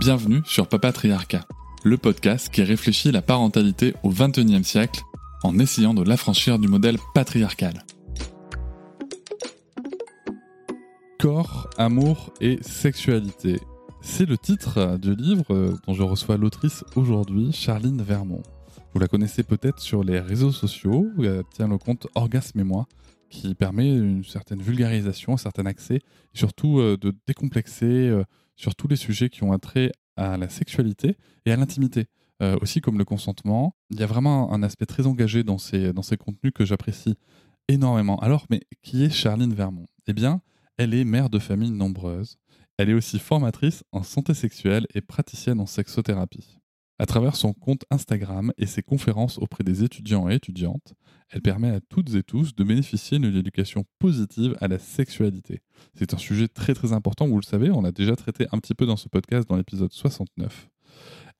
Bienvenue 0.00 0.40
sur 0.46 0.66
Papatriarcat, 0.66 1.44
le 1.84 1.98
podcast 1.98 2.48
qui 2.48 2.62
réfléchit 2.62 3.12
la 3.12 3.20
parentalité 3.20 3.92
au 4.02 4.08
XXIe 4.08 4.64
siècle 4.64 5.02
en 5.42 5.58
essayant 5.58 5.92
de 5.92 6.02
l'affranchir 6.02 6.58
du 6.58 6.68
modèle 6.68 6.96
patriarcal. 7.12 7.84
Corps, 11.18 11.68
amour 11.76 12.32
et 12.40 12.58
sexualité. 12.62 13.60
C'est 14.00 14.24
le 14.24 14.38
titre 14.38 14.96
du 14.96 15.14
livre 15.14 15.76
dont 15.86 15.92
je 15.92 16.02
reçois 16.02 16.38
l'autrice 16.38 16.82
aujourd'hui, 16.96 17.52
Charline 17.52 18.00
Vermont. 18.00 18.42
Vous 18.94 19.00
la 19.00 19.06
connaissez 19.06 19.42
peut-être 19.42 19.80
sur 19.80 20.02
les 20.02 20.18
réseaux 20.18 20.52
sociaux, 20.52 21.08
elle 21.18 21.44
tient 21.52 21.68
le 21.68 21.76
compte 21.76 22.06
Orgasme 22.14 22.58
et 22.58 22.64
moi, 22.64 22.86
qui 23.28 23.54
permet 23.54 23.94
une 23.94 24.24
certaine 24.24 24.62
vulgarisation, 24.62 25.34
un 25.34 25.36
certain 25.36 25.66
accès, 25.66 25.96
et 25.96 26.02
surtout 26.38 26.80
euh, 26.80 26.96
de 26.96 27.14
décomplexer 27.26 28.08
euh, 28.08 28.24
sur 28.60 28.74
tous 28.74 28.88
les 28.88 28.96
sujets 28.96 29.30
qui 29.30 29.42
ont 29.42 29.52
attrait 29.52 29.90
à 30.16 30.36
la 30.36 30.48
sexualité 30.50 31.16
et 31.46 31.52
à 31.52 31.56
l'intimité. 31.56 32.06
Euh, 32.42 32.56
aussi 32.62 32.80
comme 32.80 32.96
le 32.96 33.04
consentement. 33.04 33.74
Il 33.90 34.00
y 34.00 34.02
a 34.02 34.06
vraiment 34.06 34.52
un 34.52 34.62
aspect 34.62 34.86
très 34.86 35.06
engagé 35.06 35.44
dans 35.44 35.58
ces, 35.58 35.92
dans 35.92 36.02
ces 36.02 36.16
contenus 36.16 36.52
que 36.54 36.64
j'apprécie 36.64 37.16
énormément. 37.68 38.18
Alors, 38.20 38.46
mais 38.48 38.62
qui 38.82 39.04
est 39.04 39.10
Charline 39.10 39.52
Vermont? 39.52 39.88
Eh 40.06 40.14
bien, 40.14 40.40
elle 40.78 40.94
est 40.94 41.04
mère 41.04 41.28
de 41.28 41.38
famille 41.38 41.70
nombreuse. 41.70 42.38
Elle 42.78 42.88
est 42.88 42.94
aussi 42.94 43.18
formatrice 43.18 43.84
en 43.92 44.02
santé 44.02 44.32
sexuelle 44.32 44.86
et 44.94 45.02
praticienne 45.02 45.60
en 45.60 45.66
sexothérapie. 45.66 46.59
À 47.00 47.06
travers 47.06 47.34
son 47.34 47.54
compte 47.54 47.86
Instagram 47.90 48.52
et 48.58 48.66
ses 48.66 48.82
conférences 48.82 49.38
auprès 49.38 49.64
des 49.64 49.82
étudiants 49.82 50.28
et 50.28 50.34
étudiantes, 50.34 50.92
elle 51.30 51.40
permet 51.40 51.70
à 51.70 51.80
toutes 51.80 52.14
et 52.14 52.22
tous 52.22 52.54
de 52.54 52.62
bénéficier 52.62 53.18
d'une 53.18 53.34
éducation 53.34 53.86
positive 53.98 54.54
à 54.60 54.68
la 54.68 54.78
sexualité. 54.78 55.62
C'est 55.94 56.12
un 56.12 56.18
sujet 56.18 56.46
très 56.46 56.74
très 56.74 56.92
important, 56.92 57.26
vous 57.26 57.40
le 57.40 57.42
savez, 57.42 57.70
on 57.70 57.80
l'a 57.80 57.90
déjà 57.90 58.16
traité 58.16 58.48
un 58.52 58.58
petit 58.58 58.74
peu 58.74 58.84
dans 58.84 58.98
ce 58.98 59.08
podcast 59.08 59.48
dans 59.48 59.56
l'épisode 59.56 59.90
69. 59.90 60.69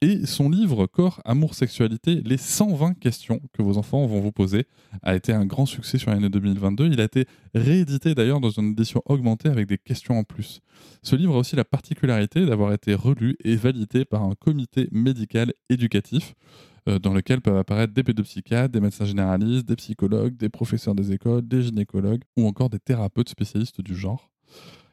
Et 0.03 0.25
son 0.25 0.48
livre 0.48 0.87
Corps, 0.87 1.20
Amour, 1.27 1.55
Sexualité, 1.55 2.23
les 2.25 2.39
120 2.39 2.95
questions 2.95 3.39
que 3.53 3.61
vos 3.61 3.77
enfants 3.77 4.07
vont 4.07 4.20
vous 4.20 4.33
poser, 4.33 4.65
a 5.03 5.15
été 5.15 5.31
un 5.34 5.45
grand 5.45 5.67
succès 5.67 5.98
sur 5.98 6.11
l'année 6.11 6.31
2022. 6.31 6.87
Il 6.87 7.03
a 7.03 7.05
été 7.05 7.27
réédité 7.55 8.15
d'ailleurs 8.15 8.41
dans 8.41 8.48
une 8.48 8.70
édition 8.70 9.03
augmentée 9.05 9.51
avec 9.51 9.67
des 9.67 9.77
questions 9.77 10.19
en 10.19 10.25
plus. 10.25 10.62
Ce 11.03 11.17
livre 11.17 11.34
a 11.34 11.39
aussi 11.39 11.55
la 11.55 11.67
particularité 11.67 12.47
d'avoir 12.47 12.73
été 12.73 12.95
relu 12.95 13.37
et 13.45 13.57
validé 13.57 14.07
par 14.07 14.23
un 14.23 14.34
comité 14.34 14.89
médical 14.91 15.53
éducatif 15.69 16.35
euh, 16.89 16.98
dans 16.98 17.12
lequel 17.12 17.42
peuvent 17.42 17.59
apparaître 17.59 17.92
des 17.92 18.03
pédopsychiatres, 18.03 18.73
des 18.73 18.81
médecins 18.81 19.05
généralistes, 19.05 19.69
des 19.69 19.77
psychologues, 19.77 20.35
des 20.35 20.48
professeurs 20.48 20.95
des 20.95 21.12
écoles, 21.12 21.47
des 21.47 21.62
gynécologues 21.62 22.23
ou 22.39 22.47
encore 22.47 22.70
des 22.70 22.79
thérapeutes 22.79 23.29
spécialistes 23.29 23.83
du 23.83 23.95
genre. 23.95 24.31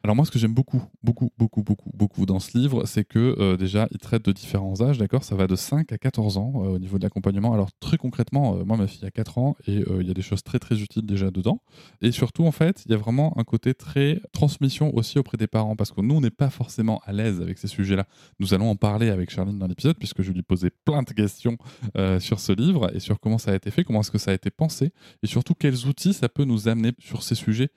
Alors 0.08 0.16
moi, 0.16 0.24
ce 0.24 0.30
que 0.30 0.38
j'aime 0.38 0.54
beaucoup, 0.54 0.82
beaucoup, 1.02 1.30
beaucoup, 1.36 1.62
beaucoup, 1.62 1.90
beaucoup 1.92 2.24
dans 2.24 2.40
ce 2.40 2.56
livre, 2.56 2.86
c'est 2.86 3.04
que 3.04 3.36
euh, 3.38 3.58
déjà, 3.58 3.88
il 3.90 3.98
traite 3.98 4.24
de 4.24 4.32
différents 4.32 4.80
âges, 4.80 4.96
d'accord? 4.96 5.22
Ça 5.22 5.34
va 5.34 5.46
de 5.46 5.54
5 5.54 5.92
à 5.92 5.98
14 5.98 6.38
ans 6.38 6.52
euh, 6.54 6.68
au 6.68 6.78
niveau 6.78 6.96
de 6.96 7.02
l'accompagnement. 7.02 7.52
Alors 7.52 7.68
très 7.78 7.98
concrètement, 7.98 8.56
euh, 8.56 8.64
moi, 8.64 8.78
ma 8.78 8.86
fille 8.86 9.04
a 9.04 9.10
4 9.10 9.36
ans 9.36 9.54
et 9.66 9.84
il 10.00 10.06
y 10.06 10.10
a 10.10 10.14
des 10.14 10.22
choses 10.22 10.42
très, 10.42 10.58
très 10.58 10.80
utiles 10.80 11.04
déjà 11.04 11.30
dedans. 11.30 11.60
Et 12.00 12.10
surtout, 12.10 12.46
en 12.46 12.52
fait, 12.52 12.84
il 12.86 12.92
y 12.92 12.94
a 12.94 12.96
vraiment 12.96 13.38
un 13.38 13.44
côté 13.44 13.74
très 13.74 14.22
transmission 14.32 14.96
aussi 14.96 15.18
auprès 15.18 15.36
des 15.36 15.46
parents, 15.46 15.76
parce 15.76 15.92
que 15.92 16.00
nous, 16.00 16.14
on 16.14 16.22
n'est 16.22 16.30
pas 16.30 16.48
forcément 16.48 17.02
à 17.04 17.12
l'aise 17.12 17.42
avec 17.42 17.58
ces 17.58 17.68
sujets-là. 17.68 18.06
Nous 18.40 18.54
allons 18.54 18.70
en 18.70 18.76
parler 18.76 19.10
avec 19.10 19.28
Charline 19.28 19.58
dans 19.58 19.66
l'épisode, 19.66 19.98
puisque 19.98 20.22
je 20.22 20.32
lui 20.32 20.42
posais 20.42 20.70
plein 20.86 21.02
de 21.02 21.10
questions 21.10 21.58
sur 22.18 22.40
ce 22.40 22.52
livre 22.52 22.90
et 22.96 23.00
sur 23.00 23.20
comment 23.20 23.36
ça 23.36 23.50
a 23.50 23.54
été 23.54 23.70
fait, 23.70 23.84
comment 23.84 24.00
est-ce 24.00 24.10
que 24.10 24.16
ça 24.16 24.30
a 24.30 24.34
été 24.34 24.48
pensé, 24.48 24.90
et 25.22 25.26
surtout 25.26 25.52
quels 25.52 25.86
outils 25.86 26.14
ça 26.14 26.30
peut 26.30 26.44
nous 26.44 26.66
amener 26.66 26.92
sur 26.98 27.22
ces 27.22 27.34
sujets 27.34 27.68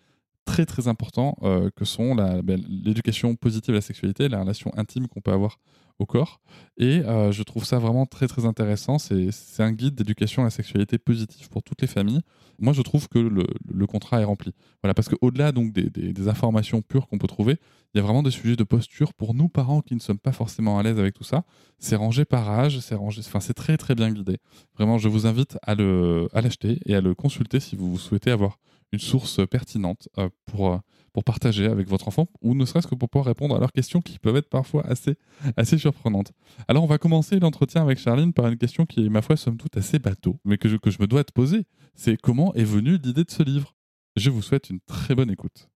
très 0.46 0.66
très 0.66 0.88
importants 0.88 1.38
euh, 1.44 1.70
que 1.76 1.86
sont 1.86 2.16
ben, 2.16 2.62
l'éducation 2.68 3.36
positive 3.36 3.74
à 3.74 3.78
la 3.78 3.82
sexualité, 3.82 4.30
la 4.30 4.42
relation 4.42 4.72
intime 4.76 5.08
qu'on 5.08 5.22
peut 5.22 5.32
avoir 5.32 5.58
au 6.02 6.06
corps. 6.06 6.42
Et 6.78 7.02
euh, 7.06 7.32
je 7.32 7.44
trouve 7.44 7.64
ça 7.64 7.78
vraiment 7.78 8.06
très 8.06 8.28
très 8.28 8.46
intéressant. 8.46 8.98
C'est 8.98 9.32
un 9.60 9.72
guide 9.72 9.96
d'éducation 9.96 10.42
à 10.42 10.46
la 10.46 10.50
sexualité 10.50 10.98
positive 10.98 11.48
pour 11.50 11.64
toutes 11.64 11.82
les 11.82 11.88
familles. 11.88 12.22
Moi, 12.60 12.74
je 12.74 12.82
trouve 12.82 13.08
que 13.08 13.20
le, 13.20 13.88
contrat 13.88 14.20
est 14.22 14.24
rempli. 14.24 14.54
Voilà, 14.82 14.94
parce 14.94 15.10
qu'au-delà 15.10 15.52
des, 15.52 16.28
informations 16.28 16.82
pures 16.82 17.08
qu'on 17.08 17.18
peut 17.18 17.28
trouver, 17.28 17.58
il 17.94 17.98
y 17.98 18.00
a 18.00 18.04
vraiment 18.04 18.24
des 18.24 18.32
sujets 18.32 18.56
de 18.56 18.64
posture 18.64 19.14
pour 19.14 19.34
nous 19.34 19.50
parents 19.50 19.82
qui 19.82 19.96
ne 19.96 20.00
sommes 20.00 20.20
pas 20.20 20.32
forcément 20.32 20.80
à 20.80 20.84
l'aise 20.84 21.00
avec 21.00 21.14
tout 21.14 21.24
ça. 21.24 21.44
C'est 21.80 21.96
rangé 21.96 22.26
par 22.26 22.50
âge, 22.50 22.80
c'est 22.80 22.96
rangé, 22.96 23.22
enfin 23.26 23.40
c'est 23.40 23.54
très 23.54 23.78
très 23.78 23.96
bien 23.96 24.12
guidé. 24.12 24.38
Vraiment, 24.76 24.98
je 24.98 25.10
vous 25.10 25.26
invite 25.28 25.58
à 25.64 25.76
le 25.76 26.30
à 26.34 26.42
l'acheter 26.42 26.80
et 26.86 26.96
à 26.96 27.02
le 27.02 27.16
consulter 27.16 27.60
si 27.60 27.76
vous 27.76 27.98
souhaitez 27.98 28.32
avoir 28.32 28.58
une 28.92 29.00
source 29.00 29.46
pertinente 29.48 30.10
euh, 30.18 30.30
pour, 30.46 30.74
euh, 30.74 30.78
pour 31.14 31.24
partager 31.24 31.66
avec 31.66 31.88
votre 31.88 32.08
enfant, 32.08 32.28
ou 32.42 32.56
ne 32.56 32.66
serait-ce 32.66 32.88
que 32.88 32.96
pour 32.96 33.10
pouvoir 33.10 33.26
répondre 33.26 33.56
à 33.56 33.60
leurs 33.60 33.72
questions 33.72 34.02
qui 34.02 34.20
peuvent 34.20 34.36
être 34.36 34.50
parfois 34.50 34.86
assez, 34.88 35.16
assez 35.58 35.78
surprenantes. 35.78 36.32
Alors 36.68 36.84
on 36.84 36.88
va 36.88 36.98
commencer 36.98 37.40
l'entretien 37.40 37.82
avec 37.82 38.00
Charline 38.00 38.34
par 38.34 38.48
une 38.48 38.58
question 38.58 38.86
qui 38.86 39.06
est, 39.06 39.10
ma 39.10 39.22
foi, 39.22 39.38
somme 39.38 39.58
toute 39.58 39.78
assez 39.78 40.00
bateau, 40.00 40.40
mais 40.46 40.58
que 40.58 40.70
je, 40.70 40.78
que 40.78 40.92
je 40.92 40.98
me 41.00 41.08
dois 41.08 41.24
te 41.24 41.32
poser. 41.32 41.66
C'est 41.96 42.18
comment 42.18 42.54
est 42.54 42.64
venue 42.64 42.98
l'idée 42.98 43.24
de 43.24 43.32
ce 43.32 43.44
livre? 43.44 43.76
Je 44.16 44.30
vous 44.30 44.42
souhaite 44.42 44.70
une 44.70 44.80
très 44.82 45.16
bonne 45.16 45.32
écoute. 45.32 45.70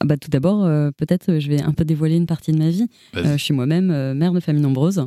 Ah 0.00 0.06
bah, 0.06 0.16
tout 0.16 0.30
d'abord, 0.30 0.64
euh, 0.64 0.90
peut-être 0.96 1.38
je 1.38 1.48
vais 1.48 1.60
un 1.62 1.72
peu 1.72 1.84
dévoiler 1.84 2.16
une 2.16 2.26
partie 2.26 2.52
de 2.52 2.58
ma 2.58 2.70
vie. 2.70 2.86
je 3.14 3.36
suis 3.36 3.52
moi-même 3.54 4.14
mère 4.14 4.32
de 4.32 4.40
famille 4.40 4.62
nombreuse. 4.62 5.06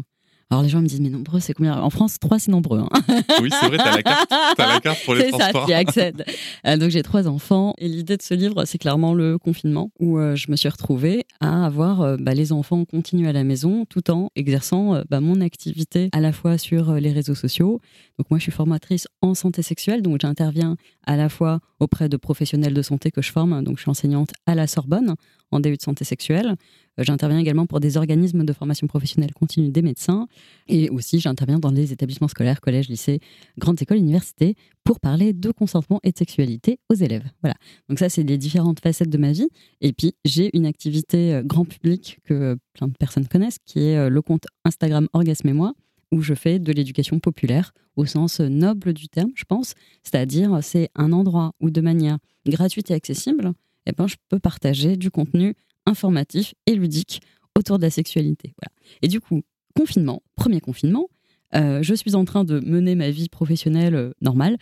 Alors 0.54 0.62
les 0.62 0.70
gens 0.70 0.82
me 0.82 0.86
disent, 0.86 1.02
mais 1.02 1.10
nombreux, 1.10 1.40
c'est 1.40 1.56
combien? 1.56 1.82
En 1.82 1.90
France, 1.90 2.20
trois, 2.20 2.38
c'est 2.38 2.52
nombreux. 2.52 2.78
Hein. 2.78 2.90
oui, 3.42 3.50
c'est 3.60 3.70
vrai, 3.70 3.78
t'as 3.78 3.96
la 3.96 4.04
carte, 4.04 4.32
as 4.32 4.68
la 4.68 4.80
carte 4.80 5.04
pour 5.04 5.16
les 5.16 5.30
transports. 5.30 5.50
C'est 5.52 5.60
ça, 5.60 5.66
tu 5.66 5.74
accèdes. 5.74 6.26
Euh, 6.66 6.78
donc 6.78 6.92
j'ai 6.92 7.04
trois 7.04 7.28
enfants 7.28 7.74
et 7.78 7.90
l'idée 7.90 8.16
de 8.16 8.22
ce 8.22 8.34
livre, 8.34 8.64
c'est 8.64 8.78
clairement 8.78 9.14
le 9.14 9.38
confinement 9.38 9.92
où 10.00 10.18
euh, 10.18 10.36
je 10.36 10.50
me 10.50 10.56
suis 10.56 10.70
retrouvée 10.70 11.26
à 11.42 11.66
avoir 11.66 12.02
euh, 12.02 12.16
bah, 12.18 12.34
les 12.34 12.54
enfants 12.54 12.86
continue 12.86 13.28
à 13.28 13.34
la 13.34 13.44
maison 13.44 13.86
tout 13.86 14.10
en 14.10 14.30
exerçant 14.36 15.02
bah, 15.10 15.20
mon 15.20 15.42
activité 15.42 16.10
à 16.14 16.22
la 16.22 16.32
fois 16.32 16.58
sur 16.58 16.94
les 16.94 17.12
réseaux 17.12 17.36
sociaux. 17.36 17.82
Donc 18.18 18.30
moi, 18.30 18.38
je 18.38 18.44
suis 18.44 18.52
formatrice 18.52 19.08
en 19.22 19.34
santé 19.34 19.62
sexuelle, 19.62 20.02
donc 20.04 20.22
j'interviens 20.22 20.78
à 21.06 21.18
la 21.18 21.28
fois 21.28 21.60
auprès 21.80 22.08
de 22.08 22.16
professionnels 22.16 22.74
de 22.74 22.82
santé 22.82 23.12
que 23.12 23.22
je 23.22 23.32
forme. 23.32 23.62
Donc 23.64 23.78
je 23.78 23.82
suis 23.82 23.92
enseignante 23.92 24.32
à 24.46 24.56
la 24.56 24.68
Sorbonne 24.68 25.16
en 25.54 25.60
DU 25.60 25.78
de 25.78 25.82
santé 25.82 26.04
sexuelle. 26.04 26.56
Euh, 27.00 27.04
j'interviens 27.04 27.40
également 27.40 27.66
pour 27.66 27.80
des 27.80 27.98
organismes 27.98 28.44
de 28.44 28.54
formation 28.54 28.88
professionnelle 28.88 29.34
continue 29.34 29.70
des 29.70 29.82
médecins. 29.82 30.28
Et 30.68 30.90
aussi, 30.90 31.20
j'interviens 31.20 31.60
dans 31.60 31.72
les 31.72 31.92
établissements 31.94 32.28
scolaires, 32.28 32.62
collèges, 32.62 32.90
lycées, 32.90 33.20
grandes 33.58 33.82
écoles, 33.82 33.98
universités, 33.98 34.56
pour 34.84 35.00
parler 35.00 35.34
de 35.34 35.52
consentement 35.52 36.00
et 36.04 36.12
de 36.12 36.18
sexualité 36.18 36.80
aux 36.90 36.96
élèves. 36.96 37.26
Voilà. 37.42 37.56
Donc 37.90 38.00
ça, 38.00 38.10
c'est 38.10 38.24
les 38.24 38.38
différentes 38.38 38.80
facettes 38.80 39.10
de 39.10 39.18
ma 39.18 39.32
vie. 39.32 39.50
Et 39.82 39.94
puis, 39.94 40.14
j'ai 40.26 40.56
une 40.56 40.66
activité 40.66 41.34
euh, 41.34 41.44
grand 41.44 41.66
public 41.66 42.20
que 42.24 42.58
plein 42.74 42.88
de 42.88 42.98
personnes 42.98 43.28
connaissent, 43.28 43.60
qui 43.66 43.80
est 43.80 43.98
euh, 43.98 44.10
le 44.10 44.22
compte 44.22 44.46
Instagram 44.66 45.08
Orgasme 45.14 45.48
et 45.50 45.54
moi, 45.54 45.74
où 46.12 46.22
je 46.22 46.34
fais 46.34 46.60
de 46.60 46.72
l'éducation 46.72 47.20
populaire 47.20 47.74
au 47.96 48.06
sens 48.06 48.40
noble 48.40 48.94
du 48.94 49.08
terme, 49.08 49.32
je 49.36 49.46
pense. 49.46 49.74
C'est-à-dire, 50.04 50.60
c'est 50.62 50.90
un 50.96 51.12
endroit 51.12 51.54
où, 51.60 51.70
de 51.70 51.82
manière 51.82 52.18
gratuite 52.46 52.92
et 52.92 52.94
accessible, 52.94 53.54
eh 53.86 53.92
ben, 53.92 54.08
je 54.08 54.16
peux 54.30 54.40
partager 54.40 54.98
du 54.98 55.12
contenu 55.12 55.56
informatif 55.86 56.54
et 56.66 56.76
ludique 56.76 57.22
autour 57.58 57.78
de 57.78 57.84
la 57.84 57.90
sexualité. 57.90 58.54
Voilà. 58.62 58.74
Et 59.02 59.08
du 59.08 59.20
coup, 59.20 59.42
confinement, 59.76 60.22
premier 60.36 60.62
confinement, 60.62 61.10
euh, 61.56 61.84
je 61.84 61.94
suis 61.94 62.16
en 62.16 62.26
train 62.26 62.44
de 62.44 62.60
mener 62.60 62.96
ma 62.96 63.10
vie 63.10 63.30
professionnelle 63.30 63.96
euh, 63.96 64.12
normale 64.22 64.58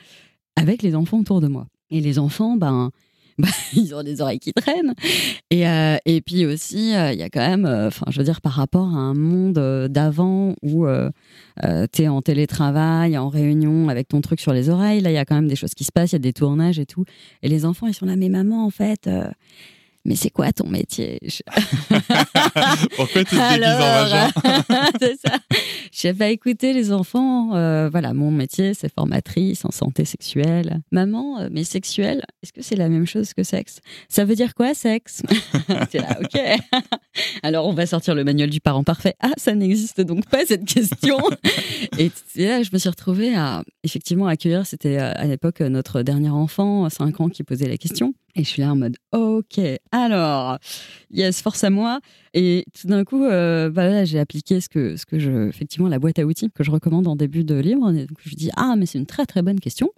avec 0.56 0.82
les 0.82 0.96
enfants 0.96 1.20
autour 1.20 1.42
de 1.42 1.48
moi. 1.48 1.68
Et 1.90 2.02
les 2.02 2.20
enfants, 2.20 2.58
ben, 2.58 2.92
bah, 3.48 3.48
ils 3.74 3.94
ont 3.96 4.04
des 4.04 4.22
oreilles 4.22 4.40
qui 4.40 4.54
traînent. 4.54 4.94
Et, 5.50 5.68
euh, 5.68 5.98
et 6.06 6.22
puis 6.22 6.46
aussi, 6.46 6.92
il 6.92 7.20
y 7.20 7.24
a 7.24 7.30
quand 7.30 7.48
même, 7.48 7.66
enfin, 7.66 8.06
je 8.10 8.18
veux 8.18 8.24
dire, 8.24 8.42
par 8.42 8.54
rapport 8.54 8.88
à 8.88 9.00
un 9.00 9.14
monde 9.14 9.88
d'avant 9.90 10.56
où 10.62 10.86
tu 11.92 12.02
es 12.02 12.08
en 12.08 12.22
télétravail, 12.22 13.18
en 13.18 13.30
réunion 13.30 13.90
avec 13.90 14.08
ton 14.08 14.22
truc 14.22 14.40
sur 14.40 14.54
les 14.54 14.70
oreilles, 14.70 15.02
là, 15.02 15.12
il 15.12 15.16
y 15.16 15.18
a 15.18 15.26
quand 15.26 15.36
même 15.36 15.48
des 15.48 15.56
choses 15.56 15.74
qui 15.74 15.84
se 15.84 15.92
passent, 15.92 16.12
il 16.12 16.16
y 16.16 16.18
a 16.18 16.20
des 16.20 16.34
tournages 16.34 16.80
et 16.80 16.86
tout. 16.86 17.06
Et 17.42 17.50
les 17.50 17.66
enfants, 17.66 17.88
ils 17.88 17.94
sont 17.94 18.06
là, 18.06 18.16
mais 18.16 18.30
maman, 18.30 18.66
en 18.66 18.70
fait 18.70 19.10
mais 20.06 20.16
c'est 20.16 20.30
quoi 20.30 20.52
ton 20.52 20.68
métier? 20.68 21.20
Pourquoi 22.96 23.24
tu 23.24 23.36
te 23.36 23.54
déguises 23.54 23.68
en 23.68 23.80
vagin? 23.80 24.32
C'est 25.00 25.20
ça. 25.20 25.38
J'ai 25.92 26.14
pas 26.14 26.30
écouté 26.30 26.74
les 26.74 26.92
enfants. 26.92 27.56
euh, 27.56 27.90
voilà, 27.92 28.14
mon 28.14 28.32
métier, 28.32 28.74
c'est 28.74 28.92
formatrice 28.94 29.66
en 29.66 29.72
santé 29.72 30.06
sexuelle. 30.06 30.82
Maman, 30.92 31.40
euh, 31.40 31.50
mais 31.52 31.64
sexuelle, 31.64 32.24
est-ce 32.42 32.54
que 32.54 32.62
c'est 32.62 32.76
la 32.76 32.90
même 32.90 33.06
chose 33.06 33.34
que 33.34 33.44
sexe? 33.44 33.80
Ça 34.10 34.26
veut 34.26 34.36
dire 34.36 34.56
quoi, 34.56 34.74
sexe? 34.74 35.22
C'est 35.92 36.00
là, 36.00 36.18
ok. 36.22 36.40
Alors, 37.44 37.68
on 37.68 37.74
va 37.74 37.86
sortir 37.86 38.16
le 38.16 38.24
manuel 38.24 38.50
du 38.50 38.60
parent 38.62 38.84
parfait. 38.84 39.16
Ah, 39.20 39.32
ça 39.38 39.54
n'existe 39.54 40.02
donc 40.02 40.26
pas, 40.28 40.46
cette 40.46 40.66
question. 40.66 41.18
Et 41.98 42.12
là, 42.36 42.64
je 42.64 42.70
me 42.72 42.78
suis 42.78 42.90
retrouvée 42.90 43.36
à, 43.36 43.64
effectivement, 43.84 44.28
accueillir, 44.28 44.66
c'était 44.66 44.98
euh, 44.98 45.12
à 45.16 45.26
l'époque 45.26 45.60
notre 45.60 46.02
dernier 46.02 46.30
enfant, 46.30 46.90
5 46.90 47.22
ans, 47.22 47.30
qui 47.30 47.44
posait 47.44 47.68
la 47.68 47.78
question. 47.78 48.14
Et 48.36 48.44
je 48.44 48.50
suis 48.50 48.62
là 48.62 48.72
en 48.72 48.76
mode, 48.76 48.98
ok, 49.12 49.60
alors, 49.92 50.58
yes, 51.12 51.42
force 51.42 51.64
à 51.64 51.70
moi. 51.70 52.00
Et 52.34 52.66
tout 52.80 52.88
d'un 52.88 53.04
coup, 53.04 53.26
euh, 53.26 53.70
bah 53.70 54.06
j'ai 54.06 54.20
appliqué 54.20 54.62
ce 54.62 54.70
que, 54.70 54.96
ce 54.96 55.06
que 55.06 55.20
je, 55.20 55.50
effectivement, 55.50 55.90
la 55.90 56.00
boîte 56.00 56.20
à 56.20 56.26
outils 56.26 56.50
que 56.52 56.64
je 56.64 56.72
recommande 56.72 57.08
en 57.08 57.16
début 57.16 57.44
de 57.44 57.56
livre. 57.56 57.92
Et 57.94 58.08
je 58.24 58.36
dis, 58.36 58.50
ah, 58.56 58.76
mais 58.78 58.86
c'est 58.86 59.00
une 59.00 59.06
très 59.06 59.26
très 59.26 59.42
bonne 59.42 59.60
question. 59.60 59.92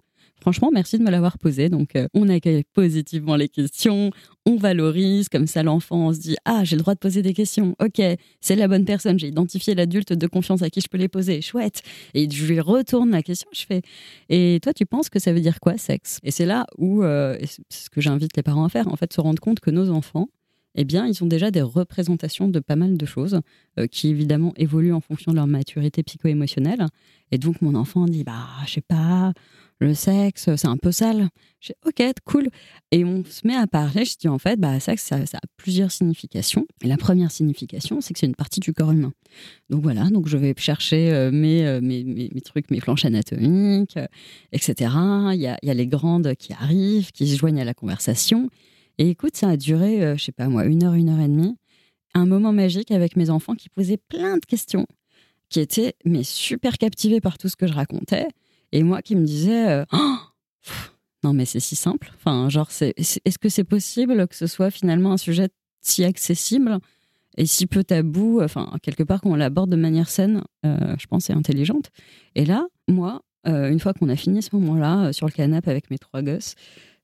Franchement, 0.44 0.68
merci 0.70 0.98
de 0.98 1.02
me 1.02 1.10
l'avoir 1.10 1.38
posée. 1.38 1.70
Donc, 1.70 1.96
euh, 1.96 2.06
on 2.12 2.28
accueille 2.28 2.64
positivement 2.74 3.34
les 3.34 3.48
questions, 3.48 4.10
on 4.44 4.56
valorise, 4.56 5.30
comme 5.30 5.46
ça 5.46 5.62
l'enfant 5.62 6.12
se 6.12 6.20
dit, 6.20 6.36
ah, 6.44 6.64
j'ai 6.64 6.76
le 6.76 6.82
droit 6.82 6.92
de 6.92 6.98
poser 6.98 7.22
des 7.22 7.32
questions. 7.32 7.74
Ok, 7.80 8.02
c'est 8.42 8.54
la 8.54 8.68
bonne 8.68 8.84
personne. 8.84 9.18
J'ai 9.18 9.28
identifié 9.28 9.74
l'adulte 9.74 10.12
de 10.12 10.26
confiance 10.26 10.60
à 10.60 10.68
qui 10.68 10.82
je 10.82 10.88
peux 10.88 10.98
les 10.98 11.08
poser. 11.08 11.40
Chouette. 11.40 11.80
Et 12.12 12.28
je 12.30 12.44
lui 12.44 12.60
retourne 12.60 13.10
la 13.10 13.22
question. 13.22 13.48
Je 13.54 13.64
fais, 13.64 13.80
et 14.28 14.60
toi, 14.62 14.74
tu 14.74 14.84
penses 14.84 15.08
que 15.08 15.18
ça 15.18 15.32
veut 15.32 15.40
dire 15.40 15.60
quoi, 15.60 15.78
sexe? 15.78 16.18
Et 16.22 16.30
c'est 16.30 16.44
là 16.44 16.66
où, 16.76 17.02
euh, 17.02 17.38
c'est 17.40 17.62
ce 17.70 17.88
que 17.88 18.02
j'invite 18.02 18.36
les 18.36 18.42
parents 18.42 18.66
à 18.66 18.68
faire, 18.68 18.88
en 18.88 18.96
fait, 18.96 19.14
se 19.14 19.22
rendre 19.22 19.40
compte 19.40 19.60
que 19.60 19.70
nos 19.70 19.88
enfants, 19.88 20.28
eh 20.74 20.84
bien, 20.84 21.06
ils 21.06 21.22
ont 21.22 21.26
déjà 21.26 21.50
des 21.50 21.62
représentations 21.62 22.48
de 22.48 22.58
pas 22.58 22.76
mal 22.76 22.96
de 22.96 23.06
choses 23.06 23.40
euh, 23.78 23.86
qui, 23.86 24.08
évidemment, 24.08 24.52
évoluent 24.56 24.92
en 24.92 25.00
fonction 25.00 25.30
de 25.32 25.36
leur 25.36 25.46
maturité 25.46 26.02
psycho-émotionnelle. 26.02 26.86
Et 27.30 27.38
donc, 27.38 27.62
mon 27.62 27.74
enfant 27.74 28.04
dit, 28.06 28.24
bah, 28.24 28.46
je 28.66 28.72
sais 28.74 28.80
pas, 28.80 29.32
le 29.84 29.94
sexe, 29.94 30.54
c'est 30.56 30.66
un 30.66 30.76
peu 30.76 30.92
sale. 30.92 31.28
Je 31.60 31.72
dis, 31.72 31.78
ok, 31.86 32.12
cool. 32.24 32.48
Et 32.90 33.04
on 33.04 33.24
se 33.24 33.46
met 33.46 33.54
à 33.54 33.66
parler. 33.66 34.04
Je 34.04 34.16
dis, 34.16 34.28
en 34.28 34.38
fait, 34.38 34.58
bah, 34.58 34.80
sexe, 34.80 35.04
ça, 35.04 35.16
a 35.16 35.40
plusieurs 35.56 35.90
significations. 35.90 36.66
Et 36.82 36.88
la 36.88 36.96
première 36.96 37.30
signification, 37.30 38.00
c'est 38.00 38.14
que 38.14 38.20
c'est 38.20 38.26
une 38.26 38.34
partie 38.34 38.60
du 38.60 38.72
corps 38.72 38.92
humain. 38.92 39.12
Donc 39.70 39.82
voilà, 39.82 40.10
donc 40.10 40.28
je 40.28 40.36
vais 40.36 40.54
chercher 40.56 41.12
euh, 41.12 41.30
mes, 41.30 41.66
euh, 41.66 41.80
mes, 41.80 42.04
mes, 42.04 42.30
mes 42.32 42.40
trucs, 42.40 42.70
mes 42.70 42.80
planches 42.80 43.04
anatomiques, 43.04 43.96
euh, 43.96 44.06
etc. 44.52 44.90
Il 45.32 45.40
y, 45.40 45.46
a, 45.46 45.58
il 45.62 45.68
y 45.68 45.70
a 45.70 45.74
les 45.74 45.86
grandes 45.86 46.34
qui 46.34 46.52
arrivent, 46.52 47.10
qui 47.12 47.28
se 47.28 47.36
joignent 47.36 47.60
à 47.60 47.64
la 47.64 47.74
conversation. 47.74 48.50
Et 48.98 49.10
écoute, 49.10 49.36
ça 49.36 49.48
a 49.50 49.56
duré, 49.56 50.16
je 50.16 50.22
sais 50.22 50.32
pas 50.32 50.48
moi, 50.48 50.64
une 50.66 50.84
heure, 50.84 50.94
une 50.94 51.08
heure 51.08 51.20
et 51.20 51.28
demie. 51.28 51.56
Un 52.14 52.26
moment 52.26 52.52
magique 52.52 52.92
avec 52.92 53.16
mes 53.16 53.28
enfants 53.28 53.54
qui 53.54 53.68
posaient 53.68 53.96
plein 53.96 54.36
de 54.36 54.44
questions, 54.46 54.86
qui 55.48 55.58
étaient 55.58 55.94
mais 56.04 56.22
super 56.22 56.78
captivés 56.78 57.20
par 57.20 57.36
tout 57.36 57.48
ce 57.48 57.56
que 57.56 57.66
je 57.66 57.72
racontais. 57.72 58.28
Et 58.74 58.82
moi 58.82 59.02
qui 59.02 59.14
me 59.14 59.24
disais, 59.24 59.68
euh, 59.68 59.84
Oh, 59.92 60.16
non 61.22 61.32
mais 61.32 61.44
c'est 61.44 61.60
si 61.60 61.76
simple. 61.76 62.10
Enfin, 62.16 62.48
genre, 62.48 62.70
c'est, 62.70 62.92
est-ce 62.98 63.38
que 63.38 63.48
c'est 63.48 63.64
possible 63.64 64.26
que 64.26 64.34
ce 64.34 64.48
soit 64.48 64.70
finalement 64.70 65.12
un 65.12 65.16
sujet 65.16 65.48
si 65.80 66.02
accessible 66.02 66.78
et 67.36 67.46
si 67.46 67.66
peu 67.66 67.84
tabou, 67.84 68.40
enfin, 68.42 68.72
quelque 68.82 69.04
part 69.04 69.20
qu'on 69.20 69.36
l'aborde 69.36 69.70
de 69.70 69.76
manière 69.76 70.08
saine, 70.08 70.42
euh, 70.66 70.96
je 70.98 71.06
pense, 71.06 71.30
et 71.30 71.32
intelligente. 71.32 71.90
Et 72.34 72.44
là, 72.44 72.66
moi, 72.88 73.22
euh, 73.46 73.70
une 73.70 73.78
fois 73.78 73.92
qu'on 73.92 74.08
a 74.08 74.16
fini 74.16 74.42
ce 74.42 74.54
moment-là, 74.56 75.12
sur 75.12 75.26
le 75.26 75.32
canapé 75.32 75.70
avec 75.70 75.90
mes 75.90 75.98
trois 75.98 76.22
gosses, 76.22 76.54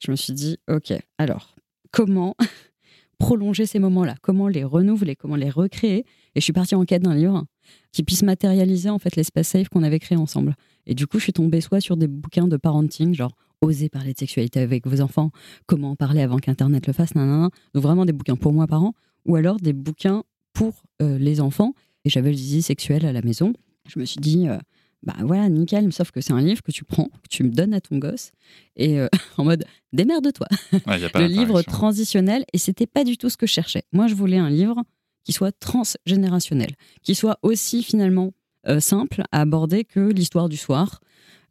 je 0.01 0.11
me 0.11 0.17
suis 0.17 0.33
dit, 0.33 0.59
OK, 0.69 0.93
alors, 1.19 1.55
comment 1.93 2.35
prolonger 3.19 3.67
ces 3.67 3.79
moments-là? 3.79 4.17
Comment 4.23 4.49
les 4.49 4.65
renouveler? 4.65 5.15
Comment 5.15 5.37
les 5.37 5.51
recréer? 5.51 6.05
Et 6.35 6.41
je 6.41 6.41
suis 6.41 6.53
partie 6.53 6.75
en 6.75 6.85
quête 6.85 7.03
d'un 7.03 7.15
livre 7.15 7.45
qui 7.93 8.03
puisse 8.03 8.23
matérialiser 8.23 8.91
en 8.91 8.99
fait 8.99 9.15
l'espace 9.15 9.49
safe 9.49 9.69
qu'on 9.69 9.85
avait 9.85 10.01
créé 10.01 10.19
ensemble. 10.19 10.57
Et 10.91 10.95
du 10.95 11.07
coup, 11.07 11.19
je 11.19 11.25
suis 11.25 11.33
tombée 11.33 11.61
soit 11.61 11.81
sur 11.81 11.97
des 11.97 12.09
bouquins 12.09 12.49
de 12.49 12.59
parenting, 12.59 13.15
genre 13.15 13.35
Oser 13.63 13.89
parler 13.91 14.15
de 14.15 14.19
sexualité 14.19 14.61
avec 14.61 14.87
vos 14.87 15.01
enfants, 15.03 15.31
comment 15.67 15.91
en 15.91 15.97
parler 15.97 16.23
avant 16.23 16.39
qu'Internet 16.39 16.87
le 16.87 16.93
fasse, 16.93 17.15
nanana. 17.15 17.51
Donc 17.75 17.83
vraiment 17.83 18.05
des 18.07 18.13
bouquins 18.13 18.37
pour 18.37 18.53
moi 18.53 18.67
parents, 18.67 18.95
ou 19.27 19.37
alors 19.37 19.59
des 19.59 19.75
bouquins 19.75 20.25
pour 20.53 20.83
euh, 21.03 21.19
les 21.19 21.41
enfants. 21.41 21.75
Et 22.05 22.11
j'avais 22.11 22.31
le 22.31 22.37
zizi 22.37 22.63
sexuel 22.63 23.05
à 23.05 23.13
la 23.13 23.23
maison. 23.23 23.53
Je 23.87 24.01
me 24.01 24.05
suis 24.07 24.19
dit, 24.19 24.49
euh, 24.49 24.59
bah 25.03 25.15
voilà, 25.21 25.49
nickel, 25.49 25.93
sauf 25.93 26.11
que 26.11 26.21
c'est 26.21 26.33
un 26.33 26.41
livre 26.41 26.63
que 26.63 26.73
tu 26.73 26.85
prends, 26.85 27.05
que 27.23 27.29
tu 27.29 27.45
me 27.45 27.51
donnes 27.51 27.75
à 27.75 27.81
ton 27.81 27.99
gosse, 27.99 28.33
et 28.77 28.99
euh, 28.99 29.09
en 29.37 29.45
mode 29.45 29.65
démerde-toi 29.93 30.47
Ouais, 30.87 30.99
le 31.15 31.27
livre 31.27 31.63
transitionnel 31.63 32.45
et 32.53 32.59
c'était 32.59 32.87
pas 32.87 33.05
du 33.05 33.17
tout 33.17 33.29
ce 33.29 33.37
que 33.37 33.47
je 33.47 33.53
cherchais. 33.53 33.85
Moi, 33.93 34.07
je 34.07 34.15
voulais 34.15 34.39
un 34.39 34.51
livre 34.51 34.83
qui 35.23 35.33
soit 35.33 35.53
transgénérationnel, 35.53 36.75
qui 37.03 37.15
soit 37.15 37.39
aussi 37.43 37.83
finalement 37.83 38.33
euh, 38.69 38.79
simple 38.79 39.23
à 39.33 39.41
aborder 39.41 39.85
que 39.85 40.01
l'histoire 40.01 40.51
du 40.51 40.59
soir, 40.59 41.01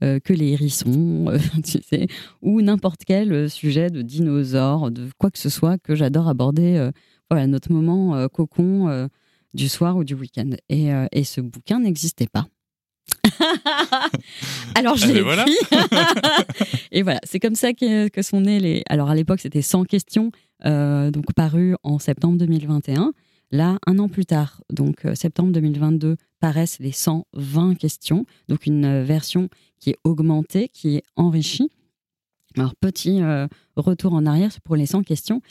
euh, 0.03 0.19
que 0.19 0.31
les 0.31 0.49
hérissons, 0.49 1.25
euh, 1.29 1.39
tu 1.63 1.79
sais, 1.81 2.07
ou 2.41 2.61
n'importe 2.61 3.01
quel 3.05 3.49
sujet 3.49 3.89
de 3.89 4.01
dinosaures, 4.01 4.91
de 4.91 5.09
quoi 5.17 5.31
que 5.31 5.39
ce 5.39 5.49
soit 5.49 5.77
que 5.79 5.95
j'adore 5.95 6.27
aborder. 6.27 6.89
voilà, 7.29 7.47
notre 7.47 7.71
moment 7.71 8.27
cocon 8.29 9.09
du 9.53 9.69
soir 9.69 9.97
ou 9.97 10.03
du 10.03 10.13
week-end. 10.13 10.51
Et, 10.69 10.89
et 11.11 11.23
ce 11.23 11.41
bouquin 11.41 11.79
n'existait 11.79 12.27
pas. 12.27 12.45
Alors 14.75 14.95
je 14.95 15.05
Eh 15.09 15.13
l'ai 15.13 15.21
ben 15.21 15.23
voilà. 15.23 15.45
et 16.91 17.01
voilà, 17.01 17.19
c'est 17.23 17.39
comme 17.39 17.55
ça 17.55 17.73
que, 17.73 18.07
que 18.07 18.21
sont 18.21 18.41
nés 18.41 18.59
les. 18.59 18.83
Alors 18.87 19.09
à 19.09 19.15
l'époque, 19.15 19.39
c'était 19.39 19.63
100 19.63 19.85
questions, 19.85 20.31
donc 20.63 21.33
paru 21.35 21.75
en 21.83 21.97
septembre 21.97 22.37
2021. 22.37 23.13
Là, 23.51 23.79
un 23.87 23.97
an 23.97 24.09
plus 24.09 24.27
tard, 24.27 24.61
donc 24.71 25.05
euh, 25.05 25.15
septembre 25.15 25.51
2022, 25.53 26.17
paraissent 26.39 26.77
les 26.79 26.91
120 26.91 27.75
questions, 27.75 28.25
donc 28.47 28.67
une 28.67 28.85
euh, 28.85 29.03
version 29.03 29.49
qui 29.79 29.89
est 29.89 29.97
augmentée, 30.03 30.69
qui 30.69 30.97
est 30.97 31.03
enrichie. 31.15 31.71
Alors, 32.57 32.75
petit 32.75 33.23
euh, 33.23 33.47
retour 33.75 34.13
en 34.13 34.27
arrière 34.27 34.51
pour 34.63 34.75
les 34.75 34.85
100 34.85 35.01
questions. 35.01 35.41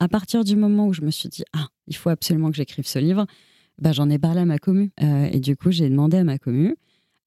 À 0.00 0.08
partir 0.08 0.44
du 0.44 0.54
moment 0.54 0.86
où 0.88 0.92
je 0.92 1.00
me 1.00 1.10
suis 1.10 1.30
dit, 1.30 1.44
ah, 1.54 1.68
il 1.86 1.96
faut 1.96 2.10
absolument 2.10 2.50
que 2.50 2.56
j'écrive 2.56 2.86
ce 2.86 2.98
livre, 2.98 3.26
bah, 3.80 3.92
j'en 3.92 4.10
ai 4.10 4.18
parlé 4.18 4.40
à 4.40 4.44
ma 4.44 4.58
commu. 4.58 4.90
Et 5.00 5.38
du 5.38 5.56
coup, 5.56 5.70
j'ai 5.70 5.88
demandé 5.88 6.16
à 6.16 6.24
ma 6.24 6.38
commu, 6.38 6.76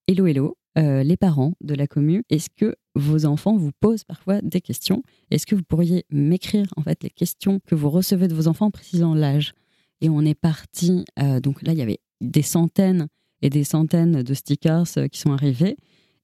hello, 0.08 0.26
hello, 0.26 0.56
les 0.76 1.16
parents 1.16 1.54
de 1.60 1.74
la 1.74 1.86
commu, 1.86 2.24
est-ce 2.28 2.50
que 2.50 2.74
vos 2.96 3.24
enfants 3.24 3.56
vous 3.56 3.70
posent 3.78 4.02
parfois 4.02 4.40
des 4.42 4.60
questions? 4.60 5.04
Est-ce 5.30 5.46
que 5.46 5.54
vous 5.54 5.62
pourriez 5.62 6.04
m'écrire 6.10 6.66
en 6.76 6.82
fait 6.82 7.02
les 7.04 7.10
questions 7.10 7.60
que 7.66 7.76
vous 7.76 7.88
recevez 7.88 8.26
de 8.26 8.34
vos 8.34 8.48
enfants 8.48 8.66
en 8.66 8.70
précisant 8.72 9.14
l'âge? 9.14 9.54
Et 10.00 10.08
on 10.08 10.22
est 10.22 10.34
parti, 10.34 11.04
euh, 11.18 11.40
donc 11.40 11.62
là, 11.62 11.72
il 11.72 11.78
y 11.78 11.82
avait 11.82 12.00
des 12.20 12.42
centaines 12.42 13.08
et 13.42 13.50
des 13.50 13.64
centaines 13.64 14.22
de 14.22 14.34
stickers 14.34 14.84
euh, 14.96 15.08
qui 15.08 15.20
sont 15.20 15.32
arrivés. 15.32 15.76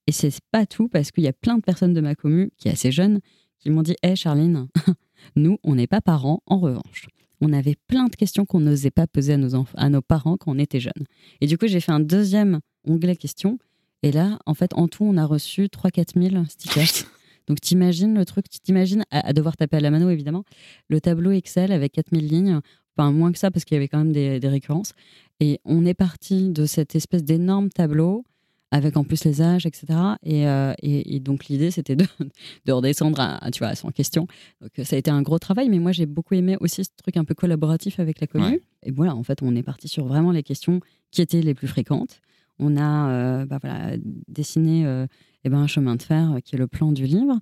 Et 0.07 0.11
c'est 0.11 0.33
pas 0.51 0.65
tout 0.65 0.87
parce 0.87 1.11
qu'il 1.11 1.23
y 1.23 1.27
a 1.27 1.33
plein 1.33 1.57
de 1.57 1.61
personnes 1.63 1.93
de 1.93 2.01
ma 2.01 2.15
commu 2.15 2.51
qui 2.57 2.67
est 2.67 2.71
assez 2.71 2.91
jeune 2.91 3.19
qui 3.59 3.69
m'ont 3.69 3.81
dit 3.81 3.95
Hé 4.03 4.15
Charline, 4.15 4.67
nous, 5.35 5.57
on 5.63 5.75
n'est 5.75 5.87
pas 5.87 6.01
parents, 6.01 6.41
en 6.45 6.59
revanche. 6.59 7.07
On 7.41 7.53
avait 7.53 7.75
plein 7.87 8.05
de 8.05 8.15
questions 8.15 8.45
qu'on 8.45 8.59
n'osait 8.61 8.91
pas 8.91 9.05
poser 9.07 9.33
à 9.33 9.37
nos, 9.37 9.53
enf- 9.55 9.73
à 9.75 9.89
nos 9.89 10.01
parents 10.01 10.37
quand 10.37 10.51
on 10.55 10.59
était 10.59 10.79
jeunes. 10.79 11.05
Et 11.41 11.47
du 11.47 11.57
coup, 11.57 11.67
j'ai 11.67 11.79
fait 11.79 11.91
un 11.91 11.99
deuxième 11.99 12.59
onglet 12.87 13.15
questions. 13.15 13.59
Et 14.03 14.11
là, 14.11 14.39
en 14.45 14.53
fait, 14.53 14.73
en 14.75 14.87
tout, 14.87 15.03
on 15.03 15.17
a 15.17 15.25
reçu 15.25 15.65
3-4 15.65 16.31
000 16.31 16.45
stickers. 16.45 17.07
Donc, 17.47 17.61
t'imagines 17.61 18.13
le 18.15 18.25
truc, 18.25 18.49
tu 18.49 18.59
t'imagines, 18.59 19.03
à, 19.11 19.27
à 19.27 19.33
devoir 19.33 19.55
taper 19.57 19.77
à 19.77 19.79
la 19.81 19.91
mano, 19.91 20.09
évidemment, 20.09 20.43
le 20.89 20.99
tableau 21.01 21.31
Excel 21.31 21.71
avec 21.71 21.93
4000 21.93 22.27
lignes, 22.27 22.59
enfin, 22.97 23.11
moins 23.11 23.31
que 23.31 23.37
ça, 23.39 23.51
parce 23.51 23.65
qu'il 23.65 23.75
y 23.75 23.77
avait 23.77 23.87
quand 23.87 23.99
même 23.99 24.11
des, 24.13 24.39
des 24.39 24.47
récurrences. 24.47 24.93
Et 25.39 25.59
on 25.65 25.85
est 25.85 25.93
parti 25.93 26.49
de 26.49 26.65
cette 26.65 26.95
espèce 26.95 27.23
d'énorme 27.23 27.69
tableau, 27.69 28.25
avec 28.71 28.97
en 28.97 29.03
plus 29.05 29.23
les 29.23 29.41
âges, 29.41 29.65
etc. 29.65 29.85
Et, 30.23 30.45
euh, 30.47 30.73
et- 30.81 31.15
et 31.15 31.19
donc, 31.21 31.45
l'idée, 31.45 31.71
c'était 31.71 31.95
de, 31.95 32.05
de 32.65 32.71
redescendre 32.73 33.19
à, 33.19 33.37
à, 33.43 33.49
tu 33.51 33.59
vois, 33.59 33.69
à 33.69 33.75
100 33.75 33.91
questions. 33.91 34.27
Donc, 34.61 34.71
ça 34.83 34.95
a 34.97 34.99
été 34.99 35.09
un 35.09 35.21
gros 35.21 35.39
travail, 35.39 35.69
mais 35.69 35.79
moi, 35.79 35.91
j'ai 35.93 36.05
beaucoup 36.05 36.33
aimé 36.33 36.57
aussi 36.59 36.83
ce 36.83 36.89
truc 36.97 37.15
un 37.17 37.23
peu 37.23 37.33
collaboratif 37.33 37.99
avec 38.01 38.19
la 38.19 38.27
commune. 38.27 38.49
Ouais. 38.53 38.61
Et 38.83 38.91
voilà, 38.91 39.15
en 39.15 39.23
fait, 39.23 39.41
on 39.41 39.55
est 39.55 39.63
parti 39.63 39.87
sur 39.87 40.05
vraiment 40.05 40.31
les 40.31 40.43
questions 40.43 40.81
qui 41.11 41.21
étaient 41.21 41.41
les 41.41 41.53
plus 41.53 41.67
fréquentes. 41.67 42.19
On 42.59 42.75
a 42.75 43.09
euh, 43.11 43.45
bah 43.45 43.59
voilà, 43.61 43.95
dessiné 44.27 44.85
euh, 44.85 45.05
eh 45.45 45.49
ben, 45.49 45.59
un 45.59 45.67
chemin 45.67 45.95
de 45.95 46.01
fer 46.01 46.33
euh, 46.33 46.39
qui 46.39 46.55
est 46.55 46.57
le 46.57 46.67
plan 46.67 46.91
du 46.91 47.05
livre. 47.05 47.39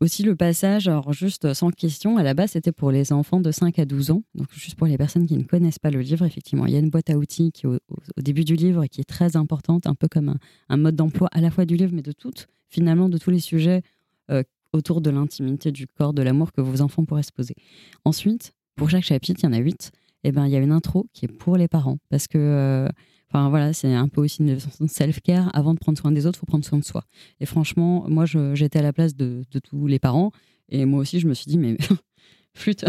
Aussi 0.00 0.22
le 0.22 0.36
passage, 0.36 0.86
alors 0.86 1.12
juste 1.12 1.52
sans 1.52 1.70
question, 1.70 2.16
à 2.16 2.22
la 2.22 2.32
base 2.34 2.52
c'était 2.52 2.70
pour 2.70 2.92
les 2.92 3.12
enfants 3.12 3.40
de 3.40 3.50
5 3.50 3.78
à 3.80 3.84
12 3.84 4.12
ans, 4.12 4.22
donc 4.34 4.46
juste 4.52 4.76
pour 4.76 4.86
les 4.86 4.96
personnes 4.96 5.26
qui 5.26 5.36
ne 5.36 5.42
connaissent 5.42 5.80
pas 5.80 5.90
le 5.90 6.00
livre, 6.00 6.24
effectivement, 6.24 6.66
il 6.66 6.72
y 6.72 6.76
a 6.76 6.78
une 6.78 6.90
boîte 6.90 7.10
à 7.10 7.16
outils 7.16 7.50
qui 7.50 7.66
est 7.66 7.68
au, 7.68 7.78
début 8.22 8.44
du 8.44 8.54
livre 8.54 8.84
et 8.84 8.88
qui 8.88 9.00
est 9.00 9.08
très 9.08 9.36
importante, 9.36 9.88
un 9.88 9.94
peu 9.94 10.06
comme 10.06 10.36
un, 10.68 10.76
mode 10.76 10.94
d'emploi 10.94 11.28
à 11.32 11.40
la 11.40 11.50
fois 11.50 11.64
du 11.64 11.76
livre 11.76 11.92
mais 11.92 12.02
de 12.02 12.12
toutes, 12.12 12.46
finalement 12.68 13.08
de 13.08 13.18
tous 13.18 13.30
les 13.30 13.40
sujets 13.40 13.82
euh, 14.30 14.44
autour 14.72 15.00
de 15.00 15.10
l'intimité, 15.10 15.72
du 15.72 15.88
corps, 15.88 16.14
de 16.14 16.22
l'amour 16.22 16.52
que 16.52 16.60
vos 16.60 16.80
enfants 16.80 17.04
pourraient 17.04 17.22
se 17.24 17.32
poser. 17.32 17.56
Ensuite, 18.04 18.52
pour 18.76 18.90
chaque 18.90 19.04
chapitre, 19.04 19.40
il 19.42 19.46
y 19.46 19.48
en 19.48 19.52
a 19.52 19.58
8, 19.58 19.90
et 20.22 20.30
ben, 20.30 20.46
il 20.46 20.52
y 20.52 20.56
a 20.56 20.60
une 20.60 20.72
intro 20.72 21.06
qui 21.12 21.24
est 21.24 21.28
pour 21.28 21.56
les 21.56 21.68
parents, 21.68 21.98
parce 22.10 22.28
que 22.28 22.38
euh, 22.38 22.88
Enfin 23.34 23.48
voilà, 23.48 23.72
c'est 23.72 23.92
un 23.92 24.06
peu 24.06 24.20
aussi 24.20 24.42
une 24.42 24.86
self-care. 24.86 25.50
Avant 25.54 25.74
de 25.74 25.80
prendre 25.80 25.98
soin 25.98 26.12
des 26.12 26.24
autres, 26.24 26.38
il 26.38 26.40
faut 26.40 26.46
prendre 26.46 26.64
soin 26.64 26.78
de 26.78 26.84
soi. 26.84 27.02
Et 27.40 27.46
franchement, 27.46 28.04
moi, 28.08 28.26
j'étais 28.26 28.78
à 28.78 28.82
la 28.82 28.92
place 28.92 29.16
de 29.16 29.44
tous 29.64 29.88
les 29.88 29.98
parents. 29.98 30.30
Et 30.68 30.84
moi 30.84 31.00
aussi, 31.00 31.18
je 31.18 31.26
me 31.26 31.34
suis 31.34 31.46
dit, 31.46 31.58
mais 31.58 31.76
flûte, 32.54 32.84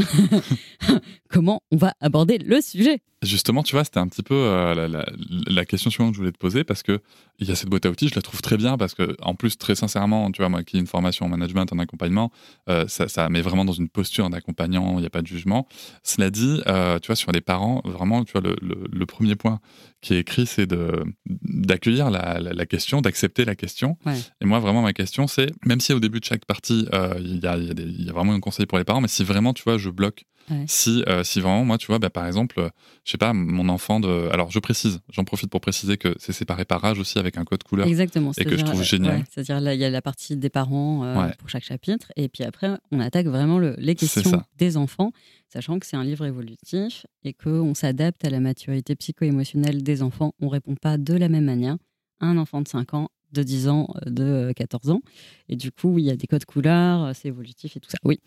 comment 1.30 1.62
on 1.72 1.78
va 1.78 1.94
aborder 2.00 2.38
le 2.38 2.62
sujet? 2.62 3.00
Justement, 3.26 3.64
tu 3.64 3.76
vois, 3.76 3.84
c'était 3.84 4.00
un 4.00 4.08
petit 4.08 4.24
peu 4.24 4.36
euh, 4.36 5.04
la, 5.48 5.66
question 5.66 5.90
suivante 5.90 6.12
que 6.12 6.16
je 6.16 6.22
voulais 6.22 6.32
te 6.32 6.38
poser 6.38 6.64
parce 6.64 6.84
que 6.84 7.00
il 7.40 7.48
y 7.48 7.52
a 7.52 7.56
cette 7.56 7.70
boîte 7.70 7.86
à 7.86 7.90
outils, 7.90 8.08
je 8.08 8.16
la 8.16 8.22
trouve 8.22 8.42
très 8.42 8.56
bien 8.56 8.78
parce 8.78 8.94
que, 8.94 9.16
en 9.22 9.36
plus, 9.36 9.58
très 9.58 9.76
sincèrement, 9.76 10.32
tu 10.32 10.42
vois, 10.42 10.50
moi 10.50 10.64
qui 10.64 10.78
ai 10.78 10.80
une 10.80 10.88
formation 10.88 11.26
en 11.26 11.30
management, 11.30 11.72
en 11.74 11.80
accompagnement, 11.80 12.32
euh, 12.70 12.86
ça, 12.88 13.30
met 13.30 13.42
vraiment 13.42 13.66
dans 13.66 13.74
une 13.74 13.90
posture 13.90 14.30
d'accompagnant, 14.30 14.98
il 14.98 15.02
n'y 15.02 15.06
a 15.06 15.10
pas 15.10 15.22
de 15.22 15.28
jugement. 15.28 15.68
Cela 16.04 16.30
dit, 16.30 16.62
euh, 16.68 17.00
tu 17.00 17.08
vois, 17.08 17.16
sur 17.16 17.32
les 17.32 17.42
parents, 17.42 17.82
vraiment, 17.84 18.24
tu 18.24 18.32
vois, 18.32 18.42
le, 18.42 19.06
premier 19.06 19.36
point 19.36 19.60
qui 20.02 20.14
est 20.14 20.20
écrit, 20.20 20.46
c'est 20.46 20.68
d'accueillir 21.26 22.10
la, 22.10 22.66
question, 22.66 23.02
d'accepter 23.02 23.46
la 23.46 23.56
question. 23.56 23.98
Et 24.42 24.46
moi, 24.46 24.60
vraiment, 24.60 24.82
ma 24.82 24.94
question, 24.94 25.28
c'est, 25.28 25.52
même 25.66 25.80
si 25.80 25.94
au 25.94 26.00
début 26.00 26.20
de 26.20 26.26
chaque 26.26 26.46
partie, 26.46 26.88
il 27.20 27.40
y, 27.44 27.48
a, 27.48 27.58
y 27.58 28.10
a 28.10 28.14
vraiment 28.14 28.34
un 28.34 28.40
conseil 28.40 28.66
pour 28.66 28.78
les 28.78 28.84
parents, 28.84 29.02
mais 29.02 29.08
si 29.08 29.24
vraiment, 29.24 29.54
tu 29.54 29.64
vois, 29.64 29.78
je 29.78 29.90
bloque 29.90 30.26
si, 30.68 31.04
euh, 31.08 31.24
si 31.24 31.40
vraiment, 31.40 31.66
moi, 31.66 31.78
tu 31.78 31.88
vois, 31.88 32.00
bah, 32.00 32.10
par 32.10 32.26
exemple, 32.26 32.60
euh, 32.60 32.70
je 33.04 33.12
sais 33.12 33.18
pas, 33.18 33.34
mon 33.34 33.70
enfant 33.70 34.00
de. 34.00 34.30
Alors, 34.32 34.52
je 34.52 34.60
précise, 34.60 35.00
j'en 35.12 35.24
profite 35.24 35.50
pour 35.50 35.62
préciser 35.62 35.98
que 35.98 36.16
c'est 36.20 36.34
séparé 36.34 36.66
par 36.66 36.84
âge 36.86 37.00
aussi 37.00 37.20
avec 37.20 37.38
un 37.38 37.46
code 37.46 37.64
couleur. 37.64 37.88
Exactement. 37.88 38.32
Et 38.38 38.46
que 38.46 38.58
je 38.58 38.64
trouve 38.64 38.84
génial. 38.84 39.24
C'est-à-dire, 39.30 39.60
là, 39.60 39.74
il 39.74 39.80
y 39.80 39.86
a 39.86 39.90
la 39.90 40.02
partie 40.02 40.38
des 40.38 40.50
parents 40.50 41.04
euh, 41.04 41.30
pour 41.40 41.50
chaque 41.50 41.64
chapitre. 41.64 42.12
Et 42.16 42.30
puis 42.30 42.44
après, 42.44 42.70
on 42.92 43.00
attaque 43.00 43.28
vraiment 43.28 43.60
le, 43.60 43.76
les 43.78 43.96
questions 43.96 44.44
des 44.58 44.78
enfants, 44.78 45.12
sachant 45.50 45.80
que 45.80 45.86
c'est 45.86 45.98
un 45.98 46.04
livre 46.04 46.26
évolutif 46.26 47.06
et 47.24 47.34
qu'on 47.34 47.74
s'adapte 47.74 48.24
à 48.26 48.30
la 48.30 48.40
maturité 48.40 48.96
psycho-émotionnelle 48.96 49.84
des 49.84 50.04
enfants. 50.04 50.34
On 50.40 50.50
répond 50.50 50.76
pas 50.76 50.98
de 50.98 51.16
la 51.16 51.30
même 51.30 51.46
manière 51.46 51.78
un 52.22 52.38
enfant 52.38 52.62
de 52.62 52.68
5 52.68 52.94
ans 52.94 53.10
de 53.32 53.44
10 53.44 53.68
ans, 53.68 53.88
euh, 54.08 54.48
de 54.48 54.54
14 54.54 54.90
ans. 54.90 55.02
Et 55.50 55.56
du 55.56 55.72
coup, 55.72 56.00
il 56.00 56.06
y 56.06 56.10
a 56.10 56.16
des 56.16 56.28
codes 56.28 56.46
couleurs, 56.46 57.04
euh, 57.04 57.12
c'est 57.14 57.28
évolutif 57.28 57.78
et 57.78 57.80
tout 57.80 57.90
ça. 57.90 57.98
Oui. 58.04 58.20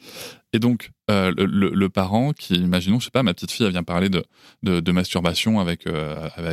Et 0.52 0.58
donc, 0.58 0.90
euh, 1.10 1.32
le, 1.36 1.88
parent 1.88 2.32
qui, 2.32 2.54
imaginons, 2.54 3.00
je 3.00 3.06
sais 3.06 3.10
pas, 3.10 3.22
ma 3.22 3.34
petite 3.34 3.50
fille, 3.50 3.66
elle 3.66 3.72
vient 3.72 3.82
parler 3.82 4.08
de, 4.08 4.24
de, 4.62 4.92
masturbation 4.92 5.58
avec, 5.58 5.86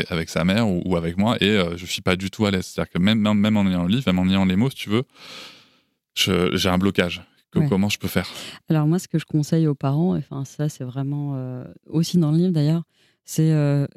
avec, 0.09 0.29
sa 0.29 0.45
mère 0.45 0.67
ou, 0.67 0.95
avec 0.95 1.17
moi, 1.17 1.37
et 1.41 1.59
je 1.75 1.85
suis 1.85 2.01
pas 2.01 2.15
du 2.15 2.31
tout 2.31 2.45
à 2.45 2.51
l'aise. 2.51 2.65
C'est-à-dire 2.65 2.91
que 2.91 2.99
même, 2.99 3.19
même 3.19 3.57
en 3.57 3.65
ayant 3.67 3.83
le 3.83 3.89
livre, 3.89 4.03
même 4.07 4.19
en 4.19 4.29
ayant 4.29 4.45
les 4.45 4.55
mots, 4.55 4.69
si 4.69 4.75
tu 4.75 4.89
veux, 4.89 5.03
j'ai 6.15 6.69
un 6.69 6.77
blocage. 6.77 7.21
Comment 7.69 7.87
je 7.87 7.97
peux 7.97 8.09
faire? 8.09 8.29
Alors 8.67 8.85
moi, 8.85 8.99
ce 8.99 9.07
que 9.07 9.17
je 9.17 9.25
conseille 9.25 9.65
aux 9.65 9.75
parents, 9.75 10.17
enfin 10.17 10.43
ça 10.43 10.67
c'est 10.67 10.83
vraiment 10.83 11.63
aussi 11.87 12.17
dans 12.17 12.31
le 12.31 12.37
livre 12.37 12.51
d'ailleurs, 12.51 12.83
c'est 13.23 13.51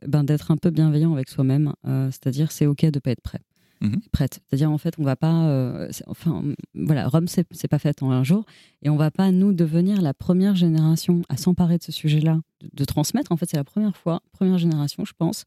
ben, 0.07 0.23
d'être 0.23 0.51
un 0.53 0.57
peu 0.57 0.71
bienveillant 0.71 1.13
avec 1.13 1.29
soi-même. 1.29 1.73
C'est-à-dire 1.85 2.53
c'est 2.53 2.67
ok 2.67 2.87
de 2.87 3.01
pas 3.01 3.11
être 3.11 3.23
prêt. 3.23 3.41
Mhm. 3.81 4.01
prête. 4.13 4.41
C'est-à-dire, 4.47 4.71
en 4.71 4.79
fait, 4.79 4.95
on 4.99 5.05
va 5.05 5.17
pas. 5.17 5.47
Euh, 5.49 5.91
enfin, 6.07 6.43
voilà, 6.75 7.09
Rome, 7.09 7.29
c'est 7.29 7.69
pas 7.69 7.79
fait 7.79 8.03
en 8.03 8.11
un 8.11 8.25
jour. 8.25 8.45
Et 8.83 8.91
on 8.91 8.97
va 8.97 9.11
pas, 9.11 9.31
nous, 9.31 9.53
devenir 9.53 10.01
la 10.01 10.15
première 10.15 10.57
génération 10.57 11.23
à 11.29 11.37
s'emparer 11.37 11.79
de 11.79 11.83
ce 11.83 11.93
sujet-là, 11.93 12.41
de, 12.73 12.85
transmettre. 12.85 13.33
En 13.33 13.37
fait, 13.37 13.49
c'est 13.51 13.57
la 13.57 13.65
première 13.65 13.97
fois, 13.97 14.23
première 14.33 14.59
génération, 14.59 15.05
je 15.05 15.13
pense, 15.17 15.45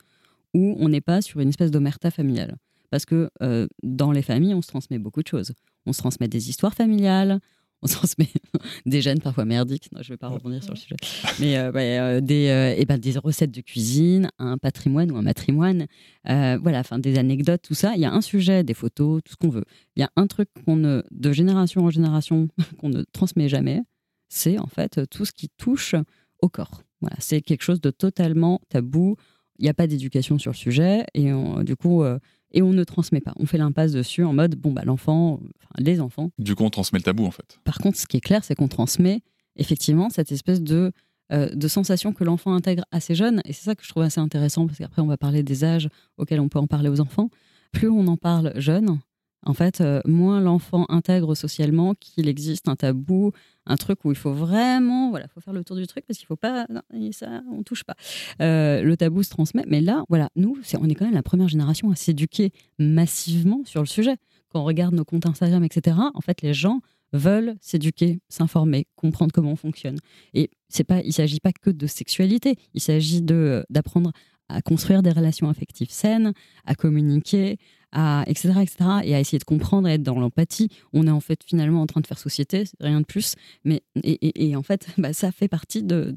où 0.54 0.76
on 0.80 0.90
n'est 0.90 1.02
pas 1.02 1.22
sur 1.22 1.40
une 1.40 1.50
espèce 1.50 1.72
d'omerta 1.72 2.12
familiale. 2.12 2.58
Parce 2.90 3.06
que 3.06 3.30
euh, 3.42 3.68
dans 3.84 4.12
les 4.12 4.22
familles, 4.22 4.54
on 4.54 4.62
se 4.62 4.68
transmet 4.68 5.00
beaucoup 5.00 5.24
de 5.24 5.28
choses. 5.28 5.54
On 5.86 5.94
se 5.94 6.00
transmet 6.00 6.28
des 6.28 6.50
histoires 6.50 6.74
familiales, 6.74 7.40
on 7.84 7.88
transmet 7.88 8.30
des 8.86 9.02
gènes 9.02 9.20
parfois 9.20 9.46
merdiques. 9.46 9.90
Non, 9.92 10.02
je 10.02 10.10
ne 10.10 10.14
vais 10.14 10.18
pas 10.18 10.28
rebondir 10.28 10.64
sur 10.64 10.74
le 10.74 10.80
sujet. 10.80 10.96
Mais 11.40 11.58
euh, 11.58 11.72
euh, 11.74 12.22
des, 12.22 12.44
et 12.44 12.82
euh, 12.82 12.86
ben, 12.86 13.00
des 13.00 13.18
recettes 13.18 13.52
de 13.52 13.62
cuisine, 13.62 14.30
un 14.40 14.58
patrimoine 14.58 15.12
ou 15.12 15.18
un 15.18 15.22
matrimoine, 15.22 15.88
voilà, 16.26 16.80
enfin 16.80 17.00
des 17.00 17.18
anecdotes, 17.18 17.62
tout 17.64 17.74
ça. 17.74 17.94
Il 17.96 18.02
y 18.02 18.06
a 18.06 18.14
un 18.14 18.22
sujet, 18.22 18.64
des 18.64 18.74
photos, 18.74 19.22
tout 19.24 19.34
ce 19.34 19.38
qu'on 19.38 19.50
veut. 19.50 19.66
Il 19.96 20.02
y 20.02 20.04
a 20.04 20.12
un 20.16 20.28
truc 20.28 20.50
qu'on 20.66 20.76
ne, 20.76 21.04
de 21.12 21.32
génération 21.32 21.86
en 21.86 21.90
génération 21.90 22.48
qu'on 22.80 22.90
ne 22.90 23.04
transmet 23.14 23.50
jamais, 23.50 23.82
c'est 24.30 24.60
en 24.60 24.68
fait 24.68 25.02
tout 25.10 25.26
ce 25.26 25.32
qui 25.32 25.50
touche 25.50 25.96
au 26.42 26.50
corps. 26.50 26.84
Voilà, 27.02 27.16
c'est 27.20 27.42
quelque 27.42 27.64
chose 27.64 27.82
de 27.82 27.90
totalement 27.90 28.62
tabou. 28.70 29.16
Il 29.58 29.64
n'y 29.64 29.70
a 29.70 29.74
pas 29.74 29.88
d'éducation 29.88 30.38
sur 30.40 30.52
le 30.52 30.56
sujet 30.56 31.06
et 31.14 31.32
du 31.64 31.76
coup 31.76 32.04
et 32.52 32.62
on 32.62 32.74
ne 32.74 32.84
transmet 32.84 33.22
pas. 33.22 33.34
On 33.38 33.46
fait 33.46 33.58
l'impasse 33.58 33.92
dessus 33.92 34.24
en 34.24 34.34
mode 34.34 34.56
bon 34.56 34.72
bah 34.72 34.84
l'enfant, 34.86 35.34
enfin, 35.34 35.74
les 35.80 36.02
enfants. 36.02 36.32
Du 36.40 36.56
coup, 36.56 36.64
on 36.64 36.70
transmet 36.70 37.00
le 37.00 37.04
tabou 37.04 37.26
en 37.26 37.32
fait. 37.32 37.60
Par 37.64 37.78
contre, 37.80 37.98
ce 37.98 38.08
qui 38.08 38.18
est 38.18 38.22
clair, 38.22 38.44
c'est 38.44 38.56
qu'on 38.56 38.68
transmet 38.68 39.22
effectivement 39.56 40.10
cette 40.10 40.32
espèce 40.32 40.62
de 40.62 40.92
euh, 41.32 41.50
de 41.50 41.68
sensation 41.70 42.12
que 42.12 42.26
l'enfant 42.26 42.54
intègre 42.54 42.84
assez 42.92 43.16
jeune. 43.16 43.42
Et 43.46 43.54
c'est 43.54 43.64
ça 43.64 43.76
que 43.76 43.84
je 43.84 43.90
trouve 43.90 44.04
assez 44.04 44.20
intéressant 44.20 44.68
parce 44.68 44.78
qu'après 44.78 45.02
on 45.02 45.08
va 45.08 45.18
parler 45.18 45.44
des 45.44 45.64
âges 45.64 45.88
auxquels 46.18 46.42
on 46.42 46.50
peut 46.50 46.60
en 46.60 46.68
parler 46.68 46.90
aux 46.90 47.00
enfants. 47.00 47.30
Plus 47.72 47.90
on 47.90 48.06
en 48.08 48.18
parle 48.18 48.52
jeune, 48.58 49.00
en 49.44 49.54
fait, 49.54 49.82
euh, 49.82 50.02
moins 50.06 50.40
l'enfant 50.40 50.86
intègre 50.90 51.36
socialement 51.36 51.96
qu'il 51.96 52.28
existe 52.28 52.68
un 52.68 52.76
tabou, 52.76 53.32
un 53.66 53.76
truc 53.76 54.06
où 54.06 54.12
il 54.12 54.18
faut 54.18 54.34
vraiment, 54.34 55.10
voilà, 55.10 55.28
faut 55.28 55.42
faire 55.42 55.54
le 55.54 55.64
tour 55.64 55.76
du 55.76 55.88
truc 55.88 56.06
parce 56.06 56.20
qu'il 56.20 56.28
faut 56.28 56.36
pas, 56.36 56.68
non, 56.70 56.82
ça, 57.12 57.42
on 57.52 57.64
touche 57.64 57.84
pas. 57.84 57.96
Euh, 58.42 58.84
le 58.84 58.96
tabou 58.98 59.24
se 59.24 59.30
transmet, 59.30 59.64
mais 59.68 59.82
là, 59.82 60.04
voilà, 60.10 60.30
nous, 60.36 60.58
on 60.80 60.90
est 60.90 60.96
quand 60.96 61.06
même 61.06 61.14
la 61.14 61.24
première 61.24 61.48
génération 61.48 61.92
à 61.92 61.96
s'éduquer 61.96 62.52
massivement 62.78 63.64
sur 63.66 63.82
le 63.82 63.88
sujet. 63.88 64.16
Quand 64.50 64.62
on 64.62 64.66
regarde 64.66 64.94
nos 64.94 65.06
comptes 65.06 65.26
Instagram, 65.26 65.64
etc., 65.64 65.98
en 66.14 66.22
fait, 66.22 66.42
les 66.42 66.54
gens 66.54 66.82
veulent 67.14 67.56
s'éduquer, 67.60 68.20
s'informer, 68.30 68.88
comprendre 68.96 69.32
comment 69.34 69.52
on 69.52 69.58
fonctionne. 69.58 69.98
Et 70.34 70.50
c'est 70.70 70.84
pas, 70.84 71.02
il 71.02 71.14
s'agit 71.14 71.40
pas 71.40 71.52
que 71.52 71.70
de 71.70 71.88
sexualité, 71.88 72.56
il 72.74 72.82
s'agit 72.82 73.22
de 73.22 73.66
d'apprendre 73.70 74.12
à 74.52 74.62
construire 74.62 75.02
des 75.02 75.12
relations 75.12 75.50
affectives 75.50 75.92
saines, 75.92 76.34
à 76.66 76.76
communiquer, 76.76 77.58
à 77.92 78.24
etc., 78.28 78.54
etc., 78.62 78.90
et 79.04 79.16
à 79.16 79.20
essayer 79.20 79.40
de 79.40 79.44
comprendre 79.44 79.88
et 79.88 79.94
être 79.94 80.04
dans 80.04 80.20
l'empathie. 80.20 80.70
On 80.94 81.08
est 81.08 81.12
en 81.12 81.20
fait 81.20 81.44
finalement 81.44 81.82
en 81.82 81.88
train 81.88 82.02
de 82.02 82.08
faire 82.08 82.20
société, 82.20 82.64
rien 82.80 83.02
de 83.02 83.06
plus. 83.06 83.36
Mais 83.64 83.82
et, 84.04 84.56
en 84.56 84.64
fait, 84.64 84.88
bah, 84.98 85.14
ça 85.14 85.32
fait 85.32 85.48
partie 85.48 85.84
de, 85.84 86.14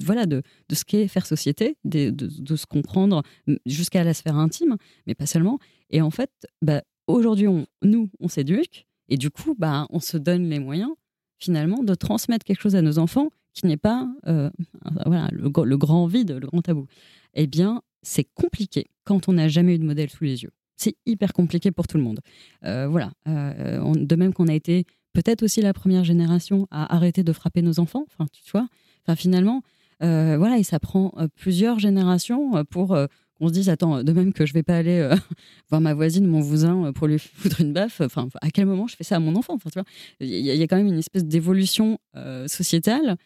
voilà 0.00 0.26
de, 0.26 0.42
de 0.68 0.74
ce 0.74 0.84
qu'est 0.84 1.08
faire 1.08 1.26
société, 1.26 1.76
de, 1.84 2.10
de, 2.10 2.56
se 2.56 2.66
comprendre 2.66 3.22
jusqu'à 3.66 4.04
la 4.04 4.14
sphère 4.14 4.36
intime, 4.36 4.76
mais 5.06 5.14
pas 5.14 5.26
seulement. 5.26 5.58
Et 5.90 6.00
en 6.02 6.10
fait, 6.10 6.30
bah, 6.62 6.82
aujourd'hui, 7.06 7.48
on, 7.48 7.66
nous, 7.82 8.10
on 8.20 8.28
s'éduque, 8.28 8.86
et 9.08 9.16
du 9.16 9.30
coup, 9.30 9.54
bah, 9.58 9.86
on 9.90 10.00
se 10.00 10.16
donne 10.16 10.48
les 10.48 10.58
moyens 10.58 10.90
finalement 11.38 11.82
de 11.82 11.94
transmettre 11.94 12.44
quelque 12.44 12.60
chose 12.60 12.76
à 12.76 12.82
nos 12.82 12.98
enfants 12.98 13.30
qui 13.52 13.66
n'est 13.66 13.76
pas 13.76 14.08
euh, 14.26 14.50
voilà, 15.06 15.28
le, 15.32 15.50
le 15.64 15.76
grand 15.76 16.06
vide, 16.06 16.32
le 16.32 16.46
grand 16.46 16.62
tabou. 16.62 16.86
Eh 17.34 17.46
bien, 17.46 17.82
c'est 18.02 18.24
compliqué 18.34 18.86
quand 19.04 19.28
on 19.28 19.34
n'a 19.34 19.48
jamais 19.48 19.74
eu 19.74 19.78
de 19.78 19.84
modèle 19.84 20.10
sous 20.10 20.24
les 20.24 20.42
yeux 20.42 20.52
c'est 20.76 20.96
hyper 21.06 21.32
compliqué 21.32 21.70
pour 21.70 21.86
tout 21.86 21.96
le 21.96 22.02
monde. 22.02 22.20
Euh, 22.64 22.86
voilà. 22.88 23.12
Euh, 23.28 23.94
de 23.94 24.16
même 24.16 24.32
qu'on 24.32 24.48
a 24.48 24.54
été 24.54 24.86
peut-être 25.12 25.42
aussi 25.42 25.60
la 25.60 25.72
première 25.72 26.04
génération 26.04 26.66
à 26.70 26.94
arrêter 26.94 27.22
de 27.22 27.32
frapper 27.32 27.62
nos 27.62 27.80
enfants. 27.80 28.06
Tu 28.32 28.50
vois. 28.52 28.68
Enfin, 29.06 29.16
finalement, 29.16 29.62
euh, 30.02 30.36
voilà, 30.38 30.58
et 30.58 30.64
ça 30.64 30.80
prend 30.80 31.12
plusieurs 31.36 31.78
générations 31.78 32.64
pour 32.64 32.96
qu'on 33.38 33.48
se 33.48 33.52
dise 33.52 33.68
attends, 33.68 34.02
de 34.02 34.12
même 34.12 34.32
que 34.32 34.46
je 34.46 34.52
vais 34.52 34.62
pas 34.62 34.76
aller 34.76 35.08
voir 35.70 35.80
ma 35.80 35.94
voisine, 35.94 36.26
mon 36.26 36.40
voisin 36.40 36.92
pour 36.92 37.06
lui 37.06 37.18
foutre 37.18 37.60
une 37.60 37.72
baffe. 37.72 38.00
Enfin, 38.00 38.28
à 38.42 38.50
quel 38.50 38.66
moment 38.66 38.86
je 38.86 38.96
fais 38.96 39.04
ça 39.04 39.16
à 39.16 39.20
mon 39.20 39.36
enfant 39.36 39.54
Enfin, 39.54 39.70
tu 39.70 39.78
vois, 39.78 39.86
il 40.20 40.28
y, 40.28 40.62
a 40.62 40.66
quand 40.66 40.76
même 40.76 40.88
une 40.88 40.98
espèce 40.98 41.24
d'évolution 41.24 41.98
sociétale 42.46 43.16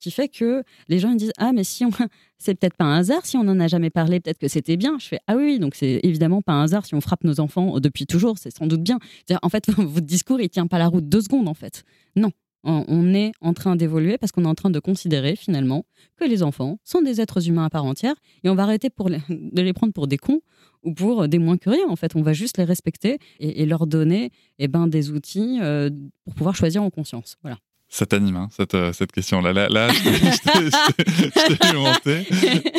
qui 0.00 0.10
fait 0.10 0.28
que 0.28 0.62
les 0.88 0.98
gens 0.98 1.14
disent 1.14 1.32
ah 1.38 1.52
mais 1.52 1.64
si 1.64 1.84
on 1.84 1.90
c'est 2.38 2.54
peut-être 2.54 2.76
pas 2.76 2.84
un 2.84 2.98
hasard 2.98 3.26
si 3.26 3.36
on 3.36 3.44
n'en 3.44 3.58
a 3.60 3.68
jamais 3.68 3.90
parlé 3.90 4.20
peut-être 4.20 4.38
que 4.38 4.48
c'était 4.48 4.76
bien. 4.76 4.98
Je 4.98 5.06
fais 5.06 5.20
ah 5.26 5.36
oui 5.36 5.58
donc 5.58 5.74
c'est 5.74 6.00
évidemment 6.02 6.42
pas 6.42 6.52
un 6.52 6.64
hasard 6.64 6.86
si 6.86 6.94
on 6.94 7.00
frappe 7.00 7.24
nos 7.24 7.40
enfants 7.40 7.80
depuis 7.80 8.06
toujours 8.06 8.38
c'est 8.38 8.56
sans 8.56 8.66
doute 8.66 8.82
bien. 8.82 8.98
En 9.42 9.48
fait 9.48 9.70
votre 9.76 10.06
discours 10.06 10.40
il 10.40 10.48
tient 10.48 10.66
pas 10.66 10.78
la 10.78 10.88
route 10.88 11.08
deux 11.08 11.20
secondes 11.20 11.48
en 11.48 11.54
fait. 11.54 11.84
Non 12.16 12.30
on 12.64 13.14
est 13.14 13.32
en 13.40 13.54
train 13.54 13.76
d'évoluer 13.76 14.18
parce 14.18 14.32
qu'on 14.32 14.44
est 14.44 14.48
en 14.48 14.54
train 14.54 14.70
de 14.70 14.80
considérer 14.80 15.36
finalement 15.36 15.86
que 16.16 16.24
les 16.24 16.42
enfants 16.42 16.78
sont 16.84 17.02
des 17.02 17.20
êtres 17.20 17.48
humains 17.48 17.64
à 17.64 17.70
part 17.70 17.84
entière 17.84 18.14
et 18.42 18.50
on 18.50 18.54
va 18.54 18.64
arrêter 18.64 18.90
pour 18.90 19.10
de 19.10 19.62
les 19.62 19.72
prendre 19.72 19.92
pour 19.92 20.06
des 20.08 20.18
cons 20.18 20.40
ou 20.82 20.92
pour 20.92 21.28
des 21.28 21.38
moins 21.38 21.56
que 21.56 21.70
rien 21.70 21.88
en 21.88 21.96
fait. 21.96 22.16
On 22.16 22.22
va 22.22 22.32
juste 22.32 22.58
les 22.58 22.64
respecter 22.64 23.18
et, 23.40 23.64
leur 23.66 23.86
donner 23.86 24.30
eh 24.58 24.68
ben, 24.68 24.86
des 24.86 25.10
outils 25.10 25.58
euh, 25.60 25.90
pour 26.24 26.34
pouvoir 26.34 26.56
choisir 26.56 26.82
en 26.82 26.90
conscience. 26.90 27.36
Voilà 27.42 27.58
ça 27.90 28.04
t'anime, 28.04 28.36
hein, 28.36 28.48
cette, 28.54 28.74
euh, 28.74 28.92
cette 28.92 29.12
question-là. 29.12 29.52
Là, 29.52 29.68
là, 29.68 29.88
je 29.92 31.54
t'ai 31.54 31.72
monté 31.72 32.26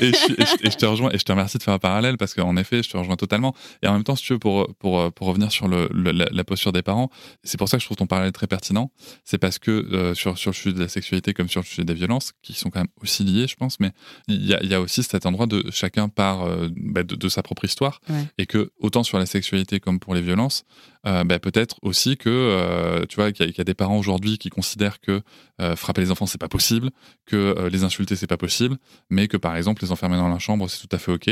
et, 0.01 0.11
je, 0.11 0.77
te 0.77 0.85
rejoins 0.85 1.09
et 1.11 1.17
je 1.17 1.23
te 1.23 1.31
remercie 1.31 1.57
de 1.57 1.63
faire 1.63 1.73
un 1.73 1.79
parallèle 1.79 2.17
parce 2.17 2.35
qu'en 2.35 2.55
effet, 2.57 2.83
je 2.83 2.89
te 2.89 2.97
rejoins 2.97 3.15
totalement. 3.15 3.55
Et 3.81 3.87
en 3.87 3.93
même 3.93 4.03
temps, 4.03 4.15
si 4.15 4.23
tu 4.23 4.33
veux, 4.33 4.39
pour, 4.39 4.73
pour, 4.75 5.11
pour 5.11 5.27
revenir 5.27 5.51
sur 5.51 5.67
le, 5.67 5.89
la, 5.91 6.43
posture 6.43 6.71
des 6.71 6.83
parents, 6.83 7.09
c'est 7.43 7.57
pour 7.57 7.67
ça 7.69 7.77
que 7.77 7.81
je 7.81 7.87
trouve 7.87 7.97
ton 7.97 8.05
parallèle 8.05 8.31
très 8.31 8.47
pertinent. 8.47 8.91
C'est 9.25 9.39
parce 9.39 9.57
que 9.57 9.71
euh, 9.71 10.13
sur, 10.13 10.37
sur 10.37 10.51
le 10.51 10.55
sujet 10.55 10.75
de 10.75 10.79
la 10.79 10.87
sexualité 10.87 11.33
comme 11.33 11.49
sur 11.49 11.61
le 11.61 11.65
sujet 11.65 11.85
des 11.85 11.95
violences, 11.95 12.33
qui 12.43 12.53
sont 12.53 12.69
quand 12.69 12.79
même 12.79 12.89
aussi 13.01 13.23
liés, 13.23 13.47
je 13.47 13.55
pense, 13.55 13.79
mais 13.79 13.91
il 14.27 14.45
y 14.45 14.53
a, 14.53 14.63
y 14.63 14.75
a 14.75 14.81
aussi 14.81 15.01
cet 15.01 15.25
endroit 15.25 15.47
de 15.47 15.65
chacun 15.71 16.07
part 16.07 16.43
euh, 16.43 16.69
bah, 16.75 17.03
de, 17.03 17.29
sa 17.29 17.41
propre 17.41 17.65
histoire 17.65 18.01
et 18.37 18.45
que 18.45 18.71
autant 18.79 19.03
sur 19.03 19.19
la 19.19 19.25
sexualité 19.25 19.79
comme 19.79 19.99
pour 19.99 20.15
les 20.15 20.21
violences, 20.21 20.65
bah, 21.03 21.39
peut-être 21.39 21.77
aussi 21.81 22.17
que 22.17 23.05
tu 23.07 23.15
vois 23.15 23.31
qu'il 23.31 23.47
y, 23.49 23.51
y, 23.51 23.61
a 23.61 23.63
des 23.63 23.73
parents 23.73 23.97
aujourd'hui 23.97 24.37
qui 24.37 24.49
considèrent 24.49 24.99
que 24.99 25.21
euh, 25.61 25.75
frapper 25.75 26.01
les 26.01 26.11
enfants 26.11 26.25
c'est 26.25 26.39
pas 26.39 26.47
possible, 26.47 26.89
que 27.25 27.35
euh, 27.35 27.69
les 27.69 27.83
insulter 27.83 28.15
c'est 28.15 28.27
pas 28.27 28.37
possible, 28.37 28.77
mais 29.09 29.27
que 29.27 29.37
par 29.37 29.55
exemple 29.55 29.83
les 29.83 29.91
enfermer 29.91 30.17
dans 30.17 30.29
la 30.29 30.39
chambre 30.39 30.69
c'est 30.69 30.87
tout 30.87 30.95
à 30.95 30.99
fait 30.99 31.11
ok. 31.11 31.29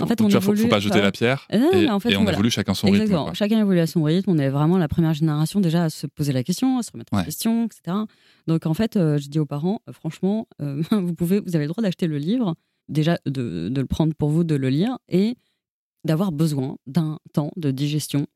en 0.00 0.06
fait, 0.06 0.20
on 0.20 0.26
tu 0.26 0.32
vois, 0.32 0.40
faut, 0.40 0.52
évolue, 0.52 0.62
faut 0.62 0.68
pas 0.68 0.80
jeter 0.80 0.98
euh, 0.98 1.02
la 1.02 1.12
pierre. 1.12 1.46
non, 1.52 1.72
et, 1.72 1.82
mais 1.82 1.90
en 1.90 2.00
fait, 2.00 2.12
et 2.12 2.16
on 2.16 2.22
voilà. 2.22 2.34
évolue 2.34 2.50
chacun 2.50 2.74
son 2.74 2.88
Exactement. 2.88 3.18
rythme. 3.18 3.24
quoi. 3.26 3.34
Chacun 3.34 3.60
évolue 3.60 3.80
à 3.80 3.86
son 3.86 4.02
rythme. 4.02 4.30
On 4.30 4.38
est 4.38 4.48
vraiment 4.48 4.78
la 4.78 4.88
première 4.88 5.14
génération 5.14 5.60
déjà 5.60 5.84
à 5.84 5.90
se 5.90 6.06
poser 6.06 6.32
la 6.32 6.44
question, 6.44 6.78
à 6.78 6.82
se 6.82 6.92
remettre 6.92 7.12
en 7.14 7.24
question, 7.24 7.66
etc. 7.66 7.96
Donc 8.46 8.66
en 8.66 8.74
fait, 8.74 8.96
euh, 8.96 9.18
je 9.18 9.28
dis 9.28 9.38
aux 9.38 9.46
parents, 9.46 9.80
euh, 9.88 9.92
franchement, 9.92 10.48
euh, 10.62 10.82
vous 10.90 11.14
pouvez, 11.14 11.40
vous 11.40 11.56
avez 11.56 11.66
le 11.66 11.70
droit 11.72 11.82
d'acheter 11.82 12.06
le 12.06 12.18
livre, 12.18 12.54
déjà 12.88 13.18
de, 13.26 13.68
de 13.68 13.80
le 13.80 13.86
prendre 13.86 14.14
pour 14.14 14.30
vous, 14.30 14.44
de 14.44 14.54
le 14.54 14.68
lire 14.68 14.98
et 15.08 15.36
d'avoir 16.04 16.30
besoin 16.30 16.76
d'un 16.86 17.18
temps 17.32 17.50
de 17.56 17.70
digestion, 17.70 18.26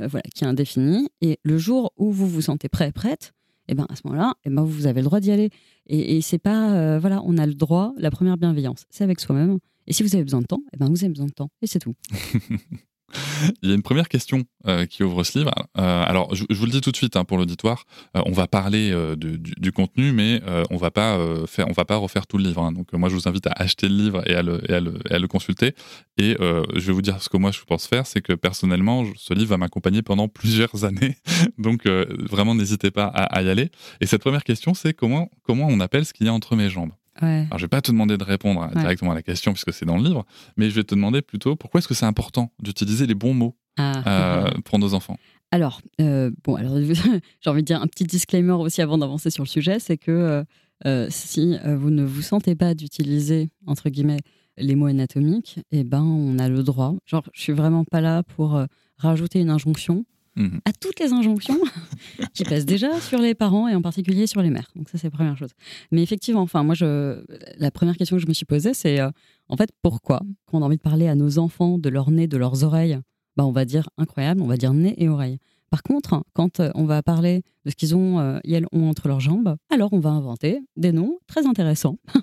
euh, 0.00 0.06
voilà, 0.06 0.22
qui 0.34 0.44
est 0.44 0.46
indéfini. 0.46 1.08
Et 1.20 1.38
le 1.42 1.58
jour 1.58 1.92
où 1.96 2.10
vous 2.10 2.26
vous 2.26 2.42
sentez 2.42 2.68
prêt, 2.68 2.92
prête, 2.92 3.32
et 3.68 3.74
ben 3.74 3.86
à 3.88 3.96
ce 3.96 4.02
moment-là, 4.04 4.34
et 4.44 4.50
ben 4.50 4.62
vous 4.62 4.86
avez 4.86 5.00
le 5.00 5.04
droit 5.04 5.20
d'y 5.20 5.30
aller. 5.30 5.50
Et, 5.86 6.20
c'est 6.20 6.38
pas, 6.38 6.72
euh, 6.72 6.98
voilà, 6.98 7.22
on 7.24 7.38
a 7.38 7.46
le 7.46 7.54
droit. 7.54 7.92
La 7.96 8.10
première 8.10 8.36
bienveillance, 8.36 8.84
c'est 8.90 9.04
avec 9.04 9.20
soi-même. 9.20 9.58
Et 9.86 9.92
si 9.92 10.02
vous 10.02 10.14
avez 10.14 10.24
besoin 10.24 10.40
de 10.40 10.46
temps, 10.46 10.62
et 10.72 10.76
ben 10.76 10.88
vous 10.88 11.04
avez 11.04 11.12
besoin 11.12 11.26
de 11.26 11.32
temps. 11.32 11.50
Et 11.62 11.66
c'est 11.66 11.80
tout. 11.80 11.94
Il 13.62 13.68
y 13.68 13.72
a 13.72 13.74
une 13.74 13.82
première 13.82 14.08
question 14.08 14.44
euh, 14.66 14.86
qui 14.86 15.02
ouvre 15.02 15.24
ce 15.24 15.38
livre. 15.38 15.52
Euh, 15.78 16.04
alors, 16.06 16.34
je, 16.34 16.44
je 16.48 16.54
vous 16.56 16.66
le 16.66 16.70
dis 16.72 16.80
tout 16.80 16.90
de 16.90 16.96
suite 16.96 17.16
hein, 17.16 17.24
pour 17.24 17.38
l'auditoire, 17.38 17.84
euh, 18.16 18.22
on 18.26 18.32
va 18.32 18.46
parler 18.46 18.90
euh, 18.92 19.16
de- 19.16 19.36
du, 19.36 19.52
du 19.58 19.72
contenu, 19.72 20.12
mais 20.12 20.40
euh, 20.46 20.64
on 20.70 20.76
va 20.76 20.90
pas 20.90 21.16
euh, 21.16 21.46
faire, 21.46 21.66
on 21.68 21.72
va 21.72 21.84
pas 21.84 21.96
refaire 21.96 22.26
tout 22.26 22.38
le 22.38 22.44
livre. 22.44 22.62
hein. 22.62 22.72
Donc, 22.72 22.92
moi, 22.92 23.08
je 23.08 23.14
vous 23.14 23.28
invite 23.28 23.46
à 23.46 23.52
acheter 23.56 23.88
le 23.88 23.94
livre 23.96 24.22
et 24.28 24.34
à 24.34 24.42
le, 24.42 24.60
et 24.70 24.74
à 24.74 24.80
le, 24.80 24.94
et 25.08 25.14
à 25.14 25.18
le 25.18 25.28
consulter. 25.28 25.74
Et 26.18 26.36
je 26.40 26.80
vais 26.86 26.92
vous 26.92 27.02
dire 27.02 27.22
ce 27.22 27.28
que 27.28 27.36
moi 27.38 27.50
je 27.50 27.60
pense 27.66 27.86
faire, 27.86 28.06
c'est 28.06 28.20
que 28.20 28.32
personnellement, 28.34 29.04
je- 29.04 29.12
ce 29.16 29.32
livre 29.34 29.50
va 29.50 29.56
m'accompagner 29.56 30.02
pendant 30.02 30.28
plusieurs 30.40 30.84
années. 30.84 31.16
Donc, 31.58 31.86
vraiment, 31.86 32.54
n'hésitez 32.54 32.90
pas 32.90 33.04
à, 33.06 33.22
à 33.24 33.42
y 33.42 33.48
aller. 33.48 33.70
Et 34.00 34.06
cette 34.06 34.20
première 34.20 34.44
question, 34.44 34.74
c'est 34.74 34.92
comment 34.94 35.30
comment 35.42 35.66
on 35.68 35.80
appelle 35.80 36.04
ce 36.04 36.12
qu'il 36.12 36.26
y 36.26 36.28
a 36.28 36.32
entre 36.32 36.56
mes 36.56 36.68
jambes? 36.70 36.92
Ouais. 37.22 37.46
Alors, 37.48 37.58
je 37.58 37.64
vais 37.64 37.68
pas 37.68 37.80
te 37.82 37.90
demander 37.90 38.16
de 38.16 38.24
répondre 38.24 38.68
directement 38.76 39.12
à 39.12 39.14
la 39.14 39.22
question 39.22 39.52
puisque 39.52 39.72
c'est 39.72 39.84
dans 39.86 39.96
le 39.96 40.04
livre, 40.04 40.24
mais 40.56 40.70
je 40.70 40.74
vais 40.74 40.84
te 40.84 40.94
demander 40.94 41.22
plutôt 41.22 41.56
pourquoi 41.56 41.78
est-ce 41.78 41.88
que 41.88 41.94
c'est 41.94 42.06
important 42.06 42.52
d'utiliser 42.60 43.06
les 43.06 43.14
bons 43.14 43.34
mots 43.34 43.56
Ah. 43.78 44.02
euh, 44.46 44.50
pour 44.64 44.78
nos 44.78 44.94
enfants? 44.94 45.16
Alors, 45.50 45.80
euh, 46.00 46.30
bon, 46.44 46.54
alors 46.54 46.76
j'ai 47.40 47.50
envie 47.50 47.62
de 47.62 47.66
dire 47.66 47.82
un 47.82 47.86
petit 47.88 48.04
disclaimer 48.04 48.52
aussi 48.52 48.80
avant 48.82 48.98
d'avancer 48.98 49.30
sur 49.30 49.42
le 49.42 49.48
sujet, 49.48 49.78
c'est 49.80 49.98
que 49.98 50.44
euh, 50.86 51.06
si 51.10 51.58
vous 51.66 51.90
ne 51.90 52.04
vous 52.04 52.22
sentez 52.22 52.54
pas 52.54 52.74
d'utiliser 52.74 53.50
entre 53.66 53.90
guillemets 53.90 54.20
les 54.56 54.76
mots 54.76 54.86
anatomiques, 54.86 55.58
eh 55.72 55.84
ben 55.84 56.02
on 56.02 56.38
a 56.38 56.48
le 56.48 56.62
droit. 56.62 56.94
Genre, 57.06 57.24
je 57.34 57.40
suis 57.42 57.52
vraiment 57.52 57.84
pas 57.84 58.00
là 58.00 58.22
pour 58.22 58.60
rajouter 58.98 59.40
une 59.40 59.50
injonction 59.50 60.04
Mhm. 60.36 60.60
à 60.64 60.72
toutes 60.72 61.00
les 61.00 61.12
injonctions 61.12 61.58
qui 62.34 62.44
pèsent 62.44 62.66
déjà 62.66 63.00
sur 63.00 63.18
les 63.18 63.34
parents 63.34 63.66
et 63.66 63.74
en 63.74 63.82
particulier 63.82 64.26
sur 64.26 64.42
les 64.42 64.50
mères. 64.50 64.70
Donc 64.76 64.88
ça 64.88 64.96
c'est 64.96 65.08
la 65.08 65.10
première 65.10 65.36
chose. 65.36 65.50
Mais 65.90 66.02
effectivement, 66.02 66.42
enfin 66.42 66.62
moi 66.62 66.74
je 66.74 67.24
la 67.58 67.70
première 67.70 67.96
question 67.96 68.16
que 68.16 68.22
je 68.22 68.28
me 68.28 68.32
suis 68.32 68.46
posée 68.46 68.72
c'est 68.72 69.00
euh, 69.00 69.10
en 69.48 69.56
fait 69.56 69.70
pourquoi 69.82 70.20
quand 70.46 70.58
on 70.58 70.62
a 70.62 70.66
envie 70.66 70.76
de 70.76 70.82
parler 70.82 71.08
à 71.08 71.14
nos 71.14 71.38
enfants 71.38 71.78
de 71.78 71.88
leur 71.88 72.10
nez, 72.10 72.28
de 72.28 72.36
leurs 72.36 72.62
oreilles, 72.62 72.98
bah 73.36 73.44
on 73.44 73.52
va 73.52 73.64
dire 73.64 73.88
incroyable, 73.98 74.40
on 74.42 74.46
va 74.46 74.56
dire 74.56 74.72
nez 74.72 74.94
et 74.98 75.08
oreille. 75.08 75.38
Par 75.70 75.84
contre, 75.84 76.24
quand 76.32 76.58
euh, 76.58 76.70
on 76.74 76.84
va 76.84 77.00
parler 77.02 77.42
de 77.64 77.70
ce 77.70 77.76
qu'ils 77.76 77.94
ont, 77.94 78.18
euh, 78.18 78.40
et 78.42 78.60
ont 78.72 78.88
entre 78.90 79.06
leurs 79.06 79.20
jambes, 79.20 79.56
alors 79.70 79.92
on 79.92 80.00
va 80.00 80.10
inventer 80.10 80.60
des 80.76 80.90
noms 80.90 81.18
très 81.26 81.46
intéressants. 81.46 81.96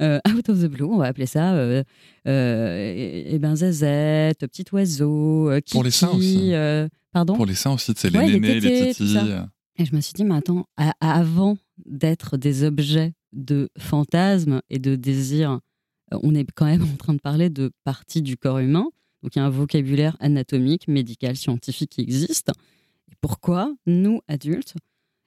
Euh, 0.00 0.20
out 0.28 0.48
of 0.48 0.60
the 0.60 0.66
blue, 0.66 0.84
on 0.84 0.96
va 0.96 1.06
appeler 1.06 1.26
ça, 1.26 1.54
euh, 1.54 1.82
euh, 2.28 2.94
eh 2.96 3.34
eh 3.34 3.38
ben, 3.40 3.56
zazette, 3.56 4.38
petit 4.46 4.64
oiseau, 4.72 5.50
euh, 5.50 5.60
Pour 5.72 5.82
les 5.82 5.90
seins 5.90 6.06
kiki, 6.12 6.54
aussi. 6.54 6.54
Pardon 7.18 7.34
Pour 7.34 7.46
les 7.46 7.54
seins 7.54 7.72
aussi, 7.72 7.92
c'est 7.96 8.10
les 8.10 8.18
Ouais, 8.18 8.26
les 8.26 8.40
nénés, 8.40 8.60
les 8.60 8.60
tétés, 8.60 8.94
titis. 8.94 9.16
et 9.76 9.84
je 9.84 9.94
me 9.94 10.00
suis 10.00 10.12
dit, 10.14 10.24
mais 10.24 10.36
attends, 10.36 10.66
à- 10.76 10.92
avant 11.00 11.56
d'être 11.86 12.36
des 12.36 12.64
objets 12.64 13.12
de 13.32 13.68
fantasmes 13.78 14.60
et 14.70 14.78
de 14.78 14.94
désirs, 14.96 15.60
euh, 16.12 16.18
on 16.22 16.34
est 16.34 16.46
quand 16.54 16.66
même 16.66 16.82
en 16.82 16.96
train 16.96 17.14
de 17.14 17.20
parler 17.20 17.50
de 17.50 17.70
parties 17.84 18.22
du 18.22 18.36
corps 18.36 18.58
humain. 18.58 18.86
Donc 19.22 19.34
il 19.34 19.38
y 19.38 19.42
a 19.42 19.44
un 19.44 19.50
vocabulaire 19.50 20.16
anatomique, 20.20 20.86
médical, 20.88 21.36
scientifique 21.36 21.90
qui 21.90 22.00
existe. 22.02 22.50
Et 23.10 23.14
pourquoi, 23.20 23.74
nous, 23.86 24.20
adultes, 24.28 24.74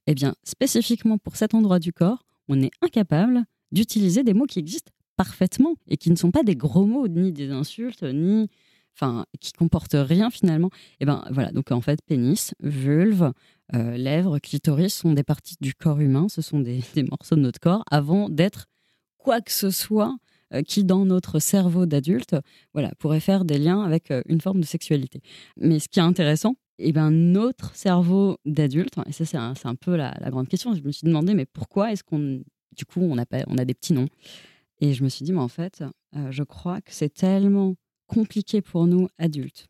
eh 0.08 0.16
bien, 0.16 0.34
spécifiquement 0.44 1.18
pour 1.18 1.36
cet 1.36 1.54
endroit 1.54 1.80
du 1.80 1.92
corps, 1.94 2.24
on 2.48 2.62
est 2.62 2.72
incapable 2.82 3.44
d'utiliser 3.72 4.24
des 4.24 4.34
mots 4.34 4.46
qui 4.46 4.60
existent 4.60 4.92
parfaitement 5.18 5.76
et 5.88 5.98
qui 5.98 6.10
ne 6.10 6.16
sont 6.16 6.32
pas 6.32 6.44
des 6.44 6.56
gros 6.56 6.86
mots, 6.86 7.08
ni 7.08 7.32
des 7.32 7.50
insultes, 7.52 8.04
ni. 8.04 8.48
Enfin, 8.94 9.26
qui 9.40 9.54
comportent 9.54 9.96
rien 9.96 10.30
finalement. 10.30 10.70
Et 11.00 11.06
ben 11.06 11.24
voilà, 11.32 11.52
donc 11.52 11.72
en 11.72 11.82
fait, 11.82 12.00
pénis, 12.06 12.54
vulve, 12.60 13.32
euh, 13.74 13.96
lèvres, 13.96 14.40
clitoris 14.40 14.94
sont 14.94 15.14
des 15.14 15.24
parties 15.24 15.56
du 15.62 15.74
corps 15.74 16.00
humain, 16.00 16.28
ce 16.30 16.42
sont 16.42 16.60
des, 16.60 16.84
morceaux 17.10 17.36
de 17.36 17.42
notre 17.42 17.60
corps 17.60 17.84
avant 17.90 18.30
d'être 18.30 18.68
quoi 19.18 19.42
que 19.42 19.52
ce 19.52 19.70
soit 19.70 20.18
euh, 20.54 20.62
qui, 20.62 20.84
dans 20.84 21.06
notre 21.06 21.40
cerveau 21.40 21.86
d'adulte, 21.86 22.36
voilà, 22.74 22.92
pourrait 23.00 23.20
faire 23.20 23.46
des 23.46 23.58
liens 23.58 23.82
avec 23.82 24.12
euh, 24.12 24.22
une 24.28 24.42
forme 24.42 24.60
de 24.60 24.66
sexualité. 24.66 25.22
Mais 25.58 25.80
ce 25.80 25.88
qui 25.88 26.00
est 26.00 26.04
intéressant, 26.04 26.56
eh 26.80 26.92
ben, 26.92 27.12
notre 27.12 27.76
cerveau 27.76 28.38
d'adulte, 28.46 28.96
et 29.06 29.12
ça 29.12 29.26
c'est 29.26 29.38
un, 29.38 29.54
un 29.64 29.76
peu 29.76 29.96
la, 29.96 30.14
grande 30.30 30.50
question, 30.50 30.74
je 30.74 30.82
me 30.82 30.92
suis 30.92 31.06
demandé, 31.06 31.34
mais 31.34 31.46
pourquoi 31.46 31.92
est-ce 31.92 32.04
qu'on, 32.04 32.42
du 32.76 32.86
coup, 32.86 33.02
on 33.02 33.18
a, 33.18 33.26
on 33.48 33.58
a 33.58 33.66
des 33.66 33.74
petits 33.74 33.94
noms? 33.94 34.08
Et 34.80 34.94
je 34.94 35.04
me 35.04 35.10
suis 35.10 35.24
dit, 35.24 35.32
mais 35.32 35.40
en 35.42 35.48
fait, 35.48 35.84
je 36.32 36.42
crois 36.42 36.82
que 36.82 36.92
c'est 36.92 37.14
tellement 37.14 37.76
compliqué 38.16 38.62
pour 38.62 38.88
nous, 38.88 39.08
adultes, 39.18 39.68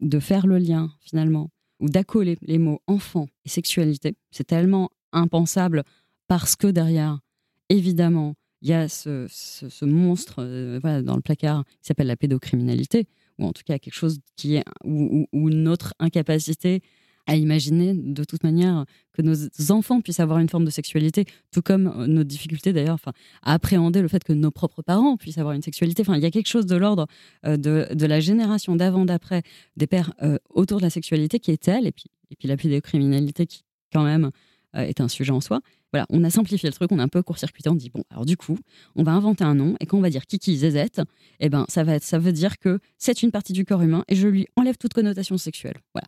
de 0.00 0.18
faire 0.20 0.46
le 0.46 0.58
lien, 0.58 0.90
finalement, 1.00 1.50
ou 1.80 1.88
d'accoler 1.88 2.36
les 2.42 2.58
mots 2.58 2.80
enfant 2.86 3.26
et 3.44 3.48
sexualité. 3.48 4.14
C'est 4.30 4.46
tellement 4.46 4.90
impensable 5.12 5.82
parce 6.26 6.54
que 6.56 6.66
derrière, 6.66 7.20
évidemment, 7.68 8.34
il 8.62 8.68
y 8.68 8.72
a 8.74 8.88
ce, 8.88 9.26
ce- 9.30 9.84
monstre 9.84 10.36
euh, 10.40 10.78
voilà, 10.82 11.00
dans 11.02 11.14
le 11.16 11.22
placard 11.22 11.64
qui 11.80 11.86
s'appelle 11.86 12.08
la 12.08 12.16
pédocriminalité, 12.16 13.06
ou 13.38 13.46
en 13.46 13.52
tout 13.52 13.62
cas 13.64 13.78
quelque 13.78 13.94
chose 13.94 14.18
qui 14.36 14.56
est, 14.56 14.64
ou- 14.84 15.26
ou 15.32 15.50
notre 15.50 15.94
incapacité 16.00 16.82
à 17.28 17.36
imaginer 17.36 17.94
de 17.94 18.24
toute 18.24 18.42
manière 18.42 18.86
que 19.12 19.22
nos 19.22 19.36
enfants 19.70 20.00
puissent 20.00 20.18
avoir 20.18 20.38
une 20.38 20.48
forme 20.48 20.64
de 20.64 20.70
sexualité, 20.70 21.26
tout 21.52 21.60
comme 21.60 21.86
euh, 21.86 22.06
nos 22.06 22.24
difficultés 22.24 22.72
d'ailleurs, 22.72 22.94
enfin, 22.94 23.12
à 23.42 23.52
appréhender 23.52 24.00
le 24.00 24.08
fait 24.08 24.24
que 24.24 24.32
nos 24.32 24.50
propres 24.50 24.82
parents 24.82 25.16
puissent 25.18 25.36
avoir 25.36 25.54
une 25.54 25.62
sexualité. 25.62 26.02
Enfin, 26.02 26.16
il 26.16 26.22
y 26.22 26.26
a 26.26 26.30
quelque 26.30 26.48
chose 26.48 26.64
de 26.64 26.74
l'ordre 26.74 27.06
euh, 27.44 27.58
de, 27.58 27.86
de 27.92 28.06
la 28.06 28.18
génération 28.18 28.76
d'avant, 28.76 29.04
d'après, 29.04 29.42
des 29.76 29.86
pères 29.86 30.12
euh, 30.22 30.38
autour 30.48 30.78
de 30.78 30.84
la 30.84 30.90
sexualité 30.90 31.38
qui 31.38 31.50
est 31.50 31.62
telle, 31.62 31.86
et 31.86 31.92
puis, 31.92 32.06
et 32.30 32.36
puis 32.36 32.48
la 32.48 32.56
pédocriminalité 32.56 33.46
qui, 33.46 33.62
quand 33.92 34.04
même, 34.04 34.30
est 34.74 35.00
un 35.00 35.08
sujet 35.08 35.32
en 35.32 35.40
soi. 35.40 35.60
Voilà, 35.92 36.06
on 36.10 36.22
a 36.24 36.30
simplifié 36.30 36.68
le 36.68 36.74
truc, 36.74 36.92
on 36.92 36.98
a 36.98 37.02
un 37.02 37.08
peu 37.08 37.22
court-circuité, 37.22 37.70
on 37.70 37.74
dit 37.74 37.88
bon, 37.88 38.04
alors 38.10 38.26
du 38.26 38.36
coup, 38.36 38.58
on 38.96 39.02
va 39.02 39.12
inventer 39.12 39.44
un 39.44 39.54
nom, 39.54 39.76
et 39.80 39.86
quand 39.86 39.96
on 39.96 40.02
va 40.02 40.10
dire 40.10 40.26
Kiki 40.26 40.58
Zezette, 40.58 41.00
eh 41.40 41.48
ben, 41.48 41.64
ça, 41.68 41.84
va 41.84 41.98
ça 41.98 42.18
veut 42.18 42.32
dire 42.32 42.58
que 42.58 42.78
c'est 42.98 43.22
une 43.22 43.30
partie 43.30 43.54
du 43.54 43.64
corps 43.64 43.80
humain, 43.80 44.04
et 44.08 44.14
je 44.14 44.28
lui 44.28 44.46
enlève 44.56 44.76
toute 44.76 44.92
connotation 44.92 45.38
sexuelle. 45.38 45.78
Voilà. 45.94 46.06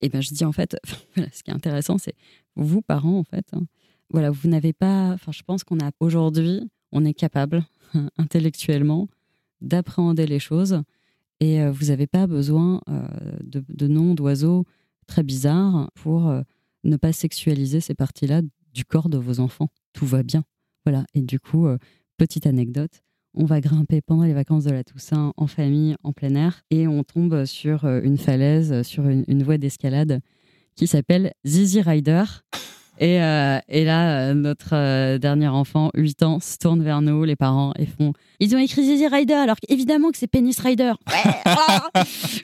Et 0.00 0.08
ben, 0.08 0.20
je 0.20 0.32
dis 0.32 0.44
en 0.44 0.52
fait, 0.52 0.76
voilà, 1.14 1.30
ce 1.32 1.42
qui 1.42 1.50
est 1.50 1.54
intéressant, 1.54 1.98
c'est 1.98 2.14
vous, 2.56 2.82
parents, 2.82 3.18
en 3.18 3.24
fait, 3.24 3.46
hein, 3.52 3.62
voilà, 4.10 4.30
vous 4.30 4.48
n'avez 4.48 4.72
pas, 4.72 5.10
enfin, 5.12 5.32
je 5.32 5.42
pense 5.42 5.64
qu'on 5.64 5.78
a 5.80 5.90
aujourd'hui, 6.00 6.70
on 6.92 7.04
est 7.04 7.14
capable 7.14 7.64
intellectuellement 8.18 9.08
d'appréhender 9.60 10.26
les 10.26 10.38
choses, 10.38 10.82
et 11.40 11.60
euh, 11.60 11.70
vous 11.70 11.86
n'avez 11.86 12.06
pas 12.06 12.26
besoin 12.26 12.80
euh, 12.88 13.06
de, 13.42 13.86
noms 13.86 14.14
d'oiseaux 14.14 14.64
très 15.06 15.22
bizarres 15.22 15.90
pour 15.94 16.28
euh, 16.28 16.42
ne 16.84 16.96
pas 16.96 17.12
sexualiser 17.12 17.80
ces 17.80 17.94
parties-là 17.94 18.42
du 18.72 18.84
corps 18.84 19.08
de 19.08 19.18
vos 19.18 19.40
enfants. 19.40 19.68
Tout 19.92 20.06
va 20.06 20.22
bien. 20.22 20.44
Voilà. 20.84 21.04
Et 21.14 21.22
du 21.22 21.40
coup, 21.40 21.66
petite 22.16 22.46
anecdote, 22.46 23.02
on 23.36 23.44
va 23.44 23.60
grimper 23.60 24.00
pendant 24.00 24.24
les 24.24 24.32
vacances 24.32 24.64
de 24.64 24.70
la 24.70 24.82
Toussaint 24.84 25.32
en 25.36 25.46
famille, 25.46 25.96
en 26.02 26.12
plein 26.12 26.34
air, 26.34 26.62
et 26.70 26.88
on 26.88 27.04
tombe 27.04 27.44
sur 27.44 27.84
euh, 27.84 28.00
une 28.02 28.18
falaise, 28.18 28.72
euh, 28.72 28.82
sur 28.82 29.08
une, 29.08 29.24
une 29.28 29.42
voie 29.42 29.58
d'escalade 29.58 30.20
qui 30.74 30.86
s'appelle 30.86 31.32
Zizi 31.44 31.80
Rider. 31.80 32.24
Et, 32.98 33.22
euh, 33.22 33.58
et 33.68 33.84
là, 33.84 34.32
notre 34.32 34.74
euh, 34.74 35.18
dernier 35.18 35.48
enfant, 35.48 35.90
8 35.94 36.22
ans, 36.22 36.40
se 36.40 36.56
tourne 36.56 36.82
vers 36.82 37.02
nous, 37.02 37.24
les 37.24 37.36
parents, 37.36 37.72
et 37.78 37.84
font 37.84 38.14
Ils 38.40 38.54
ont 38.56 38.58
écrit 38.58 38.84
Zizi 38.84 39.06
Rider, 39.06 39.34
alors 39.34 39.56
évidemment 39.68 40.10
que 40.10 40.18
c'est 40.18 40.26
Penis 40.26 40.56
Rider. 40.58 40.92
Ouais, 41.06 41.32
ah 41.44 41.88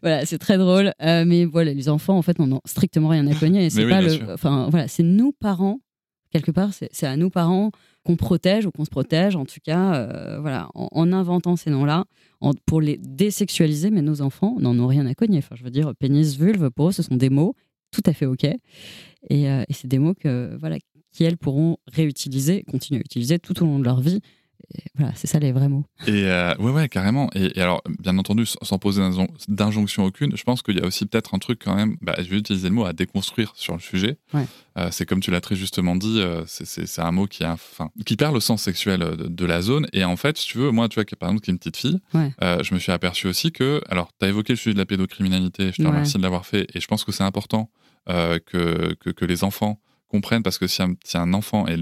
voilà, 0.03 0.27
c'est 0.27 0.39
très 0.39 0.59
drôle. 0.59 0.93
Euh, 1.03 1.25
mais 1.27 1.45
voilà, 1.45 1.73
les 1.73 1.89
enfants, 1.89 2.17
en 2.17 2.23
fait, 2.23 2.39
n'en 2.39 2.57
ont 2.57 2.61
strictement 2.65 3.09
rien 3.09 3.27
à 3.27 3.35
cogner. 3.35 3.67
Et 3.67 3.71
c'est 3.71 3.85
oui, 3.85 3.91
pas 3.91 4.01
le. 4.01 4.33
Enfin, 4.33 4.69
voilà, 4.71 4.89
c'est 4.89 5.03
nous, 5.03 5.33
parents, 5.33 5.79
quelque 6.33 6.51
part, 6.51 6.71
c'est 6.73 7.07
à 7.07 7.17
nous, 7.17 7.31
parents, 7.31 7.71
qu'on 8.05 8.17
protège 8.17 8.67
ou 8.67 8.71
qu'on 8.71 8.85
se 8.85 8.91
protège, 8.91 9.37
en 9.37 9.45
tout 9.45 9.61
cas, 9.63 9.95
euh, 9.95 10.41
voilà, 10.41 10.69
en, 10.75 10.89
en 10.91 11.13
inventant 11.13 11.55
ces 11.57 11.71
noms-là, 11.71 12.05
pour 12.67 12.81
les 12.81 12.97
désexualiser, 12.97 13.91
mais 13.91 14.03
nos 14.03 14.23
enfants 14.23 14.57
n'en 14.59 14.77
ont 14.79 14.89
rien 14.89 15.07
à 15.07 15.15
cogner. 15.15 15.39
Enfin, 15.39 15.55
je 15.55 15.63
veux 15.63 15.71
dire, 15.71 15.95
pénis, 15.95 16.37
vulve, 16.37 16.71
pour 16.71 16.93
ce 16.93 17.03
sont 17.03 17.17
des 17.17 17.31
mots 17.31 17.55
tout 17.93 18.03
à 18.07 18.13
fait 18.13 18.27
OK. 18.27 18.45
Et, 18.45 18.59
euh, 19.49 19.63
et 19.69 19.73
c'est 19.73 19.87
des 19.87 19.99
mots 20.01 20.15
que, 20.15 20.57
voilà, 20.59 20.79
qui, 21.13 21.25
elles, 21.25 21.37
pourront 21.37 21.77
réutiliser, 21.87 22.65
continuer 22.65 22.99
à 22.99 23.05
utiliser 23.05 23.39
tout 23.39 23.63
au 23.63 23.67
long 23.67 23.79
de 23.79 23.85
leur 23.85 24.01
vie. 24.01 24.21
Voilà, 24.97 25.13
c'est 25.15 25.27
ça 25.27 25.39
les 25.39 25.53
vrais 25.53 25.69
mots. 25.69 25.85
Et 26.07 26.27
euh, 26.27 26.55
ouais, 26.59 26.71
ouais, 26.71 26.89
carrément. 26.89 27.31
Et, 27.35 27.61
alors, 27.61 27.83
bien 27.99 28.17
entendu, 28.19 28.45
sans 28.47 28.79
poser 28.79 29.03
d'injonction 29.49 30.05
aucune, 30.05 30.37
je 30.37 30.43
pense 30.45 30.63
qu'il 30.63 30.79
y 30.79 30.81
a 30.81 30.87
aussi 30.87 31.07
peut-être 31.07 31.35
un 31.35 31.39
truc 31.39 31.63
quand 31.65 31.75
même. 31.75 31.97
Bah, 32.01 32.15
je 32.19 32.29
vais 32.29 32.39
utiliser 32.39 32.69
le 32.69 32.75
mot 32.75 32.85
à 32.85 32.93
déconstruire 32.93 33.53
sur 33.57 33.75
le 33.75 33.81
sujet. 33.81 34.19
Euh, 34.79 34.89
c'est 34.91 35.07
comme 35.07 35.21
tu 35.21 35.31
l'as 35.31 35.41
très 35.41 35.57
justement 35.57 35.97
dit, 35.97 36.21
euh, 36.21 36.45
c'est 36.47 37.01
un 37.01 37.13
mot 37.13 37.27
qui 37.27 37.45
a, 37.45 37.53
enfin, 37.53 37.91
qui 38.07 38.17
perd 38.17 38.35
le 38.35 38.41
sens 38.41 38.63
sexuel 38.63 39.01
de, 39.17 39.47
la 39.47 39.63
zone. 39.63 39.87
Et 39.93 40.05
en 40.05 40.17
fait, 40.17 40.39
si 40.39 40.47
tu 40.47 40.59
veux, 40.59 40.71
moi, 40.71 40.89
tu 40.89 40.97
vois, 40.97 41.05
par 41.19 41.29
exemple, 41.29 41.45
qui 41.45 41.51
est 41.51 41.55
une 41.55 41.59
petite 41.59 41.77
fille, 41.77 42.01
je 42.41 42.75
me 42.75 42.79
suis 42.79 42.93
aperçu 42.93 43.27
aussi 43.27 43.53
que, 43.53 43.83
alors, 43.89 44.11
tu 44.19 44.27
as 44.27 44.29
évoqué 44.29 44.53
le 44.53 44.59
sujet 44.59 44.75
de 44.75 44.79
la 44.79 44.87
pédocriminalité. 44.87 45.73
Je 45.73 45.83
te 45.83 45.87
remercie 45.87 46.19
de 46.19 46.23
l'avoir 46.23 46.47
fait. 46.47 46.67
Et 46.75 46.81
je 46.81 46.87
pense 46.87 47.05
que 47.05 47.13
c'est 47.13 47.25
important 47.25 47.71
que, 48.07 48.95
que, 48.95 49.11
que 49.11 49.25
les 49.25 49.45
enfants 49.45 49.81
comprennent 50.09 50.43
parce 50.43 50.59
que 50.59 50.67
si 50.67 50.83
un, 50.83 50.95
si 51.05 51.17
un 51.17 51.33
enfant 51.33 51.67
est 51.67 51.79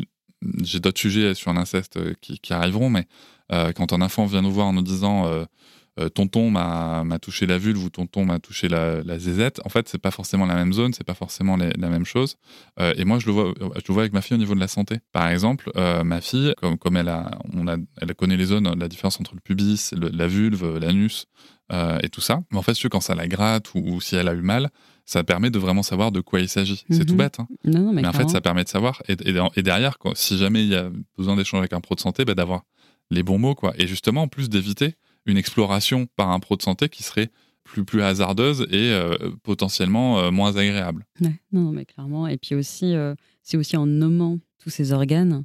j'ai 0.62 0.80
d'autres 0.80 1.00
sujets 1.00 1.34
sur 1.34 1.52
l'inceste 1.52 1.96
euh, 1.96 2.14
qui, 2.20 2.38
qui, 2.38 2.52
arriveront, 2.52 2.90
mais 2.90 3.06
euh, 3.52 3.72
quand 3.72 3.92
un 3.92 4.00
enfant 4.00 4.26
vient 4.26 4.42
nous 4.42 4.52
voir 4.52 4.66
en 4.66 4.72
nous 4.72 4.82
disant 4.82 5.26
euh, 5.26 6.08
tonton 6.08 6.50
m'a 6.50 7.18
touché 7.20 7.46
la 7.46 7.58
vulve 7.58 7.84
ou 7.84 7.90
tonton 7.90 8.24
m'a 8.24 8.38
touché 8.38 8.68
la, 8.68 9.02
la, 9.02 9.18
zézette, 9.18 9.60
en 9.64 9.68
fait, 9.68 9.88
c'est 9.88 9.98
pas 9.98 10.10
forcément 10.10 10.46
la 10.46 10.54
même 10.54 10.72
zone, 10.72 10.94
c'est 10.94 11.04
pas 11.04 11.14
forcément 11.14 11.58
la 11.58 11.88
même 11.90 12.06
chose. 12.06 12.36
et 12.78 13.04
moi, 13.04 13.18
je 13.18 13.26
le, 13.26 13.32
vois, 13.32 13.52
je 13.58 13.82
le 13.86 13.92
vois 13.92 14.04
avec 14.04 14.14
ma 14.14 14.22
fille 14.22 14.34
au 14.36 14.38
niveau 14.38 14.54
de 14.54 14.60
la 14.60 14.68
santé. 14.68 15.00
Par 15.12 15.28
exemple, 15.28 15.70
ma 16.02 16.22
fille, 16.22 16.54
comme, 16.80 16.96
elle, 16.96 17.08
a, 17.08 17.38
on 17.52 17.68
a, 17.68 17.76
elle 18.00 18.14
connaît 18.14 18.38
les 18.38 18.46
zones, 18.46 18.72
la 18.78 18.88
différence 18.88 19.20
entre 19.20 19.34
le 19.34 19.40
pubis, 19.40 19.90
la 19.92 20.26
vulve, 20.26 20.78
l'anus 20.78 21.26
et 21.70 22.08
tout 22.08 22.22
ça. 22.22 22.40
Mais 22.50 22.56
en 22.56 22.62
fait, 22.62 22.78
quand 22.88 23.02
ça 23.02 23.14
la 23.14 23.28
gratte 23.28 23.74
ou 23.74 24.00
si 24.00 24.16
elle 24.16 24.28
a 24.28 24.32
eu 24.32 24.42
mal, 24.42 24.70
ça 25.10 25.24
permet 25.24 25.50
de 25.50 25.58
vraiment 25.58 25.82
savoir 25.82 26.12
de 26.12 26.20
quoi 26.20 26.38
il 26.38 26.48
s'agit. 26.48 26.84
C'est 26.88 27.04
tout 27.04 27.14
mhm. 27.14 27.18
bête. 27.18 27.40
Hein. 27.40 27.48
mais, 27.64 28.06
en 28.06 28.12
fait, 28.12 28.28
ça 28.30 28.40
permet 28.40 28.62
de 28.62 28.68
savoir. 28.68 29.02
Et, 29.08 29.16
et, 29.56 29.62
derrière, 29.64 29.98
si 30.14 30.38
jamais 30.38 30.62
il 30.62 30.68
y 30.68 30.76
a 30.76 30.88
besoin 31.18 31.34
d'échanger 31.34 31.58
avec 31.58 31.72
un 31.72 31.80
pro 31.80 31.96
de 31.96 32.00
santé, 32.00 32.24
bah, 32.24 32.36
d'avoir 32.36 32.62
les 33.10 33.24
bons 33.24 33.36
mots. 33.36 33.56
quoi. 33.56 33.74
Et 33.76 33.88
justement, 33.88 34.22
en 34.22 34.28
plus 34.28 34.48
d'éviter 34.48 34.94
une 35.26 35.36
exploration 35.36 36.06
par 36.14 36.30
un 36.30 36.38
pro 36.38 36.56
de 36.56 36.62
santé 36.62 36.88
qui 36.88 37.02
serait 37.02 37.28
plus, 37.64 37.84
plus 37.84 38.02
hasardeuse 38.02 38.68
et 38.70 38.92
euh, 38.92 39.16
potentiellement 39.42 40.20
euh, 40.20 40.30
moins 40.30 40.54
agréable. 40.54 41.04
non, 41.50 41.72
mais 41.72 41.86
clairement. 41.86 42.28
Et 42.28 42.36
puis 42.36 42.54
aussi, 42.54 42.94
euh, 42.94 43.16
c'est 43.42 43.56
aussi 43.56 43.76
en 43.76 43.86
nommant 43.86 44.38
tous 44.58 44.70
ces 44.70 44.92
organes 44.92 45.42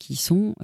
qui 0.00 0.16
sont, 0.16 0.54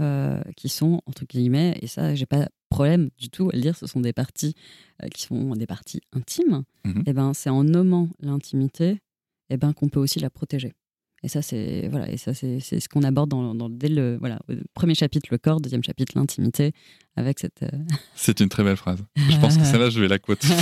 qui 0.57 0.69
sont 0.69 1.01
entre 1.07 1.25
guillemets, 1.25 1.79
et 1.81 1.87
ça, 1.87 2.15
j'ai 2.15 2.27
pas 2.27 2.49
problème 2.69 3.11
du 3.19 3.29
tout 3.29 3.51
à 3.53 3.57
le 3.57 3.63
dire, 3.63 3.77
ce 3.77 3.87
sont 3.87 4.01
des 4.01 4.13
parties 4.13 4.55
euh, 5.03 5.09
qui 5.09 5.23
sont 5.23 5.55
des 5.55 5.67
parties 5.67 6.01
intimes, 6.13 6.65
mhm. 6.85 6.99
et 6.99 7.03
eh 7.07 7.13
ben, 7.13 7.35
c'est 7.35 7.51
en 7.51 7.65
nommant 7.65 8.09
l'intimité 8.21 8.89
et 9.49 9.55
eh 9.55 9.57
ben, 9.57 9.73
qu'on 9.73 9.89
peut 9.89 10.01
aussi 10.01 10.19
la 10.19 10.31
protéger. 10.31 10.73
Et 11.23 11.29
ça, 11.29 11.41
c'est 11.41 11.89
voilà, 11.89 12.11
et 12.11 12.17
ça, 12.17 12.35
c'est, 12.35 12.61
ce 12.61 12.89
qu'on 12.89 13.03
aborde 13.03 13.31
dans, 13.31 13.55
dans, 13.55 13.71
dès 13.71 13.89
le 13.89 14.17
voilà, 14.19 14.39
premier 14.75 14.95
chapitre, 14.95 15.29
le 15.31 15.39
corps, 15.39 15.61
deuxième 15.61 15.83
chapitre, 15.83 16.13
l'intimité, 16.17 16.73
avec 17.17 17.39
cette. 17.39 17.63
Euh, 17.63 17.71
c'est 18.15 18.41
une 18.41 18.49
très 18.49 18.63
belle 18.63 18.77
phrase. 18.77 19.03
Je 19.17 19.39
pense 19.39 19.57
que 19.57 19.65
celle-là, 19.65 19.89
je 19.89 20.01
vais 20.01 20.09
la 20.09 20.19
quote. 20.19 20.45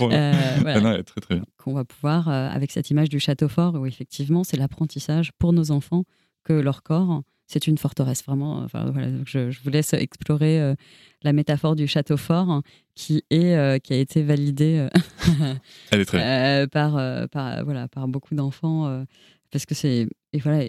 Euh, 0.00 0.32
voilà. 0.60 1.02
très 1.02 1.20
très 1.20 1.34
bien. 1.34 1.44
Qu'on 1.56 1.72
va 1.72 1.84
pouvoir, 1.84 2.28
avec 2.28 2.70
cette 2.70 2.88
image 2.88 3.08
du 3.08 3.18
château 3.18 3.48
fort, 3.48 3.74
où 3.74 3.84
effectivement, 3.84 4.44
c'est 4.44 4.56
l'apprentissage 4.56 5.32
pour 5.40 5.52
nos 5.52 5.72
enfants 5.72 6.04
que 6.44 6.52
leur 6.52 6.84
corps 6.84 7.24
c'est 7.48 7.66
une 7.66 7.78
forteresse 7.78 8.22
vraiment. 8.24 8.58
Enfin, 8.58 8.90
voilà, 8.90 9.08
je, 9.24 9.50
vous 9.64 9.70
laisse 9.70 9.94
explorer 9.94 10.60
euh, 10.60 10.74
la 11.22 11.32
métaphore 11.32 11.74
du 11.74 11.88
château 11.88 12.16
fort 12.16 12.50
hein, 12.50 12.62
qui 12.94 13.24
est 13.30 13.56
euh, 13.56 13.78
qui 13.78 13.94
a 13.94 13.96
été 13.96 14.22
validée 14.22 14.86
euh, 16.14 16.66
par 16.66 17.28
par 17.30 17.64
voilà 17.64 17.88
par 17.88 18.06
beaucoup 18.06 18.34
d'enfants 18.34 19.04
parce 19.50 19.66
que 19.66 19.74
c'est 19.74 20.08
et 20.32 20.38
voilà 20.38 20.64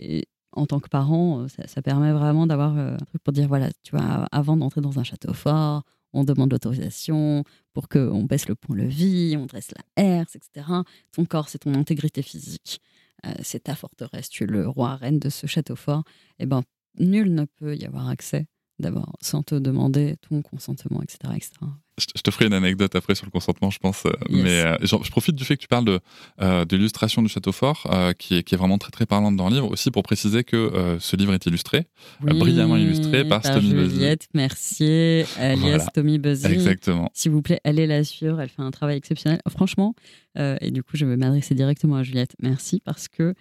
en 0.53 0.65
tant 0.65 0.79
que 0.79 0.87
parent 0.87 1.47
ça, 1.49 1.81
permet 1.81 2.13
vraiment 2.13 2.47
d'avoir 2.47 2.75
un 2.75 2.97
truc 2.97 3.21
pour 3.23 3.33
dire 3.33 3.47
voilà 3.47 3.69
tu 3.83 3.95
vois 3.95 4.27
avant 4.31 4.57
d'entrer 4.57 4.81
dans 4.81 4.97
un 4.99 5.03
château 5.03 5.33
fort 5.33 5.83
on 6.13 6.23
demande 6.23 6.51
l'autorisation 6.51 7.43
pour 7.73 7.87
qu'on 7.87 8.23
baisse 8.23 8.47
le 8.47 8.55
pont-levis, 8.55 9.35
on 9.37 9.45
dresse 9.45 9.69
la 9.71 10.03
herse, 10.03 10.35
etc. 10.35 10.65
Ton 11.11 11.25
corps, 11.25 11.49
c'est 11.49 11.59
ton 11.59 11.75
intégrité 11.75 12.23
physique. 12.23 12.81
Euh, 13.25 13.33
c'est 13.41 13.63
ta 13.63 13.75
forteresse, 13.75 14.29
tu 14.29 14.43
es 14.43 14.47
le 14.47 14.67
roi 14.67 14.95
reine 14.95 15.19
de 15.19 15.29
ce 15.29 15.47
château 15.47 15.75
fort, 15.75 16.03
eh 16.39 16.45
ben 16.45 16.63
nul 16.97 17.33
ne 17.33 17.45
peut 17.45 17.75
y 17.75 17.85
avoir 17.85 18.09
accès 18.09 18.47
d'abord 18.79 19.17
sans 19.21 19.43
te 19.43 19.55
demander 19.55 20.15
ton 20.21 20.41
consentement, 20.41 21.01
etc. 21.01 21.35
etc. 21.35 21.51
Je 21.99 22.21
te 22.21 22.31
ferai 22.31 22.45
une 22.45 22.53
anecdote 22.53 22.95
après 22.95 23.15
sur 23.15 23.25
le 23.25 23.31
consentement, 23.31 23.69
je 23.69 23.79
pense. 23.79 24.05
Euh, 24.05 24.11
mais 24.29 24.61
euh, 24.61 24.77
je 24.81 25.11
profite 25.11 25.35
du 25.35 25.43
fait 25.43 25.55
que 25.57 25.61
tu 25.61 25.67
parles 25.67 25.85
de, 25.85 25.99
euh, 26.41 26.65
l'illustration 26.71 27.21
du 27.21 27.29
château 27.29 27.51
fort, 27.51 27.87
qui, 28.17 28.37
est, 28.37 28.43
qui 28.43 28.55
est 28.55 28.57
vraiment 28.57 28.77
très 28.77 28.91
très 28.91 29.05
parlante 29.05 29.35
dans 29.35 29.49
le 29.49 29.55
livre, 29.55 29.71
aussi 29.71 29.91
pour 29.91 30.03
préciser 30.03 30.43
que 30.43 30.97
ce 30.99 31.15
livre 31.15 31.33
est 31.33 31.45
illustré, 31.45 31.87
brillamment 32.21 32.77
illustré 32.77 33.25
par, 33.25 33.41
par 33.41 33.55
Tommy 33.55 33.69
Juliette 33.69 34.27
Mercier, 34.33 35.25
alias 35.37 35.87
Tommy 35.93 36.17
Buzzy. 36.17 36.47
Exactement. 36.47 37.09
S'il 37.13 37.31
vous 37.31 37.41
plaît, 37.41 37.59
allez 37.63 37.87
la 37.87 38.03
suivre, 38.03 38.39
elle 38.39 38.49
fait 38.49 38.61
un 38.61 38.71
travail 38.71 38.97
exceptionnel. 38.97 39.41
Franchement, 39.49 39.95
et 40.35 40.71
du 40.71 40.83
coup, 40.83 40.95
je 40.95 41.05
vais 41.05 41.17
m'adresser 41.17 41.55
directement 41.55 41.95
à 41.95 42.03
Juliette. 42.03 42.35
Merci 42.41 42.81
parce 42.83 43.07
que 43.07 43.33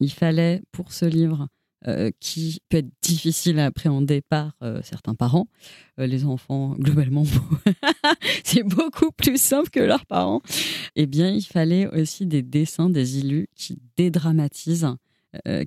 il 0.00 0.12
fallait 0.12 0.62
pour 0.72 0.92
ce 0.92 1.04
livre 1.04 1.48
qui 2.20 2.60
peut 2.68 2.78
être 2.78 2.90
difficile 3.02 3.58
à 3.58 3.66
appréhender 3.66 4.20
par 4.20 4.52
euh, 4.62 4.80
certains 4.84 5.14
parents. 5.14 5.48
Euh, 5.98 6.06
les 6.06 6.24
enfants, 6.24 6.74
globalement, 6.78 7.24
c'est 8.44 8.62
beaucoup 8.62 9.10
plus 9.10 9.40
simple 9.40 9.70
que 9.70 9.80
leurs 9.80 10.06
parents. 10.06 10.42
Eh 10.96 11.06
bien, 11.06 11.30
il 11.30 11.42
fallait 11.42 11.86
aussi 11.88 12.26
des 12.26 12.42
dessins, 12.42 12.88
des 12.88 13.18
illus 13.18 13.48
qui 13.54 13.78
dédramatisent, 13.96 14.88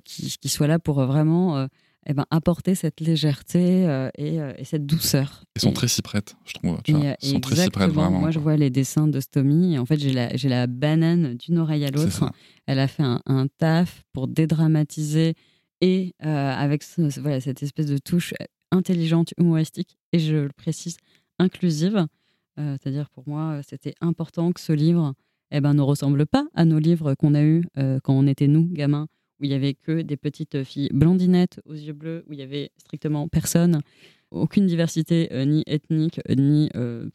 qui, 0.04 0.36
qui, 0.40 0.48
soient 0.48 0.68
là 0.68 0.78
pour 0.78 1.04
vraiment 1.04 1.66
eh 2.06 2.14
ben, 2.14 2.24
apporter 2.30 2.76
cette 2.76 3.00
légèreté 3.00 4.08
et, 4.16 4.38
cette 4.62 4.86
douceur. 4.86 5.42
Ils 5.56 5.62
sont 5.62 5.72
très 5.72 5.88
cyprêtes, 5.88 6.36
je 6.44 6.54
trouve. 6.54 6.78
Ils 6.86 7.16
sont 7.20 7.40
très 7.40 7.56
cyprêtes, 7.56 7.90
vraiment. 7.90 8.20
Moi, 8.20 8.30
je 8.30 8.38
vois 8.38 8.56
les 8.56 8.70
dessins 8.70 9.08
de 9.08 9.18
Stomy. 9.18 9.74
Et 9.74 9.78
en 9.80 9.86
fait, 9.86 9.98
j'ai 9.98 10.12
la, 10.12 10.28
la 10.32 10.66
banane 10.68 11.34
d'une 11.34 11.58
oreille 11.58 11.84
à 11.84 11.90
l'autre. 11.90 12.30
Elle 12.66 12.78
a 12.78 12.86
fait 12.86 13.02
un, 13.02 13.20
un, 13.26 13.48
taf 13.58 14.04
pour 14.12 14.28
dédramatiser 14.28 15.34
et 15.86 16.14
euh, 16.24 16.52
avec 16.52 16.84
voilà, 17.18 17.40
cette 17.40 17.62
espèce 17.62 17.86
de 17.86 17.98
touche 17.98 18.34
euh, 18.40 18.44
intelligente, 18.72 19.32
humoristique, 19.38 19.96
et 20.12 20.18
je 20.18 20.34
le 20.34 20.48
précise, 20.48 20.96
inclusive. 21.38 22.06
Euh, 22.58 22.76
c'est-à-dire 22.80 23.08
pour 23.10 23.28
moi, 23.28 23.60
c'était 23.62 23.94
important 24.00 24.50
que 24.50 24.60
ce 24.60 24.72
livre 24.72 25.14
eh 25.52 25.60
ben, 25.60 25.74
ne 25.74 25.82
ressemble 25.82 26.26
pas 26.26 26.44
à 26.54 26.64
nos 26.64 26.80
livres 26.80 27.14
qu'on 27.14 27.34
a 27.34 27.44
eus 27.44 27.62
quand 28.02 28.14
on 28.14 28.26
était 28.26 28.48
nous, 28.48 28.64
gamins, 28.64 29.06
où 29.38 29.44
il 29.44 29.50
y 29.50 29.54
avait 29.54 29.74
que 29.74 30.02
des 30.02 30.16
petites 30.16 30.64
filles 30.64 30.88
blondinettes 30.92 31.60
aux 31.66 31.74
yeux 31.74 31.92
bleus, 31.92 32.24
où 32.26 32.32
il 32.32 32.40
y 32.40 32.42
avait 32.42 32.72
strictement 32.78 33.28
personne, 33.28 33.80
aucune 34.32 34.66
diversité 34.66 35.28
ni 35.46 35.62
ethnique, 35.68 36.20
ni 36.36 36.68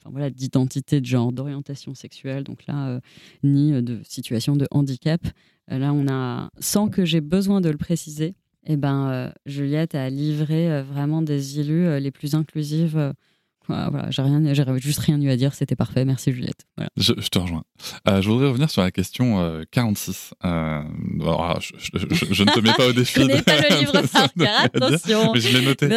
voilà, 0.06 0.30
d'identité 0.30 1.02
de 1.02 1.06
genre, 1.06 1.34
d'orientation 1.34 1.94
sexuelle, 1.94 2.46
donc 2.46 2.66
là, 2.68 3.02
ni 3.44 3.74
de 3.82 4.00
situation 4.06 4.56
de 4.56 4.66
handicap. 4.72 5.22
là, 5.68 5.92
on 5.92 6.08
a, 6.08 6.52
sans 6.60 6.88
que 6.88 7.04
j'ai 7.04 7.20
besoin 7.20 7.60
de 7.60 7.70
le 7.70 7.78
préciser, 7.78 8.36
eh 8.68 8.78
ben, 8.78 9.10
euh, 9.10 9.32
Juliette 9.46 9.96
a 9.96 10.10
livré 10.10 10.72
euh, 10.72 10.84
vraiment 10.84 11.22
des 11.22 11.60
élus 11.60 11.88
euh, 11.88 12.00
les 12.00 12.12
plus 12.12 12.36
inclusives. 12.36 13.14
Voilà, 13.68 14.10
j'ai 14.10 14.22
rien, 14.22 14.54
j'ai 14.54 14.66
juste 14.80 15.00
rien 15.00 15.22
eu 15.22 15.30
à 15.30 15.38
dire, 15.38 15.54
c'était 15.54 15.78
parfait. 15.78 16.04
Merci 16.04 16.34
Juliette. 16.34 16.66
Je, 16.98 17.14
te 17.14 17.40
rejoins. 17.40 17.64
je 18.06 18.28
voudrais 18.28 18.50
revenir 18.50 18.70
sur 18.70 18.82
la 18.82 18.92
question 18.92 19.64
46. 19.72 20.34
je, 20.44 20.50
ne 22.44 22.54
te 22.54 22.60
mets 22.60 22.74
pas 22.74 22.88
au 22.90 22.92
défi. 22.92 23.14
je 23.22 23.22
connais 23.22 23.42
pas 23.42 23.56
le 23.62 23.80
livre 23.80 24.02
par 24.12 24.34
cœur, 24.34 24.60
attention. 24.62 25.32
Mais 25.34 25.40
je 25.40 25.58
l'ai 25.58 25.66
noté. 25.66 25.88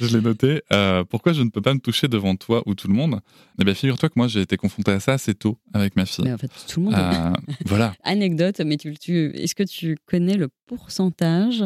je 0.00 0.16
l'ai 0.16 0.22
noté. 0.22 0.62
pourquoi 1.10 1.32
je 1.32 1.42
ne 1.42 1.50
peux 1.50 1.62
pas 1.62 1.74
me 1.74 1.80
toucher 1.80 2.06
devant 2.06 2.36
toi 2.36 2.62
ou 2.64 2.76
tout 2.76 2.86
le 2.86 2.94
monde? 2.94 3.18
Eh 3.60 3.64
bien, 3.64 3.74
figure-toi 3.74 4.08
que 4.08 4.14
moi, 4.14 4.28
j'ai 4.28 4.42
été 4.42 4.56
confronté 4.56 4.92
à 4.92 5.00
ça 5.00 5.14
assez 5.14 5.34
tôt 5.34 5.58
avec 5.74 5.96
ma 5.96 6.06
fille. 6.06 6.26
Mais 6.26 6.32
en 6.32 6.38
fait, 6.38 6.52
tout 6.68 6.78
le 6.78 6.90
monde. 6.90 7.36
voilà. 7.64 7.94
Anecdote, 8.04 8.60
mais 8.64 8.76
tu, 8.76 8.96
tu, 8.98 9.32
est-ce 9.34 9.56
que 9.56 9.64
tu 9.64 9.96
connais 10.06 10.36
le 10.36 10.48
pourcentage 10.66 11.64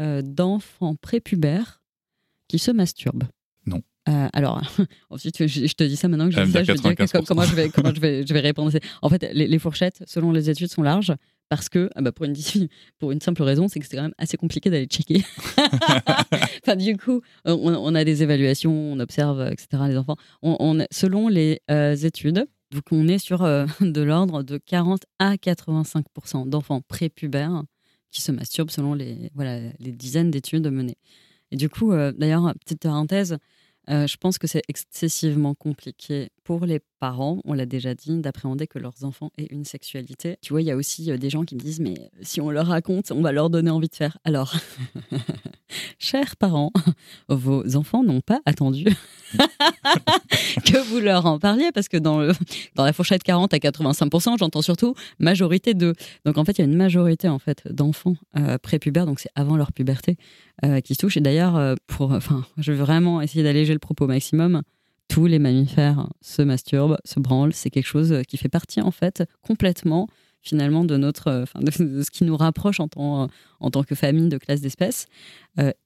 euh, 0.00 0.22
d'enfants 0.22 0.94
prépubères 0.96 1.82
qui 2.48 2.58
se 2.58 2.70
masturbent. 2.70 3.24
Non. 3.66 3.82
Euh, 4.08 4.28
alors, 4.32 4.62
ensuite, 5.10 5.46
je, 5.46 5.74
te 5.74 5.84
dis 5.84 5.96
ça 5.96 6.08
maintenant 6.08 6.28
que 6.28 6.34
je 6.34 6.40
dis 6.40 6.52
ça, 6.52 6.62
je 6.62 6.72
vais 6.72 6.78
dire 6.78 7.22
comment, 7.26 7.42
je 7.42 7.54
vais, 7.54 7.68
comment 7.68 7.94
je 7.94 8.00
vais, 8.00 8.26
je 8.26 8.32
vais 8.32 8.40
répondre. 8.40 8.72
En 9.02 9.08
fait, 9.08 9.30
les, 9.32 9.58
fourchettes, 9.58 10.02
selon 10.06 10.32
les 10.32 10.48
études, 10.48 10.70
sont 10.70 10.82
larges 10.82 11.12
parce 11.48 11.68
que, 11.68 11.90
ah 11.94 12.00
bah 12.00 12.12
pour, 12.12 12.24
une, 12.24 12.34
pour 12.98 13.12
une 13.12 13.20
simple 13.20 13.42
raison, 13.42 13.68
c'est 13.68 13.78
que 13.78 13.86
c'est 13.86 13.96
quand 13.96 14.04
même 14.04 14.14
assez 14.16 14.36
compliqué 14.36 14.70
d'aller 14.70 14.86
checker. 14.86 15.22
enfin, 16.64 16.76
du 16.76 16.96
coup, 16.96 17.20
on, 17.44 17.94
a 17.94 18.04
des 18.04 18.22
évaluations, 18.22 18.72
on 18.72 19.00
observe, 19.00 19.48
etc., 19.52 19.82
les 19.88 19.96
enfants. 19.96 20.16
On, 20.42 20.78
selon 20.90 21.28
les 21.28 21.60
euh, 21.70 21.94
études, 21.94 22.46
donc 22.72 22.84
on 22.90 23.06
est 23.06 23.18
sur 23.18 23.40
de 23.40 24.00
l'ordre 24.00 24.42
de 24.42 24.58
40 24.58 25.02
à 25.18 25.34
85% 25.34 26.48
d'enfants 26.48 26.80
prépubères 26.80 27.64
qui 28.10 28.20
se 28.22 28.32
masturbent 28.32 28.70
selon 28.70 28.94
les, 28.94 29.30
voilà, 29.34 29.60
les 29.78 29.92
dizaines 29.92 30.30
d'études 30.30 30.68
menées. 30.70 30.98
Et 31.50 31.56
du 31.56 31.68
coup, 31.68 31.92
euh, 31.92 32.12
d'ailleurs, 32.12 32.52
petite 32.64 32.82
parenthèse, 32.82 33.38
Euh, 33.88 34.06
je 34.06 34.16
pense 34.18 34.38
que 34.38 34.46
c'est 34.46 34.62
excessivement 34.68 35.54
compliqué 35.54 36.30
pour 36.44 36.66
les 36.66 36.80
parents, 37.00 37.40
on 37.44 37.54
l'a 37.54 37.66
déjà 37.66 37.94
dit, 37.94 38.18
d'appréhender 38.18 38.66
que 38.66 38.78
leurs 38.78 39.04
enfants 39.04 39.30
aient 39.38 39.48
une 39.50 39.64
sexualité. 39.64 40.36
Tu 40.42 40.52
vois, 40.52 40.62
il 40.62 40.66
y 40.66 40.70
a 40.70 40.76
aussi 40.76 41.10
euh, 41.10 41.16
des 41.16 41.30
gens 41.30 41.44
qui 41.44 41.54
me 41.54 41.60
disent, 41.60 41.80
mais 41.80 41.94
si 42.22 42.40
on 42.40 42.50
leur 42.50 42.66
raconte, 42.66 43.10
on 43.10 43.22
va 43.22 43.32
leur 43.32 43.50
donner 43.50 43.70
envie 43.70 43.88
de 43.88 43.94
faire. 43.94 44.18
Alors, 44.24 44.54
chers 45.98 46.36
parents, 46.36 46.72
vos 47.28 47.76
enfants 47.76 48.02
n'ont 48.02 48.20
pas 48.20 48.40
attendu 48.44 48.84
que 50.64 50.78
vous 50.88 51.00
leur 51.00 51.26
en 51.26 51.38
parliez, 51.38 51.70
parce 51.72 51.88
que 51.88 51.96
dans, 51.96 52.20
la 52.76 52.92
fourchette 52.92 53.22
40 53.22 53.54
à 53.54 53.58
85%, 53.58 54.38
j'entends 54.38 54.62
surtout 54.62 54.94
majorité 55.18 55.74
de. 55.74 55.94
Donc 56.24 56.38
en 56.38 56.44
fait, 56.44 56.52
il 56.52 56.60
y 56.60 56.62
a 56.62 56.64
une 56.64 56.76
majorité 56.76 57.28
en 57.28 57.38
fait 57.38 57.66
d'enfants 57.72 58.16
euh, 58.36 58.58
prépubères, 58.58 59.06
donc 59.06 59.20
c'est 59.20 59.30
avant 59.34 59.56
leur 59.56 59.72
puberté, 59.72 60.16
euh, 60.64 60.80
qui 60.80 60.94
se 60.94 61.00
touchent. 61.00 61.16
Et 61.16 61.20
d'ailleurs, 61.20 61.56
euh, 61.56 61.74
pour, 61.86 62.12
enfin, 62.12 62.44
je 62.58 62.72
veux 62.72 62.78
vraiment 62.78 63.20
essayer 63.20 63.42
d'alléger 63.42 63.72
le 63.72 63.78
propos 63.78 64.04
au 64.04 64.08
maximum. 64.08 64.62
Tous 65.10 65.26
les 65.26 65.38
mammifères 65.38 66.08
se 66.20 66.40
masturbent, 66.42 66.98
se 67.04 67.20
branlent. 67.20 67.52
C'est 67.52 67.70
quelque 67.70 67.86
chose 67.86 68.22
qui 68.28 68.36
fait 68.36 68.48
partie 68.48 68.80
en 68.80 68.90
fait 68.90 69.24
complètement 69.42 70.08
finalement 70.42 70.84
de 70.84 70.96
de, 70.96 72.02
ce 72.02 72.10
qui 72.10 72.24
nous 72.24 72.36
rapproche 72.36 72.80
en 72.80 72.88
tant, 72.88 73.28
en 73.60 73.70
tant 73.70 73.82
que 73.82 73.94
famille 73.94 74.28
de 74.28 74.38
classe 74.38 74.62
d'espèces. 74.62 75.06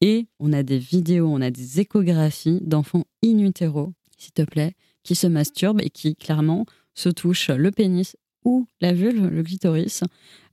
et 0.00 0.28
on 0.38 0.52
a 0.52 0.62
des 0.62 0.78
vidéos, 0.78 1.26
on 1.26 1.40
a 1.40 1.50
des 1.50 1.80
échographies 1.80 2.60
d'enfants 2.62 3.04
in 3.24 3.38
utero, 3.38 3.94
s'il 4.16 4.32
te 4.32 4.42
plaît, 4.42 4.76
qui 5.02 5.14
se 5.14 5.26
masturbent 5.26 5.80
et 5.80 5.90
qui 5.90 6.14
clairement 6.14 6.66
se 6.94 7.08
touchent 7.08 7.50
le 7.50 7.70
pénis 7.70 8.16
ou 8.44 8.66
la 8.80 8.92
vulve, 8.92 9.26
le 9.28 9.42
clitoris, 9.42 10.04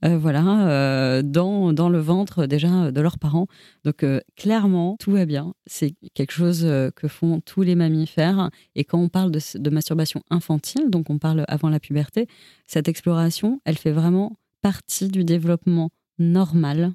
euh, 0.04 0.16
voilà, 0.18 0.68
euh, 0.68 1.22
dans, 1.22 1.72
dans, 1.72 1.88
le 1.88 1.98
ventre 1.98 2.46
déjà 2.46 2.90
de 2.90 3.00
leurs 3.00 3.18
parents. 3.18 3.46
Donc 3.84 4.02
euh, 4.02 4.20
clairement, 4.34 4.96
tout 4.98 5.12
va 5.12 5.26
bien. 5.26 5.54
C'est 5.66 5.94
quelque 6.14 6.32
chose 6.32 6.66
que 6.96 7.08
font 7.08 7.40
tous 7.40 7.62
les 7.62 7.74
mammifères. 7.74 8.50
Et 8.74 8.84
quand 8.84 8.98
on 8.98 9.08
parle 9.08 9.30
de, 9.30 9.70
masturbation 9.70 10.22
infantile, 10.30 10.90
donc 10.90 11.10
on 11.10 11.18
parle 11.18 11.44
avant 11.48 11.68
la 11.68 11.80
puberté, 11.80 12.26
cette 12.66 12.88
exploration, 12.88 13.60
elle 13.64 13.78
fait 13.78 13.92
vraiment 13.92 14.36
partie 14.62 15.08
du 15.08 15.24
développement 15.24 15.90
normal, 16.18 16.92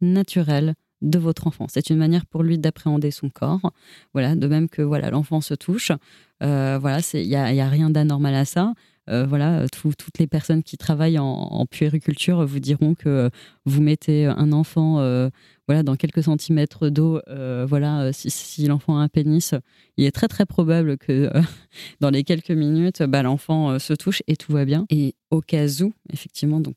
naturel 0.00 0.74
de 1.00 1.18
votre 1.18 1.46
enfant. 1.46 1.66
C'est 1.68 1.90
une 1.90 1.96
manière 1.96 2.26
pour 2.26 2.42
lui 2.42 2.58
d'appréhender 2.58 3.10
son 3.10 3.28
corps. 3.28 3.72
Voilà, 4.14 4.34
de 4.34 4.46
même 4.48 4.68
que 4.68 4.82
voilà, 4.82 5.10
l'enfant 5.10 5.40
se 5.40 5.54
touche. 5.54 5.92
voilà, 6.40 7.00
il 7.12 7.20
n'y 7.20 7.28
y 7.28 7.36
a 7.36 7.68
rien 7.68 7.90
d'anormal 7.90 8.34
à 8.34 8.44
ça. 8.44 8.72
Euh, 9.08 9.26
voilà, 9.26 9.66
toutes 9.68 10.18
les 10.18 10.26
personnes 10.26 10.62
qui 10.62 10.76
travaillent 10.76 11.18
en, 11.18 11.66
puériculture 11.66 12.46
vous 12.46 12.60
diront 12.60 12.94
que 12.94 13.30
vous 13.64 13.82
mettez 13.82 14.26
un 14.26 14.52
enfant 14.52 15.00
euh, 15.00 15.28
voilà, 15.66 15.82
dans 15.82 15.96
quelques 15.96 16.22
centimètres 16.22 16.88
d'eau. 16.88 17.20
Euh, 17.28 17.66
voilà, 17.68 18.12
si, 18.12 18.66
l'enfant 18.66 18.98
a 18.98 19.02
un 19.02 19.08
pénis, 19.08 19.54
il 19.96 20.04
est 20.04 20.12
très 20.12 20.28
très 20.28 20.46
probable 20.46 20.98
que 20.98 21.30
dans 22.00 22.10
les 22.10 22.24
quelques 22.24 22.50
minutes, 22.50 23.02
bah, 23.02 23.22
l'enfant 23.22 23.78
se 23.78 23.92
touche 23.94 24.22
et 24.26 24.36
tout 24.36 24.52
va 24.52 24.64
bien. 24.64 24.86
Et 24.90 25.14
au 25.30 25.40
cas 25.40 25.66
où, 25.82 25.92
effectivement, 26.12 26.60
donc 26.60 26.76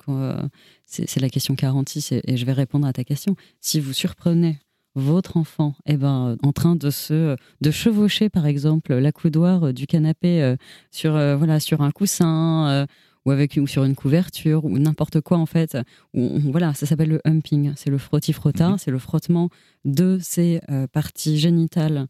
c'est 0.86 1.20
la 1.20 1.30
question 1.30 1.56
46 1.56 2.12
et, 2.12 2.22
et 2.26 2.38
je 2.38 2.46
vais 2.46 2.54
répondre 2.54 2.88
à 2.88 2.94
ta 2.94 3.04
question. 3.04 3.36
Si 3.60 3.80
vous 3.80 3.94
surprenez 3.94 4.60
votre 4.96 5.38
enfant 5.38 5.76
est 5.86 5.94
eh 5.94 5.98
ben, 5.98 6.38
en 6.44 6.52
train 6.52 6.76
de 6.76 6.90
se 6.90 7.36
de 7.62 7.72
chevaucher 7.72 8.30
par 8.30 8.46
exemple 8.46 8.94
la 8.94 9.12
coudoir 9.12 9.74
du 9.74 9.88
canapé 9.88 10.42
euh, 10.42 10.56
sur 10.92 11.16
euh, 11.16 11.36
voilà 11.38 11.60
sur 11.60 11.82
un 11.82 11.92
coussin 11.92 12.68
euh, 12.70 12.86
ou 13.26 13.32
avec 13.32 13.58
ou 13.62 13.68
sur 13.68 13.84
une 13.84 13.96
couverture 13.96 14.66
ou 14.66 14.78
n'importe 14.80 15.22
quoi 15.22 15.38
en 15.38 15.46
fait 15.46 15.78
voilà 16.14 16.74
ça 16.74 16.86
s'appelle 16.86 17.10
le 17.10 17.22
humping. 17.24 17.72
C'est 17.76 17.90
le 17.90 17.98
frotti 17.98 18.34
frotta 18.34 18.70
mhm. 18.70 18.78
c'est 18.80 18.92
le 18.92 19.00
frottement 19.00 19.50
de 19.86 20.18
ses 20.22 20.60
parties 20.92 21.38
génitales 21.38 22.08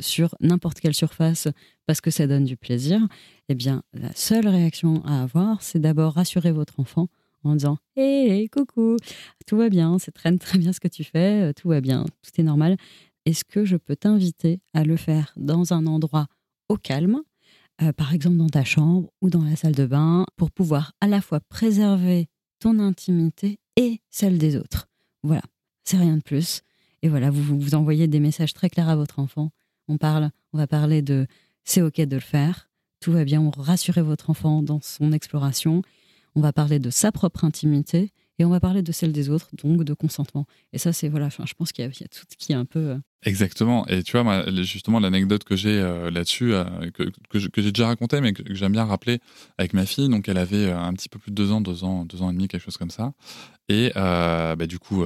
sur 0.00 0.36
n'importe 0.40 0.80
quelle 0.80 0.94
surface 0.94 1.48
parce 1.86 2.00
que 2.00 2.10
ça 2.10 2.28
donne 2.28 2.44
du 2.44 2.56
plaisir. 2.56 3.00
Eh 3.48 3.56
bien 3.56 3.82
la 3.92 4.12
seule 4.14 4.46
réaction 4.46 5.04
à 5.04 5.22
avoir 5.22 5.62
c'est 5.62 5.80
d'abord 5.80 6.14
rassurer 6.14 6.52
votre 6.52 6.78
enfant 6.78 7.08
en 7.44 7.54
disant 7.54 7.78
Hé, 7.96 8.48
coucou, 8.48 8.96
tout 9.46 9.56
va 9.56 9.68
bien, 9.68 9.98
c'est 9.98 10.12
très, 10.12 10.36
très 10.38 10.58
bien 10.58 10.72
ce 10.72 10.80
que 10.80 10.88
tu 10.88 11.04
fais, 11.04 11.50
euh, 11.50 11.52
tout 11.52 11.68
va 11.68 11.80
bien, 11.80 12.04
tout 12.22 12.40
est 12.40 12.44
normal. 12.44 12.76
Est-ce 13.24 13.44
que 13.44 13.64
je 13.64 13.76
peux 13.76 13.96
t'inviter 13.96 14.60
à 14.74 14.84
le 14.84 14.96
faire 14.96 15.32
dans 15.36 15.72
un 15.72 15.86
endroit 15.86 16.26
au 16.68 16.76
calme, 16.76 17.22
euh, 17.80 17.92
par 17.92 18.14
exemple 18.14 18.36
dans 18.36 18.48
ta 18.48 18.64
chambre 18.64 19.10
ou 19.20 19.30
dans 19.30 19.44
la 19.44 19.56
salle 19.56 19.74
de 19.74 19.86
bain, 19.86 20.26
pour 20.36 20.50
pouvoir 20.50 20.92
à 21.00 21.06
la 21.06 21.20
fois 21.20 21.40
préserver 21.40 22.28
ton 22.58 22.78
intimité 22.78 23.58
et 23.76 24.00
celle 24.10 24.38
des 24.38 24.56
autres? 24.56 24.88
Voilà, 25.22 25.42
c'est 25.84 25.98
rien 25.98 26.16
de 26.16 26.22
plus. 26.22 26.62
Et 27.02 27.08
voilà, 27.08 27.30
vous, 27.30 27.58
vous 27.58 27.74
envoyez 27.74 28.06
des 28.06 28.20
messages 28.20 28.52
très 28.52 28.70
clairs 28.70 28.88
à 28.88 28.96
votre 28.96 29.18
enfant. 29.18 29.50
On 29.88 29.98
parle, 29.98 30.30
on 30.52 30.58
va 30.58 30.66
parler 30.66 31.02
de 31.02 31.26
c'est 31.64 31.82
ok 31.82 32.00
de 32.00 32.16
le 32.16 32.20
faire, 32.20 32.68
tout 33.00 33.12
va 33.12 33.24
bien, 33.24 33.40
on 33.40 33.50
rassurer 33.50 34.02
votre 34.02 34.30
enfant 34.30 34.62
dans 34.62 34.80
son 34.80 35.12
exploration 35.12 35.82
on 36.34 36.40
va 36.40 36.52
parler 36.52 36.78
de 36.78 36.90
sa 36.90 37.12
propre 37.12 37.44
intimité 37.44 38.12
et 38.38 38.44
on 38.44 38.50
va 38.50 38.60
parler 38.60 38.82
de 38.82 38.92
celle 38.92 39.12
des 39.12 39.30
autres, 39.30 39.50
donc 39.62 39.84
de 39.84 39.94
consentement. 39.94 40.46
Et 40.72 40.78
ça, 40.78 40.92
c'est 40.92 41.08
voilà, 41.08 41.28
je 41.28 41.54
pense 41.54 41.72
qu'il 41.72 41.84
y, 41.84 41.88
a 41.88 42.08
tout 42.08 42.24
qui 42.38 42.52
est 42.52 42.56
un 42.56 42.64
peu. 42.64 42.98
Euh, 43.24 43.30
Exactement. 43.30 43.86
Et 43.86 44.02
tu 44.02 44.18
vois, 44.18 44.44
justement, 44.62 45.00
l'anecdote 45.00 45.44
que 45.44 45.56
j'ai 45.56 45.80
euh, 45.80 46.10
là-dessus, 46.10 46.54
euh, 46.54 46.64
que, 46.92 47.04
que 47.30 47.62
j'ai 47.62 47.72
déjà 47.72 47.86
raconté, 47.86 48.20
mais 48.20 48.32
que, 48.32 48.42
j'aime 48.54 48.72
bien 48.72 48.84
rappeler 48.84 49.20
avec 49.58 49.72
ma 49.74 49.86
fille. 49.86 50.08
Donc, 50.08 50.28
elle 50.28 50.38
avait 50.38 50.70
un 50.70 50.92
petit 50.92 51.08
peu 51.08 51.18
plus 51.18 51.30
de 51.30 51.36
deux 51.36 51.52
ans, 51.52 51.60
deux 51.60 51.84
ans, 51.84 52.04
deux 52.04 52.22
ans 52.22 52.30
et 52.30 52.34
demi, 52.34 52.48
quelque 52.48 52.62
chose 52.62 52.76
comme 52.76 52.90
ça. 52.90 53.12
Et 53.68 53.92
bah, 53.94 54.66
du 54.66 54.78
coup, 54.78 55.02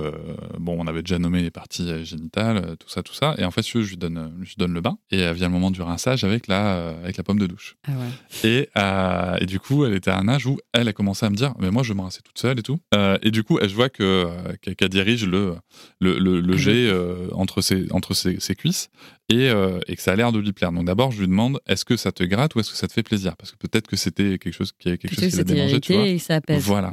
bon, 0.59 0.77
on 0.79 0.87
avait 0.89 1.03
déjà 1.03 1.21
nommé 1.21 1.41
les 1.41 1.53
parties 1.53 2.05
génitales, 2.05 2.77
tout 2.81 2.89
ça, 2.89 3.03
tout 3.05 3.15
ça. 3.15 3.37
Et 3.39 3.45
en 3.45 3.53
fait, 3.53 3.65
je 3.65 3.79
lui 3.79 3.97
donne, 3.97 4.33
je 4.43 4.49
lui 4.49 4.55
donne 4.57 4.73
le 4.73 4.81
bain. 4.81 4.99
Et 5.11 5.33
vient 5.35 5.47
le 5.47 5.53
moment 5.53 5.71
du 5.71 5.83
rinçage 5.83 6.25
avec 6.25 6.49
la, 6.49 6.89
avec 6.89 7.17
la 7.17 7.23
pomme 7.23 7.39
de 7.39 7.47
douche. 7.47 7.77
Ah 7.87 7.93
ouais. 7.93 8.49
et, 8.49 9.43
et, 9.43 9.47
du 9.47 9.61
coup, 9.61 9.85
elle 9.85 9.95
était 9.95 10.11
à 10.11 10.19
un 10.19 10.27
âge 10.27 10.47
où 10.47 10.59
elle 10.73 10.89
a 10.89 10.93
commencé 10.93 11.25
à 11.25 11.31
me 11.31 11.37
dire, 11.37 11.55
mais 11.61 11.71
moi, 11.71 11.85
je 11.85 11.93
vais 11.93 11.99
me 11.99 12.03
rincer 12.03 12.23
toute 12.25 12.39
seule 12.39 12.59
et 12.59 12.63
tout. 12.63 12.79
et 13.23 13.31
du 13.31 13.45
coup, 13.45 13.59
je 13.63 13.75
vois 13.75 13.89
que 13.89 14.27
qu'elle 14.75 14.89
dirige 14.89 15.27
le, 15.27 15.55
le, 16.01 16.19
le, 16.19 16.55
ah 16.55 16.57
jet 16.57 16.91
entre 17.33 17.61
ses 17.61 17.87
entre 17.93 18.06
ses, 18.15 18.39
cuisses 18.55 18.89
euh, 19.33 19.81
et, 19.87 19.97
que 19.97 20.03
ça 20.03 20.13
a 20.13 20.17
l'air 20.17 20.33
de 20.33 20.39
lui 20.39 20.53
plaire. 20.53 20.73
Donc 20.73 20.87
d'abord, 20.87 21.13
je 21.13 21.21
lui 21.21 21.29
demande 21.29 21.61
est-ce 21.67 21.85
que 21.85 21.97
ça 21.97 22.13
te 22.13 22.23
gratte 22.25 22.55
ou 22.55 22.61
est-ce 22.61 22.71
que 22.71 22.77
ça 22.77 22.87
te 22.89 22.93
fait 22.93 23.03
plaisir? 23.03 23.37
Parce 23.37 23.53
que 23.53 23.57
peut-être 23.57 23.87
que 23.87 23.97
c'était 23.97 24.39
quelque 24.39 24.55
chose 24.55 24.73
qui, 24.73 24.97
quelque 24.99 25.15
chose 25.15 25.31
qui 25.31 25.37
l'a 25.37 25.45
dérangé, 25.45 25.81
tu 25.81 25.95
vois. 25.95 26.07
Et 26.07 26.19
ça 26.19 26.41
Voilà. 26.49 26.93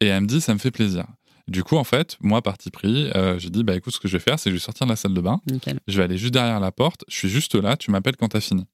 Et 0.00 0.06
elle 0.06 0.22
me 0.22 0.26
dit 0.26 0.40
ça 0.40 0.54
me 0.54 0.58
fait 0.58 0.70
plaisir. 0.70 1.06
Du 1.48 1.64
coup, 1.64 1.76
en 1.76 1.84
fait, 1.84 2.16
moi, 2.20 2.40
parti 2.40 2.70
pris, 2.70 3.10
euh, 3.16 3.38
j'ai 3.38 3.50
dit 3.50 3.64
bah 3.64 3.74
écoute, 3.74 3.92
ce 3.92 4.00
que 4.00 4.06
je 4.06 4.16
vais 4.16 4.22
faire, 4.22 4.38
c'est 4.38 4.50
que 4.50 4.56
je 4.56 4.60
vais 4.60 4.64
sortir 4.64 4.86
de 4.86 4.92
la 4.92 4.96
salle 4.96 5.12
de 5.14 5.20
bain. 5.20 5.40
Je 5.88 5.96
vais 5.96 6.04
aller 6.04 6.16
juste 6.16 6.32
derrière 6.32 6.60
la 6.60 6.70
porte. 6.70 7.04
Je 7.08 7.16
suis 7.16 7.28
juste 7.28 7.54
là. 7.56 7.76
Tu 7.76 7.90
m'appelles 7.90 8.16
quand 8.16 8.28
t'as 8.28 8.40
fini. 8.40 8.66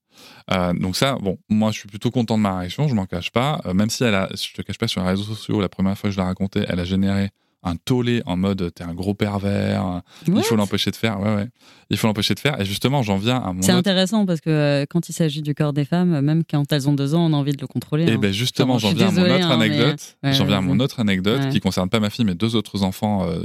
Euh, 0.51 0.73
donc 0.75 0.97
ça, 0.97 1.17
bon, 1.17 1.39
moi 1.49 1.71
je 1.71 1.79
suis 1.79 1.89
plutôt 1.89 2.11
content 2.11 2.37
de 2.37 2.43
ma 2.43 2.59
réaction, 2.59 2.89
je 2.89 2.95
m'en 2.95 3.07
cache 3.07 3.31
pas. 3.31 3.61
même 3.73 3.89
si 3.89 4.03
elle 4.03 4.17
a, 4.17 4.29
je 4.35 4.53
te 4.53 4.63
cache 4.63 4.79
pas 4.79 4.89
sur 4.89 5.01
les 5.01 5.09
réseaux 5.09 5.23
sociaux, 5.23 5.61
la 5.61 5.69
première 5.69 5.97
fois 5.97 6.11
que 6.11 6.15
je 6.15 6.21
l'ai 6.21 6.27
raconté, 6.27 6.65
elle 6.67 6.81
a 6.81 6.85
généré 6.85 7.31
un 7.63 7.77
tollé 7.77 8.23
en 8.27 8.37
mode 8.37 8.73
t'es 8.75 8.85
un 8.85 8.95
gros 8.95 9.15
pervers, 9.15 10.03
il 10.27 10.43
faut 10.43 10.57
l'empêcher 10.57 10.91
de 10.91 10.97
faire. 10.97 11.21
Ouais, 11.21 11.35
ouais. 11.35 11.49
Il 11.91 11.97
faut 11.97 12.07
l'empêcher 12.07 12.35
de 12.35 12.41
faire. 12.41 12.61
Et 12.61 12.67
justement, 12.67 13.03
j'en 13.03 13.17
viens 13.17 13.39
à 13.39 13.53
mon. 13.53 13.63
C'est 13.63 13.73
intéressant 13.73 14.27
parce 14.27 14.41
que 14.41 14.51
euh, 14.51 14.87
quand 14.89 15.09
il 15.09 15.15
s'agit 15.15 15.41
du 15.41 15.55
corps 15.55 15.73
des 15.73 15.87
femmes, 15.87 16.21
même 16.21 16.43
quand 16.49 16.71
elles 16.71 16.89
ont 16.89 16.93
deux 16.93 17.15
ans, 17.15 17.25
on 17.31 17.33
a 17.33 17.37
envie 17.37 17.53
de 17.53 17.61
le 17.61 17.67
contrôler. 17.67 18.05
Et 18.05 18.09
eh 18.09 18.13
hein. 18.13 18.19
ben 18.19 18.33
justement, 18.33 18.79
j'en 18.79 18.93
viens 18.93 19.09
à 19.09 19.11
mon 19.11 19.23
autre 19.23 19.47
hein, 19.47 19.61
anecdote. 19.61 20.17
j'en 20.23 20.45
viens 20.45 20.59
à 20.59 20.61
mon 20.61 20.81
autre 20.81 21.01
anecdote 21.01 21.49
qui 21.51 21.61
concerne 21.61 21.89
pas 21.89 21.99
ma 21.99 22.11
fille, 22.11 22.27
mais 22.27 22.35
deux 22.35 22.57
autres 22.57 22.83
enfants 22.83 23.27
euh, 23.27 23.43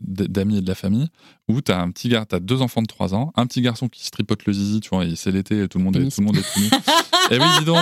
d'amis 0.00 0.58
et 0.58 0.60
de 0.60 0.68
la 0.68 0.74
famille. 0.74 1.08
Où 1.48 1.60
t'as 1.60 1.80
un 1.80 1.90
petit 1.90 2.08
gars, 2.08 2.24
t'as 2.28 2.40
deux 2.40 2.60
enfants 2.60 2.82
de 2.82 2.86
trois 2.86 3.14
ans, 3.14 3.32
un 3.36 3.46
petit 3.46 3.62
garçon 3.62 3.88
qui 3.88 4.04
se 4.04 4.10
tripote 4.10 4.44
le 4.46 4.52
zizi, 4.52 4.80
tu 4.80 4.90
vois, 4.90 5.04
c'est 5.14 5.30
l'été, 5.30 5.68
tout 5.68 5.78
le 5.78 5.84
monde 5.84 5.96
est, 5.96 6.14
tout 6.14 6.20
le 6.20 6.26
monde 6.26 6.36
est 6.36 6.40
Et 6.40 6.70
eh 7.30 7.38
oui, 7.38 7.46
dis 7.58 7.64
donc. 7.64 7.78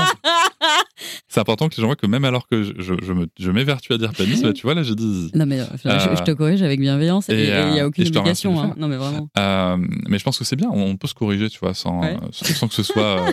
C'est 1.29 1.41
important 1.41 1.69
que 1.69 1.75
les 1.77 1.81
gens 1.81 1.89
voient 1.89 1.97
que 1.97 2.07
même 2.07 2.25
alors 2.25 2.47
que 2.47 2.63
je, 2.63 2.73
je, 2.79 2.95
je 3.39 3.51
m'évertue 3.51 3.93
à 3.93 3.99
dire 3.99 4.13
pénis, 4.13 4.41
bah, 4.43 4.53
tu 4.53 4.63
vois, 4.63 4.75
là, 4.75 4.83
j'ai 4.83 4.95
dit. 4.95 5.31
Non, 5.35 5.47
mais 5.47 5.59
je, 5.83 5.89
euh, 5.89 6.17
te 6.25 6.31
corrige 6.31 6.63
avec 6.63 6.81
bienveillance 6.81 7.29
et 7.29 7.49
il 7.49 7.73
n'y 7.73 7.81
a 7.81 7.87
aucune 7.87 8.07
obligation. 8.07 8.61
Hein. 8.61 8.75
Non, 8.77 8.89
mais 8.89 8.97
vraiment. 8.97 9.29
Euh, 9.39 9.77
mais 10.09 10.19
je 10.19 10.25
pense 10.25 10.39
que 10.39 10.45
c'est 10.45 10.57
bien, 10.57 10.69
on 10.71 10.97
peut 10.97 11.09
se 11.09 11.15
corriger, 11.15 11.51
tu 11.51 11.59
vois, 11.59 11.75
sans, 11.75 12.03
sans 12.31 12.69
que 12.69 12.75
ce 12.75 12.83
soit 12.83 13.21
euh, 13.21 13.33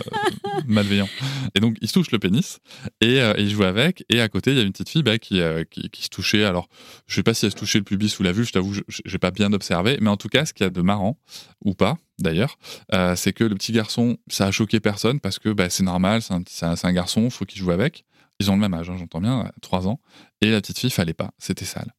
malveillant. 0.66 1.08
Et 1.54 1.60
donc, 1.60 1.76
il 1.80 1.88
se 1.88 1.94
touche 1.94 2.10
le 2.10 2.18
pénis 2.18 2.58
et, 3.00 3.20
il 3.38 3.50
joue 3.50 3.64
avec. 3.64 4.04
Et 4.08 4.20
à 4.20 4.28
côté, 4.28 4.52
il 4.52 4.56
y 4.56 4.60
a 4.60 4.62
une 4.62 4.72
petite 4.72 4.88
fille 4.88 5.02
bah, 5.02 5.18
qui, 5.18 5.40
qui, 5.70 6.02
se 6.02 6.08
touchait. 6.08 6.44
Alors, 6.44 6.68
je 7.06 7.14
sais 7.14 7.22
pas 7.22 7.34
si 7.34 7.46
elle 7.46 7.52
se 7.52 7.56
touchait 7.56 7.78
le 7.78 7.84
pubis 7.84 8.18
ou 8.18 8.22
la 8.22 8.32
vue, 8.32 8.44
je 8.44 8.52
t'avoue, 8.52 8.74
j'ai 8.88 9.18
pas 9.18 9.30
bien 9.30 9.52
observé. 9.52 9.98
Mais 10.00 10.10
en 10.10 10.16
tout 10.16 10.28
cas, 10.28 10.44
ce 10.44 10.52
qu'il 10.52 10.64
y 10.64 10.66
a 10.66 10.70
de 10.70 10.82
marrant, 10.82 11.18
ou 11.64 11.74
pas, 11.74 11.98
d'ailleurs, 12.18 12.58
euh, 12.92 13.16
c'est 13.16 13.32
que 13.32 13.44
le 13.44 13.54
petit 13.54 13.72
garçon, 13.72 14.16
ça 14.28 14.46
a 14.46 14.50
choqué 14.50 14.80
personne 14.80 15.20
parce 15.20 15.38
que 15.38 15.50
bah, 15.50 15.70
c'est 15.70 15.84
normal, 15.84 16.22
c'est 16.22 16.64
un, 16.64 16.74
un, 16.82 16.92
garçon, 16.92 17.30
faut 17.30 17.44
qu'il 17.44 17.60
joue 17.60 17.70
avec. 17.70 18.04
Ils 18.40 18.50
ont 18.50 18.54
le 18.54 18.60
même 18.60 18.74
âge, 18.74 18.90
hein, 18.90 18.96
j'entends 18.98 19.20
bien, 19.20 19.50
3 19.60 19.86
ans. 19.86 20.00
Et 20.40 20.50
la 20.50 20.60
petite 20.60 20.78
fille, 20.78 20.90
fallait 20.90 21.14
pas, 21.14 21.30
c'était 21.38 21.64
sale. 21.64 21.92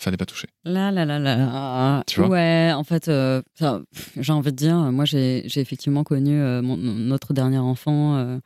Fallait 0.00 0.16
pas 0.16 0.24
toucher. 0.24 0.48
Là, 0.64 0.90
là, 0.90 1.04
là, 1.04 1.18
là. 1.18 2.02
Tu 2.06 2.20
vois 2.20 2.30
ouais, 2.30 2.72
en 2.74 2.84
fait, 2.84 3.08
euh, 3.08 3.42
j'ai 4.16 4.32
envie 4.32 4.50
de 4.50 4.56
dire, 4.56 4.76
moi, 4.76 5.04
j'ai 5.04 5.44
effectivement 5.60 6.04
connu 6.04 6.40
euh, 6.40 6.62
notre 6.62 7.34
dernier 7.34 7.58
enfant, 7.58 8.40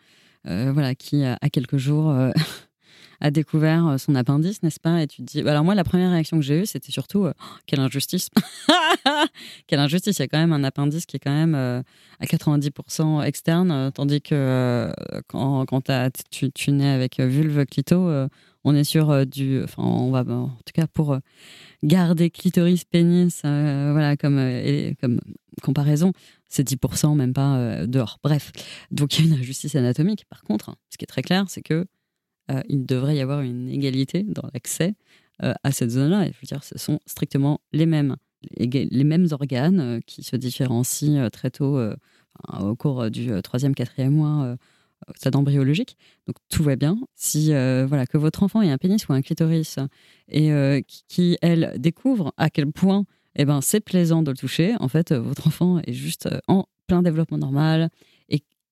voilà, 0.44 0.96
qui, 0.96 1.24
a 1.24 1.38
quelques 1.52 1.76
jours, 1.76 2.12
a 3.20 3.30
découvert 3.30 3.94
son 4.00 4.16
appendice, 4.16 4.64
n'est-ce 4.64 4.80
pas? 4.80 5.00
Et 5.02 5.06
tu 5.06 5.18
te 5.18 5.30
dis. 5.30 5.42
Bah, 5.44 5.52
alors, 5.52 5.62
moi, 5.62 5.76
la 5.76 5.84
première 5.84 6.10
réaction 6.10 6.38
que 6.38 6.42
j'ai 6.42 6.62
eue, 6.62 6.66
c'était 6.66 6.90
surtout 6.90 7.26
oh, 7.26 7.32
quelle 7.66 7.78
injustice 7.78 8.30
Quelle 9.68 9.78
injustice 9.78 10.18
Il 10.18 10.22
y 10.22 10.24
a 10.24 10.28
quand 10.28 10.40
même 10.40 10.52
un 10.52 10.64
appendice 10.64 11.06
qui 11.06 11.18
est 11.18 11.20
quand 11.20 11.30
même 11.30 11.54
à 11.54 12.24
90% 12.24 13.22
externe, 13.22 13.92
tandis 13.94 14.22
que 14.22 14.92
quand, 15.28 15.66
quand 15.66 15.88
tu, 16.32 16.50
tu 16.50 16.72
nais 16.72 16.90
avec 16.90 17.20
vulve 17.20 17.64
clito, 17.64 18.10
on 18.64 18.74
est 18.74 18.84
sur 18.84 19.26
du. 19.26 19.62
Enfin, 19.62 19.82
on 19.82 20.10
va. 20.10 20.20
En 20.20 20.48
tout 20.48 20.72
cas, 20.74 20.86
pour 20.86 21.18
garder 21.82 22.30
clitoris, 22.30 22.84
pénis, 22.84 23.40
voilà, 23.42 24.16
comme, 24.16 24.40
comme 25.00 25.20
comparaison, 25.62 26.12
c'est 26.48 26.68
10%, 26.68 27.16
même 27.16 27.32
pas 27.32 27.56
euh, 27.56 27.86
dehors. 27.86 28.18
Bref, 28.22 28.52
donc 28.90 29.18
il 29.18 29.26
y 29.26 29.28
a 29.28 29.34
une 29.34 29.40
injustice 29.40 29.74
anatomique. 29.74 30.24
Par 30.28 30.42
contre, 30.42 30.76
ce 30.90 30.96
qui 30.96 31.04
est 31.04 31.06
très 31.06 31.22
clair, 31.22 31.44
c'est 31.48 31.62
que 31.62 31.86
euh, 32.50 32.62
il 32.68 32.86
devrait 32.86 33.16
y 33.16 33.20
avoir 33.20 33.40
une 33.40 33.68
égalité 33.68 34.22
dans 34.22 34.48
l'accès 34.52 34.94
euh, 35.42 35.54
à 35.62 35.72
cette 35.72 35.90
zone-là. 35.90 36.26
je 36.26 36.28
veux 36.28 36.46
dire, 36.46 36.62
ce 36.62 36.78
sont 36.78 37.00
strictement 37.06 37.60
les 37.72 37.86
mêmes, 37.86 38.16
les, 38.56 39.04
mêmes 39.04 39.26
organes 39.32 40.00
qui 40.06 40.22
se 40.22 40.36
différencient 40.36 41.28
très 41.30 41.50
tôt 41.50 41.80
au 42.60 42.76
cours 42.76 43.10
du 43.10 43.30
troisième, 43.42 43.74
quatrième 43.74 44.12
mois 44.12 44.56
stade 45.14 45.36
embryologique. 45.36 45.96
Donc 46.26 46.36
tout 46.48 46.62
va 46.62 46.76
bien. 46.76 46.98
Si 47.14 47.48
voilà 47.48 48.06
que 48.06 48.18
votre 48.18 48.42
enfant 48.42 48.62
ait 48.62 48.70
un 48.70 48.78
pénis 48.78 49.06
ou 49.08 49.12
un 49.12 49.22
clitoris 49.22 49.78
et 50.28 50.50
qui, 50.86 51.04
qui, 51.08 51.38
elle, 51.42 51.74
découvre 51.78 52.32
à 52.36 52.50
quel 52.50 52.70
point 52.72 53.04
eh 53.36 53.44
ben, 53.44 53.60
c'est 53.60 53.80
plaisant 53.80 54.22
de 54.22 54.30
le 54.30 54.36
toucher. 54.36 54.74
En 54.80 54.88
fait, 54.88 55.12
euh, 55.12 55.20
votre 55.20 55.46
enfant 55.46 55.80
est 55.84 55.92
juste 55.92 56.26
euh, 56.26 56.38
en 56.48 56.66
plein 56.86 57.02
développement 57.02 57.38
normal. 57.38 57.90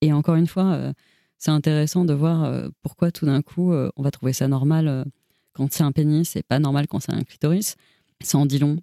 Et, 0.01 0.12
encore 0.12 0.35
une 0.35 0.49
fois, 0.49 0.73
euh, 0.73 0.92
c'est 1.38 1.53
intéressant 1.53 2.05
de 2.05 2.12
voir 2.12 2.68
pourquoi 2.83 3.12
tout 3.12 3.25
d'un 3.25 3.40
coup, 3.40 3.73
on 3.73 4.03
va 4.03 4.11
trouver 4.11 4.33
ça 4.33 4.49
normal 4.49 5.05
quand 5.53 5.73
c'est 5.73 5.85
un 5.85 5.92
pénis 5.92 6.35
et 6.35 6.42
pas 6.42 6.59
normal 6.59 6.88
quand 6.88 6.99
c'est 6.99 7.12
un 7.12 7.23
clitoris. 7.23 7.77
Ça 8.21 8.38
en 8.38 8.47
dit 8.47 8.59
long 8.59 8.79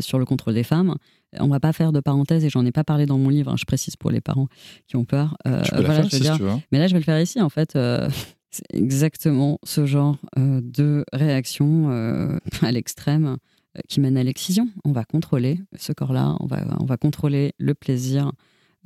sur 0.00 0.18
le 0.18 0.24
contrôle 0.24 0.54
des 0.54 0.64
femmes. 0.64 0.96
On 1.38 1.48
va 1.48 1.60
pas 1.60 1.72
faire 1.72 1.92
de 1.92 2.00
parenthèse 2.00 2.44
et 2.44 2.50
j'en 2.50 2.64
ai 2.64 2.72
pas 2.72 2.84
parlé 2.84 3.06
dans 3.06 3.18
mon 3.18 3.28
livre. 3.28 3.52
Hein, 3.52 3.56
je 3.58 3.64
précise 3.64 3.96
pour 3.96 4.10
les 4.10 4.20
parents 4.20 4.48
qui 4.86 4.96
ont 4.96 5.04
peur. 5.04 5.36
voilà, 5.44 6.02
je 6.02 6.16
veux 6.16 6.20
dire, 6.20 6.38
mais 6.72 6.78
là, 6.78 6.86
je 6.86 6.92
vais 6.92 7.00
le 7.00 7.04
faire 7.04 7.20
ici. 7.20 7.40
En 7.40 7.50
fait, 7.50 7.72
c'est 8.50 8.66
exactement 8.72 9.58
ce 9.64 9.86
genre 9.86 10.16
de 10.36 11.04
réaction 11.12 12.38
à 12.62 12.72
l'extrême 12.72 13.36
euh, 13.78 13.80
qui 13.88 14.00
mène 14.00 14.16
à 14.16 14.22
l'excision. 14.22 14.68
On 14.84 14.92
va 14.92 15.04
contrôler 15.04 15.60
ce 15.76 15.92
corps-là, 15.92 16.36
on 16.40 16.46
va, 16.46 16.64
on 16.80 16.84
va 16.84 16.96
contrôler 16.96 17.52
le 17.58 17.74
plaisir 17.74 18.32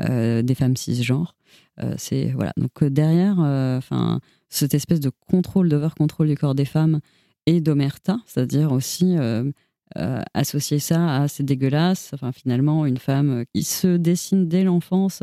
euh, 0.00 0.42
des 0.42 0.54
femmes 0.54 0.76
cisgenres. 0.76 1.36
Euh, 1.80 1.94
c'est 1.98 2.32
voilà. 2.32 2.52
Donc 2.56 2.82
derrière, 2.84 3.38
enfin, 3.38 4.20
cette 4.48 4.74
espèce 4.74 5.00
de 5.00 5.10
contrôle, 5.30 5.68
d'over-contrôle 5.68 6.28
du 6.28 6.36
corps 6.36 6.54
des 6.54 6.64
femmes 6.64 7.00
et 7.46 7.60
d'omerta, 7.60 8.18
c'est-à-dire 8.26 8.72
aussi 8.72 9.16
associer 10.34 10.78
ça 10.78 11.22
à 11.22 11.28
c'est 11.28 11.42
dégueulasse. 11.42 12.10
Enfin, 12.14 12.32
finalement, 12.32 12.86
une 12.86 12.98
femme 12.98 13.44
qui 13.54 13.62
se 13.62 13.96
dessine 13.96 14.48
dès 14.48 14.64
l'enfance 14.64 15.22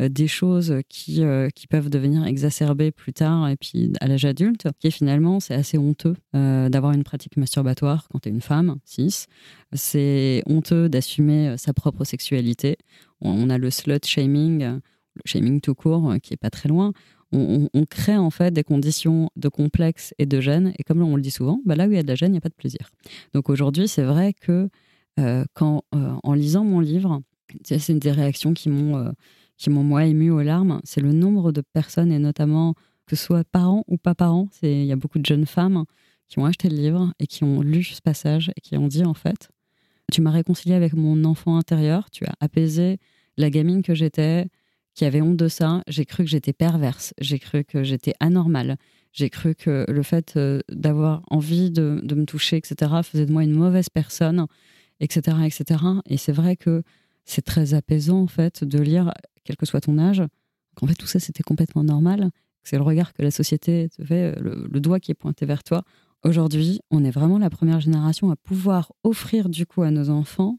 euh, 0.00 0.08
des 0.08 0.28
choses 0.28 0.76
qui, 0.88 1.24
euh, 1.24 1.48
qui 1.50 1.66
peuvent 1.66 1.90
devenir 1.90 2.24
exacerbées 2.24 2.92
plus 2.92 3.12
tard 3.12 3.48
et 3.48 3.56
puis 3.56 3.92
à 4.00 4.06
l'âge 4.06 4.24
adulte, 4.24 4.68
qui 4.78 4.90
finalement, 4.92 5.40
c'est 5.40 5.54
assez 5.54 5.76
honteux 5.76 6.14
euh, 6.36 6.68
d'avoir 6.68 6.92
une 6.92 7.02
pratique 7.02 7.36
masturbatoire 7.36 8.06
quand 8.10 8.20
tu 8.20 8.28
es 8.28 8.32
une 8.32 8.40
femme, 8.40 8.76
cis. 8.84 9.26
C'est 9.72 10.42
honteux 10.46 10.88
d'assumer 10.88 11.56
sa 11.58 11.72
propre 11.72 12.04
sexualité. 12.04 12.76
On, 13.20 13.50
a 13.50 13.58
le 13.58 13.70
slut 13.70 14.04
shaming, 14.04 14.60
le 14.60 15.22
shaming 15.24 15.60
tout 15.60 15.74
court, 15.74 16.14
qui 16.22 16.32
est 16.32 16.38
pas 16.38 16.50
très 16.50 16.68
loin. 16.68 16.92
On, 17.30 17.68
crée 17.90 18.16
en 18.16 18.30
fait 18.30 18.52
des 18.52 18.64
conditions 18.64 19.28
de 19.36 19.48
complexe 19.48 20.14
et 20.18 20.24
de 20.24 20.40
gêne. 20.40 20.72
Et 20.78 20.82
comme 20.82 21.02
on 21.02 21.14
le 21.14 21.22
dit 21.22 21.30
souvent, 21.30 21.60
bah 21.66 21.74
là 21.74 21.86
où 21.86 21.90
il 21.90 21.96
y 21.96 21.98
a 21.98 22.02
de 22.02 22.08
la 22.08 22.14
gêne, 22.14 22.30
il 22.30 22.32
n'y 22.32 22.38
a 22.38 22.40
pas 22.40 22.48
de 22.48 22.54
plaisir. 22.54 22.90
Donc 23.34 23.50
aujourd'hui, 23.50 23.86
c'est 23.86 24.02
vrai 24.02 24.32
que 24.32 24.68
quand, 25.52 25.82
en 25.92 26.32
lisant 26.32 26.64
mon 26.64 26.80
livre, 26.80 27.20
c'est 27.64 27.92
une 27.92 27.98
des 27.98 28.12
réactions 28.12 28.54
qui 28.54 28.70
m'ont 28.70 29.12
qui 29.58 29.70
m'ont 29.70 29.82
moi 29.82 30.06
ému 30.06 30.30
aux 30.30 30.40
larmes, 30.40 30.80
c'est 30.84 31.00
le 31.00 31.12
nombre 31.12 31.52
de 31.52 31.60
personnes, 31.60 32.12
et 32.12 32.18
notamment 32.18 32.74
que 33.06 33.16
ce 33.16 33.24
soit 33.24 33.44
parents 33.44 33.84
ou 33.88 33.98
pas 33.98 34.14
parents, 34.14 34.48
il 34.62 34.84
y 34.84 34.92
a 34.92 34.96
beaucoup 34.96 35.18
de 35.18 35.26
jeunes 35.26 35.46
femmes 35.46 35.84
qui 36.28 36.38
ont 36.38 36.44
acheté 36.44 36.68
le 36.68 36.76
livre 36.76 37.12
et 37.18 37.26
qui 37.26 37.42
ont 37.42 37.60
lu 37.60 37.82
ce 37.82 38.00
passage 38.00 38.52
et 38.56 38.60
qui 38.60 38.76
ont 38.76 38.86
dit 38.86 39.04
en 39.04 39.14
fait, 39.14 39.50
tu 40.12 40.20
m'as 40.20 40.30
réconcilié 40.30 40.74
avec 40.74 40.94
mon 40.94 41.24
enfant 41.24 41.56
intérieur, 41.56 42.10
tu 42.10 42.24
as 42.24 42.34
apaisé 42.40 42.98
la 43.36 43.50
gamine 43.50 43.82
que 43.82 43.94
j'étais, 43.94 44.46
qui 44.98 45.04
avait 45.04 45.22
honte 45.22 45.36
de 45.36 45.46
ça, 45.46 45.84
j'ai 45.86 46.04
cru 46.04 46.24
que 46.24 46.30
j'étais 46.30 46.52
perverse, 46.52 47.14
j'ai 47.20 47.38
cru 47.38 47.62
que 47.62 47.84
j'étais 47.84 48.14
anormale, 48.18 48.78
j'ai 49.12 49.30
cru 49.30 49.54
que 49.54 49.86
le 49.88 50.02
fait 50.02 50.34
euh, 50.36 50.58
d'avoir 50.72 51.22
envie 51.30 51.70
de, 51.70 52.02
me 52.02 52.24
toucher, 52.24 52.56
etc., 52.56 52.90
faisait 53.04 53.24
de 53.24 53.32
moi 53.32 53.44
une 53.44 53.52
mauvaise 53.52 53.90
personne, 53.90 54.46
etc., 54.98 55.36
etc. 55.46 55.84
Et 56.06 56.16
c'est 56.16 56.32
vrai 56.32 56.56
que 56.56 56.82
c'est 57.24 57.42
très 57.42 57.74
apaisant, 57.74 58.20
en 58.20 58.26
fait, 58.26 58.64
de 58.64 58.80
lire 58.80 59.14
quel 59.44 59.56
que 59.56 59.66
soit 59.66 59.82
ton 59.82 59.98
âge, 59.98 60.24
qu'en 60.74 60.88
fait 60.88 60.96
tout 60.96 61.06
ça 61.06 61.20
c'était 61.20 61.44
complètement 61.44 61.84
normal, 61.84 62.30
c'est 62.64 62.76
le 62.76 62.82
regard 62.82 63.12
que 63.12 63.22
la 63.22 63.30
société 63.30 63.88
te 63.90 64.04
fait, 64.04 64.34
le, 64.40 64.80
doigt 64.80 64.98
qui 64.98 65.12
est 65.12 65.14
pointé 65.14 65.46
vers 65.46 65.62
toi. 65.62 65.84
Aujourd'hui, 66.24 66.80
on 66.90 67.04
est 67.04 67.12
vraiment 67.12 67.38
la 67.38 67.50
première 67.50 67.78
génération 67.78 68.32
à 68.32 68.36
pouvoir 68.36 68.90
offrir 69.04 69.48
du 69.48 69.64
coup 69.64 69.82
à 69.82 69.92
nos 69.92 70.10
enfants 70.10 70.58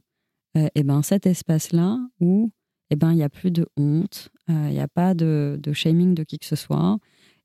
et 0.56 0.60
euh, 0.60 0.68
eh 0.76 0.84
ben, 0.84 1.02
cet 1.02 1.26
espace-là 1.26 2.00
où 2.22 2.54
eh 2.90 2.96
ben, 2.96 3.12
il 3.12 3.18
n'y 3.18 3.24
a 3.24 3.30
plus 3.30 3.52
de 3.52 3.68
honte, 3.78 4.30
euh, 4.50 4.68
il 4.68 4.74
n'y 4.74 4.80
a 4.80 4.88
pas 4.88 5.14
de, 5.14 5.60
de, 5.62 5.74
shaming 5.74 6.16
de 6.16 6.24
qui 6.24 6.40
que 6.40 6.46
ce 6.46 6.56
soit. 6.56 6.98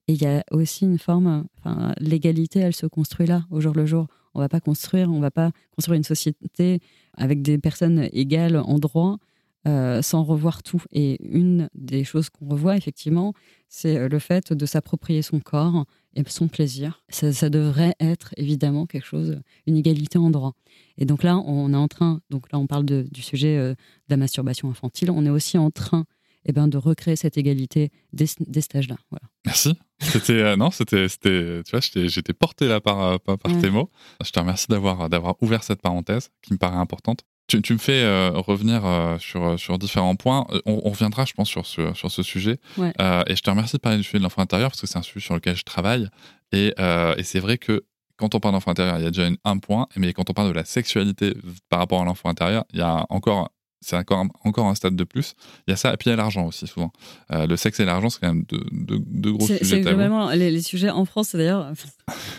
Et 0.08 0.14
il 0.14 0.22
y 0.22 0.26
a 0.26 0.44
aussi 0.50 0.84
une 0.84 0.98
forme, 0.98 1.46
enfin, 1.58 1.94
l'égalité, 1.98 2.60
elle 2.60 2.74
se 2.74 2.86
construit 2.86 3.26
là, 3.26 3.44
au 3.50 3.60
jour 3.60 3.74
le 3.74 3.86
jour. 3.86 4.06
On 4.34 4.40
va 4.40 4.48
pas 4.48 4.60
construire, 4.60 5.10
on 5.10 5.20
va 5.20 5.30
pas 5.30 5.52
construire 5.74 5.96
une 5.96 6.04
société 6.04 6.80
avec 7.16 7.40
des 7.42 7.58
personnes 7.58 8.08
égales 8.12 8.56
en 8.56 8.78
droit 8.78 9.18
euh, 9.66 10.02
sans 10.02 10.24
revoir 10.24 10.62
tout. 10.62 10.82
Et 10.92 11.18
une 11.24 11.70
des 11.74 12.04
choses 12.04 12.28
qu'on 12.28 12.46
revoit, 12.48 12.76
effectivement, 12.76 13.32
c'est 13.68 13.96
euh, 13.96 14.08
le 14.08 14.18
fait 14.18 14.52
de 14.52 14.66
s'approprier 14.66 15.22
son 15.22 15.40
corps 15.40 15.86
et 16.16 16.22
son 16.28 16.48
plaisir. 16.48 17.02
Ça, 17.08 17.48
devrait 17.48 17.94
être 18.00 18.34
évidemment 18.36 18.86
quelque 18.86 19.06
chose, 19.06 19.40
une 19.66 19.76
égalité 19.76 20.18
en 20.18 20.30
droit. 20.30 20.54
Et 20.98 21.04
donc 21.04 21.22
là, 21.22 21.36
on 21.38 21.72
est 21.72 21.76
en 21.76 21.88
train, 21.88 22.20
donc 22.30 22.50
là, 22.52 22.58
on 22.58 22.66
parle 22.66 22.84
du 22.84 23.22
sujet 23.22 23.56
euh, 23.56 23.70
de 23.72 24.10
la 24.10 24.16
masturbation 24.16 24.70
infantile, 24.70 25.10
on 25.10 25.24
est 25.26 25.30
aussi 25.30 25.58
en 25.58 25.70
train 25.70 26.04
eh 26.46 26.52
ben, 26.52 26.68
de 26.68 26.76
recréer 26.76 27.16
cette 27.16 27.38
égalité 27.38 27.90
cet 28.16 28.74
âge-là. 28.74 28.96
Voilà. 29.10 29.26
Merci. 29.46 29.74
C'était 30.00 30.56
non, 30.56 30.70
c'était 30.70 31.06
tu 31.08 31.70
vois, 31.70 31.80
j'étais 31.80 32.32
porté 32.32 32.68
là 32.68 32.80
par 32.80 33.18
par, 33.20 33.38
tes 33.60 33.70
mots. 33.70 33.90
Je 34.22 34.30
te 34.30 34.38
remercie 34.38 34.66
d'avoir 34.68 35.08
d'avoir 35.08 35.36
ouvert 35.40 35.62
cette 35.62 35.80
parenthèse 35.80 36.30
qui 36.42 36.52
me 36.52 36.58
paraît 36.58 36.76
importante. 36.76 37.24
Tu, 37.46 37.58
me 37.74 37.78
fais 37.78 38.02
euh, 38.02 38.30
revenir 38.30 38.86
euh, 38.86 39.18
sur, 39.18 39.44
euh, 39.44 39.56
sur 39.58 39.78
différents 39.78 40.16
points. 40.16 40.46
On, 40.64 40.88
reviendra, 40.88 41.26
je 41.26 41.34
pense, 41.34 41.48
sur 41.48 41.66
ce, 41.66 41.92
sur 41.94 42.10
ce 42.10 42.22
sujet. 42.22 42.58
et 42.78 43.36
je 43.36 43.42
te 43.42 43.50
remercie 43.50 43.76
de 43.76 43.80
parler 43.80 43.98
du 43.98 44.04
sujet 44.04 44.18
de 44.18 44.22
l'enfant 44.22 44.42
intérieur 44.42 44.70
parce 44.70 44.80
que 44.80 44.86
c'est 44.86 44.98
un 44.98 45.02
sujet 45.02 45.24
sur 45.24 45.34
lequel 45.34 45.56
je 45.56 45.64
travaille. 45.64 46.08
Et, 46.52 46.74
et 47.16 47.22
c'est 47.22 47.40
vrai 47.40 47.58
que 47.58 47.84
quand 48.16 48.34
on 48.34 48.40
parle 48.40 48.54
d'enfant 48.54 48.70
intérieur, 48.70 48.98
il 48.98 49.04
y 49.04 49.06
a 49.06 49.10
déjà 49.10 49.28
un 49.44 49.58
point, 49.58 49.88
mais 49.96 50.12
quand 50.12 50.30
on 50.30 50.32
parle 50.32 50.48
de 50.48 50.54
la 50.54 50.64
sexualité 50.64 51.34
par 51.68 51.80
rapport 51.80 52.00
à 52.00 52.04
l'enfant 52.04 52.28
intérieur, 52.28 52.64
il 52.72 52.78
y 52.78 52.82
a 52.82 53.04
encore 53.10 53.50
c'est 53.84 53.96
encore, 53.96 54.24
encore 54.44 54.66
un 54.66 54.74
stade 54.74 54.96
de 54.96 55.04
plus. 55.04 55.34
Il 55.66 55.70
y 55.70 55.74
a 55.74 55.76
ça, 55.76 55.92
et 55.92 55.96
puis 55.96 56.08
il 56.08 56.10
y 56.10 56.12
a 56.14 56.16
l'argent 56.16 56.46
aussi, 56.46 56.66
souvent. 56.66 56.90
Euh, 57.32 57.46
le 57.46 57.56
sexe 57.56 57.80
et 57.80 57.84
l'argent, 57.84 58.08
c'est 58.08 58.20
quand 58.20 58.28
même 58.28 58.44
deux, 58.48 58.64
de, 58.70 59.30
gros 59.30 59.46
sujets. 59.46 59.64
C'est 59.64 59.80
globalement 59.80 60.30
les, 60.30 60.50
les, 60.50 60.62
sujets 60.62 60.90
en 60.90 61.04
France, 61.04 61.34
d'ailleurs. 61.34 61.72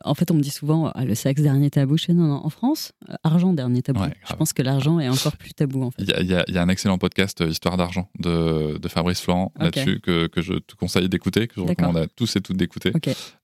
En 0.03 0.15
fait, 0.15 0.31
on 0.31 0.34
me 0.34 0.41
dit 0.41 0.49
souvent 0.49 0.91
ah, 0.93 1.05
le 1.05 1.15
sexe, 1.15 1.41
dernier 1.41 1.69
tabou 1.69 1.97
chez 1.97 2.13
nous. 2.13 2.27
Non, 2.27 2.41
en 2.43 2.49
France, 2.49 2.93
euh, 3.10 3.15
argent, 3.23 3.53
dernier 3.53 3.81
tabou. 3.81 4.01
Je 4.27 4.34
pense 4.34 4.53
que 4.53 4.63
l'argent 4.63 4.99
est 4.99 5.10
encore 5.10 5.38
plus 5.38 5.53
tabou, 5.53 5.84
en 5.84 5.91
fait. 5.91 6.01
Il 6.01 6.10
y 6.10 6.34
a, 6.34 6.43
y 6.47 6.58
a, 6.58 6.62
un 6.62 6.69
excellent 6.69 6.97
podcast, 6.97 7.41
euh, 7.41 7.49
Histoire 7.49 7.77
d'argent, 7.77 8.10
de, 8.19 8.77
de, 8.77 8.88
Fabrice 8.88 9.21
Florent, 9.21 9.51
là-dessus, 9.60 9.99
que, 10.01 10.27
que, 10.27 10.41
je 10.41 10.53
te 10.53 10.75
conseille 10.75 11.10
d'écouter, 11.10 11.47
que 11.47 11.55
je 11.58 11.62
recommande 11.62 11.97
à 11.97 12.08
tous 12.08 12.36
et 12.36 12.41
toutes 12.41 12.58
d'écouter. 12.58 12.91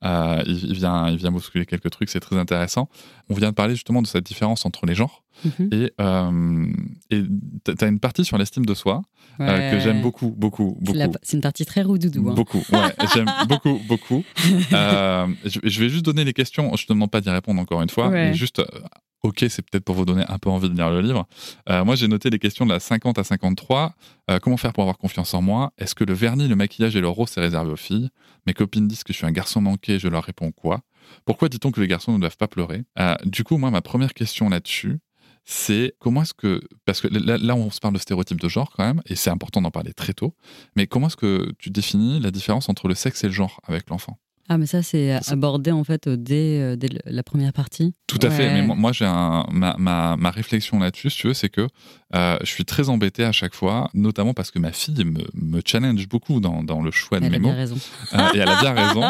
il, 0.02 0.74
vient, 0.74 1.10
il 1.10 1.18
vient 1.18 1.32
bousculer 1.32 1.66
quelques 1.66 1.92
trucs, 1.92 2.10
c'est 2.10 2.20
très 2.20 2.38
intéressant. 2.38 2.90
On 3.30 3.36
vient 3.36 3.50
de 3.50 3.56
parler 3.56 3.76
justement 3.76 4.02
de 4.02 4.08
cette 4.08 4.26
différence 4.26 4.66
entre 4.66 4.86
les 4.86 4.96
genres. 4.96 5.24
Mhm. 5.46 5.70
Et 5.72 5.94
euh, 6.00 6.74
tu 7.10 7.86
as 7.86 7.88
une 7.88 8.00
partie 8.00 8.26
sur 8.26 8.38
l'estime 8.38 8.66
de 8.66 8.74
soi 8.74 9.02
euh, 9.40 9.72
que 9.72 9.80
j'aime 9.80 10.02
beaucoup, 10.02 10.30
beaucoup, 10.30 10.78
beaucoup. 10.80 10.98
C'est 11.24 11.38
une 11.38 11.42
partie 11.42 11.66
très 11.66 11.82
roudoudou. 11.82 12.30
Hein. 12.30 12.34
Beaucoup, 12.34 12.64
ouais, 12.72 12.94
j'aime 13.14 13.32
beaucoup, 13.48 13.80
beaucoup. 13.88 14.24
Euh, 14.74 15.28
je, 15.46 15.80
vais 15.80 15.90
juste 15.90 16.06
donner 16.06 16.24
les 16.24 16.34
questions. 16.34 16.76
Je 16.76 16.84
ne 16.84 16.88
te 16.88 16.94
demande 16.94 17.12
pas 17.12 17.22
d'y 17.22 17.30
répondre 17.30 17.60
encore 17.62 17.82
une 17.82 17.90
fois, 17.90 18.10
mais 18.10 18.34
juste, 18.34 18.60
euh, 18.60 18.66
ok, 19.24 19.46
c'est 19.50 19.62
peut-être 19.62 19.84
pour 19.84 19.96
vous 19.96 20.06
donner 20.06 20.24
un 20.28 20.38
peu 20.38 20.50
envie 20.50 20.70
de 20.70 20.76
lire 20.76 20.90
le 20.90 21.02
livre. 21.02 21.28
moi, 21.68 21.96
j'ai 21.96 22.08
noté 22.08 22.30
les 22.30 22.40
questions 22.40 22.66
de 22.66 22.72
la 22.72 22.80
50 22.80 23.18
à 23.18 23.24
53. 23.24 23.94
comment 24.42 24.58
faire 24.58 24.74
pour 24.74 24.84
avoir 24.84 24.98
confiance 24.98 25.34
en 25.34 25.42
moi? 25.42 25.74
Est-ce 25.78 25.96
que 25.96 26.04
le 26.04 26.14
vernis, 26.14 26.48
le 26.48 26.56
maquillage 26.56 26.96
et 26.96 27.02
le 27.02 27.08
rose, 27.10 27.30
c'est 27.30 27.42
réservé 27.42 27.72
aux 27.72 27.78
filles? 27.78 28.10
Mes 28.46 28.54
copines 28.54 28.88
disent 28.88 29.04
que 29.04 29.14
je 29.14 29.18
suis 29.18 29.28
un 29.28 29.32
garçon 29.32 29.62
manqué, 29.62 30.00
je 30.00 30.08
leur 30.08 30.24
réponds 30.24 30.52
quoi? 30.52 30.82
Pourquoi 31.26 31.50
dit-on 31.50 31.72
que 31.72 31.82
les 31.82 31.88
garçons 31.88 32.14
ne 32.14 32.20
doivent 32.20 32.38
pas 32.38 32.48
pleurer? 32.48 32.84
Du 33.26 33.44
coup, 33.44 33.58
moi, 33.58 33.72
ma 33.72 33.82
première 33.82 34.14
question 34.14 34.50
là-dessus, 34.50 35.00
c'est 35.44 35.96
comment 36.00 36.22
est-ce 36.22 36.34
que, 36.34 36.62
parce 36.86 37.02
que 37.02 37.08
là, 37.08 37.56
on 37.56 37.70
se 37.72 37.80
parle 37.80 37.94
de 37.94 38.00
stéréotypes 38.00 38.40
de 38.40 38.48
genre 38.48 38.72
quand 38.72 38.86
même, 38.86 39.02
et 39.06 39.16
c'est 39.16 39.30
important 39.30 39.62
d'en 39.62 39.72
parler 39.72 39.94
très 39.94 40.14
tôt, 40.14 40.36
mais 40.76 40.88
comment 40.88 41.08
est-ce 41.08 41.18
que 41.18 41.52
tu 41.58 41.70
définis 41.70 42.20
la 42.20 42.32
différence 42.32 42.70
entre 42.70 42.88
le 42.88 42.96
sexe 42.96 43.24
et 43.24 43.28
le 43.28 43.34
genre 43.34 43.60
avec 43.66 43.90
l'enfant? 43.90 44.18
Ah, 44.50 44.58
mais 44.58 44.66
ça, 44.66 44.82
c'est 44.84 45.12
abordé 45.30 45.72
en 45.72 45.84
fait 45.84 46.10
dès, 46.10 46.60
euh, 46.60 46.76
dès 46.76 46.90
la 47.06 47.24
première 47.24 47.54
partie. 47.54 47.94
Tout 48.08 48.20
à 48.22 48.30
fait. 48.30 48.52
Mais 48.54 48.62
moi, 48.62 48.92
j'ai 48.92 49.06
un, 49.06 49.46
ma, 49.52 49.76
ma, 49.78 50.18
ma, 50.18 50.32
réflexion 50.32 50.80
là-dessus, 50.80 51.10
si 51.10 51.18
tu 51.18 51.28
veux, 51.28 51.34
c'est 51.34 51.50
que 51.50 51.68
euh, 52.16 52.38
je 52.42 52.48
suis 52.48 52.66
très 52.66 52.90
embêté 52.90 53.24
à 53.24 53.32
chaque 53.32 53.56
fois, 53.56 53.90
notamment 53.94 54.34
parce 54.34 54.52
que 54.52 54.60
ma 54.60 54.72
fille 54.74 55.06
me, 55.06 55.22
me 55.34 55.62
challenge 55.66 56.08
beaucoup 56.10 56.40
dans, 56.42 56.64
dans, 56.64 56.82
le 56.82 56.92
choix 56.92 57.20
de 57.20 57.26
elle 57.26 57.32
mes 57.32 57.38
a 57.38 57.40
mots. 57.40 57.48
Bien 57.50 57.58
raison. 57.58 57.78
Euh, 58.14 58.28
et 58.34 58.40
elle 58.40 58.50
a 58.50 58.60
bien 58.60 58.74
raison. 58.74 59.02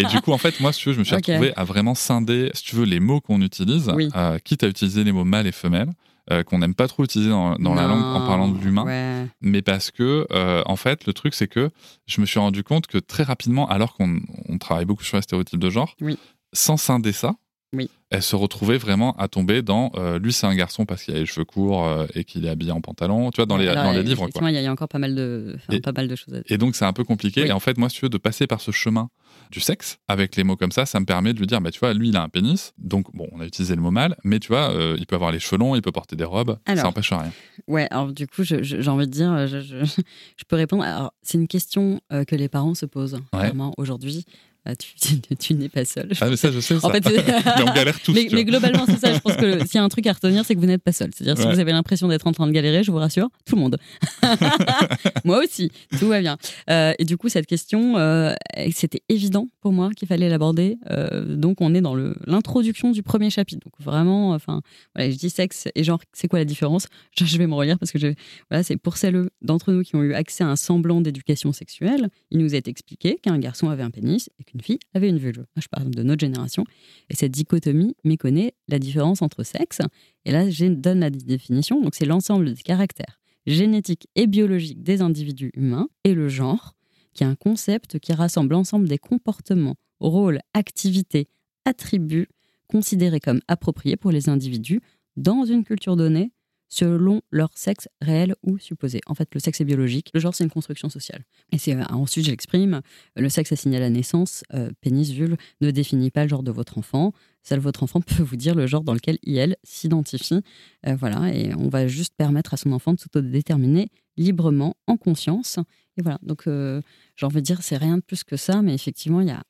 Et 0.00 0.04
du 0.04 0.20
coup, 0.20 0.32
en 0.32 0.38
fait, 0.38 0.58
moi, 0.60 0.72
si 0.72 0.80
tu 0.80 0.88
veux, 0.88 0.94
je 0.94 0.98
me 1.00 1.04
suis 1.04 1.14
Ok. 1.18 1.26
retrouvé 1.26 1.52
à 1.56 1.64
vraiment 1.64 1.94
scinder, 1.94 2.50
si 2.54 2.64
tu 2.64 2.76
veux, 2.76 2.84
les 2.84 2.98
mots 3.00 3.20
qu'on 3.20 3.40
utilise, 3.40 3.90
Oui. 3.94 4.08
euh, 4.16 4.38
quitte 4.42 4.64
à 4.64 4.68
utiliser 4.68 5.04
les 5.04 5.12
mots 5.12 5.24
mâle 5.24 5.46
et 5.46 5.52
femelle. 5.52 5.90
Euh, 6.30 6.42
qu'on 6.42 6.58
n'aime 6.58 6.74
pas 6.74 6.88
trop 6.88 7.04
utiliser 7.04 7.30
dans, 7.30 7.56
dans 7.56 7.74
la 7.74 7.86
langue 7.86 8.02
en 8.02 8.26
parlant 8.26 8.48
de 8.48 8.58
l'humain, 8.58 8.84
Ouais. 8.84 9.26
mais 9.40 9.62
parce 9.62 9.90
que, 9.90 10.26
euh, 10.30 10.62
en 10.66 10.76
fait, 10.76 11.06
le 11.06 11.12
truc, 11.12 11.34
c'est 11.34 11.48
que 11.48 11.70
je 12.06 12.20
me 12.20 12.26
suis 12.26 12.38
rendu 12.38 12.62
compte 12.64 12.86
que 12.86 12.98
très 12.98 13.22
rapidement, 13.22 13.68
alors 13.68 13.94
qu'on 13.94 14.20
on 14.48 14.58
travaille 14.58 14.84
beaucoup 14.84 15.04
sur 15.04 15.16
les 15.16 15.22
stéréotypes 15.22 15.58
de 15.60 15.70
genre, 15.70 15.94
Oui. 16.00 16.18
sans 16.52 16.76
scinder 16.76 17.12
ça, 17.12 17.34
Oui. 17.74 17.90
Elle 18.10 18.22
se 18.22 18.36
retrouvait 18.36 18.78
vraiment 18.78 19.14
à 19.16 19.28
tomber 19.28 19.60
dans 19.62 19.92
euh, 19.96 20.18
lui, 20.18 20.32
c'est 20.32 20.46
un 20.46 20.54
garçon 20.54 20.86
parce 20.86 21.02
qu'il 21.04 21.14
a 21.14 21.18
les 21.18 21.26
cheveux 21.26 21.44
courts 21.44 21.86
euh, 21.86 22.06
et 22.14 22.24
qu'il 22.24 22.46
est 22.46 22.48
habillé 22.48 22.72
en 22.72 22.80
pantalon, 22.80 23.30
tu 23.30 23.36
vois, 23.36 23.46
dans 23.46 23.56
les, 23.58 23.68
Alors, 23.68 23.84
dans 23.84 23.92
les 23.92 24.02
livres. 24.02 24.28
Il 24.34 24.42
y, 24.42 24.56
a- 24.56 24.60
il 24.60 24.64
y 24.64 24.66
a 24.66 24.72
encore 24.72 24.88
pas 24.88 24.98
mal 24.98 25.14
de, 25.14 25.52
enfin, 25.56 25.74
Et- 25.76 25.80
pas 25.80 25.92
mal 25.92 26.08
de 26.08 26.16
choses 26.16 26.32
à 26.34 26.38
dire. 26.38 26.44
Et 26.48 26.56
donc, 26.58 26.74
c'est 26.74 26.86
un 26.86 26.92
peu 26.94 27.04
compliqué. 27.04 27.42
Oui. 27.42 27.48
Et 27.48 27.52
en 27.52 27.60
fait, 27.60 27.76
moi, 27.76 27.88
si 27.90 27.96
tu 27.98 28.04
veux, 28.06 28.08
de 28.08 28.16
passer 28.18 28.46
par 28.46 28.60
ce 28.62 28.70
chemin 28.70 29.10
du 29.50 29.60
sexe 29.60 29.98
avec 30.08 30.36
les 30.36 30.44
mots 30.44 30.56
comme 30.56 30.72
ça, 30.72 30.86
ça 30.86 31.00
me 31.00 31.04
permet 31.04 31.32
de 31.34 31.38
lui 31.38 31.46
dire, 31.46 31.60
bah, 31.60 31.70
tu 31.70 31.80
vois, 31.80 31.92
lui, 31.94 32.08
il 32.08 32.16
a 32.16 32.22
un 32.22 32.28
pénis. 32.28 32.72
Donc, 32.78 33.14
bon, 33.14 33.28
on 33.32 33.40
a 33.40 33.46
utilisé 33.46 33.74
le 33.76 33.82
mot 33.82 33.90
mâle, 33.90 34.16
mais 34.24 34.38
tu 34.40 34.48
vois, 34.48 34.70
euh, 34.74 34.96
il 34.98 35.06
peut 35.06 35.14
avoir 35.16 35.30
les 35.32 35.38
cheveux 35.38 35.58
longs, 35.58 35.74
il 35.74 35.82
peut 35.82 35.92
porter 35.92 36.16
des 36.16 36.24
robes. 36.24 36.58
Alors. 36.66 36.78
Ça 36.78 36.84
n'empêche 36.84 37.12
rien. 37.12 37.30
Ouais, 37.66 37.86
alors 37.90 38.12
du 38.12 38.26
coup, 38.26 38.42
j'ai 38.42 38.88
envie 38.88 39.06
de 39.06 39.12
dire, 39.12 39.46
je, 39.46 39.60
je- 39.60 39.84
je 40.36 40.44
peux 40.48 40.56
répondre. 40.56 40.82
Alors, 40.82 41.12
c'est 41.22 41.36
une 41.38 41.48
question 41.48 42.00
euh, 42.12 42.24
que 42.24 42.36
les 42.36 42.48
parents 42.48 42.74
se 42.74 42.86
posent 42.86 43.18
vraiment 43.32 43.74
aujourd'hui. 43.76 44.24
Euh, 44.68 44.74
tu 44.78 44.94
tu- 45.20 45.36
tu 45.36 45.54
n'es 45.54 45.68
pas 45.68 45.84
seul. 45.84 46.10
Ah, 46.20 46.28
mais 46.28 46.36
ça, 46.36 46.50
je 46.50 46.60
sais. 46.60 46.78
Ça. 46.78 46.86
En 46.86 46.90
fait, 46.90 47.04
mais 47.10 47.62
on 47.62 47.72
galère 47.74 47.98
tous. 48.00 48.12
mais, 48.12 48.28
mais 48.32 48.44
globalement, 48.44 48.84
c'est 48.86 48.98
ça. 48.98 49.12
Je 49.14 49.18
pense 49.20 49.36
que 49.36 49.60
s'il 49.66 49.76
y 49.76 49.78
a 49.78 49.84
un 49.84 49.88
truc 49.88 50.06
à 50.06 50.12
retenir, 50.12 50.44
c'est 50.44 50.54
que 50.54 50.60
vous 50.60 50.66
n'êtes 50.66 50.82
pas 50.82 50.92
seul. 50.92 51.10
C'est-à-dire, 51.14 51.40
si 51.42 51.48
vous 51.48 51.58
avez 51.60 51.72
l'impression 51.72 52.08
d'être 52.08 52.26
en 52.26 52.32
train 52.32 52.46
de 52.46 52.52
galérer, 52.52 52.82
je 52.84 52.90
vous 52.90 52.98
rassure, 52.98 53.28
tout 53.46 53.56
le 53.56 53.60
monde. 53.62 53.78
moi 55.24 55.42
aussi, 55.42 55.70
tout 55.98 56.08
va 56.08 56.20
bien. 56.20 56.36
Euh, 56.70 56.92
et 56.98 57.04
du 57.04 57.16
coup, 57.16 57.28
cette 57.28 57.46
question, 57.46 57.96
euh, 57.98 58.34
c'était 58.72 59.02
évident 59.08 59.46
pour 59.60 59.72
moi 59.72 59.90
qu'il 59.96 60.08
fallait 60.08 60.28
l'aborder. 60.28 60.76
Euh, 60.90 61.36
donc, 61.36 61.60
on 61.60 61.74
est 61.74 61.80
dans 61.80 61.94
l'introduction 62.26 62.90
du 62.90 63.02
premier 63.02 63.30
chapitre. 63.30 63.60
Donc, 63.64 63.72
vraiment, 63.80 64.30
enfin, 64.32 64.60
voilà, 64.94 65.10
je 65.10 65.16
dis 65.16 65.30
sexe 65.30 65.68
et 65.74 65.84
genre, 65.84 66.00
c'est 66.12 66.28
quoi 66.28 66.38
la 66.38 66.44
différence? 66.44 66.86
Je, 67.18 67.24
je 67.24 67.38
vais 67.38 67.46
me 67.46 67.54
relire 67.54 67.78
parce 67.78 67.92
que 67.92 67.98
je, 67.98 68.08
voilà, 68.50 68.62
c'est 68.62 68.76
pour 68.76 68.96
celles 68.96 69.28
d'entre 69.42 69.72
nous 69.72 69.82
qui 69.82 69.96
ont 69.96 70.02
eu 70.02 70.14
accès 70.14 70.44
à 70.44 70.48
un 70.48 70.56
semblant 70.56 71.00
d'éducation 71.00 71.52
sexuelle. 71.52 72.08
Il 72.30 72.38
nous 72.38 72.54
est 72.54 72.68
expliqué 72.68 73.18
qu'un 73.22 73.38
garçon 73.38 73.68
avait 73.70 73.82
un 73.82 73.90
pénis 73.90 74.28
et 74.40 74.44
qu'une 74.44 74.57
fille 74.60 74.78
avait 74.94 75.08
une 75.08 75.18
vulve. 75.18 75.44
Je 75.56 75.68
parle 75.68 75.90
de 75.90 76.02
notre 76.02 76.20
génération. 76.20 76.64
Et 77.10 77.16
cette 77.16 77.32
dichotomie 77.32 77.94
méconnaît 78.04 78.54
la 78.68 78.78
différence 78.78 79.22
entre 79.22 79.42
sexe. 79.42 79.80
Et 80.24 80.32
là, 80.32 80.48
je 80.50 80.66
donne 80.66 81.00
la 81.00 81.10
définition. 81.10 81.80
Donc, 81.80 81.94
c'est 81.94 82.06
l'ensemble 82.06 82.54
des 82.54 82.62
caractères 82.62 83.20
génétiques 83.46 84.08
et 84.14 84.26
biologiques 84.26 84.82
des 84.82 85.00
individus 85.00 85.50
humains 85.54 85.88
et 86.04 86.14
le 86.14 86.28
genre, 86.28 86.74
qui 87.14 87.24
est 87.24 87.26
un 87.26 87.34
concept 87.34 87.98
qui 87.98 88.12
rassemble 88.12 88.52
l'ensemble 88.52 88.88
des 88.88 88.98
comportements, 88.98 89.76
rôles, 90.00 90.40
activités, 90.54 91.28
attributs 91.64 92.28
considérés 92.68 93.20
comme 93.20 93.40
appropriés 93.48 93.96
pour 93.96 94.10
les 94.10 94.28
individus 94.28 94.80
dans 95.16 95.44
une 95.44 95.64
culture 95.64 95.96
donnée 95.96 96.32
selon 96.68 97.22
leur 97.30 97.50
sexe 97.54 97.88
réel 98.00 98.34
ou 98.42 98.58
supposé. 98.58 99.00
En 99.06 99.14
fait, 99.14 99.28
le 99.34 99.40
sexe 99.40 99.60
est 99.60 99.64
biologique, 99.64 100.10
le 100.14 100.20
genre 100.20 100.34
c'est 100.34 100.44
une 100.44 100.50
construction 100.50 100.88
sociale. 100.88 101.24
Et 101.52 101.58
c'est 101.58 101.74
euh, 101.74 101.82
ensuite, 101.90 102.26
je 102.26 102.30
l'exprime, 102.30 102.80
le 103.16 103.28
sexe 103.28 103.52
assigné 103.52 103.78
à 103.78 103.80
la 103.80 103.90
naissance, 103.90 104.44
euh, 104.54 104.70
pénis, 104.80 105.10
vulve, 105.10 105.36
ne 105.60 105.70
définit 105.70 106.10
pas 106.10 106.24
le 106.24 106.28
genre 106.28 106.42
de 106.42 106.52
votre 106.52 106.78
enfant. 106.78 107.12
Seul 107.42 107.60
votre 107.60 107.82
enfant 107.82 108.00
peut 108.06 108.22
vous 108.22 108.36
dire 108.36 108.54
le 108.54 108.66
genre 108.66 108.82
dans 108.82 108.94
lequel 108.94 109.18
il, 109.22 109.56
s'identifie. 109.64 110.42
Euh, 110.86 110.96
voilà, 110.96 111.34
et 111.34 111.54
on 111.54 111.68
va 111.68 111.86
juste 111.86 112.14
permettre 112.16 112.54
à 112.54 112.56
son 112.56 112.72
enfant 112.72 112.92
de 112.92 113.00
s'autodéterminer 113.00 113.88
librement, 114.18 114.74
en 114.86 114.96
conscience. 114.96 115.58
Et 115.96 116.02
voilà, 116.02 116.18
donc 116.22 116.46
euh, 116.46 116.82
j'ai 117.16 117.24
envie 117.24 117.36
de 117.36 117.40
dire, 117.40 117.62
c'est 117.62 117.76
rien 117.76 117.96
de 117.96 118.02
plus 118.02 118.24
que 118.24 118.36
ça, 118.36 118.62
mais 118.62 118.74
effectivement, 118.74 119.20
il 119.20 119.28
y 119.28 119.32
a 119.32 119.42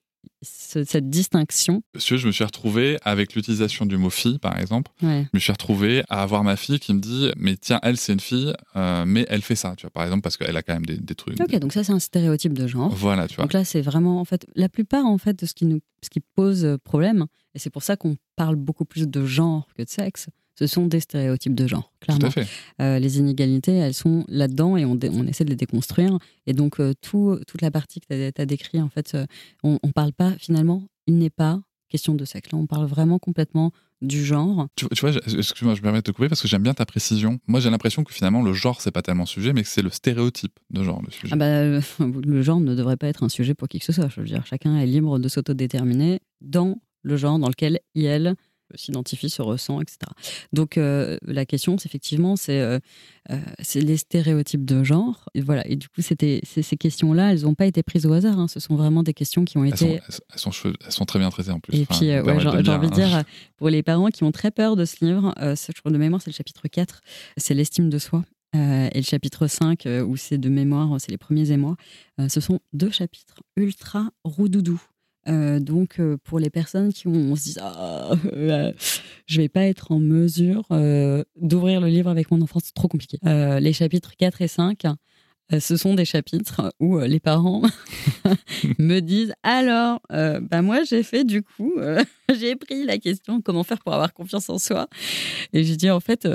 ce- 0.42 0.84
cette 0.84 1.08
distinction. 1.10 1.82
Veux, 1.94 2.16
je 2.16 2.26
me 2.26 2.32
suis 2.32 2.44
retrouvé 2.44 2.96
avec 3.02 3.34
l'utilisation 3.34 3.86
du 3.86 3.96
mot 3.96 4.10
fille, 4.10 4.38
par 4.38 4.58
exemple. 4.58 4.90
Ouais. 5.02 5.24
Je 5.24 5.28
me 5.34 5.38
suis 5.40 5.52
retrouvé 5.52 6.02
à 6.08 6.22
avoir 6.22 6.44
ma 6.44 6.56
fille 6.56 6.78
qui 6.78 6.94
me 6.94 7.00
dit, 7.00 7.30
mais 7.36 7.56
tiens, 7.56 7.80
elle, 7.82 7.96
c'est 7.96 8.12
une 8.12 8.20
fille, 8.20 8.52
euh, 8.76 9.04
mais 9.06 9.26
elle 9.28 9.42
fait 9.42 9.56
ça, 9.56 9.74
tu 9.76 9.82
vois, 9.82 9.90
par 9.90 10.04
exemple, 10.04 10.22
parce 10.22 10.36
qu'elle 10.36 10.56
a 10.56 10.62
quand 10.62 10.74
même 10.74 10.86
des, 10.86 10.96
des 10.96 11.14
trucs. 11.14 11.40
Ok, 11.40 11.56
donc 11.58 11.72
ça, 11.72 11.84
c'est 11.84 11.92
un 11.92 11.98
stéréotype 11.98 12.52
de 12.52 12.66
genre. 12.66 12.94
Voilà, 12.94 13.28
tu 13.28 13.36
vois. 13.36 13.44
Donc 13.44 13.52
là, 13.52 13.64
c'est 13.64 13.80
vraiment, 13.82 14.20
en 14.20 14.24
fait, 14.24 14.46
la 14.54 14.68
plupart, 14.68 15.04
en 15.06 15.18
fait, 15.18 15.38
de 15.38 15.46
ce 15.46 15.54
qui 15.54 15.64
nous, 15.66 15.80
ce 16.02 16.10
qui 16.10 16.20
pose 16.20 16.76
problème, 16.84 17.26
et 17.54 17.58
c'est 17.58 17.70
pour 17.70 17.82
ça 17.82 17.96
qu'on 17.96 18.16
parle 18.36 18.56
beaucoup 18.56 18.84
plus 18.84 19.08
de 19.08 19.24
genre 19.26 19.66
que 19.76 19.82
de 19.82 19.88
sexe, 19.88 20.28
ce 20.58 20.66
sont 20.66 20.86
des 20.86 20.98
stéréotypes 20.98 21.54
de 21.54 21.68
genre, 21.68 21.92
Tout 22.00 22.06
clairement. 22.06 22.26
à 22.26 22.30
fait. 22.30 22.46
Euh, 22.80 22.98
les 22.98 23.18
inégalités, 23.18 23.74
elles 23.74 23.94
sont 23.94 24.24
là-dedans 24.26 24.76
et 24.76 24.84
on, 24.84 24.98
essaie 24.98 25.44
de 25.44 25.50
les 25.50 25.56
déconstruire. 25.56 26.18
Et 26.48 26.52
donc, 26.52 26.80
euh, 26.80 26.94
tout, 27.00 27.38
toute 27.46 27.62
la 27.62 27.70
partie 27.70 28.00
que 28.00 28.30
tu 28.30 28.40
as, 28.40 28.46
décrit, 28.46 28.80
en 28.80 28.88
fait, 28.88 29.14
euh, 29.14 29.24
on 29.62 29.78
ne 29.84 29.92
parle 29.92 30.12
pas, 30.12 30.32
finalement, 30.38 30.88
il 31.06 31.18
n'est 31.18 31.30
pas 31.30 31.60
question 31.88 32.14
de 32.16 32.24
sexe. 32.24 32.50
Là, 32.50 32.58
on 32.58 32.66
parle 32.66 32.86
vraiment 32.86 33.20
complètement 33.20 33.70
du 34.02 34.24
genre. 34.24 34.66
Tu, 34.74 34.88
tu 34.88 35.00
vois, 35.00 35.12
je- 35.12 35.18
excuse-moi, 35.38 35.74
je 35.74 35.80
me 35.80 35.82
permets 35.84 35.98
de 35.98 36.02
te 36.02 36.10
couper 36.10 36.28
parce 36.28 36.42
que 36.42 36.48
j'aime 36.48 36.62
bien 36.64 36.74
ta 36.74 36.86
précision. 36.86 37.38
Moi, 37.46 37.60
j'ai 37.60 37.70
l'impression 37.70 38.02
que 38.02 38.12
finalement, 38.12 38.42
le 38.42 38.52
genre, 38.52 38.80
c'est 38.80 38.90
pas 38.90 39.02
tellement 39.02 39.22
le 39.24 39.28
sujet, 39.28 39.52
mais 39.52 39.62
que 39.62 39.68
c'est 39.68 39.82
le 39.82 39.90
stéréotype 39.90 40.58
de 40.70 40.82
genre, 40.82 41.00
le 41.04 41.12
sujet. 41.12 41.32
Ah 41.32 41.36
bah, 41.36 41.80
le 42.00 42.42
genre 42.42 42.58
ne 42.58 42.74
devrait 42.74 42.96
pas 42.96 43.06
être 43.06 43.22
un 43.22 43.28
sujet 43.28 43.54
pour 43.54 43.68
qui 43.68 43.78
que 43.78 43.84
ce 43.84 43.92
soit. 43.92 44.08
Je 44.08 44.20
veux 44.20 44.26
dire, 44.26 44.44
chacun 44.44 44.76
est 44.76 44.86
libre 44.86 45.20
de 45.20 45.28
s'autodéterminer 45.28 46.18
dans 46.40 46.80
le 47.02 47.16
genre 47.16 47.38
dans 47.38 47.48
lequel 47.48 47.78
il, 47.94 48.04
elle, 48.06 48.34
s'identifie, 48.74 49.30
se 49.30 49.42
ressent, 49.42 49.80
etc. 49.80 49.98
Donc 50.52 50.76
euh, 50.78 51.18
la 51.22 51.44
question, 51.46 51.78
c'est 51.78 51.86
effectivement, 51.86 52.36
c'est 52.36 52.60
euh, 52.60 52.78
euh, 53.30 53.38
les 53.74 53.96
stéréotypes 53.96 54.64
de 54.64 54.82
genre. 54.84 55.24
Et 55.34 55.40
voilà. 55.40 55.66
Et 55.68 55.76
du 55.76 55.88
coup, 55.88 56.02
c'était 56.02 56.40
ces 56.44 56.62
questions-là, 56.76 57.32
elles 57.32 57.42
n'ont 57.42 57.54
pas 57.54 57.66
été 57.66 57.82
prises 57.82 58.06
au 58.06 58.12
hasard. 58.12 58.38
hein. 58.38 58.48
Ce 58.48 58.60
sont 58.60 58.76
vraiment 58.76 59.02
des 59.02 59.14
questions 59.14 59.44
qui 59.44 59.58
ont 59.58 59.64
elles, 59.64 59.74
été. 59.74 59.86
elles, 59.94 60.00
elles 60.32 60.38
sont 60.38 60.50
elles 60.84 60.92
sont 60.92 61.04
très 61.04 61.18
bien 61.18 61.30
traitées 61.30 61.50
en 61.50 61.60
plus. 61.60 61.76
Et 61.76 61.82
Enfin, 61.88 61.98
puis, 61.98 62.10
euh, 62.10 62.22
ouais, 62.22 62.34
j'ai 62.40 62.64
j'ai 62.64 62.70
envie 62.70 62.88
de 62.90 62.94
dire, 62.94 63.14
hein. 63.14 63.20
euh, 63.20 63.50
pour 63.56 63.68
les 63.68 63.82
parents 63.82 64.08
qui 64.08 64.24
ont 64.24 64.32
très 64.32 64.50
peur 64.50 64.76
de 64.76 64.84
ce 64.84 65.04
livre, 65.04 65.34
euh, 65.40 65.56
ce- 65.56 65.72
je 65.74 65.80
crois 65.80 65.90
de 65.92 65.98
mémoire, 65.98 66.20
c'est 66.22 66.30
le 66.30 66.36
chapitre 66.36 66.68
4, 66.68 67.00
c'est 67.36 67.54
l'estime 67.54 67.88
de 67.90 67.98
soi. 67.98 68.24
Euh, 68.56 68.88
et 68.92 68.98
le 68.98 69.04
chapitre 69.04 69.46
5, 69.46 69.84
euh, 69.84 70.02
où 70.02 70.16
c'est 70.16 70.38
de 70.38 70.48
mémoire, 70.48 70.98
c'est 71.00 71.10
les 71.10 71.18
premiers 71.18 71.50
émois, 71.50 71.76
euh, 72.18 72.28
ce 72.30 72.40
sont 72.40 72.60
deux 72.72 72.90
chapitres 72.90 73.34
ultra 73.56 74.10
roudoudou. 74.24 74.80
Euh, 75.28 75.60
donc, 75.60 76.00
euh, 76.00 76.16
pour 76.24 76.38
les 76.38 76.50
personnes 76.50 76.92
qui 76.92 77.06
ont, 77.06 77.12
on 77.12 77.36
se 77.36 77.42
dit, 77.44 77.56
ah, 77.60 78.12
euh, 78.32 78.72
je 79.26 79.40
vais 79.40 79.48
pas 79.48 79.64
être 79.64 79.92
en 79.92 79.98
mesure 79.98 80.64
euh, 80.70 81.22
d'ouvrir 81.40 81.80
le 81.80 81.88
livre 81.88 82.10
avec 82.10 82.30
mon 82.30 82.40
enfant, 82.40 82.60
c'est 82.62 82.74
trop 82.74 82.88
compliqué. 82.88 83.18
Les 83.22 83.72
chapitres 83.72 84.12
4 84.16 84.42
et 84.42 84.48
5, 84.48 84.84
euh, 85.52 85.60
ce 85.60 85.76
sont 85.76 85.94
des 85.94 86.04
chapitres 86.04 86.72
où 86.80 86.98
les 86.98 87.20
parents 87.20 87.62
me 88.78 89.00
disent 89.00 89.34
alors, 89.42 90.00
bah 90.10 90.62
moi 90.62 90.82
j'ai 90.84 91.02
fait 91.02 91.24
du 91.24 91.42
coup, 91.42 91.74
j'ai 92.38 92.56
pris 92.56 92.84
la 92.84 92.98
question 92.98 93.40
comment 93.40 93.64
faire 93.64 93.78
pour 93.78 93.94
avoir 93.94 94.12
confiance 94.12 94.48
en 94.48 94.58
soi? 94.58 94.88
Et 95.52 95.64
j'ai 95.64 95.76
dit 95.76 95.90
en 95.90 96.00
fait, 96.00 96.28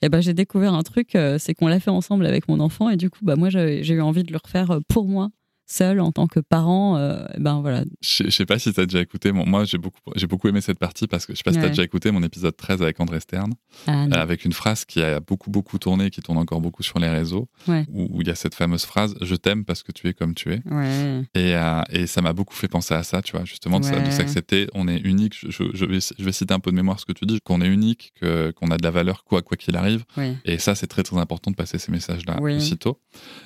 eh 0.00 0.08
ben, 0.08 0.20
j'ai 0.20 0.34
découvert 0.34 0.74
un 0.74 0.82
truc, 0.82 1.16
c'est 1.38 1.54
qu'on 1.54 1.66
l'a 1.66 1.80
fait 1.80 1.90
ensemble 1.90 2.26
avec 2.26 2.48
mon 2.48 2.60
enfant 2.60 2.88
et 2.88 2.96
du 2.96 3.10
coup, 3.10 3.20
bah 3.22 3.36
moi 3.36 3.48
j'ai 3.50 3.82
eu 3.82 4.00
envie 4.00 4.22
de 4.22 4.32
le 4.32 4.38
refaire 4.42 4.78
pour 4.88 5.06
moi 5.06 5.30
seul 5.70 6.00
en 6.00 6.10
tant 6.12 6.26
que 6.26 6.40
parent. 6.40 6.96
euh, 6.96 7.24
ben 7.38 7.60
voilà. 7.60 7.84
Je 8.00 8.24
je 8.24 8.30
sais 8.30 8.46
pas 8.46 8.58
si 8.58 8.72
tu 8.72 8.80
as 8.80 8.86
déjà 8.86 9.00
écouté. 9.00 9.32
moi, 9.32 9.64
j'ai 9.64 9.78
beaucoup, 9.78 10.00
j'ai 10.16 10.26
beaucoup 10.26 10.48
aimé 10.48 10.60
cette 10.60 10.78
partie 10.78 11.06
parce 11.06 11.26
que 11.26 11.32
je 11.34 11.38
sais 11.38 11.42
pas 11.44 11.52
si 11.52 11.58
tu 11.58 11.64
as 11.64 11.68
déjà 11.68 11.82
écouté 11.84 12.10
mon 12.10 12.22
épisode 12.22 12.56
13 12.56 12.82
avec 12.82 12.98
André 13.00 13.20
Stern, 13.20 13.52
Ah, 13.86 14.04
euh, 14.04 14.08
avec 14.12 14.44
une 14.44 14.52
phrase 14.52 14.84
qui 14.84 15.02
a 15.02 15.20
beaucoup, 15.20 15.50
beaucoup 15.50 15.78
tourné, 15.78 16.10
qui 16.10 16.20
tourne 16.22 16.38
encore 16.38 16.60
beaucoup 16.60 16.82
sur 16.82 16.98
les 16.98 17.08
réseaux, 17.08 17.48
Ouais. 17.68 17.84
où 17.90 18.20
il 18.22 18.26
y 18.26 18.30
a 18.30 18.34
cette 18.34 18.54
fameuse 18.54 18.84
phrase 18.84 19.14
Je 19.20 19.34
t'aime 19.34 19.64
parce 19.64 19.82
que 19.82 19.92
tu 19.92 20.08
es 20.08 20.14
comme 20.14 20.34
tu 20.34 20.52
es. 20.52 20.60
Ouais. 20.70 21.22
Et, 21.34 21.54
euh, 21.54 21.82
et 21.90 22.06
ça 22.06 22.22
m'a 22.22 22.32
beaucoup 22.32 22.54
fait 22.54 22.68
penser 22.68 22.94
à 22.94 23.02
ça, 23.02 23.22
tu 23.22 23.32
vois, 23.32 23.44
justement, 23.44 23.78
de 23.80 23.84
s'accepter. 23.84 24.68
On 24.74 24.88
est 24.88 24.98
unique. 24.98 25.34
Je, 25.48 25.64
je- 25.74 25.84
vais, 25.84 25.98
je 26.00 26.24
vais 26.24 26.32
citer 26.32 26.54
un 26.54 26.60
peu 26.60 26.70
de 26.70 26.76
mémoire 26.76 26.98
ce 26.98 27.04
que 27.06 27.12
tu 27.12 27.26
dis, 27.26 27.40
qu'on 27.40 27.60
est 27.60 27.68
unique, 27.68 28.12
que- 28.20 28.50
qu'on 28.52 28.70
a 28.70 28.76
de 28.78 28.82
la 28.82 28.90
valeur, 28.90 29.24
quoi 29.24 29.42
quoi 29.42 29.56
qu'il 29.56 29.76
arrive. 29.76 30.04
Et 30.44 30.58
ça, 30.58 30.74
c'est 30.74 30.86
très, 30.86 31.02
très 31.02 31.16
important 31.18 31.50
de 31.50 31.56
passer 31.56 31.78
ces 31.78 31.92
messages-là 31.92 32.40
aussitôt. 32.40 33.00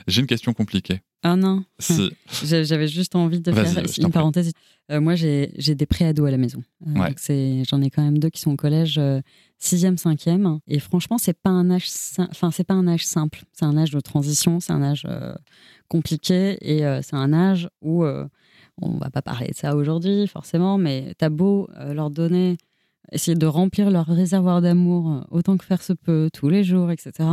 J'ai 0.06 0.20
une 0.20 0.26
question 0.26 0.52
compliquée. 0.52 1.00
Ah 1.22 1.36
non. 1.36 1.64
Si, 1.78 2.10
J'avais 2.64 2.88
juste 2.88 3.14
envie 3.14 3.40
de 3.40 3.50
faire 3.64 3.84
une 3.98 4.04
parenthèse. 4.12 4.52
Euh, 4.90 5.00
moi, 5.00 5.14
j'ai 5.14 5.48
des 5.74 5.86
préados 5.86 6.24
à 6.24 6.30
la 6.30 6.36
maison. 6.36 6.62
Euh, 6.86 6.98
Ouais. 7.00 7.64
J'en 7.70 7.80
ai 7.80 7.90
quand 7.90 8.02
même 8.02 8.18
deux 8.18 8.28
qui 8.30 8.40
sont 8.40 8.50
au 8.52 8.56
collège 8.56 8.98
6e, 9.60 9.96
5e. 9.96 10.58
Et 10.66 10.80
franchement, 10.80 11.18
c'est 11.18 11.38
pas 11.38 11.50
un 11.50 11.70
âge, 11.70 11.88
sim- 11.88 12.26
enfin, 12.30 12.50
c'est 12.50 12.64
pas 12.64 12.74
un 12.74 12.88
âge 12.88 13.06
simple. 13.06 13.42
C'est 13.52 13.64
un 13.64 13.76
âge 13.76 13.90
de 13.92 14.00
transition, 14.00 14.58
c'est 14.58 14.72
un 14.72 14.82
âge 14.82 15.04
euh, 15.08 15.32
compliqué. 15.88 16.56
Et 16.60 16.84
euh, 16.84 17.00
c'est 17.02 17.16
un 17.16 17.32
âge 17.32 17.68
où 17.80 18.04
euh, 18.04 18.26
on 18.80 18.96
va 18.98 19.10
pas 19.10 19.22
parler 19.22 19.48
de 19.48 19.54
ça 19.54 19.76
aujourd'hui, 19.76 20.26
forcément, 20.26 20.78
mais 20.78 21.14
t'as 21.18 21.28
beau 21.28 21.68
euh, 21.78 21.94
leur 21.94 22.10
donner, 22.10 22.56
essayer 23.12 23.36
de 23.36 23.46
remplir 23.46 23.90
leur 23.90 24.06
réservoir 24.06 24.60
d'amour 24.60 25.12
euh, 25.12 25.20
autant 25.30 25.56
que 25.56 25.64
faire 25.64 25.82
se 25.82 25.92
peut, 25.92 26.30
tous 26.32 26.48
les 26.48 26.64
jours, 26.64 26.90
etc. 26.90 27.28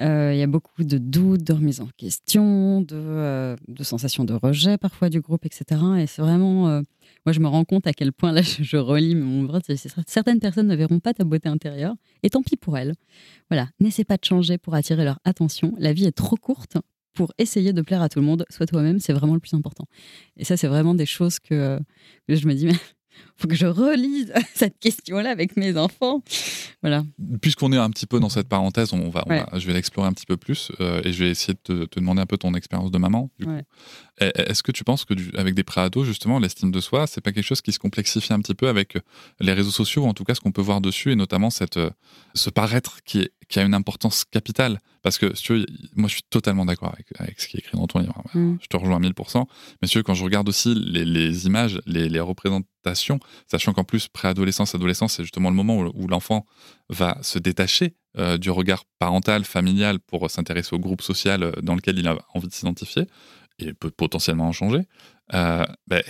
Euh, 0.00 0.32
il 0.34 0.38
y 0.38 0.42
a 0.42 0.46
beaucoup 0.48 0.82
de 0.82 0.98
doutes, 0.98 1.44
de 1.44 1.52
remise 1.52 1.80
en 1.80 1.88
question, 1.96 2.80
de, 2.80 2.96
euh, 2.96 3.56
sensations 3.82 4.24
de 4.24 4.34
rejet 4.34 4.76
parfois 4.76 5.08
du 5.08 5.20
groupe, 5.20 5.46
etc. 5.46 5.80
Et 6.00 6.06
c'est 6.08 6.20
vraiment. 6.20 6.68
euh, 6.68 6.82
moi, 7.26 7.32
je 7.32 7.38
me 7.40 7.46
rends 7.46 7.64
compte 7.64 7.86
à 7.86 7.92
quel 7.92 8.12
point 8.12 8.32
là, 8.32 8.42
je, 8.42 8.76
relis 8.76 9.14
mon 9.14 9.48
c'est- 9.64 9.76
Certaines 10.06 10.40
personnes 10.40 10.66
ne 10.66 10.74
verront 10.74 10.98
pas 10.98 11.14
ta 11.14 11.22
beauté 11.24 11.48
intérieure, 11.48 11.94
et 12.24 12.30
tant 12.30 12.42
pis 12.42 12.56
pour 12.56 12.76
elles. 12.76 12.94
Voilà, 13.50 13.68
n'essaie 13.78 14.04
pas 14.04 14.16
de 14.16 14.24
changer 14.24 14.58
pour 14.58 14.74
attirer 14.74 15.04
leur 15.04 15.20
attention. 15.24 15.74
La 15.78 15.92
vie 15.92 16.06
est 16.06 16.12
trop 16.16 16.36
courte 16.36 16.76
pour 17.12 17.32
essayer 17.38 17.72
de 17.72 17.80
plaire 17.80 18.02
à 18.02 18.08
tout 18.08 18.18
le 18.18 18.24
monde. 18.26 18.44
Sois 18.50 18.66
toi-même, 18.66 18.98
c'est 18.98 19.12
vraiment 19.12 19.34
le 19.34 19.40
plus 19.40 19.54
important. 19.54 19.84
Et 20.36 20.44
ça, 20.44 20.56
c'est 20.56 20.66
vraiment 20.66 20.94
des 20.94 21.06
choses 21.06 21.38
que, 21.38 21.78
que 22.26 22.34
je 22.34 22.48
me 22.48 22.54
dis, 22.54 22.66
mais 22.66 22.74
faut 23.36 23.48
que 23.48 23.54
je 23.54 23.66
relise 23.66 24.32
cette 24.54 24.78
question-là 24.78 25.30
avec 25.30 25.56
mes 25.56 25.76
enfants. 25.76 26.22
Voilà. 26.82 27.02
Puisqu'on 27.40 27.72
est 27.72 27.76
un 27.78 27.90
petit 27.90 28.06
peu 28.06 28.20
dans 28.20 28.28
cette 28.28 28.48
parenthèse, 28.48 28.92
on 28.92 29.08
va, 29.08 29.24
on 29.26 29.30
Ouais. 29.30 29.44
va- 29.50 29.58
je 29.58 29.66
vais 29.66 29.72
l'explorer 29.72 30.06
un 30.08 30.12
petit 30.12 30.26
peu 30.26 30.36
plus 30.36 30.70
euh, 30.80 31.00
et 31.04 31.12
je 31.12 31.24
vais 31.24 31.30
essayer 31.30 31.54
de 31.54 31.58
te, 31.62 31.84
te 31.86 32.00
demander 32.00 32.20
un 32.22 32.26
peu 32.26 32.36
ton 32.36 32.54
expérience 32.54 32.90
de 32.90 32.98
maman. 32.98 33.30
Ouais. 33.44 33.64
Est-ce 34.20 34.62
que 34.62 34.70
tu 34.70 34.84
penses 34.84 35.04
que 35.04 35.14
du- 35.14 35.32
avec 35.36 35.54
des 35.54 35.64
préados, 35.64 36.04
justement, 36.04 36.38
l'estime 36.38 36.70
de 36.70 36.80
soi, 36.80 37.06
c'est 37.08 37.20
pas 37.20 37.32
quelque 37.32 37.44
chose 37.46 37.60
qui 37.62 37.72
se 37.72 37.80
complexifie 37.80 38.32
un 38.32 38.38
petit 38.40 38.54
peu 38.54 38.68
avec 38.68 38.96
les 39.40 39.52
réseaux 39.52 39.72
sociaux, 39.72 40.04
ou 40.04 40.06
en 40.06 40.14
tout 40.14 40.22
cas 40.24 40.34
ce 40.36 40.40
qu'on 40.40 40.52
peut 40.52 40.62
voir 40.62 40.80
dessus, 40.80 41.10
et 41.10 41.16
notamment 41.16 41.50
cette, 41.50 41.78
euh, 41.78 41.90
ce 42.34 42.48
paraître 42.50 42.98
qui, 43.04 43.20
est- 43.22 43.32
qui 43.54 43.60
a 43.60 43.62
une 43.62 43.74
importance 43.74 44.24
capitale 44.24 44.80
Parce 45.02 45.16
que, 45.16 45.32
si 45.36 45.44
tu 45.44 45.52
veux, 45.54 45.66
moi 45.94 46.08
je 46.08 46.14
suis 46.14 46.22
totalement 46.28 46.64
d'accord 46.64 46.92
avec, 46.92 47.06
avec 47.20 47.40
ce 47.40 47.46
qui 47.46 47.56
est 47.56 47.60
écrit 47.60 47.78
dans 47.78 47.86
ton 47.86 48.00
livre. 48.00 48.20
Mm. 48.34 48.56
Je 48.60 48.66
te 48.66 48.76
rejoins 48.76 48.96
à 48.96 49.00
1000%. 49.00 49.46
Mais 49.80 49.86
si 49.86 49.92
tu 49.92 49.98
veux, 49.98 50.02
quand 50.02 50.14
je 50.14 50.24
regarde 50.24 50.48
aussi 50.48 50.74
les, 50.74 51.04
les 51.04 51.46
images, 51.46 51.80
les, 51.86 52.08
les 52.08 52.20
représentations, 52.20 53.20
sachant 53.50 53.72
qu'en 53.72 53.84
plus, 53.84 54.08
préadolescence, 54.08 54.74
adolescence, 54.74 55.14
c'est 55.14 55.22
justement 55.22 55.50
le 55.50 55.56
moment 55.56 55.78
où, 55.78 55.90
où 55.94 56.08
l'enfant 56.08 56.44
va 56.88 57.16
se 57.22 57.38
détacher 57.38 57.94
euh, 58.18 58.38
du 58.38 58.50
regard 58.50 58.84
parental, 58.98 59.44
familial, 59.44 60.00
pour 60.00 60.28
s'intéresser 60.30 60.74
au 60.74 60.78
groupe 60.80 61.02
social 61.02 61.42
euh, 61.44 61.52
dans 61.62 61.76
lequel 61.76 61.98
il 61.98 62.08
a 62.08 62.18
envie 62.34 62.48
de 62.48 62.52
s'identifier 62.52 63.06
et 63.60 63.72
peut 63.72 63.90
potentiellement 63.90 64.48
en 64.48 64.52
changer. 64.52 64.82
Euh, 65.32 65.64
ben, 65.86 66.02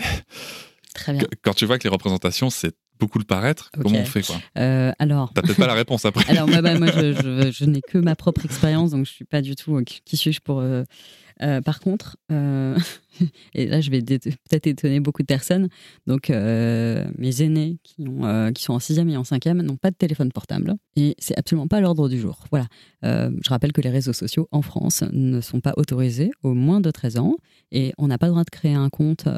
Très 0.95 1.13
bien. 1.13 1.23
qu- 1.25 1.37
quand 1.43 1.55
tu 1.55 1.67
vois 1.67 1.79
que 1.79 1.85
les 1.85 1.91
représentations, 1.93 2.49
c'est 2.51 2.75
beaucoup 3.05 3.19
le 3.19 3.25
paraître, 3.25 3.71
comment 3.83 3.99
on 3.99 4.05
fait 4.05 4.23
quoi 4.23 4.37
Euh, 4.59 4.93
alors, 4.99 5.33
T'as 5.35 5.43
peut-être 5.43 5.59
pas 5.59 5.67
la 5.67 5.75
réponse 5.75 6.05
après. 6.05 6.25
Alors, 6.31 6.49
bah, 6.49 6.63
bah, 6.63 6.79
moi, 6.79 6.89
je, 6.91 7.13
je- 7.13 7.51
je 7.53 7.65
n'ai 7.65 7.81
que 7.83 7.99
ma 7.99 8.17
propre 8.17 8.45
expérience, 8.45 8.91
donc 8.93 9.05
je 9.07 9.11
suis 9.13 9.25
pas 9.25 9.43
du 9.43 9.55
tout. 9.57 9.77
euh, 9.77 9.83
qui, 9.85 10.17
suis-je 10.17 10.41
pour. 10.41 10.61
euh, 10.61 10.85
par 11.63 11.81
contre, 11.81 12.17
et 13.55 13.67
là, 13.67 13.81
je 13.81 13.91
vais 13.91 14.03
peut-être 14.03 14.67
étonner 14.67 15.01
beaucoup 15.01 15.23
de 15.23 15.27
personnes. 15.27 15.69
Donc, 16.07 16.31
euh, 16.31 17.05
mes 17.19 17.43
aînés 17.43 17.79
qui, 17.83 18.05
euh, 18.09 18.51
sont 18.57 18.75
en 18.75 18.79
sixième 18.79 19.09
et 19.09 19.17
en 19.17 19.25
cinquième 19.25 19.63
n'ont 19.63 19.77
pas 19.77 19.91
de 19.91 19.97
téléphone 19.97 20.33
portable. 20.33 20.75
Et 20.97 21.15
c'est 21.19 21.37
absolument 21.39 21.69
pas 21.69 21.81
l'ordre 21.81 22.09
du 22.09 22.19
jour. 22.19 22.45
Voilà. 22.51 22.67
Euh, 23.05 23.31
je 23.45 23.51
rappelle 23.51 23.73
que 23.73 23.81
les 23.81 23.91
réseaux 23.91 24.13
sociaux 24.13 24.49
en 24.53 24.63
France 24.63 25.05
ne 25.13 25.41
sont 25.41 25.61
pas 25.61 25.75
autorisés 25.77 26.31
au 26.43 26.55
moins 26.55 26.81
de 26.81 26.91
13 26.91 27.19
ans. 27.19 27.37
Et 27.73 27.93
on 27.99 28.09
n'a 28.09 28.19
pas 28.19 28.27
le 28.27 28.33
droit 28.33 28.45
de 28.45 28.51
créer 28.51 28.75
un 28.75 28.89
compte 28.89 29.29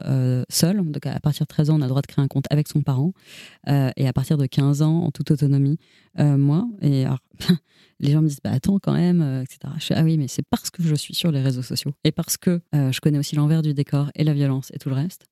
seul. 0.49 0.77
Donc, 0.91 1.07
à 1.07 1.19
partir 1.21 1.45
de 1.45 1.49
13 1.49 1.71
ans, 1.71 1.79
on 1.79 1.83
a 1.83 1.85
le 1.85 1.89
droit 1.89 2.03
de 2.03 2.07
créer 2.07 2.23
un 2.23 2.29
compte 2.29 2.47
avec 2.51 2.69
son 2.69 2.83
parent. 2.83 3.13
Et 3.67 4.07
à 4.07 4.13
partir 4.13 4.37
de 4.37 4.47
15 4.47 4.83
ans, 4.83 5.05
en 5.05 5.11
toute 5.11 5.31
autonomie, 5.31 5.79
moi, 6.19 6.67
et 6.83 7.05
les 8.01 8.13
gens 8.13 8.23
me 8.23 8.29
disent, 8.29 8.41
bah 8.43 8.51
attends 8.53 8.79
quand 8.79 8.93
même, 8.93 9.43
etc. 9.43 9.73
Je 9.79 9.87
fais, 9.87 9.95
ah 9.95 10.03
oui, 10.03 10.19
mais 10.19 10.29
c'est 10.29 10.45
parce 10.49 10.71
que 10.71 10.83
je 10.83 10.95
suis 10.95 11.15
sur 11.15 11.31
les 11.33 11.41
réseaux 11.41 11.63
sociaux 11.63 11.93
et 12.05 12.13
parce 12.13 12.37
que 12.37 12.61
je 12.73 13.01
connais 13.01 13.19
aussi 13.19 13.37
l'envers 13.37 13.63
du 13.67 13.75
décor 13.75 14.11
et 14.15 14.25
la 14.25 14.33
violence 14.33 14.71
et 14.75 14.79
tout 14.79 14.89
le 14.89 14.95
reste, 14.95 15.27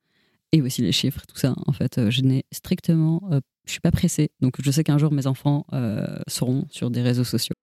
et 0.53 0.62
aussi 0.62 0.82
les 0.82 0.93
chiffres, 0.93 1.22
tout 1.26 1.39
ça. 1.39 1.55
En 1.66 1.72
fait, 1.72 1.99
euh, 1.99 2.11
je 2.11 2.22
n'ai 2.22 2.45
strictement, 2.53 3.22
euh, 3.32 3.41
je 3.66 3.72
suis 3.72 3.80
pas 3.80 3.91
pressée. 3.91 4.30
Donc, 4.41 4.55
je 4.62 4.70
sais 4.70 4.85
qu'un 4.85 4.99
jour 4.99 5.12
mes 5.12 5.26
enfants 5.26 5.66
euh, 5.72 6.18
seront 6.28 6.66
sur 6.70 6.91
des 6.91 7.03
réseaux 7.03 7.24
sociaux. 7.24 7.55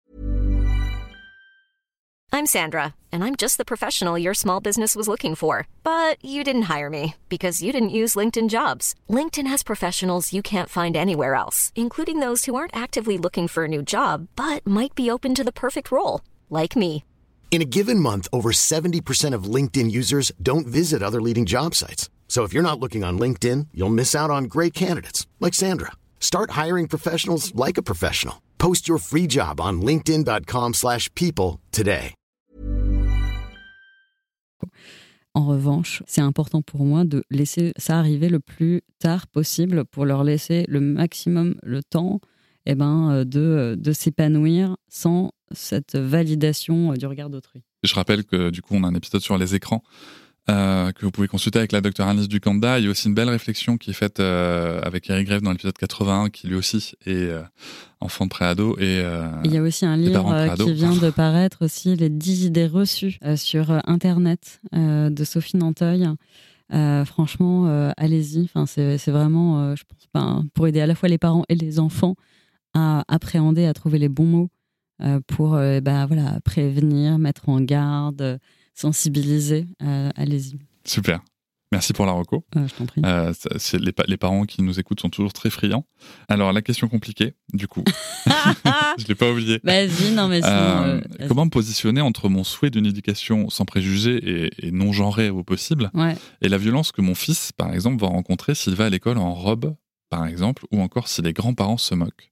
I'm 2.33 2.45
Sandra, 2.45 2.95
and 3.11 3.25
I'm 3.25 3.35
just 3.35 3.57
the 3.57 3.65
professional 3.65 4.17
your 4.17 4.33
small 4.33 4.61
business 4.61 4.95
was 4.95 5.09
looking 5.09 5.35
for. 5.35 5.67
But 5.83 6.17
you 6.23 6.45
didn't 6.45 6.71
hire 6.73 6.89
me 6.89 7.15
because 7.27 7.61
you 7.61 7.73
didn't 7.73 7.89
use 7.89 8.15
LinkedIn 8.15 8.47
jobs. 8.49 8.95
LinkedIn 9.09 9.47
has 9.47 9.63
professionals 9.63 10.31
you 10.31 10.41
can't 10.41 10.69
find 10.69 10.95
anywhere 10.95 11.35
else, 11.35 11.73
including 11.75 12.21
those 12.21 12.45
who 12.45 12.55
aren't 12.55 12.75
actively 12.75 13.17
looking 13.17 13.49
for 13.49 13.65
a 13.65 13.67
new 13.67 13.83
job 13.83 14.27
but 14.37 14.65
might 14.65 14.95
be 14.95 15.11
open 15.11 15.35
to 15.35 15.43
the 15.43 15.51
perfect 15.51 15.91
role, 15.91 16.21
like 16.49 16.77
me. 16.77 17.03
In 17.51 17.61
a 17.61 17.65
given 17.65 17.99
month, 17.99 18.29
over 18.31 18.53
70% 18.53 19.35
of 19.35 19.43
LinkedIn 19.43 19.91
users 19.91 20.31
don't 20.41 20.65
visit 20.65 21.03
other 21.03 21.21
leading 21.21 21.45
job 21.45 21.75
sites. 21.75 22.09
So 22.29 22.43
if 22.45 22.53
you're 22.53 22.63
not 22.63 22.79
looking 22.79 23.03
on 23.03 23.19
LinkedIn, 23.19 23.67
you'll 23.73 23.89
miss 23.89 24.15
out 24.15 24.31
on 24.31 24.45
great 24.45 24.73
candidates 24.73 25.27
like 25.41 25.53
Sandra. 25.53 25.91
Start 26.21 26.51
hiring 26.51 26.87
professionals 26.87 27.53
like 27.53 27.77
a 27.77 27.83
professional. 27.83 28.41
Post 28.57 28.87
your 28.87 28.99
free 28.99 29.27
job 29.27 29.59
on 29.59 29.81
linkedin.com/people 29.81 31.59
today. 31.71 32.13
En 35.33 35.45
revanche, 35.45 36.03
c'est 36.07 36.21
important 36.21 36.61
pour 36.61 36.85
moi 36.85 37.05
de 37.05 37.23
laisser 37.29 37.71
ça 37.77 37.97
arriver 37.99 38.29
le 38.29 38.39
plus 38.39 38.81
tard 38.99 39.27
possible 39.27 39.85
pour 39.85 40.05
leur 40.05 40.23
laisser 40.23 40.65
le 40.67 40.81
maximum 40.81 41.55
le 41.63 41.81
temps 41.83 42.19
eh 42.65 42.75
ben, 42.75 43.11
euh, 43.11 43.23
de, 43.23 43.75
de 43.79 43.91
s'épanouir 43.91 44.75
sans 44.87 45.31
cette 45.51 45.95
validation 45.95 46.91
euh, 46.91 46.95
du 46.95 47.05
regard 47.05 47.29
d'autrui. 47.29 47.61
Je 47.83 47.93
rappelle 47.95 48.23
que 48.23 48.49
du 48.49 48.61
coup, 48.61 48.75
on 48.75 48.83
a 48.83 48.87
un 48.87 48.95
épisode 48.95 49.21
sur 49.21 49.37
les 49.37 49.55
écrans 49.55 49.83
euh, 50.49 50.91
que 50.91 51.05
vous 51.05 51.11
pouvez 51.11 51.27
consulter 51.27 51.59
avec 51.59 51.71
la 51.71 51.81
docteure 51.81 52.07
Alice 52.07 52.27
Ducanda. 52.27 52.79
Il 52.79 52.85
y 52.85 52.87
a 52.87 52.91
aussi 52.91 53.07
une 53.07 53.13
belle 53.13 53.29
réflexion 53.29 53.77
qui 53.77 53.91
est 53.91 53.93
faite 53.93 54.19
euh, 54.19 54.81
avec 54.83 55.09
Eric 55.09 55.27
Grève 55.27 55.41
dans 55.41 55.51
l'épisode 55.51 55.77
81, 55.77 56.29
qui 56.29 56.47
lui 56.47 56.55
aussi 56.55 56.93
est 57.05 57.11
euh, 57.13 57.43
enfant 57.99 58.25
de 58.25 58.29
préado. 58.29 58.75
Et, 58.77 59.01
euh, 59.03 59.27
Il 59.45 59.53
y 59.53 59.57
a 59.57 59.61
aussi 59.61 59.85
un 59.85 59.97
livre 59.97 60.31
euh, 60.33 60.49
qui 60.55 60.73
vient 60.73 60.95
de 60.95 61.09
paraître 61.11 61.63
aussi, 61.63 61.95
Les 61.95 62.09
10 62.09 62.45
idées 62.45 62.65
reçues 62.67 63.17
euh, 63.23 63.35
sur 63.35 63.71
euh, 63.71 63.79
Internet 63.85 64.59
euh, 64.75 65.09
de 65.09 65.23
Sophie 65.23 65.57
Nanteuil. 65.57 66.07
Euh, 66.73 67.05
franchement, 67.05 67.67
euh, 67.67 67.91
allez-y. 67.97 68.43
Enfin, 68.45 68.65
c'est 68.65 68.97
c'est 68.97 69.11
vraiment, 69.11 69.59
euh, 69.61 69.75
je 69.75 69.83
pense, 69.83 70.07
ben, 70.13 70.45
pour 70.53 70.67
aider 70.67 70.81
à 70.81 70.87
la 70.87 70.95
fois 70.95 71.09
les 71.09 71.17
parents 71.17 71.43
et 71.49 71.55
les 71.55 71.79
enfants 71.79 72.15
à 72.73 73.03
appréhender, 73.07 73.65
à 73.65 73.73
trouver 73.73 73.99
les 73.99 74.09
bons 74.09 74.25
mots 74.25 74.49
euh, 75.01 75.19
pour 75.27 75.55
euh, 75.55 75.79
bah, 75.81 76.05
voilà, 76.05 76.39
prévenir, 76.45 77.17
mettre 77.17 77.49
en 77.49 77.59
garde, 77.61 78.21
euh, 78.21 78.37
sensibiliser. 78.73 79.65
Euh, 79.83 80.09
allez-y. 80.15 80.57
super. 80.85 81.21
Merci 81.73 81.93
pour 81.93 82.05
la 82.05 82.11
reco. 82.11 82.43
Euh, 82.57 82.67
je 82.67 82.73
t'en 82.73 82.85
prie. 82.85 83.01
Euh, 83.05 83.31
les, 83.79 83.93
pa- 83.93 84.03
les 84.05 84.17
parents 84.17 84.43
qui 84.43 84.61
nous 84.61 84.77
écoutent 84.81 84.99
sont 84.99 85.09
toujours 85.09 85.31
très 85.31 85.49
friands. 85.49 85.85
Alors, 86.27 86.51
la 86.51 86.61
question 86.61 86.89
compliquée, 86.89 87.33
du 87.53 87.69
coup, 87.69 87.85
je 88.97 89.07
l'ai 89.07 89.15
pas 89.15 89.31
oublié. 89.31 89.61
Vas-y, 89.63 90.11
non, 90.13 90.27
mais 90.27 90.41
sinon. 90.41 90.51
Euh, 90.53 91.01
euh, 91.21 91.27
comment 91.29 91.45
me 91.45 91.49
positionner 91.49 92.01
entre 92.01 92.27
mon 92.27 92.43
souhait 92.43 92.71
d'une 92.71 92.85
éducation 92.85 93.49
sans 93.49 93.63
préjugés 93.63 94.17
et, 94.17 94.67
et 94.67 94.71
non 94.71 94.91
genrée 94.91 95.29
au 95.29 95.43
possible 95.45 95.89
Ouais, 95.93 96.17
et 96.41 96.49
la 96.49 96.57
violence 96.57 96.91
que 96.91 97.01
mon 97.01 97.15
fils, 97.15 97.53
par 97.53 97.73
exemple, 97.73 98.01
va 98.01 98.07
rencontrer 98.07 98.53
s'il 98.53 98.75
va 98.75 98.87
à 98.87 98.89
l'école 98.89 99.17
en 99.17 99.33
robe, 99.33 99.73
par 100.09 100.25
exemple, 100.27 100.65
ou 100.73 100.81
encore 100.81 101.07
si 101.07 101.21
les 101.21 101.31
grands-parents 101.31 101.77
se 101.77 101.95
moquent? 101.95 102.30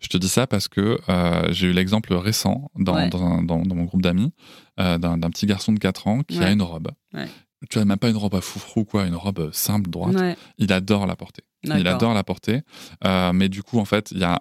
Je 0.00 0.08
te 0.08 0.16
dis 0.16 0.28
ça 0.28 0.46
parce 0.46 0.68
que 0.68 0.98
euh, 1.08 1.48
j'ai 1.52 1.68
eu 1.68 1.72
l'exemple 1.72 2.14
récent 2.14 2.70
dans, 2.78 2.94
Ouais. 2.94 3.08
dans, 3.08 3.22
un- 3.22 3.42
dans- 3.42 3.62
dans 3.62 3.74
mon 3.74 3.84
groupe 3.84 4.02
d'amis 4.02 4.32
euh, 4.78 4.98
d'un 4.98 5.18
petit 5.30 5.46
garçon 5.46 5.72
de 5.72 5.78
4 5.78 6.06
ans 6.06 6.22
qui 6.22 6.38
a 6.42 6.50
une 6.50 6.62
robe. 6.62 6.88
Ouais. 7.14 7.26
Tu 7.68 7.76
vois, 7.78 7.84
même 7.84 7.98
pas 7.98 8.08
une 8.08 8.16
robe 8.16 8.34
à 8.34 8.40
foufrou, 8.40 8.84
quoi, 8.86 9.06
une 9.06 9.14
robe 9.16 9.50
simple, 9.52 9.90
droite. 9.90 10.16
Il 10.58 10.72
adore 10.72 11.06
la 11.06 11.14
porter. 11.16 11.42
Il 11.62 11.86
adore 11.86 12.14
la 12.14 12.24
porter. 12.24 12.62
Euh, 13.04 13.32
mais 13.34 13.48
du 13.50 13.62
coup, 13.62 13.78
en 13.78 13.84
fait, 13.84 14.10
il 14.12 14.18
y 14.18 14.24
a 14.24 14.40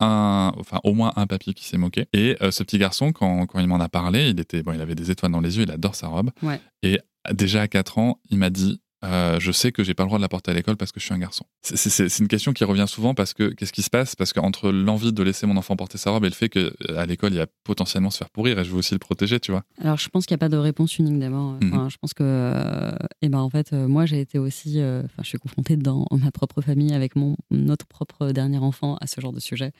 un, 0.00 0.52
enfin, 0.58 0.80
au 0.82 0.92
moins 0.94 1.12
un 1.16 1.26
papy 1.26 1.52
qui 1.54 1.64
s'est 1.66 1.76
moqué. 1.76 2.06
Et 2.14 2.36
euh, 2.42 2.50
ce 2.50 2.62
petit 2.62 2.78
garçon, 2.78 3.12
quand, 3.12 3.46
quand 3.46 3.60
il 3.60 3.66
m'en 3.66 3.80
a 3.80 3.88
parlé, 3.88 4.30
il, 4.30 4.40
était, 4.40 4.62
bon, 4.62 4.72
il 4.72 4.80
avait 4.80 4.94
des 4.94 5.10
étoiles 5.10 5.32
dans 5.32 5.40
les 5.40 5.56
yeux, 5.58 5.64
il 5.64 5.70
adore 5.70 5.94
sa 5.94 6.08
robe. 6.08 6.30
Ouais. 6.42 6.60
Et 6.82 6.98
déjà 7.32 7.62
à 7.62 7.68
4 7.68 7.98
ans, 7.98 8.18
il 8.30 8.38
m'a 8.38 8.50
dit 8.50 8.80
euh, 9.04 9.38
Je 9.38 9.52
sais 9.52 9.70
que 9.72 9.84
j'ai 9.84 9.94
pas 9.94 10.02
le 10.02 10.08
droit 10.08 10.18
de 10.18 10.22
la 10.22 10.28
porter 10.28 10.50
à 10.50 10.54
l'école 10.54 10.76
parce 10.76 10.90
que 10.92 10.98
je 11.00 11.04
suis 11.04 11.14
un 11.14 11.18
garçon. 11.18 11.44
C'est- 11.62 12.18
une 12.18 12.28
question 12.28 12.52
qui 12.52 12.64
revient 12.64 12.86
souvent 12.88 13.14
parce 13.14 13.34
que 13.34 13.48
qu'est-ce 13.50 13.72
qui 13.72 13.82
se 13.82 13.90
passe? 13.90 14.16
Parce 14.16 14.32
qu'entre 14.32 14.70
l'envie 14.70 15.12
de 15.12 15.22
laisser 15.22 15.46
mon 15.46 15.56
enfant 15.56 15.76
porter 15.76 15.98
sa 15.98 16.10
robe 16.10 16.24
et 16.24 16.28
le 16.28 16.34
fait 16.34 16.48
qu'à 16.48 17.06
l'école, 17.06 17.32
il 17.32 17.38
va 17.38 17.46
potentiellement 17.64 18.10
se 18.10 18.18
faire 18.18 18.30
pourrir 18.30 18.58
et 18.58 18.64
je 18.64 18.70
veux 18.70 18.78
aussi 18.78 18.94
le 18.94 18.98
protéger, 18.98 19.38
tu 19.40 19.50
vois. 19.52 19.62
Alors, 19.80 19.98
je 19.98 20.08
pense 20.08 20.26
qu'il 20.26 20.34
n'y 20.34 20.38
a 20.38 20.44
pas 20.44 20.48
de 20.48 20.56
réponse 20.56 20.98
unique 20.98 21.18
d'abord. 21.18 21.58
Mhm. 21.60 21.88
Je 21.90 21.96
pense 21.98 22.14
que, 22.14 22.22
euh, 22.24 22.92
eh 23.22 23.28
ben, 23.28 23.38
en 23.40 23.50
fait, 23.50 23.72
euh, 23.72 23.86
moi, 23.88 24.06
j'ai 24.06 24.20
été 24.20 24.38
aussi, 24.38 24.80
euh, 24.80 25.02
enfin, 25.04 25.22
je 25.22 25.28
suis 25.28 25.38
confrontée 25.38 25.76
dans 25.76 26.06
ma 26.30 26.30
propre 26.30 26.60
famille 26.60 26.92
avec 26.94 27.16
mon 27.16 27.36
notre 27.50 27.86
propre 27.86 28.30
dernier 28.32 28.58
enfant 28.58 28.96
à 29.00 29.06
ce 29.06 29.20
genre 29.20 29.32
de 29.32 29.40
sujet. 29.40 29.72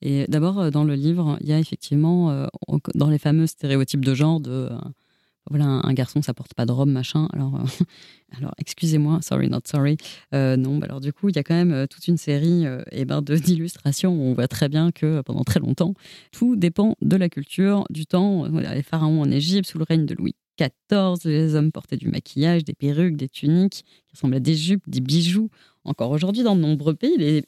Et 0.00 0.26
d'abord, 0.28 0.58
euh, 0.58 0.70
dans 0.70 0.84
le 0.84 0.94
livre, 0.94 1.38
il 1.40 1.48
y 1.48 1.52
a 1.52 1.58
effectivement, 1.58 2.30
euh, 2.30 2.46
dans 2.94 3.08
les 3.10 3.18
fameux 3.18 3.46
stéréotypes 3.46 4.04
de 4.04 4.14
genre, 4.14 4.40
de 4.40 4.50
euh, 4.50 4.78
voilà, 5.50 5.64
un, 5.64 5.92
garçon, 5.92 6.22
ça 6.22 6.34
porte 6.34 6.54
pas 6.54 6.66
de 6.66 6.72
robe, 6.72 6.88
machin. 6.88 7.28
Alors, 7.32 7.56
euh, 7.56 8.48
excusez-moi, 8.58 9.20
sorry, 9.22 9.48
not 9.48 9.62
sorry. 9.64 9.96
Euh, 10.34 10.56
non, 10.56 10.78
bah 10.78 10.86
alors 10.88 11.00
du 11.00 11.12
coup, 11.12 11.28
il 11.28 11.36
y 11.36 11.38
a 11.38 11.42
quand 11.42 11.54
même 11.54 11.72
euh, 11.72 11.86
toute 11.86 12.06
une 12.06 12.16
série 12.16 12.64
d'illustrations 13.44 14.14
où 14.14 14.22
on 14.22 14.34
voit 14.34 14.48
très 14.48 14.68
bien 14.68 14.92
que 14.92 15.20
pendant 15.22 15.42
très 15.42 15.60
longtemps, 15.60 15.94
tout 16.30 16.54
dépend 16.56 16.96
de 17.02 17.16
la 17.16 17.28
culture, 17.28 17.84
du 17.90 18.06
temps. 18.06 18.46
Les 18.46 18.82
pharaons 18.82 19.20
en 19.20 19.30
Égypte 19.30 19.68
sous 19.68 19.78
le 19.78 19.84
règne 19.84 20.06
de 20.06 20.14
Louis 20.14 20.36
14, 20.58 21.24
les 21.24 21.54
hommes 21.56 21.72
portaient 21.72 21.96
du 21.96 22.08
maquillage, 22.08 22.62
des 22.62 22.74
perruques, 22.74 23.16
des 23.16 23.28
tuniques 23.28 23.84
qui 24.06 24.14
ressemblaient 24.14 24.36
à 24.36 24.40
des 24.40 24.54
jupes, 24.54 24.84
des 24.86 25.00
bijoux. 25.00 25.50
Encore 25.84 26.10
aujourd'hui, 26.10 26.44
dans 26.44 26.54
de 26.54 26.60
nombreux 26.60 26.94
pays, 26.94 27.42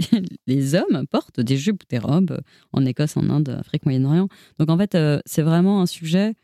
les, 0.47 0.75
hommes 0.75 1.07
portent 1.07 1.39
des 1.39 1.57
jupes 1.57 1.85
des 1.89 1.99
robes 1.99 2.41
en 2.73 2.85
Écosse, 2.85 3.17
en 3.17 3.31
Inde, 3.31 3.51
Afrique, 3.51 3.85
Moyen-Orient. 3.85 4.29
Donc 4.59 4.71
en 4.71 4.77
fait, 4.77 4.99
c'est 5.27 5.43
vraiment 5.43 5.81
un 5.81 5.87
sujet 5.87 6.35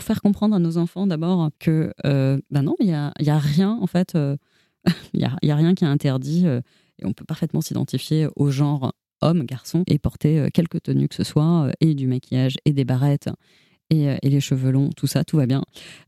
faire 0.00 0.20
comprendre 0.20 0.54
à 0.54 0.58
nos 0.58 0.78
enfants 0.78 1.06
d'abord 1.06 1.50
que 1.58 1.92
euh, 2.04 2.38
ben 2.50 2.62
non, 2.62 2.76
il 2.80 2.86
n'y 2.86 2.92
a, 2.92 3.12
a, 3.26 3.38
rien 3.38 3.78
en 3.80 3.86
fait, 3.86 4.14
euh, 4.14 4.36
il 5.14 5.20
n'y 5.20 5.24
a, 5.24 5.54
a, 5.54 5.56
rien 5.56 5.74
qui 5.74 5.84
est 5.84 5.88
interdit 5.88 6.46
et 6.46 7.04
on 7.04 7.12
peut 7.12 7.24
parfaitement 7.24 7.60
s'identifier 7.60 8.28
au 8.36 8.50
genre 8.50 8.92
homme, 9.22 9.44
garçon 9.44 9.84
et 9.86 9.98
porter 9.98 10.48
quelque 10.52 10.78
tenue 10.78 11.08
que 11.08 11.14
ce 11.14 11.24
soit 11.24 11.70
et 11.80 11.94
du 11.94 12.06
maquillage 12.06 12.56
et 12.64 12.72
des 12.72 12.84
barrettes 12.84 13.30
et, 13.90 14.16
les 14.22 14.40
cheveux 14.40 14.72
longs, 14.72 14.90
tout 14.96 15.06
ça, 15.06 15.24
tout 15.24 15.36
va 15.36 15.46
bien. 15.46 15.62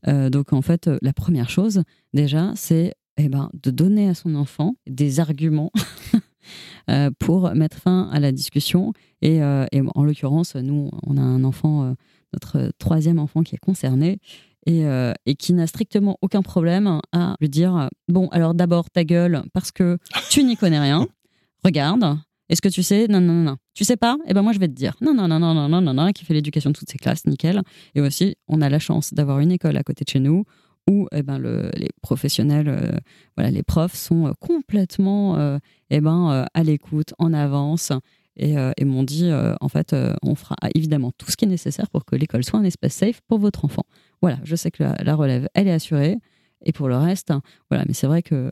donc 0.05 0.53
en 0.53 0.61
fait, 0.61 0.89
la 1.01 1.13
première 1.13 1.49
chose 1.49 1.83
déjà, 2.13 2.51
c'est 2.55 2.93
eh 3.21 3.27
ben, 3.27 3.49
de 3.61 3.69
donner 3.69 4.07
à 4.07 4.13
son 4.13 4.33
enfant 4.35 4.75
des 4.87 5.19
arguments 5.19 5.71
euh, 6.89 7.11
pour 7.19 7.53
mettre 7.53 7.77
fin 7.77 8.09
à 8.11 8.19
la 8.19 8.31
discussion. 8.31 8.93
Et, 9.21 9.43
euh, 9.43 9.65
en 9.93 10.03
l'occurrence, 10.03 10.55
nous, 10.55 10.89
on 11.03 11.17
a 11.17 11.21
un 11.21 11.43
enfant, 11.43 11.83
euh, 11.83 11.93
notre 12.33 12.71
troisième 12.77 13.19
enfant 13.19 13.43
qui 13.43 13.55
est 13.55 13.59
concerné. 13.59 14.19
Et, 14.67 14.83
et 15.25 15.35
qui 15.35 15.53
n'a 15.53 15.65
strictement 15.65 16.17
aucun 16.21 16.41
problème 16.43 16.99
à 17.13 17.35
lui 17.39 17.49
dire 17.49 17.89
Bon, 18.07 18.27
alors 18.27 18.53
d'abord 18.53 18.89
ta 18.91 19.03
gueule 19.03 19.41
parce 19.53 19.71
que 19.71 19.97
tu 20.29 20.43
n'y 20.43 20.57
connais 20.57 20.79
rien. 20.79 21.07
Regarde, 21.63 22.19
est-ce 22.49 22.61
que 22.61 22.67
tu 22.67 22.83
sais 22.83 23.07
Non, 23.07 23.21
non, 23.21 23.33
non, 23.33 23.43
non. 23.51 23.57
Tu 23.73 23.83
sais 23.83 23.95
pas? 23.95 24.17
Eh 24.27 24.33
ben 24.33 24.41
moi 24.41 24.51
je 24.51 24.59
vais 24.59 24.67
te 24.67 24.73
dire. 24.73 24.95
Non, 25.01 25.13
non, 25.13 25.27
non, 25.27 25.39
non, 25.39 25.53
non, 25.53 25.69
non, 25.69 25.81
non, 25.81 25.93
non, 25.93 26.11
qui 26.11 26.25
fait 26.25 26.33
l'éducation 26.33 26.71
de 26.71 26.75
toutes 26.75 26.89
ses 26.89 26.97
classes, 26.97 27.25
nickel. 27.25 27.61
Et 27.95 28.01
aussi, 28.01 28.35
on 28.47 28.61
a 28.61 28.69
la 28.69 28.79
chance 28.79 29.13
d'avoir 29.13 29.39
une 29.39 29.51
école 29.51 29.77
à 29.77 29.83
côté 29.83 30.03
de 30.03 30.09
chez 30.09 30.19
nous 30.19 30.43
où 30.89 31.07
eh 31.11 31.21
ben, 31.21 31.37
le, 31.37 31.69
les 31.75 31.89
professionnels, 32.01 32.67
euh, 32.67 32.97
voilà, 33.37 33.51
les 33.51 33.61
profs 33.61 33.95
sont 33.95 34.27
euh, 34.27 34.31
complètement 34.39 35.37
euh, 35.37 35.59
eh 35.91 36.01
ben, 36.01 36.47
à 36.51 36.63
l'écoute, 36.63 37.13
en 37.19 37.31
avance, 37.33 37.91
et, 38.39 38.55
et 38.77 38.85
m'ont 38.85 39.03
dit, 39.03 39.29
en 39.61 39.69
fait, 39.69 39.95
on 40.23 40.35
fera 40.35 40.55
évidemment 40.73 41.11
tout 41.17 41.29
ce 41.29 41.37
qui 41.37 41.45
est 41.45 41.47
nécessaire 41.49 41.89
pour 41.89 42.05
que 42.05 42.15
l'école 42.15 42.43
soit 42.43 42.59
un 42.59 42.63
espace 42.63 42.93
safe 42.93 43.21
pour 43.27 43.39
votre 43.39 43.65
enfant. 43.65 43.83
Voilà, 44.21 44.39
je 44.43 44.55
sais 44.55 44.71
que 44.71 44.83
la, 44.83 45.15
relève, 45.15 45.47
elle 45.53 45.67
est 45.67 45.73
assurée, 45.73 46.17
et 46.65 46.71
pour 46.71 46.87
le 46.87 46.97
reste, 46.97 47.33
voilà, 47.69 47.85
mais 47.87 47.93
c'est 47.93 48.07
vrai 48.07 48.21
que 48.23 48.51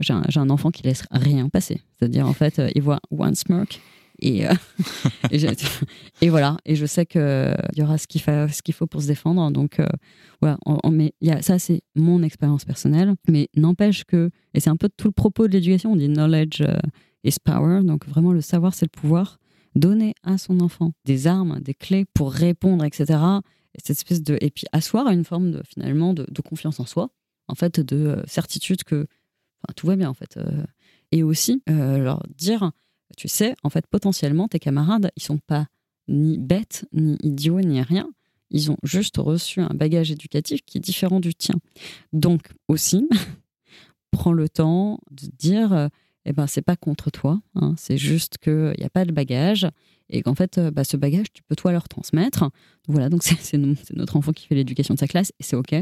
j'ai 0.00 0.12
un, 0.12 0.50
enfant 0.50 0.70
qui 0.70 0.82
laisse 0.82 1.04
rien 1.10 1.48
passer. 1.48 1.80
C'est-à-dire, 1.98 2.26
en 2.26 2.32
fait, 2.32 2.60
il 2.74 2.82
voit 2.82 3.00
one 3.10 3.34
smirk, 3.34 3.80
et, 4.22 4.46
euh, 4.46 4.54
et, 6.20 6.28
voilà. 6.30 6.56
Et 6.64 6.76
je 6.76 6.86
sais 6.86 7.04
qu'il 7.04 7.54
y 7.76 7.82
aura 7.82 7.98
ce 7.98 8.06
qu'il 8.06 8.74
faut 8.74 8.86
pour 8.86 9.02
se 9.02 9.06
défendre. 9.06 9.50
Donc, 9.50 9.80
euh, 9.80 9.86
voilà. 10.40 10.58
a, 10.66 11.42
ça, 11.42 11.58
c'est 11.58 11.82
mon 11.94 12.22
expérience 12.22 12.64
personnelle. 12.64 13.14
Mais 13.28 13.48
n'empêche 13.56 14.04
que, 14.04 14.30
et 14.54 14.60
c'est 14.60 14.70
un 14.70 14.76
peu 14.76 14.88
tout 14.96 15.08
le 15.08 15.12
propos 15.12 15.48
de 15.48 15.52
l'éducation, 15.52 15.92
on 15.92 15.96
dit 15.96 16.08
knowledge 16.08 16.62
euh, 16.62 16.78
is 17.24 17.36
power. 17.42 17.82
Donc, 17.82 18.06
vraiment, 18.06 18.32
le 18.32 18.40
savoir, 18.40 18.74
c'est 18.74 18.86
le 18.86 19.00
pouvoir. 19.00 19.38
Donner 19.74 20.14
à 20.22 20.36
son 20.36 20.60
enfant 20.60 20.92
des 21.06 21.26
armes, 21.26 21.60
des 21.60 21.74
clés 21.74 22.04
pour 22.12 22.32
répondre, 22.32 22.84
etc. 22.84 23.18
Et, 23.74 23.78
cette 23.82 23.96
espèce 23.96 24.22
de, 24.22 24.36
et 24.40 24.50
puis 24.50 24.66
asseoir 24.72 25.08
une 25.08 25.24
forme 25.24 25.50
de, 25.50 25.62
finalement 25.64 26.12
de, 26.12 26.42
confiance 26.42 26.78
en 26.78 26.84
soi, 26.84 27.08
en 27.48 27.54
fait, 27.54 27.80
de 27.80 28.22
certitude 28.26 28.84
que 28.84 29.06
tout 29.74 29.86
va 29.86 29.96
bien, 29.96 30.10
en 30.10 30.14
fait. 30.14 30.38
et 31.10 31.22
aussi 31.22 31.62
leur 31.66 32.22
dire 32.36 32.72
tu 33.16 33.28
sais, 33.28 33.54
en 33.62 33.70
fait, 33.70 33.86
potentiellement, 33.86 34.48
tes 34.48 34.58
camarades, 34.58 35.10
ils 35.16 35.22
sont 35.22 35.38
pas 35.38 35.66
ni 36.08 36.38
bêtes, 36.38 36.86
ni 36.92 37.16
idiots, 37.22 37.60
ni 37.60 37.82
rien. 37.82 38.10
Ils 38.50 38.70
ont 38.70 38.76
juste 38.82 39.16
reçu 39.16 39.60
un 39.60 39.72
bagage 39.74 40.10
éducatif 40.10 40.60
qui 40.66 40.78
est 40.78 40.80
différent 40.80 41.20
du 41.20 41.34
tien. 41.34 41.54
Donc, 42.12 42.48
aussi, 42.68 43.08
prends 44.10 44.32
le 44.32 44.48
temps 44.48 44.98
de 45.10 45.26
dire, 45.38 45.72
euh, 45.72 45.88
eh 46.24 46.32
ben, 46.32 46.46
c'est 46.46 46.62
pas 46.62 46.76
contre 46.76 47.10
toi, 47.10 47.40
hein. 47.54 47.74
c'est 47.76 47.96
juste 47.96 48.38
qu'il 48.38 48.74
n'y 48.78 48.84
a 48.84 48.90
pas 48.90 49.04
de 49.04 49.12
bagage 49.12 49.66
et 50.08 50.22
qu'en 50.22 50.34
fait, 50.34 50.58
euh, 50.58 50.70
bah, 50.70 50.84
ce 50.84 50.96
bagage, 50.96 51.32
tu 51.32 51.42
peux 51.42 51.56
toi 51.56 51.72
leur 51.72 51.88
transmettre. 51.88 52.50
Voilà, 52.88 53.08
donc 53.08 53.22
c'est 53.24 53.58
notre 53.58 54.16
enfant 54.16 54.32
qui 54.32 54.46
fait 54.46 54.54
l'éducation 54.54 54.94
de 54.94 54.98
sa 54.98 55.08
classe 55.08 55.32
et 55.40 55.42
c'est 55.42 55.56
OK. 55.56 55.74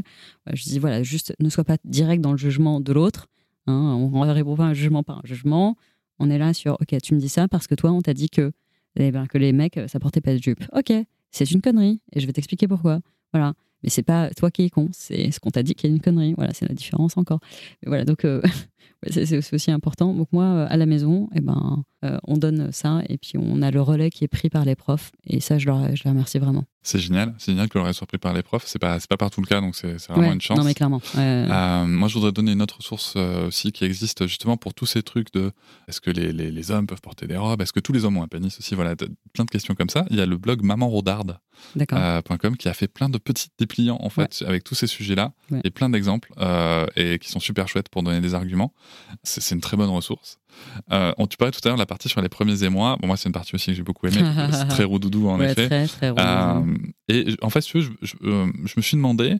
je 0.52 0.62
dis, 0.64 0.78
voilà, 0.78 1.02
juste 1.02 1.34
ne 1.40 1.48
sois 1.48 1.64
pas 1.64 1.76
direct 1.84 2.22
dans 2.22 2.32
le 2.32 2.38
jugement 2.38 2.80
de 2.80 2.92
l'autre. 2.92 3.28
Hein. 3.66 4.08
on 4.12 4.24
ne 4.24 4.32
répond 4.32 4.56
pas 4.56 4.64
un 4.64 4.72
jugement 4.72 5.02
par 5.02 5.18
un 5.18 5.22
jugement 5.24 5.76
on 6.20 6.30
est 6.30 6.38
là 6.38 6.54
sur 6.54 6.74
OK, 6.74 6.94
tu 7.02 7.14
me 7.14 7.18
dis 7.18 7.28
ça 7.28 7.48
parce 7.48 7.66
que 7.66 7.74
toi, 7.74 7.90
on 7.90 8.00
t'a 8.00 8.14
dit 8.14 8.28
que, 8.28 8.52
eh 8.96 9.10
ben, 9.10 9.26
que 9.26 9.38
les 9.38 9.52
mecs, 9.52 9.80
ça 9.88 9.98
portait 9.98 10.20
pas 10.20 10.34
de 10.34 10.42
jupe. 10.42 10.62
OK, 10.72 10.92
c'est 11.32 11.50
une 11.50 11.62
connerie 11.62 12.00
et 12.12 12.20
je 12.20 12.26
vais 12.26 12.32
t'expliquer 12.32 12.68
pourquoi. 12.68 13.00
Voilà. 13.32 13.54
Mais 13.82 13.88
c'est 13.88 14.02
pas 14.02 14.28
toi 14.30 14.50
qui 14.50 14.64
es 14.64 14.70
con, 14.70 14.90
c'est 14.92 15.30
ce 15.30 15.40
qu'on 15.40 15.50
t'a 15.50 15.62
dit 15.62 15.74
qui 15.74 15.86
est 15.86 15.90
une 15.90 16.00
connerie. 16.00 16.34
Voilà, 16.36 16.52
c'est 16.52 16.68
la 16.68 16.74
différence 16.74 17.16
encore. 17.16 17.40
voilà, 17.86 18.04
donc 18.04 18.26
euh, 18.26 18.42
c'est 19.08 19.54
aussi 19.54 19.70
important. 19.70 20.12
Donc 20.14 20.28
moi, 20.32 20.44
euh, 20.44 20.66
à 20.68 20.76
la 20.76 20.84
maison, 20.84 21.30
eh 21.34 21.40
ben, 21.40 21.84
euh, 22.04 22.18
on 22.24 22.36
donne 22.36 22.70
ça 22.70 23.02
et 23.08 23.16
puis 23.16 23.32
on 23.36 23.62
a 23.62 23.70
le 23.70 23.80
relais 23.80 24.10
qui 24.10 24.24
est 24.24 24.28
pris 24.28 24.50
par 24.50 24.64
les 24.66 24.74
profs. 24.74 25.10
Et 25.26 25.40
ça, 25.40 25.58
je 25.58 25.66
leur, 25.66 25.96
je 25.96 26.04
les 26.04 26.10
remercie 26.10 26.38
vraiment. 26.38 26.64
C'est 26.82 26.98
génial, 26.98 27.34
c'est 27.38 27.52
génial 27.52 27.68
que 27.68 27.78
le 27.78 27.82
relais 27.82 27.92
soit 27.94 28.06
pris 28.06 28.18
par 28.18 28.34
les 28.34 28.42
profs. 28.42 28.66
C'est 28.66 28.78
pas, 28.78 28.98
pas 29.08 29.16
partout 29.16 29.40
le 29.40 29.46
cas, 29.46 29.60
donc 29.60 29.74
c'est 29.74 29.96
vraiment 30.08 30.32
une 30.32 30.40
chance. 30.40 30.58
Non, 30.58 30.64
mais 30.64 30.74
clairement. 30.74 31.00
Euh, 31.16 31.86
moi, 31.86 32.08
je 32.08 32.14
voudrais 32.14 32.32
donner 32.32 32.52
une 32.52 32.62
autre 32.62 32.82
source 32.82 33.16
aussi 33.16 33.72
qui 33.72 33.84
existe 33.84 34.26
justement 34.26 34.56
pour 34.56 34.74
tous 34.74 34.86
ces 34.86 35.02
trucs 35.02 35.32
de 35.32 35.52
est-ce 35.88 36.00
que 36.00 36.10
les, 36.10 36.32
les, 36.32 36.50
les, 36.50 36.70
hommes 36.70 36.86
peuvent 36.86 37.02
porter 37.02 37.26
des 37.26 37.36
robes? 37.36 37.60
Est-ce 37.60 37.72
que 37.72 37.80
tous 37.80 37.92
les 37.92 38.04
hommes 38.04 38.16
ont 38.16 38.22
un 38.22 38.28
pénis 38.28 38.58
aussi? 38.58 38.74
Voilà, 38.74 38.94
plein 39.32 39.44
de 39.44 39.50
questions 39.50 39.74
comme 39.74 39.90
ça. 39.90 40.04
Il 40.10 40.16
y 40.16 40.20
a 40.20 40.26
le 40.26 40.36
blog 40.36 40.62
mamanrodarde.com 40.62 42.56
qui 42.58 42.68
a 42.68 42.74
fait 42.74 42.88
plein 42.88 43.08
de 43.08 43.18
petits 43.18 43.48
dépliants 43.58 43.98
en 44.00 44.10
fait 44.10 44.42
avec 44.46 44.64
tous 44.64 44.74
ces 44.74 44.86
sujets-là 44.86 45.32
et 45.64 45.70
plein 45.70 45.90
d'exemples 45.90 46.32
et 46.96 47.18
qui 47.18 47.28
sont 47.30 47.40
super 47.40 47.68
chouettes 47.68 47.88
pour 47.88 48.02
donner 48.02 48.20
des 48.20 48.34
arguments. 48.34 48.69
C'est 49.22 49.54
une 49.54 49.60
très 49.60 49.76
bonne 49.76 49.90
ressource. 49.90 50.38
Euh, 50.92 51.12
on, 51.18 51.26
tu 51.26 51.36
parlais 51.36 51.52
tout 51.52 51.60
à 51.64 51.68
l'heure 51.68 51.76
de 51.76 51.82
la 51.82 51.86
partie 51.86 52.08
sur 52.08 52.20
les 52.20 52.28
premiers 52.28 52.64
émois. 52.64 52.96
Bon, 53.00 53.06
moi, 53.06 53.16
c'est 53.16 53.28
une 53.28 53.32
partie 53.32 53.54
aussi 53.54 53.66
que 53.68 53.74
j'ai 53.74 53.82
beaucoup 53.82 54.06
aimée. 54.06 54.22
c'est 54.52 54.68
très 54.68 54.84
roudoudou, 54.84 55.28
en 55.28 55.40
effet. 55.40 55.66
Très, 55.66 55.86
très 55.86 56.12
euh, 56.18 56.76
et 57.08 57.36
en 57.42 57.50
fait, 57.50 57.66
je, 57.66 57.80
je, 58.02 58.14
euh, 58.24 58.46
je, 58.64 58.74
me 58.76 58.82
suis 58.82 58.96
demandé 58.96 59.36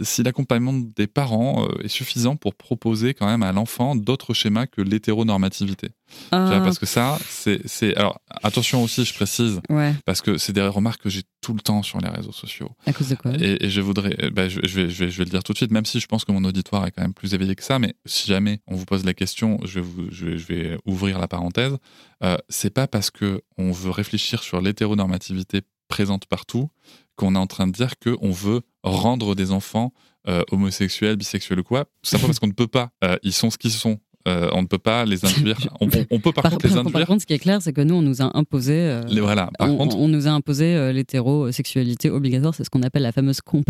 si 0.00 0.22
l'accompagnement 0.22 0.72
des 0.72 1.06
parents 1.06 1.66
euh, 1.66 1.84
est 1.84 1.88
suffisant 1.88 2.36
pour 2.36 2.54
proposer 2.54 3.14
quand 3.14 3.26
même 3.26 3.42
à 3.42 3.52
l'enfant 3.52 3.96
d'autres 3.96 4.34
schémas 4.34 4.66
que 4.66 4.80
l'hétéronormativité. 4.80 5.90
Ah. 6.32 6.60
Parce 6.62 6.78
que 6.78 6.86
ça, 6.86 7.18
c'est. 7.28 7.96
Alors, 7.96 8.20
attention 8.42 8.82
aussi, 8.82 9.04
je 9.04 9.14
précise, 9.14 9.60
parce 10.04 10.22
que 10.22 10.38
c'est 10.38 10.52
des 10.52 10.62
remarques 10.62 11.02
que 11.02 11.10
j'ai 11.10 11.22
tout 11.40 11.54
le 11.54 11.60
temps 11.60 11.82
sur 11.82 12.00
les 12.00 12.08
réseaux 12.08 12.32
sociaux. 12.32 12.70
À 12.86 12.92
cause 12.92 13.08
de 13.08 13.14
quoi? 13.14 13.32
Et, 13.38 13.68
je 13.68 13.80
voudrais. 13.80 14.16
Euh, 14.22 14.30
bah, 14.30 14.48
je, 14.48 14.60
vais, 14.60 14.68
je, 14.68 15.04
vais, 15.04 15.10
je 15.10 15.18
vais 15.18 15.24
le 15.24 15.30
dire 15.30 15.42
tout 15.42 15.52
de 15.52 15.58
suite, 15.58 15.70
même 15.70 15.86
si 15.86 16.00
je 16.00 16.06
pense 16.06 16.24
que 16.24 16.32
mon 16.32 16.44
auditoire 16.44 16.86
est 16.86 16.90
quand 16.90 17.02
même 17.02 17.14
plus 17.14 17.34
éveillé 17.34 17.54
que 17.54 17.62
ça, 17.62 17.78
mais 17.78 17.94
si 18.06 18.26
jamais 18.26 18.60
on 18.66 18.74
vous 18.74 18.84
pose 18.84 19.04
la 19.04 19.14
question, 19.14 19.58
je 19.64 19.80
vais, 19.80 19.86
vous, 19.86 20.06
je 20.10 20.26
vais, 20.26 20.78
ouvrir 20.86 21.18
la 21.18 21.28
parenthèse. 21.28 21.76
Euh, 22.24 22.36
c'est 22.48 22.70
pas 22.70 22.86
parce 22.86 23.10
que 23.10 23.42
on 23.56 23.72
veut 23.72 23.90
réfléchir 23.90 24.42
sur 24.42 24.60
l'hétéronormativité 24.60 25.62
présente 25.88 26.26
partout 26.26 26.70
qu'on 27.16 27.34
est 27.34 27.38
en 27.38 27.46
train 27.46 27.66
de 27.66 27.72
dire 27.72 27.94
qu'on 27.98 28.30
veut 28.30 28.62
rendre 28.90 29.34
des 29.34 29.52
enfants 29.52 29.92
euh, 30.28 30.42
homosexuels, 30.50 31.16
bisexuels 31.16 31.60
ou 31.60 31.64
quoi, 31.64 31.84
tout 31.84 32.10
simplement 32.10 32.28
parce 32.28 32.38
qu'on 32.38 32.48
ne 32.48 32.52
peut 32.52 32.66
pas. 32.66 32.90
Euh, 33.04 33.16
ils 33.22 33.32
sont 33.32 33.50
ce 33.50 33.58
qu'ils 33.58 33.72
sont. 33.72 33.98
Euh, 34.26 34.50
on 34.52 34.60
ne 34.62 34.66
peut 34.66 34.78
pas 34.78 35.06
les 35.06 35.24
induire. 35.24 35.56
On, 35.80 35.88
peut 35.88 36.32
par, 36.32 36.50
contre 36.50 36.66
les 36.66 36.76
induire. 36.76 36.92
Par 36.92 37.06
contre, 37.06 37.22
ce 37.22 37.26
qui 37.26 37.32
est 37.32 37.38
clair, 37.38 37.62
c'est 37.62 37.72
que 37.72 37.80
nous, 37.80 37.94
on 37.94 38.02
nous 38.02 38.20
a 38.20 38.36
imposé. 38.36 39.00
les, 39.08 39.22
voilà. 39.22 39.48
Par 39.58 39.70
on, 39.70 39.76
contre, 39.78 39.96
on 39.96 40.08
nous 40.08 40.26
a 40.26 40.30
imposé 40.30 40.92
l'hétérosexualité 40.92 42.10
obligatoire. 42.10 42.54
C'est 42.54 42.64
ce 42.64 42.68
qu'on 42.68 42.82
appelle 42.82 43.02
la 43.02 43.12
fameuse 43.12 43.40
comp 43.40 43.64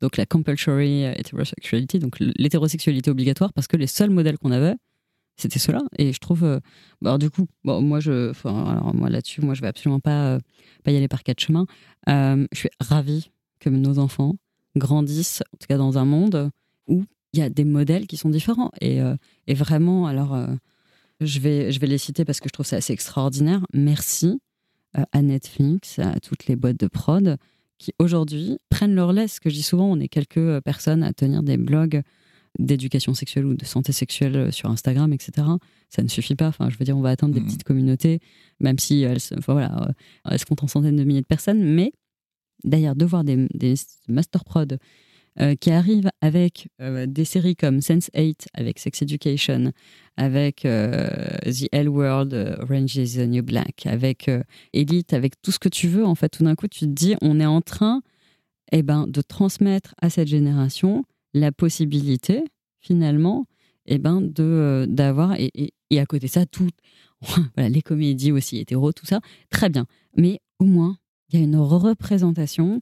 donc 0.00 0.16
la 0.16 0.24
compulsory 0.24 1.02
heterosexuality, 1.02 1.98
donc 1.98 2.16
l'hétérosexualité 2.20 3.10
obligatoire, 3.10 3.52
parce 3.52 3.66
que 3.66 3.76
les 3.76 3.88
seuls 3.88 4.08
modèles 4.08 4.38
qu'on 4.38 4.52
avait, 4.52 4.76
c'était 5.36 5.58
cela. 5.58 5.80
Et 5.98 6.12
je 6.12 6.18
trouve, 6.18 6.44
euh, 6.44 6.60
bah, 7.02 7.18
du 7.18 7.30
coup, 7.30 7.46
bon, 7.64 7.82
moi, 7.82 8.00
je, 8.00 8.32
alors 8.44 8.94
moi 8.94 9.10
là-dessus, 9.10 9.42
moi, 9.42 9.54
je 9.54 9.60
vais 9.60 9.68
absolument 9.68 10.00
pas, 10.00 10.34
euh, 10.34 10.38
pas 10.82 10.90
y 10.90 10.96
aller 10.96 11.08
par 11.08 11.22
quatre 11.22 11.40
chemins. 11.40 11.66
Euh, 12.08 12.46
je 12.52 12.58
suis 12.58 12.70
ravie 12.80 13.30
que 13.70 13.76
nos 13.76 13.98
enfants 13.98 14.36
grandissent, 14.76 15.42
en 15.52 15.56
tout 15.58 15.66
cas 15.68 15.78
dans 15.78 15.98
un 15.98 16.04
monde 16.04 16.50
où 16.86 17.04
il 17.32 17.40
y 17.40 17.42
a 17.42 17.50
des 17.50 17.64
modèles 17.64 18.06
qui 18.06 18.16
sont 18.16 18.28
différents. 18.28 18.70
Et, 18.80 19.00
et 19.46 19.54
vraiment, 19.54 20.06
alors, 20.06 20.38
je, 21.20 21.38
vais, 21.40 21.70
je 21.70 21.80
vais 21.80 21.86
les 21.86 21.98
citer 21.98 22.24
parce 22.24 22.40
que 22.40 22.48
je 22.48 22.52
trouve 22.52 22.64
ça 22.64 22.76
assez 22.76 22.92
extraordinaire. 22.92 23.66
Merci 23.74 24.40
à 24.94 25.20
Netflix, 25.20 25.98
à 25.98 26.18
toutes 26.20 26.46
les 26.46 26.56
boîtes 26.56 26.78
de 26.78 26.86
prod 26.86 27.36
qui 27.78 27.92
aujourd'hui 27.98 28.58
prennent 28.70 28.94
leur 28.94 29.12
laisse. 29.12 29.34
Ce 29.34 29.40
que 29.40 29.50
je 29.50 29.54
dis 29.54 29.62
souvent, 29.62 29.86
on 29.86 30.00
est 30.00 30.08
quelques 30.08 30.60
personnes 30.60 31.02
à 31.02 31.12
tenir 31.12 31.42
des 31.42 31.56
blogs 31.56 32.02
d'éducation 32.58 33.14
sexuelle 33.14 33.46
ou 33.46 33.54
de 33.54 33.64
santé 33.64 33.92
sexuelle 33.92 34.36
euh, 34.36 34.50
sur 34.50 34.70
Instagram, 34.70 35.12
etc. 35.12 35.46
Ça 35.90 36.02
ne 36.02 36.08
suffit 36.08 36.36
pas. 36.36 36.48
Enfin, 36.48 36.70
je 36.70 36.78
veux 36.78 36.84
dire, 36.84 36.96
on 36.96 37.02
va 37.02 37.10
atteindre 37.10 37.34
des 37.34 37.40
mmh. 37.40 37.46
petites 37.46 37.64
communautés, 37.64 38.20
même 38.60 38.78
si 38.78 39.02
elles, 39.02 39.18
enfin, 39.36 39.52
voilà, 39.52 39.88
euh, 39.88 39.92
elles 40.30 40.38
se 40.38 40.46
comptent 40.46 40.64
en 40.64 40.68
centaines 40.68 40.96
de 40.96 41.04
milliers 41.04 41.20
de 41.20 41.26
personnes. 41.26 41.62
Mais 41.62 41.92
d'ailleurs, 42.66 42.96
de 42.96 43.04
voir 43.04 43.24
des, 43.24 43.46
master 44.08 44.44
prod 44.44 44.78
euh, 45.40 45.54
qui 45.54 45.70
arrivent 45.70 46.10
avec 46.20 46.68
des 46.78 47.24
séries 47.24 47.56
comme 47.56 47.78
Sense8, 47.78 48.46
avec 48.54 48.78
Sex 48.78 49.02
Education, 49.02 49.72
avec 50.16 50.62
The 50.62 51.68
L 51.72 51.88
World, 51.88 52.34
Orange 52.60 52.96
is 52.96 53.16
the 53.16 53.28
New 53.28 53.42
Black, 53.42 53.86
avec 53.86 54.30
Elite, 54.72 55.12
avec 55.12 55.40
tout 55.42 55.52
ce 55.52 55.58
que 55.58 55.68
tu 55.68 55.88
veux, 55.88 56.04
en 56.04 56.14
fait, 56.14 56.30
tout 56.30 56.44
d'un 56.44 56.54
coup, 56.54 56.68
tu 56.68 56.80
te 56.80 56.84
dis, 56.86 57.16
on 57.22 57.40
est 57.40 57.46
en 57.46 57.60
train 57.60 58.02
eh 58.72 58.82
ben, 58.82 59.06
de 59.06 59.20
transmettre 59.20 59.94
à 60.00 60.10
cette 60.10 60.28
génération 60.28 61.04
la 61.34 61.52
possibilité, 61.52 62.44
finalement, 62.80 63.46
eh 63.86 63.98
ben, 63.98 64.20
de 64.20 64.42
euh, 64.42 64.86
d'avoir 64.86 65.36
et, 65.38 65.72
à 65.98 66.06
côté 66.06 66.26
de 66.26 66.32
ça, 66.32 66.46
tout, 66.46 66.70
les 67.56 67.82
comédies 67.82 68.32
aussi 68.32 68.58
hétéro, 68.58 68.92
tout 68.92 69.06
ça, 69.06 69.20
très 69.50 69.68
bien. 69.68 69.86
Mais 70.16 70.40
au 70.58 70.64
moins, 70.64 70.96
il 71.28 71.38
y 71.38 71.42
a 71.42 71.44
une 71.44 71.56
représentation 71.56 72.80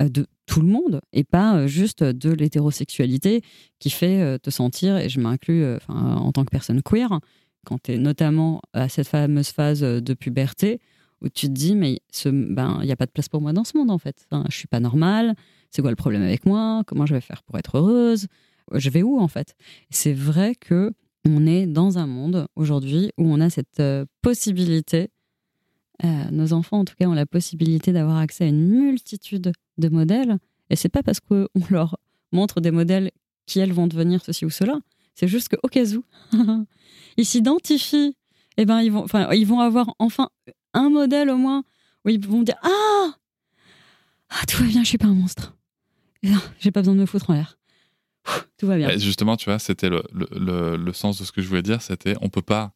euh, 0.00 0.08
de 0.08 0.26
tout 0.46 0.60
le 0.60 0.68
monde 0.68 1.00
et 1.12 1.24
pas 1.24 1.56
euh, 1.56 1.66
juste 1.66 2.02
de 2.02 2.30
l'hétérosexualité 2.30 3.42
qui 3.78 3.90
fait 3.90 4.38
te 4.40 4.50
sentir, 4.50 4.96
et 4.96 5.08
je 5.08 5.20
m'inclus 5.20 5.64
en 5.88 6.32
tant 6.32 6.44
que 6.44 6.50
personne 6.50 6.82
queer, 6.82 7.20
quand 7.66 7.82
tu 7.82 7.92
es 7.92 7.98
notamment 7.98 8.60
à 8.72 8.88
cette 8.88 9.08
fameuse 9.08 9.48
phase 9.48 9.80
de 9.80 10.14
puberté 10.14 10.80
où 11.20 11.28
tu 11.28 11.46
te 11.46 11.52
dis, 11.52 11.74
mais 11.74 12.00
il 12.24 12.54
ben, 12.54 12.80
n'y 12.82 12.92
a 12.92 12.96
pas 12.96 13.06
de 13.06 13.10
place 13.10 13.28
pour 13.28 13.40
moi 13.40 13.52
dans 13.52 13.64
ce 13.64 13.76
monde 13.76 13.90
en 13.90 13.98
fait. 13.98 14.26
Enfin, 14.30 14.44
je 14.50 14.56
suis 14.56 14.68
pas 14.68 14.80
normale, 14.80 15.34
c'est 15.70 15.82
quoi 15.82 15.90
le 15.90 15.96
problème 15.96 16.22
avec 16.22 16.46
moi 16.46 16.82
Comment 16.86 17.06
je 17.06 17.14
vais 17.14 17.20
faire 17.20 17.42
pour 17.42 17.58
être 17.58 17.78
heureuse 17.78 18.26
Je 18.72 18.90
vais 18.90 19.02
où 19.02 19.18
en 19.18 19.28
fait? 19.28 19.54
C'est 19.90 20.12
vrai 20.12 20.54
que 20.54 20.92
on 21.26 21.46
est 21.46 21.66
dans 21.66 21.98
un 21.98 22.06
monde 22.06 22.46
aujourd'hui 22.54 23.10
où 23.18 23.24
on 23.24 23.40
a 23.40 23.50
cette 23.50 23.80
euh, 23.80 24.04
possibilité, 24.22 25.08
euh, 26.02 26.30
nos 26.30 26.52
enfants 26.52 26.80
en 26.80 26.84
tout 26.84 26.94
cas 26.98 27.06
ont 27.06 27.14
la 27.14 27.26
possibilité 27.26 27.92
d'avoir 27.92 28.16
accès 28.16 28.44
à 28.44 28.46
une 28.48 28.66
multitude 28.66 29.52
de 29.78 29.88
modèles. 29.88 30.38
Et 30.70 30.76
c'est 30.76 30.88
pas 30.88 31.02
parce 31.02 31.20
qu'on 31.20 31.48
leur 31.70 31.98
montre 32.32 32.60
des 32.60 32.70
modèles 32.70 33.10
qui 33.46 33.60
elles 33.60 33.72
vont 33.72 33.86
devenir 33.86 34.24
ceci 34.24 34.44
ou 34.44 34.50
cela. 34.50 34.78
C'est 35.14 35.28
juste 35.28 35.48
qu'au 35.48 35.68
cas 35.68 35.84
où 35.94 36.04
ils 37.16 37.26
s'identifient, 37.26 38.16
eh 38.56 38.64
ben 38.64 38.80
ils 38.80 38.90
vont, 38.90 39.06
ils 39.32 39.46
vont 39.46 39.60
avoir 39.60 39.94
enfin 39.98 40.28
un 40.72 40.90
modèle 40.90 41.30
au 41.30 41.36
moins 41.36 41.62
où 42.04 42.08
ils 42.08 42.24
vont 42.26 42.42
dire 42.42 42.56
ah, 42.62 43.14
ah 44.30 44.46
tout 44.48 44.62
va 44.62 44.68
bien, 44.68 44.82
je 44.82 44.88
suis 44.88 44.98
pas 44.98 45.06
un 45.06 45.14
monstre. 45.14 45.54
J'ai 46.58 46.70
pas 46.70 46.80
besoin 46.80 46.94
de 46.94 47.00
me 47.00 47.06
foutre 47.06 47.30
en 47.30 47.34
l'air. 47.34 47.58
Tout 48.58 48.66
va 48.66 48.76
bien. 48.78 48.96
justement, 48.96 49.36
tu 49.36 49.50
vois, 49.50 49.58
c'était 49.58 49.90
le, 49.90 50.02
le, 50.12 50.76
le, 50.76 50.92
sens 50.94 51.18
de 51.18 51.24
ce 51.24 51.32
que 51.32 51.42
je 51.42 51.48
voulais 51.48 51.62
dire, 51.62 51.82
c'était 51.82 52.14
on 52.22 52.30
peut 52.30 52.42
pas 52.42 52.72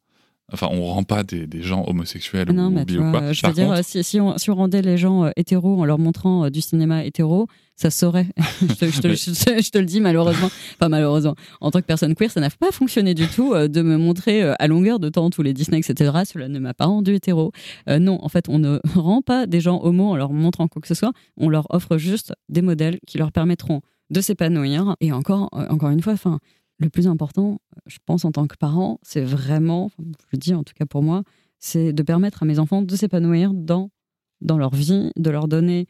Enfin, 0.51 0.69
on 0.71 0.83
rend 0.87 1.03
pas 1.03 1.25
des, 1.25 1.47
des 1.47 1.61
gens 1.61 1.85
homosexuels 1.87 2.51
non, 2.53 2.69
ou, 2.69 2.71
mais 2.71 2.91
ou 2.97 3.11
quoi. 3.11 3.33
Je 3.33 3.47
veux 3.47 3.53
dire, 3.53 3.85
si, 3.85 4.03
si, 4.03 4.19
on, 4.19 4.39
si, 4.39 4.51
on, 4.51 4.55
rendait 4.55 4.81
les 4.81 4.97
gens 4.97 5.25
euh, 5.25 5.31
hétéros 5.37 5.79
en 5.79 5.85
leur 5.85 5.99
montrant 5.99 6.45
euh, 6.45 6.51
du 6.51 6.63
cinéma 6.63 7.05
hétéro, 7.05 7.49
ça 7.77 7.91
saurait. 7.91 8.29
je, 8.63 8.67
te, 8.67 8.87
je, 8.87 9.01
te, 9.03 9.63
je, 9.63 9.71
te, 9.71 9.79
le 9.79 9.85
dis 9.85 10.01
malheureusement. 10.01 10.51
Pas 10.79 10.89
malheureusement. 10.89 11.35
En 11.61 11.71
tant 11.71 11.81
que 11.81 11.87
personne 11.87 12.15
queer, 12.15 12.31
ça 12.31 12.41
n'a 12.41 12.49
pas 12.49 12.73
fonctionné 12.73 13.13
du 13.13 13.29
tout 13.29 13.53
euh, 13.53 13.69
de 13.69 13.83
me 13.83 13.99
montrer 13.99 14.43
à 14.43 14.67
longueur 14.69 14.99
de 14.99 15.11
temps 15.11 15.29
tous 15.29 15.43
les 15.43 15.53
Disney, 15.53 15.81
etc. 15.81 16.13
Cela 16.25 16.49
ne 16.49 16.59
m'a 16.59 16.73
pas 16.73 16.87
rendu 16.87 17.15
hétéro. 17.15 17.53
non, 17.87 18.19
en 18.23 18.29
fait, 18.31 18.49
on 18.49 18.59
ne 18.59 18.81
rend 18.95 19.21
pas 19.21 19.47
des 19.47 19.61
gens 19.61 19.81
homo 19.83 20.13
en 20.13 20.17
leur 20.17 20.33
montrant 20.33 20.67
quoi 20.67 20.81
que 20.81 20.89
ce 20.89 20.95
soit. 20.95 21.13
On 21.37 21.51
leur 21.51 21.67
offre 21.69 21.99
juste 21.99 22.33
des 22.49 22.63
modèles 22.63 22.99
qui 23.07 23.19
leur 23.19 23.33
permettront 23.33 23.83
de 24.09 24.23
s'épanouir. 24.23 24.97
Et 25.03 25.13
encore, 25.13 25.51
encore 25.53 25.91
une 25.91 26.01
fois, 26.01 26.15
enfin 26.15 26.39
le 26.79 26.91
plus 26.91 27.07
important, 27.07 27.61
je 27.87 27.99
pense, 28.05 28.25
en 28.25 28.33
tant 28.33 28.47
que 28.47 28.57
parent, 28.57 28.99
c'est 29.03 29.21
vraiment, 29.21 29.91
je 29.99 30.05
le 30.33 30.39
dis 30.39 30.55
en 30.55 30.63
tout 30.63 30.75
cas 30.75 30.87
pour 30.87 31.03
moi, 31.03 31.25
c'est 31.59 31.93
de 31.93 32.03
permettre 32.03 32.43
à 32.43 32.47
mes 32.47 32.59
enfants 32.59 32.83
de 32.83 32.97
s'épanouir 32.97 33.53
dans, 33.53 33.91
dans 34.41 34.59
leur 34.59 34.75
vie, 34.75 35.11
de 35.17 35.31
leur 35.31 35.49
donner 35.49 35.87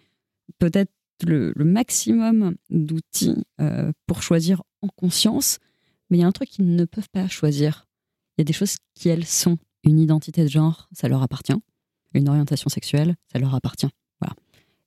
peut-être 0.59 0.91
le, 1.26 1.53
maximum 1.59 2.55
d'outils 2.70 3.45
euh, 3.61 3.93
pour 4.07 4.22
choisir 4.22 4.62
en 4.82 4.89
conscience. 4.89 5.59
Mais 6.11 6.18
il 6.18 6.20
y 6.20 6.24
a 6.24 6.26
un 6.26 6.32
truc 6.32 6.49
qu'ils 6.49 6.74
ne 6.74 6.84
peuvent 6.84 7.09
pas 7.11 7.28
choisir. 7.28 7.86
Il 8.36 8.41
y 8.41 8.43
a 8.43 8.45
des 8.45 8.53
choses 8.53 8.76
qui, 8.95 9.09
elles, 9.09 9.26
sont. 9.26 9.59
Une 9.84 10.01
identité 10.01 10.43
de 10.43 10.49
genre, 10.49 10.89
ça 10.93 11.09
leur 11.09 11.22
appartient. 11.22 11.55
Une 12.14 12.28
orientation 12.28 12.68
sexuelle, 12.68 13.14
ça 13.32 13.39
leur 13.39 13.55
appartient. 13.55 13.89
Voilà. 14.20 14.34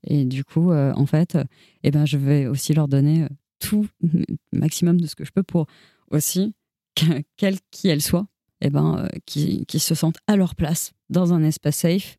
Et 0.04 0.26
du 0.26 0.44
coup, 0.44 0.72
euh, 0.72 0.94
en 0.96 1.06
fait, 1.06 1.38
eh 1.84 1.92
ben, 1.92 2.06
je 2.06 2.18
vais 2.18 2.48
aussi 2.48 2.74
leur 2.74 2.88
donner 2.88 3.24
euh, 3.24 3.30
tout 3.60 3.88
maximum 4.52 5.00
de 5.00 5.08
ce 5.08 5.16
que 5.16 5.24
je 5.24 5.32
peux 5.32 5.44
pour 5.44 5.68
aussi, 6.12 6.54
quelle 7.38 7.58
qui 7.72 7.88
elle 7.88 8.02
soit, 8.02 8.28
eh 8.62 8.70
ben, 8.70 9.00
euh, 9.00 9.08
qui, 9.26 9.66
qui, 9.66 9.80
se 9.80 9.96
sentent 9.96 10.20
à 10.28 10.36
leur 10.36 10.56
place 10.56 10.92
dans 11.10 11.34
un 11.34 11.44
espace 11.44 11.78
safe, 11.78 12.18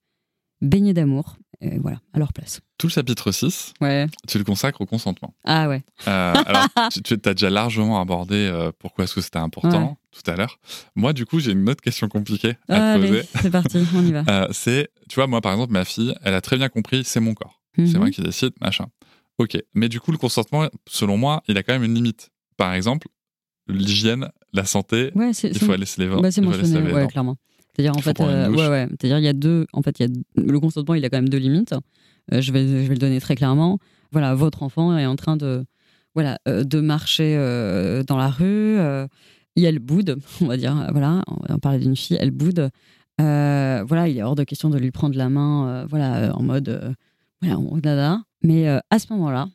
baigné 0.61 0.93
d'amour, 0.93 1.36
et 1.61 1.78
voilà, 1.78 2.01
à 2.12 2.18
leur 2.18 2.32
place. 2.32 2.61
Tout 2.78 2.88
le 2.88 2.93
chapitre 2.93 3.30
6, 3.30 3.74
ouais. 3.80 4.07
tu 4.26 4.38
le 4.38 4.45
consacres 4.45 4.80
au 4.80 4.86
consentement. 4.86 5.34
Ah 5.45 5.68
ouais. 5.68 5.84
Euh, 6.09 6.34
alors, 6.34 6.66
tu, 6.93 7.03
tu 7.03 7.14
as 7.28 7.34
déjà 7.34 7.51
largement 7.51 8.01
abordé 8.01 8.34
euh, 8.34 8.72
pourquoi 8.76 9.05
est-ce 9.05 9.14
que 9.14 9.20
c'était 9.20 9.38
important 9.38 9.97
tout 10.12 10.30
à 10.30 10.36
l'heure. 10.36 10.59
Moi, 10.95 11.12
du 11.12 11.24
coup, 11.24 11.40
j'ai 11.40 11.53
une 11.53 11.68
autre 11.70 11.80
question 11.80 12.09
compliquée 12.09 12.57
à 12.68 12.97
te 12.97 13.07
poser. 13.07 13.22
C'est 13.40 13.51
parti, 13.51 13.78
on 13.95 14.05
y 14.05 14.12
va. 14.12 14.49
c'est, 14.53 14.90
tu 15.09 15.14
vois, 15.14 15.26
moi, 15.26 15.40
par 15.40 15.53
exemple, 15.53 15.72
ma 15.72 15.84
fille, 15.84 16.14
elle 16.22 16.34
a 16.34 16.40
très 16.40 16.59
bien 16.59 16.68
compris, 16.68 17.03
c'est 17.05 17.20
mon 17.20 17.34
corps. 17.34 17.62
C'est 17.76 17.84
mhm. 17.84 17.99
moi 17.99 18.11
qui 18.11 18.20
décide, 18.20 18.53
machin. 18.61 18.86
Ok, 19.38 19.57
mais 19.72 19.88
du 19.88 20.01
coup, 20.01 20.12
le 20.12 20.18
consentement, 20.18 20.68
selon 20.86 21.16
moi, 21.16 21.43
il 21.49 21.57
a 21.57 21.62
quand 21.62 21.72
même 21.72 21.84
une 21.84 21.95
limite. 21.95 22.30
Par 22.59 22.74
exemple, 22.74 23.09
l'hygiène, 23.69 24.29
la 24.53 24.65
santé, 24.65 25.13
il 25.15 25.59
faut 25.59 25.75
laisser 25.75 26.03
les 26.03 26.09
bah, 26.09 26.31
c'est 26.31 26.41
mentionné, 26.41 26.93
ouais, 26.93 27.07
clairement. 27.07 27.37
C'est-à-dire, 27.75 27.97
en 27.97 28.01
fait, 28.01 28.21
euh, 28.21 28.51
ouais, 28.51 28.69
ouais. 28.69 28.87
C'est-à-dire, 28.91 29.19
il 29.19 29.25
y 29.25 29.29
a 29.29 29.33
deux, 29.33 29.67
en 29.73 29.83
fait, 29.83 29.99
il 29.99 30.03
y 30.03 30.11
a, 30.11 30.43
le 30.43 30.61
consentement, 30.61 30.95
il 30.95 31.05
a 31.05 31.11
quand 31.11 31.17
même 31.17 31.29
deux 31.29 31.39
limites. 31.39 31.75
Euh, 32.33 32.41
je, 32.41 32.53
vais, 32.53 32.67
je 32.67 32.89
vais 32.89 32.95
le 32.95 32.99
donner 32.99 33.21
très 33.21 33.35
clairement. 33.35 33.79
Voilà, 34.11 34.35
votre 34.35 34.63
enfant 34.63 34.97
est 34.97 35.07
en 35.07 35.17
train 35.17 35.37
de, 35.37 35.65
voilà, 36.15 36.39
euh, 36.49 36.65
de 36.65 36.81
marcher 36.81 37.35
dans 38.07 38.17
la 38.19 38.29
rue. 38.29 38.79
et 39.57 39.63
elle 39.63 39.79
boude, 39.79 40.19
on 40.43 40.47
va 40.47 40.57
dire. 40.57 40.87
Voilà, 40.93 41.23
on 41.27 41.59
parler 41.59 41.79
d'une 41.79 41.97
fille, 41.97 42.19
elle 42.21 42.31
boude. 42.31 42.69
voilà, 43.19 44.09
il 44.09 44.19
est 44.19 44.23
hors 44.23 44.35
de 44.35 44.45
question 44.45 44.69
de 44.69 44.79
lui 44.79 44.91
prendre 44.91 45.17
la 45.17 45.31
main, 45.31 45.87
voilà, 45.89 46.37
en 46.37 46.43
mode, 46.43 46.95
voilà, 47.41 47.59
on 47.59 47.79
dada. 47.79 48.21
Mais 48.43 48.69
à 48.69 48.99
ce 48.99 49.07
moment-là, 49.15 49.49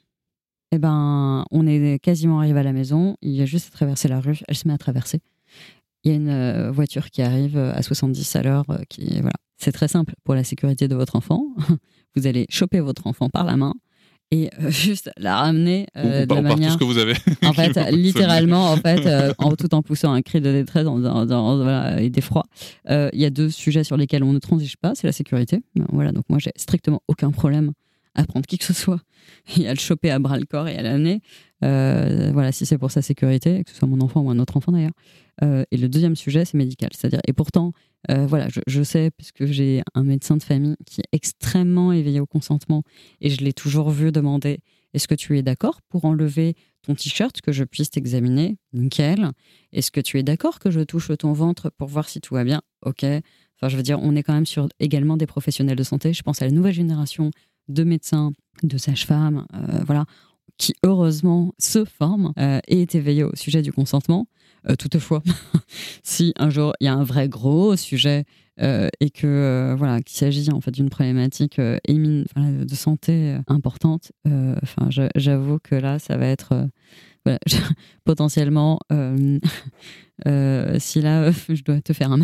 eh 0.72 0.80
ben, 0.80 1.45
on 1.51 1.65
est 1.65 1.99
quasiment 1.99 2.39
arrivé 2.39 2.59
à 2.59 2.63
la 2.63 2.74
maison. 2.74 3.15
Il 3.22 3.32
y 3.32 3.41
a 3.41 3.45
juste 3.45 3.68
à 3.68 3.72
traverser 3.72 4.07
la 4.07 4.20
rue. 4.20 4.39
Elle 4.47 4.55
se 4.55 4.68
met 4.68 4.74
à 4.74 4.78
traverser. 4.78 5.22
Il 6.03 6.11
y 6.11 6.13
a 6.13 6.18
une 6.18 6.30
euh, 6.30 6.72
voiture 6.72 7.09
qui 7.09 7.22
arrive 7.22 7.57
euh, 7.57 7.74
à 7.74 7.82
70 7.82 8.36
à 8.36 8.43
l'heure. 8.43 8.65
Euh, 8.70 8.78
qui 8.89 9.20
voilà. 9.22 9.36
C'est 9.57 9.72
très 9.72 9.88
simple 9.88 10.13
pour 10.24 10.36
la 10.36 10.43
sécurité 10.43 10.88
de 10.88 10.95
votre 10.95 11.15
enfant. 11.15 11.43
Vous 12.15 12.28
allez 12.28 12.45
choper 12.49 12.80
votre 12.80 13.07
enfant 13.07 13.30
par 13.30 13.45
la 13.45 13.57
main 13.57 13.74
et 14.30 14.49
juste 14.68 15.09
la 15.18 15.38
ramener 15.38 15.88
de 15.95 16.34
la 16.34 16.41
manière. 16.41 16.74
ce 16.74 16.78
que 16.78 16.84
vous 16.84 16.97
avez. 16.97 17.13
En 17.45 17.53
fait, 17.53 17.78
littéralement, 17.91 18.72
en 18.72 18.76
fait, 18.78 19.07
en, 19.38 19.55
tout 19.55 19.74
en 19.74 19.82
poussant 19.82 20.11
un 20.11 20.22
cri 20.22 20.41
de 20.41 20.51
détresse 20.51 20.86
et 21.99 22.09
d'effroi. 22.09 22.43
Il 22.89 23.20
y 23.20 23.26
a 23.26 23.30
deux 23.30 23.49
sujets 23.49 23.86
sur 23.86 23.95
lesquels 23.95 24.24
on 24.24 24.34
ne 24.34 24.39
transige 24.39 24.76
pas, 24.76 24.95
c'est 24.95 25.07
la 25.07 25.13
sécurité. 25.13 25.61
Voilà, 25.93 26.11
donc 26.11 26.26
moi 26.28 26.39
j'ai 26.39 26.51
strictement 26.57 27.01
aucun 27.07 27.32
problème 27.32 27.72
à 28.15 28.26
prendre 28.26 28.45
qui 28.45 28.57
que 28.57 28.65
ce 28.65 28.74
soit 28.74 28.99
et 29.57 29.67
à 29.67 29.73
le 29.73 29.80
choper 29.80 30.11
à 30.11 30.19
bras 30.19 30.38
le 30.38 30.45
corps 30.45 30.67
et 30.67 30.78
à 30.78 30.82
l'amener. 30.82 31.21
Euh, 31.63 32.30
voilà, 32.34 32.51
si 32.51 32.65
c'est 32.65 32.78
pour 32.78 32.91
sa 32.91 33.01
sécurité, 33.01 33.63
que 33.63 33.71
ce 33.71 33.78
soit 33.78 33.88
mon 33.88 34.01
enfant 34.01 34.21
ou 34.21 34.30
un 34.30 34.39
autre 34.39 34.57
enfant 34.57 34.71
d'ailleurs. 34.71 34.91
Euh, 35.43 35.63
et 35.71 35.78
le 35.78 35.89
deuxième 35.89 36.15
sujet, 36.15 36.45
c'est 36.45 36.57
médical. 36.57 36.89
C'est-à-dire, 36.93 37.21
et 37.28 37.34
pourtant, 37.34 37.73
euh, 38.11 38.25
voilà, 38.25 38.47
je, 38.49 38.59
je, 38.67 38.84
sais, 38.84 39.11
puisque 39.15 39.45
j'ai 39.45 39.82
un 39.93 40.03
médecin 40.03 40.38
de 40.38 40.43
famille 40.43 40.75
qui 40.86 41.01
est 41.01 41.09
extrêmement 41.11 41.91
éveillé 41.91 42.19
au 42.19 42.25
consentement, 42.25 42.84
et 43.21 43.30
je 43.30 43.43
l'ai 43.43 43.53
toujours 43.53 43.89
vu 43.89 44.11
demander 44.11 44.59
est-ce 44.93 45.07
que 45.07 45.15
tu 45.15 45.38
es 45.38 45.43
d'accord 45.43 45.82
pour 45.89 46.05
enlever 46.05 46.55
ton 46.82 46.95
t-shirt, 46.95 47.41
que 47.41 47.51
je 47.51 47.63
puisse 47.63 47.91
t'examiner? 47.91 48.57
Nickel. 48.73 49.32
Est-ce 49.73 49.91
que 49.91 49.99
tu 49.99 50.17
es 50.17 50.23
d'accord 50.23 50.59
que 50.59 50.71
je 50.71 50.80
touche 50.80 51.11
ton 51.19 51.34
ventre 51.34 51.71
pour 51.78 51.88
voir 51.88 52.09
si 52.09 52.21
tout 52.21 52.34
va 52.34 52.43
bien? 52.43 52.61
Ok. 52.84 53.03
Enfin, 53.03 53.69
je 53.69 53.75
veux 53.75 53.84
dire, 53.84 53.99
on 54.01 54.15
est 54.15 54.23
quand 54.23 54.34
même 54.34 54.45
sur 54.45 54.69
également 54.80 55.17
des 55.17 55.28
professionnels 55.28 55.75
de 55.75 55.84
santé. 55.84 56.13
Je 56.13 56.23
pense 56.23 56.41
à 56.41 56.45
la 56.45 56.51
nouvelle 56.51 56.73
génération 56.73 57.32
de 57.68 57.84
médecins, 57.84 58.32
de 58.63 58.78
sages-femmes, 58.78 59.45
euh, 59.53 59.84
voilà, 59.86 60.05
qui 60.57 60.74
heureusement 60.84 61.53
se 61.59 61.86
forment 61.86 62.34
euh, 62.39 62.59
et 62.68 62.82
est 62.82 62.95
éveillé 62.95 63.24
au 63.24 63.36
sujet 63.36 63.61
du 63.61 63.72
consentement. 63.72 64.28
Euh, 64.70 64.76
toutefois, 64.76 65.22
si 66.03 66.34
un 66.38 66.49
jour 66.49 66.74
il 66.80 66.86
y 66.86 66.88
a 66.88 66.93
un 66.93 67.03
vrai 67.03 67.30
gros 67.30 67.76
sujet 67.76 68.26
et 68.59 69.11
que 69.11 69.76
voilà 69.78 70.01
qu'il 70.01 70.18
s'agit 70.18 70.51
en 70.51 70.61
fait 70.61 70.72
d'une 70.72 70.89
problématique 70.89 71.61
de 71.61 72.74
santé 72.74 73.38
importante, 73.45 74.11
enfin 74.26 74.89
j'avoue 75.15 75.59
que 75.59 75.76
là 75.76 75.99
ça 75.99 76.18
va 76.18 76.26
être 76.26 76.68
potentiellement 78.03 78.80
si 78.89 79.39
là 81.01 81.32
je 81.32 81.63
dois 81.63 81.82
te 81.82 81.93
faire 81.93 82.11
un 82.11 82.18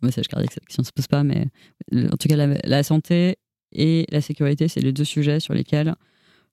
message 0.00 0.28
cardiaque, 0.28 0.54
question 0.66 0.80
ne 0.80 0.86
se 0.86 0.92
pose 0.92 1.06
pas, 1.06 1.22
mais 1.22 1.48
en 1.92 2.16
tout 2.16 2.28
cas 2.28 2.36
la 2.36 2.82
santé 2.82 3.36
et 3.74 4.06
la 4.10 4.20
sécurité, 4.20 4.68
c'est 4.68 4.80
les 4.80 4.92
deux 4.92 5.04
sujets 5.04 5.40
sur 5.40 5.54
lesquels, 5.54 5.94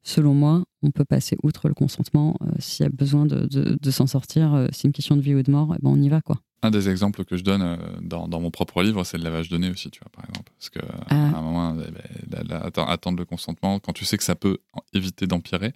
selon 0.03 0.33
moi, 0.33 0.63
on 0.81 0.91
peut 0.91 1.05
passer 1.05 1.37
outre 1.43 1.67
le 1.67 1.73
consentement. 1.73 2.35
Euh, 2.41 2.51
s'il 2.59 2.83
y 2.83 2.87
a 2.87 2.89
besoin 2.89 3.25
de, 3.25 3.45
de, 3.45 3.91
s'en 3.91 4.07
sortir, 4.07 4.53
euh, 4.53 4.67
c'est 4.71 4.87
une 4.87 4.93
question 4.93 5.15
de 5.15 5.21
vie 5.21 5.35
ou 5.35 5.43
de 5.43 5.51
mort, 5.51 5.73
eh 5.77 5.81
ben 5.81 5.89
on 5.89 6.01
y 6.01 6.09
va. 6.09 6.21
quoi. 6.21 6.41
Un 6.63 6.71
des 6.71 6.89
exemples 6.89 7.25
que 7.25 7.37
je 7.37 7.43
donne 7.43 7.61
euh, 7.61 7.77
dans, 8.01 8.27
dans, 8.27 8.39
mon 8.39 8.51
propre 8.51 8.83
livre, 8.83 9.03
c'est 9.03 9.17
le 9.17 9.23
lavage 9.23 9.49
de 9.49 9.57
nez 9.57 9.69
aussi, 9.69 9.89
tu 9.89 9.99
vois, 9.99 10.11
par 10.11 10.25
exemple. 10.29 10.51
Parce 10.57 10.69
qu'à 10.69 11.05
ah. 11.09 11.37
un 11.37 11.41
moment, 11.41 11.75
eh 11.87 12.27
ben, 12.27 12.61
attendre 12.87 13.17
le 13.17 13.25
consentement, 13.25 13.79
quand 13.79 13.93
tu 13.93 14.05
sais 14.05 14.17
que 14.17 14.23
ça 14.23 14.35
peut 14.35 14.59
éviter 14.93 15.27
d'empirer, 15.27 15.73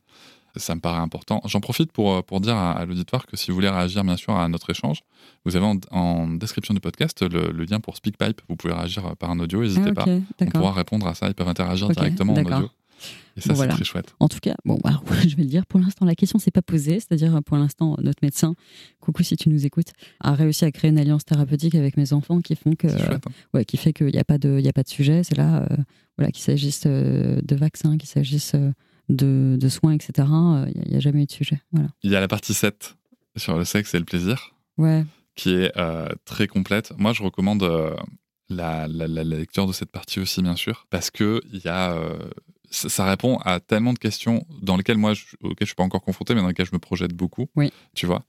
ça 0.58 0.76
me 0.76 0.82
paraît 0.82 1.00
important. 1.00 1.42
J'en 1.46 1.60
profite 1.60 1.92
pour, 1.92 2.24
pour 2.24 2.42
dire 2.42 2.56
à, 2.56 2.86
l'auditoire 2.86 3.26
que 3.26 3.38
si 3.38 3.52
vous 3.52 3.56
voulez 3.56 3.70
réagir, 3.70 4.04
bien 4.04 4.18
sûr, 4.18 4.36
à 4.36 4.48
notre 4.48 4.70
échange, 4.70 5.02
vous 5.46 5.56
avez 5.56 5.66
en, 5.92 6.28
description 6.28 6.74
du 6.74 6.80
podcast 6.80 7.22
le, 7.22 7.52
lien 7.64 7.80
pour 7.80 7.96
SpeakPipe. 7.96 8.42
Vous 8.50 8.56
pouvez 8.56 8.74
réagir 8.74 9.16
par 9.18 9.30
un 9.32 9.40
audio, 9.40 9.62
n'hésitez 9.62 9.92
ah, 9.92 9.94
pas. 9.94 10.06
On 10.42 10.46
pourra 10.46 10.74
répondre 10.74 11.08
à 11.08 11.16
ça, 11.16 11.28
ils 11.28 11.36
peuvent 11.36 11.48
interagir 11.48 11.90
directement 11.90 12.34
en 12.34 12.44
audio. 12.44 12.70
Et 13.38 13.42
ça, 13.42 13.50
Bon, 13.50 13.54
c'est 13.54 13.58
voilà. 13.58 13.74
très 13.74 13.84
chouette. 13.84 14.16
En 14.20 14.28
tout 14.28 14.40
cas, 14.40 14.56
bon, 14.64 14.80
bah, 14.84 15.02
je 15.28 15.36
vais 15.36 15.44
le 15.44 15.50
dire, 15.50 15.66
pour 15.66 15.80
l'instant, 15.80 16.06
la 16.06 16.16
question 16.16 16.40
s'est 16.40 16.52
pas 16.52 16.62
posée. 16.62 17.00
C'est-à-dire, 17.00 17.42
pour 17.44 17.58
l'instant, 17.58 17.96
notre 18.02 18.20
médecin, 18.22 18.56
coucou 19.02 19.24
si 19.24 19.36
tu 19.36 19.50
nous 19.50 19.66
écoutes, 19.66 19.92
a 20.22 20.34
réussi 20.34 20.66
à 20.66 20.72
créer 20.72 20.92
une 20.92 21.00
alliance 21.00 21.26
thérapeutique 21.26 21.76
avec 21.76 21.98
mes 21.98 22.14
enfants 22.14 22.42
qui 22.42 22.56
font 22.56 22.74
que, 22.76 22.88
chouette. 22.88 23.26
hein. 23.28 23.32
ouais, 23.54 23.66
qui 23.66 23.78
fait 23.78 23.94
qu'il 23.94 24.08
n'y 24.08 24.20
a 24.20 24.24
pas 24.24 24.38
de, 24.38 24.58
il 24.60 24.66
y 24.66 24.70
a 24.70 24.74
pas 24.74 24.84
de 24.84 24.90
sujet. 24.90 25.24
C'est 25.24 25.38
là, 25.38 25.64
euh, 25.70 25.76
voilà, 26.18 26.32
qu'il 26.32 26.44
s'agisse 26.44 26.84
euh, 26.86 27.42
de 27.44 27.56
vaccins, 27.56 27.98
qu'il 27.98 28.10
s'agisse 28.10 28.54
euh, 28.56 28.72
de, 29.10 29.58
de 29.60 29.70
soins, 29.70 29.94
etc. 29.94 30.28
Il 30.76 30.90
n'y 30.92 30.96
a, 30.96 31.00
jamais 31.00 31.24
eu 31.24 31.26
de 31.26 31.32
sujet. 31.32 31.62
Voilà. 31.72 31.90
Il 32.04 32.12
y 32.12 32.16
a 32.16 32.20
la 32.20 32.28
partie 32.28 32.54
7 32.54 32.96
sur 33.36 33.58
le 33.58 33.66
sexe 33.66 33.94
et 33.94 34.00
le 34.00 34.06
plaisir. 34.06 34.52
Ouais. 34.78 35.06
qui 35.36 35.54
est 35.54 35.72
euh, 35.78 36.10
très 36.26 36.48
complète. 36.48 36.92
Moi, 36.98 37.14
je 37.14 37.24
recommande 37.24 37.64
euh, 37.64 37.96
la, 38.50 38.88
la- 38.88 39.08
la- 39.08 39.24
la 39.24 39.38
lecture 39.38 39.68
de 39.68 39.72
cette 39.74 39.90
partie 39.92 40.20
aussi, 40.20 40.42
bien 40.42 40.56
sûr, 40.56 40.86
parce 40.90 41.12
que 41.12 41.42
y 41.52 41.68
a, 41.68 41.94
euh, 41.94 42.18
ça, 42.70 42.90
ça 42.90 43.06
répond 43.06 43.38
à 43.38 43.60
tellement 43.62 43.94
de 43.94 44.00
questions 44.00 44.46
dans 44.62 44.76
lesquelles 44.78 44.98
moi, 44.98 45.14
je, 45.14 45.24
auxquelles 45.42 45.56
je 45.62 45.66
suis 45.68 45.76
pas 45.76 45.84
encore 45.84 46.02
confronté, 46.02 46.36
mais 46.36 46.42
dans 46.42 46.48
lesquelles 46.48 46.66
je 46.66 46.74
me 46.76 46.80
projette 46.80 47.14
beaucoup. 47.14 47.48
Oui. 47.56 47.72
Tu 47.96 48.06
vois. 48.06 48.24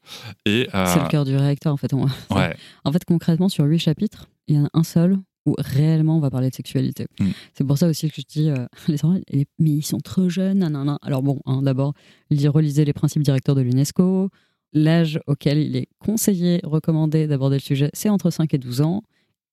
Et 0.45 0.69
euh, 0.75 0.87
C'est 0.87 1.01
le 1.03 1.09
cœur 1.09 1.25
du 1.25 1.37
réacteur, 1.37 1.73
en 1.73 1.77
fait. 1.77 1.93
On- 1.95 2.07
ouais, 2.35 2.57
En 2.85 2.93
fait, 2.93 3.05
concrètement, 3.05 3.49
sur 3.49 3.65
huit 3.65 3.79
chapitres, 3.81 4.29
il 4.49 4.57
y 4.57 4.59
en 4.59 4.67
a 4.67 4.71
un 4.75 4.85
seul 4.85 5.19
où 5.47 5.55
réellement 5.59 6.17
on 6.17 6.21
va 6.21 6.31
parler 6.31 6.51
de 6.51 6.55
sexualité. 6.55 7.07
Mm. 7.21 7.29
C'est 7.55 7.65
pour 7.65 7.79
ça 7.79 7.89
aussi 7.89 8.11
que 8.11 8.17
je 8.21 8.27
dis, 8.29 8.51
euh, 8.51 8.67
les 8.89 8.97
enfants, 9.05 9.19
mais 9.59 9.71
ils 9.71 9.83
sont 9.85 9.99
trop 10.01 10.29
jeunes, 10.29 10.59
nanana. 10.59 10.99
Alors 11.03 11.23
bon, 11.23 11.41
hein, 11.47 11.63
d'abord, 11.63 11.95
lis- 12.31 12.49
relisez 12.49 12.85
les 12.85 12.93
principes 12.93 13.23
directeurs 13.23 13.55
de 13.55 13.63
l'UNESCO. 13.63 14.29
L'âge 14.73 15.21
auquel 15.27 15.59
il 15.59 15.77
est 15.77 15.89
conseillé, 16.01 16.61
recommandé 16.65 17.27
d'aborder 17.27 17.57
le 17.57 17.61
sujet, 17.63 17.89
c'est 17.95 18.09
entre 18.11 18.31
5 18.31 18.53
et 18.53 18.59
12 18.59 18.81
ans. 18.83 19.03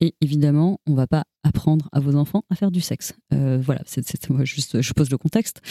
Et 0.01 0.15
évidemment, 0.19 0.79
on 0.85 0.95
va 0.95 1.07
pas 1.07 1.23
apprendre 1.43 1.87
à 1.93 2.01
vos 2.01 2.15
enfants 2.15 2.43
à 2.49 2.55
faire 2.55 2.71
du 2.71 2.81
sexe. 2.81 3.13
Euh, 3.31 3.57
voilà, 3.63 3.81
c'est 3.85 4.05
c'est- 4.05 4.29
moi, 4.29 4.43
juste, 4.43 4.81
je 4.81 4.91
pose 4.93 5.09
le 5.09 5.17
contexte. 5.17 5.61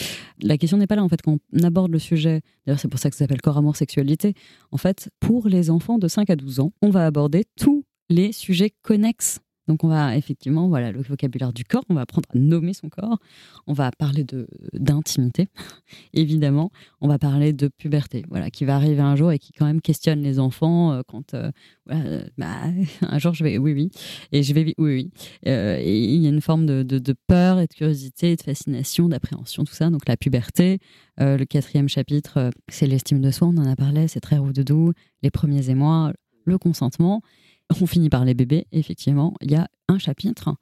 La 0.41 0.57
question 0.57 0.77
n'est 0.77 0.87
pas 0.87 0.95
là, 0.95 1.03
en 1.03 1.09
fait, 1.09 1.21
quand 1.21 1.37
on 1.53 1.59
aborde 1.63 1.91
le 1.91 1.99
sujet. 1.99 2.41
D'ailleurs, 2.65 2.79
c'est 2.79 2.87
pour 2.87 2.99
ça 2.99 3.09
que 3.11 3.15
ça 3.15 3.25
s'appelle 3.25 3.41
corps, 3.41 3.57
amour, 3.57 3.75
sexualité. 3.75 4.33
En 4.71 4.77
fait, 4.77 5.09
pour 5.19 5.47
les 5.49 5.69
enfants 5.69 5.99
de 5.99 6.07
5 6.07 6.31
à 6.31 6.35
12 6.35 6.59
ans, 6.61 6.71
on 6.81 6.89
va 6.89 7.05
aborder 7.05 7.43
tous 7.59 7.83
les 8.09 8.31
sujets 8.31 8.71
connexes. 8.81 9.39
Donc 9.67 9.83
on 9.83 9.87
va 9.87 10.15
effectivement, 10.17 10.67
voilà, 10.67 10.91
le 10.91 11.01
vocabulaire 11.01 11.53
du 11.53 11.63
corps, 11.63 11.83
on 11.89 11.93
va 11.93 12.01
apprendre 12.01 12.27
à 12.33 12.37
nommer 12.37 12.73
son 12.73 12.89
corps, 12.89 13.17
on 13.67 13.73
va 13.73 13.91
parler 13.91 14.23
de 14.23 14.47
d'intimité, 14.73 15.47
évidemment, 16.13 16.71
on 17.01 17.07
va 17.07 17.17
parler 17.19 17.53
de 17.53 17.67
puberté, 17.67 18.23
voilà, 18.29 18.49
qui 18.49 18.65
va 18.65 18.75
arriver 18.75 19.01
un 19.01 19.15
jour 19.15 19.31
et 19.31 19.39
qui 19.39 19.53
quand 19.53 19.65
même 19.65 19.81
questionne 19.81 20.21
les 20.21 20.39
enfants 20.39 20.91
euh, 20.93 21.01
quand, 21.07 21.33
euh, 21.33 21.51
voilà, 21.85 22.03
bah, 22.37 22.47
un 23.01 23.19
jour 23.19 23.33
je 23.33 23.43
vais, 23.43 23.57
oui, 23.57 23.73
oui, 23.73 23.89
et 24.31 24.43
je 24.43 24.53
vais, 24.53 24.63
oui, 24.65 24.73
oui, 24.77 25.11
Euh, 25.47 25.77
et 25.79 26.03
il 26.13 26.21
y 26.21 26.25
a 26.25 26.29
une 26.29 26.41
forme 26.41 26.65
de, 26.65 26.83
de- 26.83 26.99
de 26.99 27.13
peur 27.27 27.59
et 27.59 27.67
de 27.67 27.73
curiosité, 27.73 28.31
et 28.31 28.35
de 28.35 28.41
fascination, 28.41 29.07
d'appréhension, 29.09 29.63
tout 29.63 29.73
ça, 29.73 29.89
donc 29.89 30.07
la 30.07 30.17
puberté. 30.17 30.79
Le 31.19 31.43
quatrième 31.45 31.89
chapitre, 31.89 32.49
c'est 32.69 32.87
l'estime 32.87 33.21
de 33.21 33.29
soi, 33.31 33.47
on 33.47 33.57
en 33.57 33.67
a 33.67 33.75
parlé, 33.75 34.07
c'est 34.07 34.19
très 34.19 34.37
doux, 34.63 34.93
les 35.21 35.31
premiers 35.31 35.69
émois, 35.69 36.13
le 36.45 36.57
consentement. 36.57 37.21
On 37.81 37.85
finit 37.85 38.09
par 38.09 38.25
les 38.25 38.33
bébés. 38.33 38.65
Effectivement, 38.71 39.33
il 39.41 39.51
y 39.51 39.55
a 39.55 39.67
un 39.87 39.97
chapitre 39.97 40.55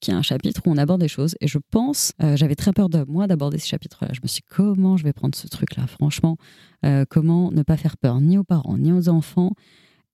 qui 0.00 0.10
est 0.10 0.14
un 0.14 0.22
chapitre 0.22 0.62
où 0.66 0.70
on 0.70 0.76
aborde 0.76 1.00
des 1.00 1.08
choses. 1.08 1.36
Et 1.40 1.46
je 1.46 1.58
pense, 1.70 2.12
euh, 2.22 2.36
j'avais 2.36 2.56
très 2.56 2.72
peur 2.72 2.88
de 2.88 3.04
moi 3.06 3.26
d'aborder 3.26 3.58
ce 3.58 3.66
chapitre-là. 3.66 4.10
Je 4.12 4.20
me 4.22 4.26
suis 4.26 4.40
dit, 4.40 4.46
comment 4.48 4.96
je 4.96 5.04
vais 5.04 5.12
prendre 5.12 5.34
ce 5.34 5.46
truc-là? 5.46 5.86
Franchement, 5.86 6.36
euh, 6.84 7.04
comment 7.08 7.50
ne 7.52 7.62
pas 7.62 7.76
faire 7.76 7.96
peur 7.96 8.20
ni 8.20 8.36
aux 8.36 8.44
parents, 8.44 8.76
ni 8.76 8.92
aux 8.92 9.08
enfants, 9.08 9.52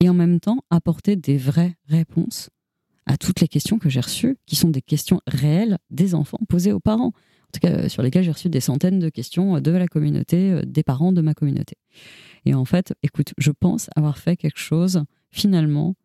et 0.01 0.09
en 0.09 0.15
même 0.15 0.41
temps 0.41 0.61
apporter 0.71 1.17
des 1.17 1.37
vraies 1.37 1.77
réponses 1.89 2.51
à 3.07 3.17
toutes 3.17 3.41
les 3.41 3.49
questions 3.49 3.79
que 3.79 3.89
j'ai 3.89 4.01
reçues, 4.01 4.37
qui 4.47 4.57
sont 4.57 4.69
des 4.69 4.83
questions 4.83 5.21
réelles 5.27 5.79
des 5.91 6.15
enfants 6.15 6.39
posées 6.49 6.73
aux 6.73 6.81
parents. 6.81 7.13
En 7.51 7.53
tout 7.53 7.61
cas, 7.61 7.73
euh, 7.73 7.89
sur 7.89 8.03
lesquelles 8.03 8.23
j'ai 8.23 8.31
reçu 8.31 8.49
des 8.49 8.61
centaines 8.61 9.01
de 9.01 9.09
questions 9.09 9.57
euh, 9.57 9.61
de 9.61 9.73
la 9.73 9.89
communauté, 9.89 10.53
euh, 10.53 10.63
des 10.65 10.85
parents 10.85 11.13
de 11.13 11.21
ma 11.21 11.35
communauté. 11.35 11.77
Et 12.45 12.55
en 12.55 12.65
fait, 12.65 12.95
écoute, 13.03 13.35
je 13.39 13.51
pense 13.51 13.91
avoir 13.97 14.19
fait 14.19 14.37
quelque 14.37 14.61
chose, 14.61 15.03
finalement, 15.33 15.97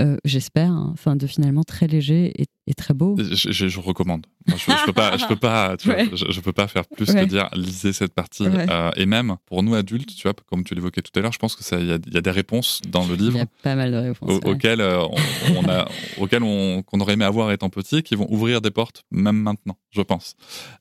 euh, 0.00 0.16
j'espère, 0.24 0.70
hein, 0.70 0.90
enfin, 0.92 1.16
de 1.16 1.26
finalement 1.26 1.64
très 1.64 1.86
léger 1.86 2.32
et, 2.40 2.46
et 2.66 2.74
très 2.74 2.94
beau. 2.94 3.16
je, 3.18 3.50
je- 3.50 3.68
je 3.68 3.80
recommande. 3.80 4.26
Je, 4.46 4.54
je 4.56 4.86
peux 4.86 4.92
pas, 4.92 5.16
je 5.16 5.26
peux 5.26 5.36
pas, 5.36 5.76
tu 5.76 5.88
vois, 5.88 5.96
Ouais. 5.98 6.08
je, 6.12 6.30
je 6.30 6.40
peux 6.40 6.52
pas 6.52 6.66
faire 6.68 6.84
plus 6.86 7.08
Ouais. 7.10 7.22
que 7.22 7.28
dire 7.28 7.48
lisez 7.54 7.92
cette 7.92 8.12
partie. 8.14 8.42
Ouais. 8.48 8.66
Euh, 8.70 8.90
et 8.96 9.06
même 9.06 9.36
pour 9.46 9.62
nous 9.62 9.74
adultes, 9.74 10.14
tu 10.14 10.22
vois, 10.22 10.32
comme 10.48 10.64
tu 10.64 10.74
l'évoquais 10.74 11.02
tout 11.02 11.10
à 11.16 11.22
l'heure, 11.22 11.32
je 11.32 11.38
pense 11.38 11.54
que 11.56 11.62
ça, 11.64 11.78
il 11.78 11.86
y, 11.86 11.92
a- 11.92 11.98
il 12.06 12.14
y 12.14 12.16
a 12.16 12.20
des 12.20 12.30
réponses 12.30 12.80
dans 12.88 13.04
le 13.06 13.14
Il 13.14 13.20
livre 13.22 13.38
y 13.38 13.40
a 13.42 13.46
pas 13.62 13.74
mal 13.76 13.90
de 13.92 13.96
réponses. 13.96 14.40
auxquelles 14.44 14.80
euh, 14.80 15.00
on, 15.04 15.56
on 15.64 15.68
a, 15.68 15.88
auxquelles 16.18 16.42
on, 16.42 16.82
qu'on 16.82 17.00
aurait 17.00 17.12
aimé 17.14 17.24
avoir 17.24 17.50
étant 17.52 17.68
petit, 17.70 18.02
qui 18.02 18.14
vont 18.16 18.26
ouvrir 18.32 18.60
des 18.60 18.70
portes 18.70 19.04
même 19.10 19.36
maintenant, 19.36 19.76
je 19.90 20.02
pense. 20.02 20.34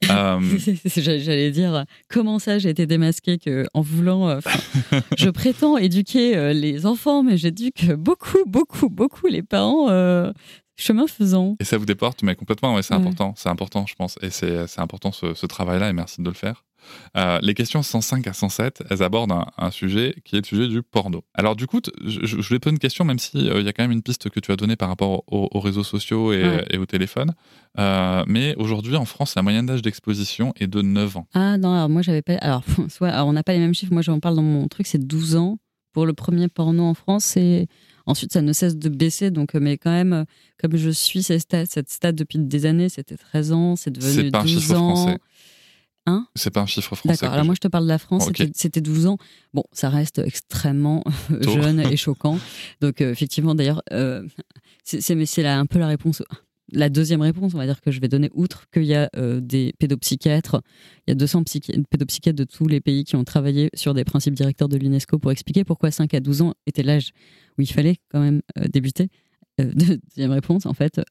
Euh, 0.10 0.40
J'allais 0.96 1.52
dire, 1.52 1.86
comment 2.10 2.40
ça 2.40 2.58
j'ai 2.60 2.70
été 2.70 2.86
démasquée 2.88 3.38
que, 3.38 3.66
en 3.74 3.82
voulant. 3.82 4.40
je 5.18 5.30
prétends 5.30 5.78
éduquer 5.78 6.54
les 6.54 6.86
enfants, 6.86 7.24
mais 7.24 7.38
j'éduque 7.38 7.92
beaucoup, 7.94 8.44
beaucoup, 8.46 8.90
beaucoup 8.90 9.28
les 9.28 9.44
parents 9.44 9.90
chemin 10.78 11.08
faisant. 11.08 11.56
et 11.60 11.64
ça 11.64 11.78
vous 11.78 11.86
déporte, 11.86 12.24
mais 12.24 12.36
complètement, 12.36 12.76
ouais, 12.76 12.82
c'est 12.84 12.94
Ouais. 12.94 13.00
important, 13.02 13.34
c'est 13.38 13.50
important, 13.50 13.86
je 13.86 13.96
pense. 13.96 14.18
Et 14.22 14.30
c'est, 14.30 14.66
important 14.80 15.12
ce, 15.12 15.34
ce 15.34 15.46
travail-là, 15.46 15.90
et 15.90 15.94
merci 15.94 16.22
de 16.22 16.28
le 16.30 16.34
faire. 16.36 16.64
Euh, 17.16 17.38
les 17.44 17.54
questions 17.54 17.84
105 17.84 18.26
à 18.26 18.34
107, 18.34 18.82
elles 18.90 19.04
abordent 19.04 19.32
un, 19.34 19.46
un 19.60 19.70
sujet 19.70 20.16
qui 20.26 20.36
est 20.36 20.40
le 20.40 20.46
sujet 20.46 20.68
du 20.68 20.82
porno. 20.82 21.24
Alors 21.36 21.56
du 21.56 21.68
coup, 21.68 21.80
je, 22.04 22.26
je 22.26 22.36
voulais 22.48 22.60
poser 22.60 22.74
une 22.74 22.80
question, 22.80 23.06
même 23.06 23.20
si 23.20 23.38
euh, 23.52 23.62
y 23.62 23.68
a 23.68 23.74
quand 23.74 23.84
même 23.84 23.92
une 23.92 24.02
piste 24.02 24.32
que 24.32 24.40
tu 24.40 24.52
as 24.52 24.56
donnée 24.56 24.76
par 24.76 24.90
rapport 24.90 25.24
aux, 25.32 25.48
aux 25.52 25.60
réseaux 25.60 25.84
sociaux 25.84 26.34
et, 26.34 26.42
Ouais. 26.44 26.66
et 26.72 26.78
au 26.80 26.88
téléphone. 26.88 27.36
Euh, 27.78 28.24
mais 28.28 28.56
aujourd'hui, 28.58 28.96
en 28.96 29.06
France, 29.06 29.36
la 29.36 29.44
moyenne 29.44 29.68
d'âge 29.68 29.84
d'exposition 29.84 30.54
est 30.60 30.66
de 30.66 30.82
9 30.82 31.18
ans. 31.18 31.28
Ah 31.36 31.58
non, 31.60 31.72
alors 31.76 31.90
moi 31.90 32.02
j'avais 32.02 32.24
pas. 32.24 32.34
Alors, 32.38 32.64
soit, 32.90 33.10
alors, 33.10 33.28
on 33.28 33.34
n'a 33.34 33.44
pas 33.44 33.54
les 33.54 33.60
mêmes 33.60 33.76
chiffres. 33.76 33.94
Moi 33.94 34.02
j'en 34.02 34.20
parle 34.20 34.36
dans 34.38 34.42
mon 34.42 34.68
truc, 34.68 34.88
c'est 34.88 35.06
12 35.06 35.36
ans 35.36 35.60
pour 35.94 36.08
le 36.08 36.14
premier 36.14 36.48
porno 36.48 36.84
en 36.86 36.96
France. 36.96 37.38
Et 37.38 37.68
ensuite 38.06 38.34
ça 38.34 38.42
ne 38.42 38.54
cesse 38.54 38.78
de 38.78 38.90
baisser. 38.90 39.32
Donc, 39.32 39.56
euh, 39.56 39.60
mais 39.60 39.78
quand 39.78 39.92
même, 39.92 40.14
euh, 40.14 40.24
comme 40.60 40.76
je 40.78 40.90
suis 40.90 41.24
cette 41.24 41.42
stade, 41.42 41.68
cette 41.70 41.90
stade 41.90 42.16
depuis 42.16 42.40
des 42.40 42.66
années, 42.66 42.90
c'était 42.90 43.18
13 43.18 43.52
ans, 43.52 43.76
c'est 43.76 43.92
devenu 43.92 44.32
pas 44.32 44.40
un 44.40 44.44
12 44.44 44.52
chiffre 44.62 44.76
ans. 44.76 44.96
français. 44.96 45.18
Hein? 46.08 46.26
C'est 46.36 46.50
pas 46.50 46.62
un 46.62 46.66
chiffre 46.66 46.96
français. 46.96 47.10
D'accord, 47.14 47.30
alors 47.34 47.44
j'ai. 47.44 47.48
moi 47.48 47.56
je 47.56 47.60
te 47.60 47.68
parle 47.68 47.84
de 47.84 47.90
la 47.90 48.00
France, 48.00 48.26
c'était- 48.26 48.52
c'était 48.56 48.82
12 48.82 49.06
ans. 49.06 49.18
Bon, 49.54 49.64
ça 49.72 49.90
reste 49.90 50.18
extrêmement 50.20 51.04
jeune 51.42 51.80
et 51.80 51.96
choquant. 51.96 52.40
Donc 52.82 53.02
euh, 53.02 53.12
effectivement, 53.12 53.54
d'ailleurs, 53.54 53.84
euh, 53.92 54.24
c'est 54.84 55.46
un 55.46 55.66
peu 55.68 55.78
la 55.80 55.88
réponse, 55.88 56.24
la 56.74 56.90
deuxième 56.90 57.22
réponse, 57.22 57.54
on 57.54 57.58
va 57.58 57.66
dire 57.66 57.82
que 57.82 57.92
je 57.92 58.00
vais 58.00 58.08
donner, 58.08 58.30
outre 58.34 58.66
qu'il 58.72 58.84
y 58.86 58.94
a 58.96 59.10
euh, 59.16 59.40
des 59.42 59.74
pédopsychiatres, 59.80 60.62
il 61.08 61.12
y 61.12 61.14
a 61.14 61.16
200 61.16 61.44
psychi- 61.44 61.84
pédopsychiatres 61.90 62.38
de 62.38 62.44
tous 62.44 62.68
les 62.68 62.82
pays 62.82 63.04
qui 63.04 63.16
ont 63.16 63.24
travaillé 63.24 63.70
sur 63.74 63.94
des 63.94 64.04
principes 64.06 64.34
directeurs 64.36 64.70
de 64.70 64.78
l'UNESCO 64.78 65.20
pour 65.20 65.32
expliquer 65.32 65.64
pourquoi 65.64 65.92
5 65.92 66.14
à 66.14 66.20
12 66.20 66.42
ans 66.44 66.54
était 66.68 66.84
l'âge 66.84 67.12
où 67.58 67.62
il 67.62 67.72
fallait 67.72 67.98
quand 68.10 68.20
même 68.22 68.42
euh, 68.58 68.68
débuter. 68.68 69.10
Euh, 69.60 69.72
deuxième 70.16 70.32
réponse, 70.32 70.66
en 70.66 70.74
fait, 70.74 71.02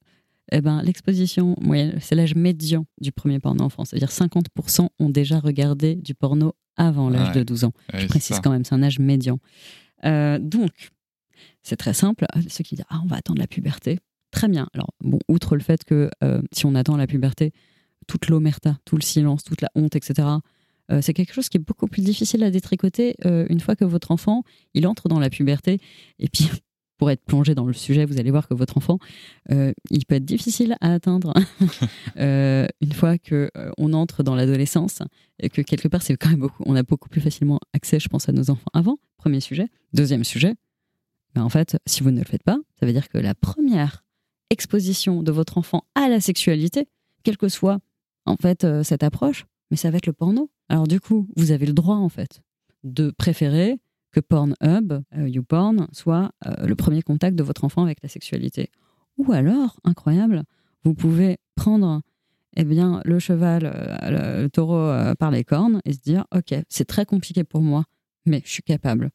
eh 0.52 0.61
ben, 0.61 0.82
l'exposition 0.82 1.54
moyenne, 1.61 1.98
c'est 2.00 2.14
l'âge 2.14 2.34
médian 2.34 2.86
du 3.00 3.12
premier 3.12 3.38
porno 3.38 3.62
en 3.64 3.68
France. 3.68 3.90
C'est-à-dire 3.90 4.08
50% 4.11 4.88
ont 4.98 5.11
déjà 5.11 5.38
regardé 5.38 5.94
du 5.96 6.14
porno 6.14 6.54
avant 6.76 7.11
l'âge 7.11 7.28
Ouais. 7.28 7.34
de 7.34 7.42
12 7.44 7.64
ans. 7.64 7.72
Ouais, 7.92 8.00
Je 8.00 8.06
précise 8.06 8.36
ça. 8.36 8.42
quand 8.42 8.50
même, 8.50 8.64
c'est 8.64 8.74
un 8.74 8.82
âge 8.82 8.98
médian. 8.98 9.38
Donc, 10.02 10.70
c'est 11.62 11.76
très 11.76 11.94
simple. 11.94 12.26
Ceux 12.48 12.64
qui 12.64 12.74
disent 12.74 12.84
Ah, 12.88 13.00
on 13.04 13.06
va 13.06 13.16
attendre 13.16 13.38
la 13.38 13.46
puberté. 13.46 13.98
Très 14.41 14.49
bien. 14.49 14.70
Alors, 14.72 14.95
bon, 15.03 15.18
outre 15.28 15.55
le 15.55 15.61
fait 15.61 15.84
que 15.84 16.09
euh, 16.24 16.41
si 16.51 16.64
on 16.64 16.74
attend 16.74 16.97
la 16.97 17.07
puberté, 17.07 17.53
toute 18.07 18.28
l'omerta, 18.28 18.78
tout 18.86 18.97
le 18.97 19.03
silence, 19.03 19.45
toute 19.45 19.61
la 19.61 19.68
honte, 19.74 19.97
etc., 19.97 20.28
euh, 20.91 21.03
c'est 21.03 21.12
quelque 21.12 21.34
chose 21.34 21.51
qui 21.51 21.59
est 21.59 21.61
beaucoup 21.61 21.86
plus 21.86 22.01
difficile 22.01 22.43
à 22.43 22.51
détricoter 22.51 23.16
euh, 23.26 23.45
une 23.51 23.61
fois 23.61 23.76
que 23.76 23.84
votre 23.84 24.12
enfant, 24.12 24.43
il 24.72 24.86
entre 24.86 25.09
dans 25.09 25.18
la 25.18 25.28
puberté. 25.28 25.78
Et 26.18 26.30
puis, 26.30 26.49
pour 26.97 27.11
être 27.11 27.22
plongé 27.22 27.55
dans 27.55 27.66
le 27.66 27.74
sujet, 27.74 28.07
vous 28.07 28.18
allez 28.18 28.30
voir 28.30 28.49
que 28.49 28.55
votre 28.55 28.78
enfant, 28.78 28.99
il 29.51 30.07
peut 30.07 30.14
être 30.14 30.24
difficile 30.24 30.76
à 30.80 30.95
atteindre 30.95 31.34
une 32.16 32.93
fois 32.93 33.18
que 33.18 33.51
on 33.76 33.93
entre 33.93 34.22
dans 34.22 34.34
l'adolescence 34.34 35.01
et 35.38 35.51
que 35.51 35.61
quelque 35.61 35.88
part, 35.88 36.01
c'est 36.01 36.16
quand 36.16 36.30
même 36.30 36.41
beaucoup, 36.41 36.62
on 36.64 36.76
a 36.76 36.82
beaucoup 36.82 37.11
plus 37.11 37.22
facilement 37.22 37.59
accès, 37.74 38.01
je 38.01 38.09
pense, 38.09 38.28
à 38.30 38.32
nos 38.32 38.51
enfants 38.51 38.70
avant. 38.72 38.99
Premier 39.16 39.41
sujet. 39.41 39.68
Deuxième 39.93 40.24
sujet. 40.24 40.55
Ben, 41.34 41.43
en 41.43 41.51
fait, 41.51 41.78
si 41.86 42.03
vous 42.03 42.11
ne 42.11 42.18
le 42.18 42.26
faites 42.26 42.43
pas, 42.43 42.59
ça 42.78 42.86
veut 42.86 42.93
dire 42.93 43.09
que 43.09 43.18
la 43.18 43.34
première 43.34 44.03
exposition 44.51 45.22
de 45.22 45.32
votre 45.32 45.59
enfant 45.59 45.84
à 45.94 46.09
la 46.09 46.20
sexualité, 46.20 46.88
quelle 47.22 47.36
que 47.36 47.48
soit 47.48 47.78
en 48.26 48.36
fait 48.36 48.64
euh, 48.64 48.82
cette 48.82 49.03
approche, 49.03 49.46
mais 49.70 49.76
ça 49.76 49.90
va 49.90 49.98
être 49.98 50.07
le 50.07 50.12
porno. 50.12 50.51
Alors 50.68 50.86
du 50.86 51.01
coup, 51.01 51.28
vous 51.36 51.53
avez 51.53 51.66
le 51.66 51.72
droit 51.72 51.96
en 51.96 52.09
fait 52.09 52.42
de 52.84 53.11
préférer 53.11 53.78
que 54.12 54.20
Pornhub, 54.20 54.92
euh, 55.16 55.28
YouPorn, 55.28 55.86
soit 55.92 56.32
euh, 56.46 56.66
le 56.66 56.74
premier 56.74 57.03
contact 57.03 57.36
de 57.36 57.42
votre 57.42 57.64
enfant 57.64 57.84
avec 57.84 58.03
la 58.03 58.09
sexualité. 58.09 58.70
Ou 59.18 59.32
alors, 59.32 59.78
incroyable, 59.84 60.44
vous 60.84 60.94
pouvez 60.94 61.38
prendre 61.55 62.03
eh 62.57 62.64
bien, 62.64 63.01
le 63.05 63.18
cheval, 63.18 63.62
euh, 63.64 64.11
le, 64.11 64.42
le 64.42 64.51
taureau 64.51 65.14
par 65.18 65.30
les 65.30 65.44
cornes 65.44 65.80
et 65.84 65.92
se 65.92 66.01
dire, 66.01 66.26
OK, 66.34 66.55
c'est 66.68 66.84
très 66.84 67.05
compliqué 67.05 67.44
pour 67.44 67.62
moi, 67.62 67.84
mais 68.26 68.42
je 68.44 68.51
suis 68.51 68.62
capable. 68.62 69.11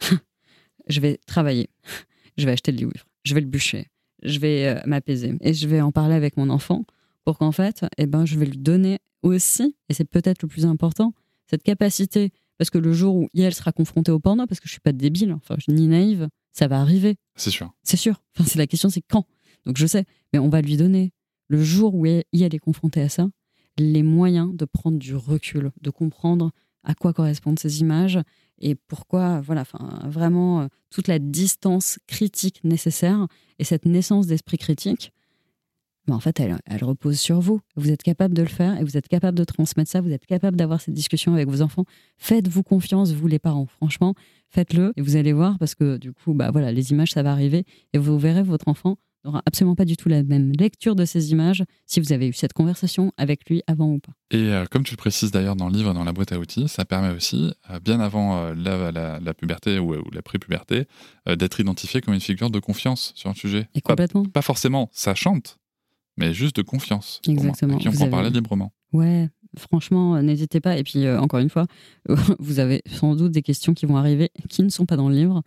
je 0.88 1.00
vais 1.00 1.18
travailler, 1.26 1.68
je 2.36 2.46
vais 2.46 2.52
acheter 2.52 2.70
le 2.72 2.78
livre, 2.78 2.92
je 3.24 3.34
vais 3.34 3.40
le 3.40 3.46
bûcher, 3.46 3.88
je 4.22 4.38
vais 4.38 4.66
euh, 4.66 4.80
m'apaiser 4.86 5.34
et 5.40 5.54
je 5.54 5.68
vais 5.68 5.80
en 5.80 5.92
parler 5.92 6.14
avec 6.14 6.36
mon 6.36 6.50
enfant 6.50 6.84
pour 7.24 7.38
qu'en 7.38 7.52
fait, 7.52 7.84
eh 7.98 8.06
ben, 8.06 8.24
je 8.24 8.38
vais 8.38 8.46
lui 8.46 8.58
donner 8.58 8.98
aussi, 9.22 9.76
et 9.88 9.94
c'est 9.94 10.04
peut-être 10.04 10.42
le 10.42 10.48
plus 10.48 10.64
important, 10.64 11.12
cette 11.46 11.62
capacité. 11.62 12.32
Parce 12.58 12.70
que 12.70 12.78
le 12.78 12.92
jour 12.92 13.16
où 13.16 13.28
elle 13.34 13.54
sera 13.54 13.72
confrontée 13.72 14.12
au 14.12 14.20
porno, 14.20 14.46
parce 14.46 14.60
que 14.60 14.66
je 14.66 14.72
suis 14.72 14.80
pas 14.80 14.92
débile, 14.92 15.32
enfin, 15.32 15.54
je 15.56 15.62
suis 15.62 15.72
ni 15.72 15.88
naïve, 15.88 16.28
ça 16.52 16.68
va 16.68 16.80
arriver. 16.80 17.16
C'est 17.36 17.50
sûr. 17.50 17.72
C'est 17.82 17.96
sûr. 17.96 18.22
Enfin, 18.34 18.46
c'est 18.46 18.58
la 18.58 18.66
question, 18.66 18.90
c'est 18.90 19.02
quand. 19.02 19.26
Donc 19.64 19.76
je 19.78 19.86
sais, 19.86 20.04
mais 20.32 20.38
on 20.38 20.48
va 20.48 20.60
lui 20.60 20.76
donner 20.76 21.12
le 21.48 21.62
jour 21.62 21.94
où 21.94 22.06
elle 22.06 22.24
est 22.32 22.58
confrontée 22.58 23.02
à 23.02 23.08
ça, 23.08 23.28
les 23.78 24.02
moyens 24.02 24.54
de 24.54 24.64
prendre 24.64 24.98
du 24.98 25.16
recul, 25.16 25.70
de 25.80 25.90
comprendre 25.90 26.50
à 26.84 26.94
quoi 26.94 27.12
correspondent 27.12 27.58
ces 27.58 27.80
images 27.80 28.18
et 28.60 28.74
pourquoi, 28.74 29.40
voilà, 29.40 29.62
enfin, 29.62 30.00
vraiment 30.04 30.62
euh, 30.62 30.66
toute 30.90 31.08
la 31.08 31.18
distance 31.18 31.98
critique 32.06 32.62
nécessaire 32.64 33.26
et 33.58 33.64
cette 33.64 33.86
naissance 33.86 34.26
d'esprit 34.26 34.58
critique, 34.58 35.12
ben, 36.06 36.14
en 36.14 36.20
fait, 36.20 36.40
elle, 36.40 36.58
elle, 36.66 36.84
repose 36.84 37.18
sur 37.18 37.40
vous. 37.40 37.60
Vous 37.76 37.90
êtes 37.90 38.02
capable 38.02 38.34
de 38.34 38.42
le 38.42 38.48
faire 38.48 38.78
et 38.78 38.84
vous 38.84 38.96
êtes 38.96 39.08
capable 39.08 39.38
de 39.38 39.44
transmettre 39.44 39.90
ça. 39.90 40.00
Vous 40.00 40.12
êtes 40.12 40.26
capable 40.26 40.56
d'avoir 40.56 40.80
cette 40.80 40.94
discussion 40.94 41.34
avec 41.34 41.48
vos 41.48 41.62
enfants. 41.62 41.84
Faites-vous 42.18 42.62
confiance, 42.62 43.12
vous 43.12 43.26
les 43.26 43.38
parents. 43.38 43.66
Franchement, 43.66 44.14
faites-le 44.48 44.92
et 44.96 45.02
vous 45.02 45.16
allez 45.16 45.32
voir 45.32 45.58
parce 45.58 45.74
que 45.74 45.98
du 45.98 46.12
coup, 46.12 46.34
bah 46.34 46.50
voilà, 46.50 46.72
les 46.72 46.90
images, 46.90 47.12
ça 47.12 47.22
va 47.22 47.32
arriver 47.32 47.64
et 47.92 47.98
vous 47.98 48.18
verrez 48.18 48.42
votre 48.42 48.68
enfant 48.68 48.96
n'aura 49.24 49.42
absolument 49.46 49.74
pas 49.74 49.84
du 49.84 49.96
tout 49.96 50.08
la 50.08 50.22
même 50.22 50.52
lecture 50.52 50.94
de 50.94 51.04
ces 51.04 51.32
images 51.32 51.64
si 51.86 52.00
vous 52.00 52.12
avez 52.12 52.28
eu 52.28 52.32
cette 52.32 52.52
conversation 52.52 53.12
avec 53.16 53.48
lui 53.48 53.62
avant 53.66 53.92
ou 53.92 53.98
pas. 53.98 54.12
Et 54.30 54.52
euh, 54.52 54.64
comme 54.70 54.84
tu 54.84 54.92
le 54.92 54.96
précises 54.96 55.30
d'ailleurs 55.30 55.56
dans 55.56 55.68
le 55.68 55.74
livre, 55.74 55.92
dans 55.92 56.04
la 56.04 56.12
boîte 56.12 56.32
à 56.32 56.38
outils, 56.38 56.68
ça 56.68 56.84
permet 56.84 57.14
aussi, 57.14 57.52
euh, 57.70 57.80
bien 57.80 58.00
avant 58.00 58.38
euh, 58.38 58.54
la, 58.54 59.34
puberté 59.34 59.78
ou, 59.78 59.94
la 60.12 60.22
pré-puberté, 60.22 60.86
d'être 61.26 61.60
identifié 61.60 62.00
comme 62.00 62.14
une 62.14 62.20
figure 62.20 62.50
de 62.50 62.58
confiance 62.58 63.12
sur 63.14 63.30
un 63.30 63.34
sujet. 63.34 63.68
Et 63.74 63.80
complètement. 63.80 64.24
Pas, 64.24 64.42
forcément 64.42 64.88
ça 64.92 65.14
chante, 65.14 65.58
mais 66.16 66.34
juste 66.34 66.56
de 66.56 66.62
confiance. 66.62 67.20
Exactement. 67.26 67.78
Qui 67.78 67.88
on 67.88 67.92
peut 67.92 68.02
en 68.02 68.10
parler 68.10 68.30
librement. 68.30 68.72
Ouais, 68.92 69.28
franchement, 69.56 70.20
n'hésitez 70.22 70.60
pas. 70.60 70.76
Et 70.76 70.82
puis, 70.82 71.08
encore 71.08 71.40
une 71.40 71.50
fois, 71.50 71.66
vous 72.38 72.58
avez 72.58 72.82
sans 72.86 73.14
doute 73.14 73.32
des 73.32 73.42
questions 73.42 73.74
qui 73.74 73.86
vont 73.86 73.96
arriver 73.96 74.30
qui 74.48 74.62
ne 74.62 74.68
sont 74.68 74.86
pas 74.86 74.96
dans 74.96 75.08
le 75.08 75.14
livre, 75.14 75.42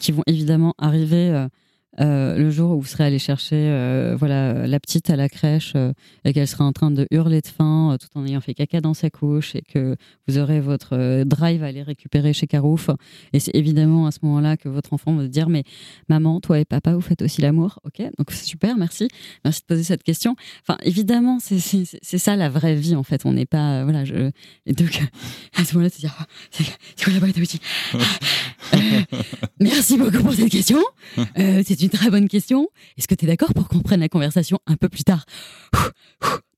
qui 0.00 0.12
vont 0.12 0.22
évidemment 0.26 0.74
arriver 0.78 1.46
euh, 2.00 2.36
le 2.36 2.50
jour 2.50 2.72
où 2.72 2.80
vous 2.80 2.86
serez 2.86 3.04
allé 3.04 3.18
chercher 3.18 3.56
euh, 3.56 4.16
voilà 4.18 4.66
la 4.66 4.80
petite 4.80 5.08
à 5.08 5.16
la 5.16 5.28
crèche 5.28 5.72
euh, 5.76 5.92
et 6.24 6.34
qu'elle 6.34 6.46
sera 6.46 6.64
en 6.64 6.72
train 6.72 6.90
de 6.90 7.06
hurler 7.10 7.40
de 7.40 7.46
faim 7.46 7.96
tout 7.98 8.08
en 8.18 8.26
ayant 8.26 8.40
fait 8.40 8.52
caca 8.52 8.80
dans 8.80 8.92
sa 8.92 9.08
couche 9.08 9.54
et 9.54 9.62
que 9.62 9.96
vous 10.28 10.36
aurez 10.36 10.60
votre 10.60 11.24
drive 11.24 11.62
à 11.62 11.66
aller 11.66 11.82
récupérer 11.82 12.32
chez 12.32 12.46
Carouf. 12.46 12.90
Et 13.32 13.40
c'est 13.40 13.54
évidemment 13.54 14.06
à 14.06 14.10
ce 14.10 14.18
moment-là 14.22 14.56
que 14.56 14.68
votre 14.68 14.92
enfant 14.92 15.14
va 15.14 15.26
dire 15.26 15.48
mais 15.48 15.64
maman 16.08 16.40
toi 16.40 16.58
et 16.58 16.64
papa 16.64 16.94
vous 16.94 17.00
faites 17.00 17.22
aussi 17.22 17.40
l'amour. 17.40 17.80
Ok 17.84 18.02
donc 18.18 18.30
super 18.30 18.76
merci. 18.76 19.08
Merci 19.44 19.62
de 19.62 19.66
poser 19.66 19.84
cette 19.84 20.02
question. 20.02 20.36
Enfin 20.62 20.78
évidemment 20.82 21.38
c'est 21.40 22.18
ça 22.18 22.36
la 22.36 22.48
vraie 22.50 22.74
vie 22.74 22.94
en 22.94 23.04
fait. 23.04 23.24
On 23.24 23.32
n'est 23.32 23.46
pas 23.46 23.84
voilà 23.84 24.04
je 24.04 24.30
et 24.66 24.72
donc 24.72 25.02
à 25.56 25.64
ce 25.64 25.74
moment-là 25.74 25.90
dire 25.98 26.14
ah, 26.18 26.26
c'est 26.50 26.64
quoi 27.02 27.12
la 27.14 27.20
boîte 27.20 27.36
merci 29.60 29.96
beaucoup 29.96 30.22
pour 30.22 30.34
cette 30.34 30.50
question. 30.50 30.78
C'est 31.36 31.85
une 31.86 31.98
très 31.98 32.10
bonne 32.10 32.28
question. 32.28 32.68
Est-ce 32.98 33.06
que 33.06 33.14
tu 33.14 33.24
es 33.24 33.28
d'accord 33.28 33.54
pour 33.54 33.68
qu'on 33.68 33.80
prenne 33.80 34.00
la 34.00 34.08
conversation 34.08 34.58
un 34.66 34.76
peu 34.76 34.88
plus 34.88 35.04
tard 35.04 35.24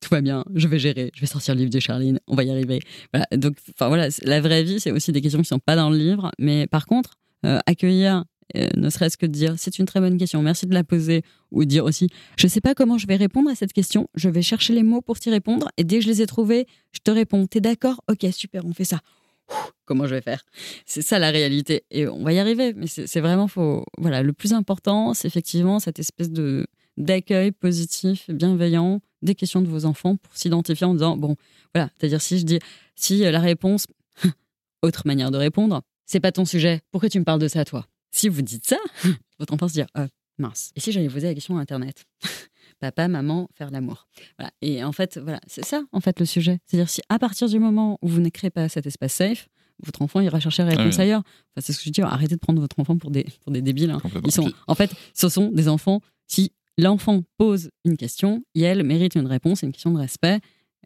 Tout 0.01 0.09
va 0.09 0.21
bien, 0.21 0.43
je 0.55 0.67
vais 0.67 0.79
gérer, 0.79 1.11
je 1.13 1.21
vais 1.21 1.27
sortir 1.27 1.53
le 1.53 1.59
livre 1.59 1.71
de 1.71 1.79
Charline, 1.79 2.19
on 2.27 2.35
va 2.35 2.43
y 2.43 2.49
arriver. 2.49 2.79
Voilà, 3.13 3.27
donc, 3.37 3.57
enfin 3.73 3.89
voilà, 3.89 4.07
la 4.23 4.41
vraie 4.41 4.63
vie, 4.63 4.79
c'est 4.79 4.91
aussi 4.91 5.11
des 5.11 5.21
questions 5.21 5.39
qui 5.39 5.47
sont 5.47 5.59
pas 5.59 5.75
dans 5.75 5.89
le 5.89 5.97
livre, 5.97 6.31
mais 6.39 6.65
par 6.67 6.85
contre, 6.85 7.19
euh, 7.45 7.59
accueillir 7.67 8.23
euh, 8.55 8.67
ne 8.75 8.89
serait-ce 8.89 9.17
que 9.17 9.27
dire 9.27 9.53
c'est 9.57 9.77
une 9.77 9.85
très 9.85 9.99
bonne 9.99 10.17
question, 10.17 10.41
merci 10.41 10.65
de 10.65 10.73
la 10.73 10.83
poser, 10.83 11.21
ou 11.51 11.65
dire 11.65 11.85
aussi 11.85 12.07
je 12.37 12.47
ne 12.47 12.49
sais 12.49 12.61
pas 12.61 12.73
comment 12.73 12.97
je 12.97 13.05
vais 13.05 13.17
répondre 13.17 13.49
à 13.49 13.55
cette 13.55 13.73
question, 13.73 14.07
je 14.15 14.29
vais 14.29 14.41
chercher 14.41 14.73
les 14.73 14.83
mots 14.83 15.01
pour 15.01 15.19
t'y 15.19 15.29
répondre, 15.29 15.69
et 15.77 15.83
dès 15.83 15.97
que 15.99 16.05
je 16.05 16.09
les 16.09 16.21
ai 16.23 16.25
trouvés, 16.25 16.65
je 16.91 16.99
te 17.03 17.11
réponds. 17.11 17.45
T'es 17.45 17.61
d'accord? 17.61 18.01
Ok, 18.09 18.25
super, 18.31 18.65
on 18.65 18.73
fait 18.73 18.85
ça 18.85 18.99
comment 19.85 20.05
je 20.05 20.15
vais 20.15 20.21
faire? 20.21 20.45
C'est 20.85 21.01
ça 21.01 21.19
la 21.19 21.31
réalité. 21.31 21.83
Et 21.91 22.07
on 22.07 22.23
va 22.23 22.33
y 22.33 22.39
arriver. 22.39 22.73
Mais 22.73 22.87
c'est 22.87 23.19
vraiment 23.19 23.47
faux. 23.47 23.85
Voilà, 23.97 24.21
le 24.21 24.33
plus 24.33 24.53
important, 24.53 25.13
c'est 25.13 25.27
effectivement 25.27 25.79
cette 25.79 25.99
espèce 25.99 26.31
de 26.31 26.67
d'accueil 26.97 27.51
positif, 27.51 28.29
bienveillant 28.29 29.01
des 29.21 29.33
questions 29.33 29.61
de 29.61 29.67
vos 29.67 29.85
enfants 29.85 30.17
pour 30.17 30.35
s'identifier 30.35 30.85
en 30.85 30.93
disant 30.93 31.15
bon, 31.17 31.35
voilà, 31.73 31.89
c'est-à-dire 31.97 32.21
si 32.21 32.39
je 32.39 32.45
dis 32.45 32.59
si 32.95 33.19
la 33.19 33.39
réponse, 33.39 33.87
autre 34.81 35.03
manière 35.05 35.31
de 35.31 35.37
répondre, 35.37 35.81
c'est 36.05 36.19
pas 36.19 36.31
ton 36.31 36.45
sujet. 36.45 36.81
Pourquoi 36.91 37.09
tu 37.09 37.19
me 37.19 37.23
parles 37.23 37.39
de 37.39 37.47
ça, 37.47 37.63
toi? 37.63 37.87
Si 38.11 38.27
vous 38.27 38.41
dites 38.41 38.67
ça, 38.67 38.77
votre 39.39 39.53
enfant 39.53 39.67
se 39.67 39.73
dit 39.73 39.83
ah, 39.93 40.07
mince. 40.37 40.71
Et 40.75 40.79
si 40.81 40.91
j'allais 40.91 41.09
poser 41.09 41.27
la 41.27 41.33
question 41.33 41.57
à 41.57 41.61
Internet? 41.61 42.05
papa, 42.79 43.07
maman, 43.07 43.49
faire 43.53 43.71
l'amour. 43.71 44.07
Voilà. 44.37 44.51
Et 44.61 44.83
en 44.83 44.91
fait, 44.91 45.17
voilà, 45.17 45.39
c'est 45.47 45.65
ça, 45.65 45.83
en 45.91 45.99
fait, 45.99 46.19
le 46.19 46.25
sujet. 46.25 46.59
C'est-à-dire, 46.65 46.89
si 46.89 47.01
à 47.09 47.19
partir 47.19 47.47
du 47.47 47.59
moment 47.59 47.97
où 48.01 48.07
vous 48.07 48.21
ne 48.21 48.29
créez 48.29 48.49
pas 48.49 48.69
cet 48.69 48.85
espace 48.85 49.13
safe, 49.13 49.47
votre 49.83 50.01
enfant 50.01 50.19
ira 50.19 50.39
chercher 50.39 50.63
la 50.63 50.69
réponse 50.69 50.99
ah 50.99 51.03
ailleurs. 51.03 51.21
Enfin, 51.21 51.61
c'est 51.61 51.73
ce 51.73 51.79
que 51.79 51.85
je 51.85 51.91
dis, 51.91 52.01
arrêtez 52.01 52.35
de 52.35 52.39
prendre 52.39 52.59
votre 52.59 52.79
enfant 52.79 52.97
pour 52.97 53.11
des, 53.11 53.25
pour 53.43 53.51
des 53.51 53.61
débiles. 53.61 53.91
Hein. 53.91 54.01
Ils 54.25 54.31
sont, 54.31 54.51
en 54.67 54.75
fait, 54.75 54.91
ce 55.13 55.29
sont 55.29 55.51
des 55.51 55.67
enfants. 55.67 56.01
Si 56.27 56.51
l'enfant 56.77 57.23
pose 57.37 57.69
une 57.85 57.97
question, 57.97 58.43
et 58.55 58.61
elle 58.61 58.83
mérite 58.83 59.15
une 59.15 59.27
réponse, 59.27 59.61
une 59.61 59.71
question 59.71 59.91
de 59.91 59.99
respect, 59.99 60.39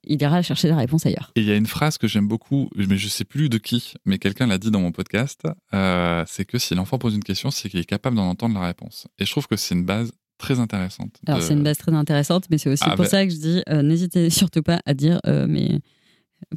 il 0.05 0.21
ira 0.21 0.41
chercher 0.41 0.67
la 0.67 0.75
réponse 0.75 1.05
ailleurs. 1.05 1.31
Et 1.35 1.41
il 1.41 1.47
y 1.47 1.51
a 1.51 1.55
une 1.55 1.67
phrase 1.67 1.97
que 1.97 2.07
j'aime 2.07 2.27
beaucoup, 2.27 2.69
mais 2.75 2.97
je 2.97 3.07
sais 3.07 3.23
plus 3.23 3.49
de 3.49 3.57
qui, 3.57 3.93
mais 4.05 4.17
quelqu'un 4.17 4.47
l'a 4.47 4.57
dit 4.57 4.69
dans 4.69 4.81
mon 4.81 4.91
podcast, 4.91 5.43
euh, 5.73 6.23
c'est 6.27 6.45
que 6.45 6.57
si 6.57 6.75
l'enfant 6.75 6.97
pose 6.97 7.15
une 7.15 7.23
question, 7.23 7.51
c'est 7.51 7.69
qu'il 7.69 7.79
est 7.79 7.85
capable 7.85 8.17
d'en 8.17 8.27
entendre 8.27 8.59
la 8.59 8.65
réponse. 8.65 9.07
Et 9.17 9.25
je 9.25 9.31
trouve 9.31 9.47
que 9.47 9.55
c'est 9.55 9.75
une 9.75 9.85
base 9.85 10.11
très 10.43 10.59
intéressante. 10.59 11.19
Alors, 11.25 11.41
c'est 11.41 11.53
une 11.53 11.63
base 11.63 11.77
très 11.77 11.93
intéressante, 11.93 12.45
mais 12.49 12.57
c'est 12.57 12.69
aussi 12.69 12.83
ah, 12.85 12.95
pour 12.95 13.05
ça 13.05 13.25
que 13.25 13.31
je 13.31 13.37
dis 13.37 13.63
euh, 13.69 13.81
n'hésitez 13.81 14.29
surtout 14.29 14.61
pas 14.61 14.79
à 14.85 14.93
dire 14.93 15.19
euh, 15.25 15.45
mais 15.47 15.79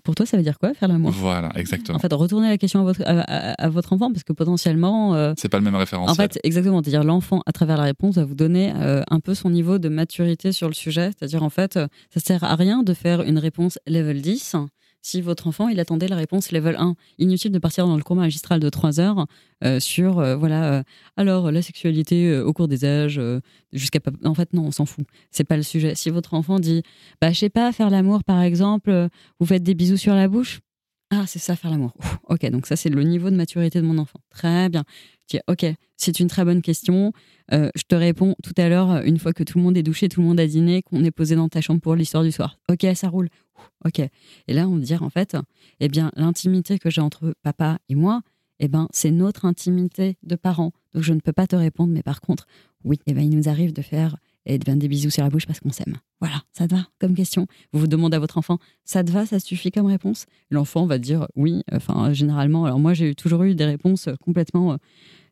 pour 0.02 0.16
toi, 0.16 0.26
ça 0.26 0.36
veut 0.36 0.42
dire 0.42 0.58
quoi 0.58 0.74
faire 0.74 0.88
l'amour? 0.88 1.12
Voilà, 1.12 1.52
exactement. 1.54 1.96
En 1.96 2.00
fait, 2.00 2.12
retournez 2.12 2.48
la 2.48 2.58
question 2.58 2.80
à 2.80 2.82
votre, 2.82 3.02
à, 3.06 3.68
votre 3.68 3.92
enfant 3.92 4.10
parce 4.10 4.24
que 4.24 4.32
potentiellement. 4.32 5.14
Euh, 5.14 5.32
c'est 5.36 5.48
pas 5.48 5.58
le 5.58 5.64
même 5.64 5.76
référentiel. 5.76 6.12
En 6.12 6.14
fait, 6.16 6.40
exactement. 6.42 6.82
C'est-à-dire, 6.82 7.04
l'enfant, 7.04 7.40
à 7.46 7.52
travers 7.52 7.76
la 7.76 7.84
réponse, 7.84 8.16
va 8.16 8.24
vous 8.24 8.34
donner 8.34 8.72
un 8.72 9.20
peu 9.20 9.34
son 9.34 9.48
niveau 9.48 9.78
de 9.78 9.88
maturité 9.88 10.50
sur 10.50 10.66
le 10.66 10.74
sujet. 10.74 11.12
C'est-à-dire, 11.16 11.44
en 11.44 11.50
fait, 11.50 11.78
ça 12.12 12.20
sert 12.20 12.42
à 12.42 12.56
rien 12.56 12.82
de 12.82 12.94
faire 12.94 13.22
une 13.22 13.38
réponse 13.38 13.78
level 13.86 14.20
10 14.20 14.56
si 15.06 15.20
votre 15.20 15.46
enfant 15.46 15.68
il 15.68 15.78
attendait 15.78 16.08
la 16.08 16.16
réponse 16.16 16.50
level 16.50 16.74
1. 16.76 16.96
Inutile 17.18 17.52
de 17.52 17.60
partir 17.60 17.86
dans 17.86 17.96
le 17.96 18.02
cours 18.02 18.16
magistral 18.16 18.58
de 18.58 18.68
3 18.68 18.98
heures 18.98 19.26
euh, 19.62 19.78
sur 19.78 20.18
euh, 20.18 20.34
voilà 20.34 20.72
euh, 20.72 20.82
alors 21.16 21.52
la 21.52 21.62
sexualité 21.62 22.36
au 22.40 22.52
cours 22.52 22.66
des 22.66 22.84
âges 22.84 23.20
jusqu'à 23.72 24.00
en 24.24 24.34
fait 24.34 24.52
non 24.52 24.64
on 24.64 24.70
s'en 24.72 24.84
fout. 24.84 25.06
C'est 25.30 25.44
pas 25.44 25.56
le 25.56 25.62
sujet. 25.62 25.94
Si 25.94 26.10
votre 26.10 26.34
enfant 26.34 26.58
dit 26.58 26.82
bah 27.20 27.30
je 27.30 27.38
sais 27.38 27.50
pas 27.50 27.70
faire 27.70 27.88
l'amour 27.88 28.24
par 28.24 28.42
exemple 28.42 29.08
vous 29.38 29.46
faites 29.46 29.62
des 29.62 29.74
bisous 29.74 29.96
sur 29.96 30.14
la 30.14 30.26
bouche. 30.26 30.58
Ah 31.10 31.24
c'est 31.28 31.38
ça 31.38 31.54
faire 31.54 31.70
l'amour. 31.70 31.94
Ok 32.28 32.44
donc 32.50 32.66
ça 32.66 32.74
c'est 32.74 32.90
le 32.90 33.02
niveau 33.04 33.30
de 33.30 33.36
maturité 33.36 33.80
de 33.80 33.86
mon 33.86 33.98
enfant. 33.98 34.18
Très 34.30 34.68
bien. 34.68 34.82
Dis, 35.28 35.38
ok 35.46 35.66
c'est 35.96 36.20
une 36.20 36.28
très 36.28 36.44
bonne 36.44 36.62
question 36.62 37.12
je 37.50 37.82
te 37.88 37.94
réponds 37.94 38.34
tout 38.42 38.54
à 38.56 38.68
l'heure 38.68 39.02
une 39.04 39.18
fois 39.18 39.32
que 39.32 39.42
tout 39.42 39.58
le 39.58 39.64
monde 39.64 39.76
est 39.76 39.82
douché 39.82 40.08
tout 40.08 40.20
le 40.20 40.26
monde 40.26 40.40
a 40.40 40.46
dîné 40.46 40.82
qu'on 40.82 41.04
est 41.04 41.10
posé 41.10 41.36
dans 41.36 41.48
ta 41.48 41.60
chambre 41.60 41.80
pour 41.80 41.94
l'histoire 41.94 42.22
du 42.24 42.32
soir 42.32 42.58
ok 42.68 42.86
ça 42.94 43.08
roule 43.08 43.28
ok. 43.84 44.00
Et 44.00 44.54
là, 44.54 44.68
on 44.68 44.76
va 44.76 44.80
dire, 44.80 45.02
en 45.02 45.10
fait, 45.10 45.36
eh 45.80 45.88
bien, 45.88 46.10
l'intimité 46.16 46.78
que 46.78 46.90
j'ai 46.90 47.00
entre 47.00 47.34
papa 47.42 47.78
et 47.88 47.94
moi, 47.94 48.22
eh 48.58 48.68
ben, 48.68 48.88
c'est 48.90 49.10
notre 49.10 49.44
intimité 49.44 50.16
de 50.22 50.34
parents. 50.34 50.72
Donc, 50.94 51.02
je 51.02 51.12
ne 51.12 51.20
peux 51.20 51.32
pas 51.32 51.46
te 51.46 51.56
répondre, 51.56 51.92
mais 51.92 52.02
par 52.02 52.20
contre, 52.20 52.46
oui, 52.84 52.98
eh 53.06 53.12
ben, 53.12 53.22
il 53.22 53.36
nous 53.36 53.48
arrive 53.48 53.72
de 53.72 53.82
faire 53.82 54.16
et 54.48 54.58
de 54.58 54.74
des 54.74 54.88
bisous 54.88 55.10
sur 55.10 55.24
la 55.24 55.28
bouche 55.28 55.46
parce 55.46 55.58
qu'on 55.58 55.72
s'aime. 55.72 55.96
Voilà, 56.20 56.42
ça 56.52 56.68
te 56.68 56.74
va 56.74 56.86
comme 57.00 57.14
question? 57.14 57.48
Vous 57.72 57.80
vous 57.80 57.86
demandez 57.88 58.16
à 58.16 58.20
votre 58.20 58.38
enfant, 58.38 58.58
ça 58.84 59.02
te 59.02 59.10
va, 59.10 59.26
ça 59.26 59.40
suffit 59.40 59.72
comme 59.72 59.86
réponse? 59.86 60.26
L'enfant 60.50 60.86
va 60.86 60.98
dire 60.98 61.26
oui. 61.34 61.62
Enfin, 61.72 62.12
généralement, 62.12 62.64
alors 62.64 62.78
moi, 62.78 62.94
j'ai 62.94 63.14
toujours 63.16 63.42
eu 63.42 63.56
des 63.56 63.64
réponses 63.64 64.08
complètement. 64.24 64.74
Euh, 64.74 64.76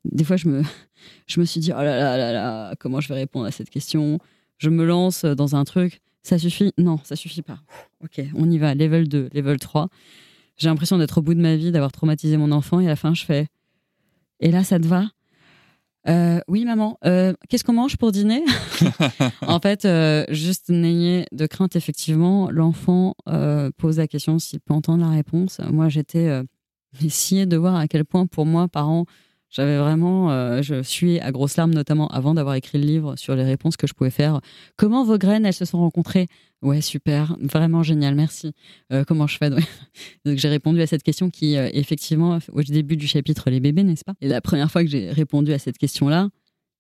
des 0.05 0.25
fois, 0.25 0.37
je 0.37 0.49
me, 0.49 0.63
je 1.27 1.41
me 1.41 1.45
suis 1.45 1.61
dit, 1.61 1.73
oh 1.73 1.77
là 1.77 1.99
là 1.99 2.17
là 2.17 2.33
là, 2.33 2.75
comment 2.79 3.01
je 3.01 3.09
vais 3.09 3.15
répondre 3.15 3.47
à 3.47 3.51
cette 3.51 3.71
question? 3.71 4.19
Je 4.59 4.71
me 4.71 4.85
lance 4.85 5.25
dans 5.25 5.57
un 5.57 5.65
truc. 5.65 6.01
Ça 6.23 6.39
suffit? 6.39 6.73
Non, 6.79 6.99
ça 7.05 7.17
suffit 7.17 7.43
pas. 7.43 7.59
Ok, 8.03 8.25
on 8.35 8.51
y 8.51 8.59
va. 8.59 8.75
Level 8.75 9.09
2, 9.09 9.31
level 9.35 9.59
3. 9.59 9.89
J'ai 10.57 10.69
l'impression 10.69 10.97
d'être 10.99 11.19
au 11.19 11.23
bout 11.23 11.35
de 11.35 11.41
ma 11.41 11.57
vie, 11.57 11.73
d'avoir 11.73 11.93
traumatisé 11.93 12.37
mon 12.37 12.53
enfant, 12.53 12.81
et 12.81 12.87
à 12.87 12.91
la 12.91 12.97
fin, 12.97 13.13
je 13.13 13.25
fais. 13.25 13.49
Et 14.41 14.51
là, 14.51 14.65
ça 14.65 14.79
te 14.79 14.87
va? 14.87 15.07
Euh, 16.09 16.41
Oui, 16.49 16.65
maman. 16.65 16.99
Euh, 17.05 17.33
qu'est-ce 17.49 17.65
qu'on 17.65 17.73
mange 17.73 17.97
pour 17.97 18.13
dîner? 18.13 18.43
En 19.43 19.61
fait, 19.61 19.85
euh, 19.85 20.25
juste 20.31 20.69
n'ayez 20.69 21.27
de 21.33 21.47
crainte, 21.47 21.77
effectivement. 21.77 22.51
L'enfant 22.51 23.15
pose 23.77 23.99
la 23.99 24.07
question 24.07 24.39
s'il 24.39 24.61
peut 24.61 24.75
entendre 24.75 25.05
la 25.05 25.11
réponse. 25.11 25.61
Moi, 25.71 25.89
j'étais 25.89 26.43
essayé 27.03 27.47
de 27.47 27.57
voir 27.57 27.75
à 27.77 27.89
quel 27.89 28.05
point, 28.05 28.27
pour 28.27 28.47
moi, 28.47 28.69
parents, 28.69 29.07
j'avais 29.55 29.79
vraiment, 29.79 30.33
euh, 30.33 30.63
je 30.63 30.83
suis 30.83 31.21
à 31.21 31.31
grosses 31.31 31.57
larmes, 31.57 31.73
notamment 31.73 32.09
avant 32.09 32.35
d'avoir 32.35 32.57
écrit 32.57 32.77
le 32.77 32.85
livre 32.85 33.15
sur 33.17 33.37
les 33.37 33.45
réponses 33.45 33.77
que 33.77 33.87
je 33.87 33.95
pouvais 33.95 34.11
faire. 34.11 34.41
Comment 34.77 35.05
vos 35.05 35.17
graines, 35.17 35.47
elles 35.47 35.55
se 35.55 35.65
sont 35.65 35.79
rencontrées? 35.79 36.27
Ouais, 36.61 36.81
super, 36.81 37.37
vraiment 37.41 37.85
génial, 37.85 38.17
merci. 38.17 38.53
Euh, 38.93 39.05
comment 39.07 39.29
je 39.29 39.39
fais? 39.39 39.51
Donc 40.25 40.39
j'ai 40.39 40.49
répondu 40.49 40.81
à 40.83 40.89
cette 40.89 41.05
question 41.05 41.31
qui, 41.31 41.57
euh, 41.57 41.71
effectivement, 41.73 42.41
au 42.53 42.63
début 42.65 42.97
du 42.97 43.07
chapitre 43.07 43.49
Les 43.49 43.61
bébés, 43.61 43.85
n'est-ce 43.85 44.05
pas? 44.05 44.15
Et 44.21 44.27
la 44.27 44.41
première 44.41 44.73
fois 44.73 44.83
que 44.83 44.91
j'ai 44.91 45.11
répondu 45.13 45.53
à 45.53 45.61
cette 45.61 45.79
question-là, 45.79 46.31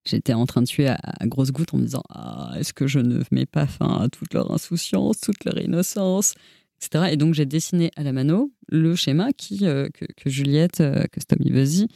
J'étais 0.06 0.34
en 0.34 0.44
train 0.44 0.60
de 0.60 0.66
tuer 0.66 0.88
à, 0.88 0.98
grosses 1.22 1.50
gouttes 1.50 1.72
en 1.72 1.78
me 1.78 1.84
disant 1.84 2.02
ah, 2.10 2.52
est-ce 2.58 2.74
que 2.74 2.86
je 2.86 2.98
ne 2.98 3.22
mets 3.30 3.46
pas 3.46 3.66
fin 3.66 4.02
à 4.02 4.08
toute 4.10 4.34
leur 4.34 4.52
insouciance, 4.52 5.18
toute 5.18 5.42
leur 5.46 5.58
innocence, 5.58 6.34
etc. 6.76 7.06
Et 7.12 7.16
donc 7.16 7.32
j'ai 7.32 7.46
dessiné 7.46 7.90
à 7.96 8.02
la 8.02 8.12
mano 8.12 8.52
le 8.68 8.96
schéma 8.96 9.32
qui, 9.32 9.60
que, 9.60 9.88
que 9.88 10.28
Juliette 10.28 10.82
euh, 10.82 11.04
Custom 11.10 11.38
Ivesi 11.40 11.88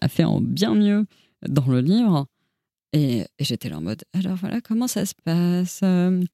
a 0.00 0.08
fait 0.08 0.24
en 0.24 0.40
bien 0.40 0.74
mieux 0.74 1.06
dans 1.48 1.66
le 1.66 1.80
livre. 1.80 2.26
Et, 2.92 3.20
et 3.20 3.44
j'étais 3.44 3.68
là 3.68 3.78
en 3.78 3.82
mode, 3.82 4.02
alors 4.12 4.34
voilà, 4.34 4.60
comment 4.60 4.88
ça 4.88 5.06
se 5.06 5.14
passe? 5.24 5.82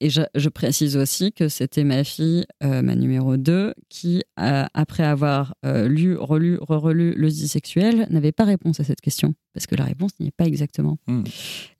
Et 0.01 0.09
je, 0.09 0.23
je 0.35 0.49
précise 0.49 0.97
aussi 0.97 1.33
que 1.33 1.49
c'était 1.49 1.85
ma 1.85 2.03
fille, 2.03 2.47
euh, 2.65 2.81
ma 2.81 2.95
numéro 2.95 3.37
2, 3.37 3.75
qui, 3.91 4.23
euh, 4.41 4.65
après 4.73 5.03
avoir 5.03 5.55
euh, 5.67 5.87
lu, 5.87 6.17
relu, 6.17 6.57
re-relu 6.59 7.13
le 7.15 7.29
dit 7.29 7.47
sexuel, 7.47 8.07
n'avait 8.09 8.33
pas 8.33 8.45
réponse 8.45 8.81
à 8.81 8.85
cette 8.85 9.03
question. 9.03 9.35
Parce 9.53 9.67
que 9.67 9.75
la 9.75 9.85
réponse 9.85 10.13
n'y 10.19 10.29
est 10.29 10.35
pas 10.35 10.47
exactement. 10.47 10.97
Hmm. 11.07 11.25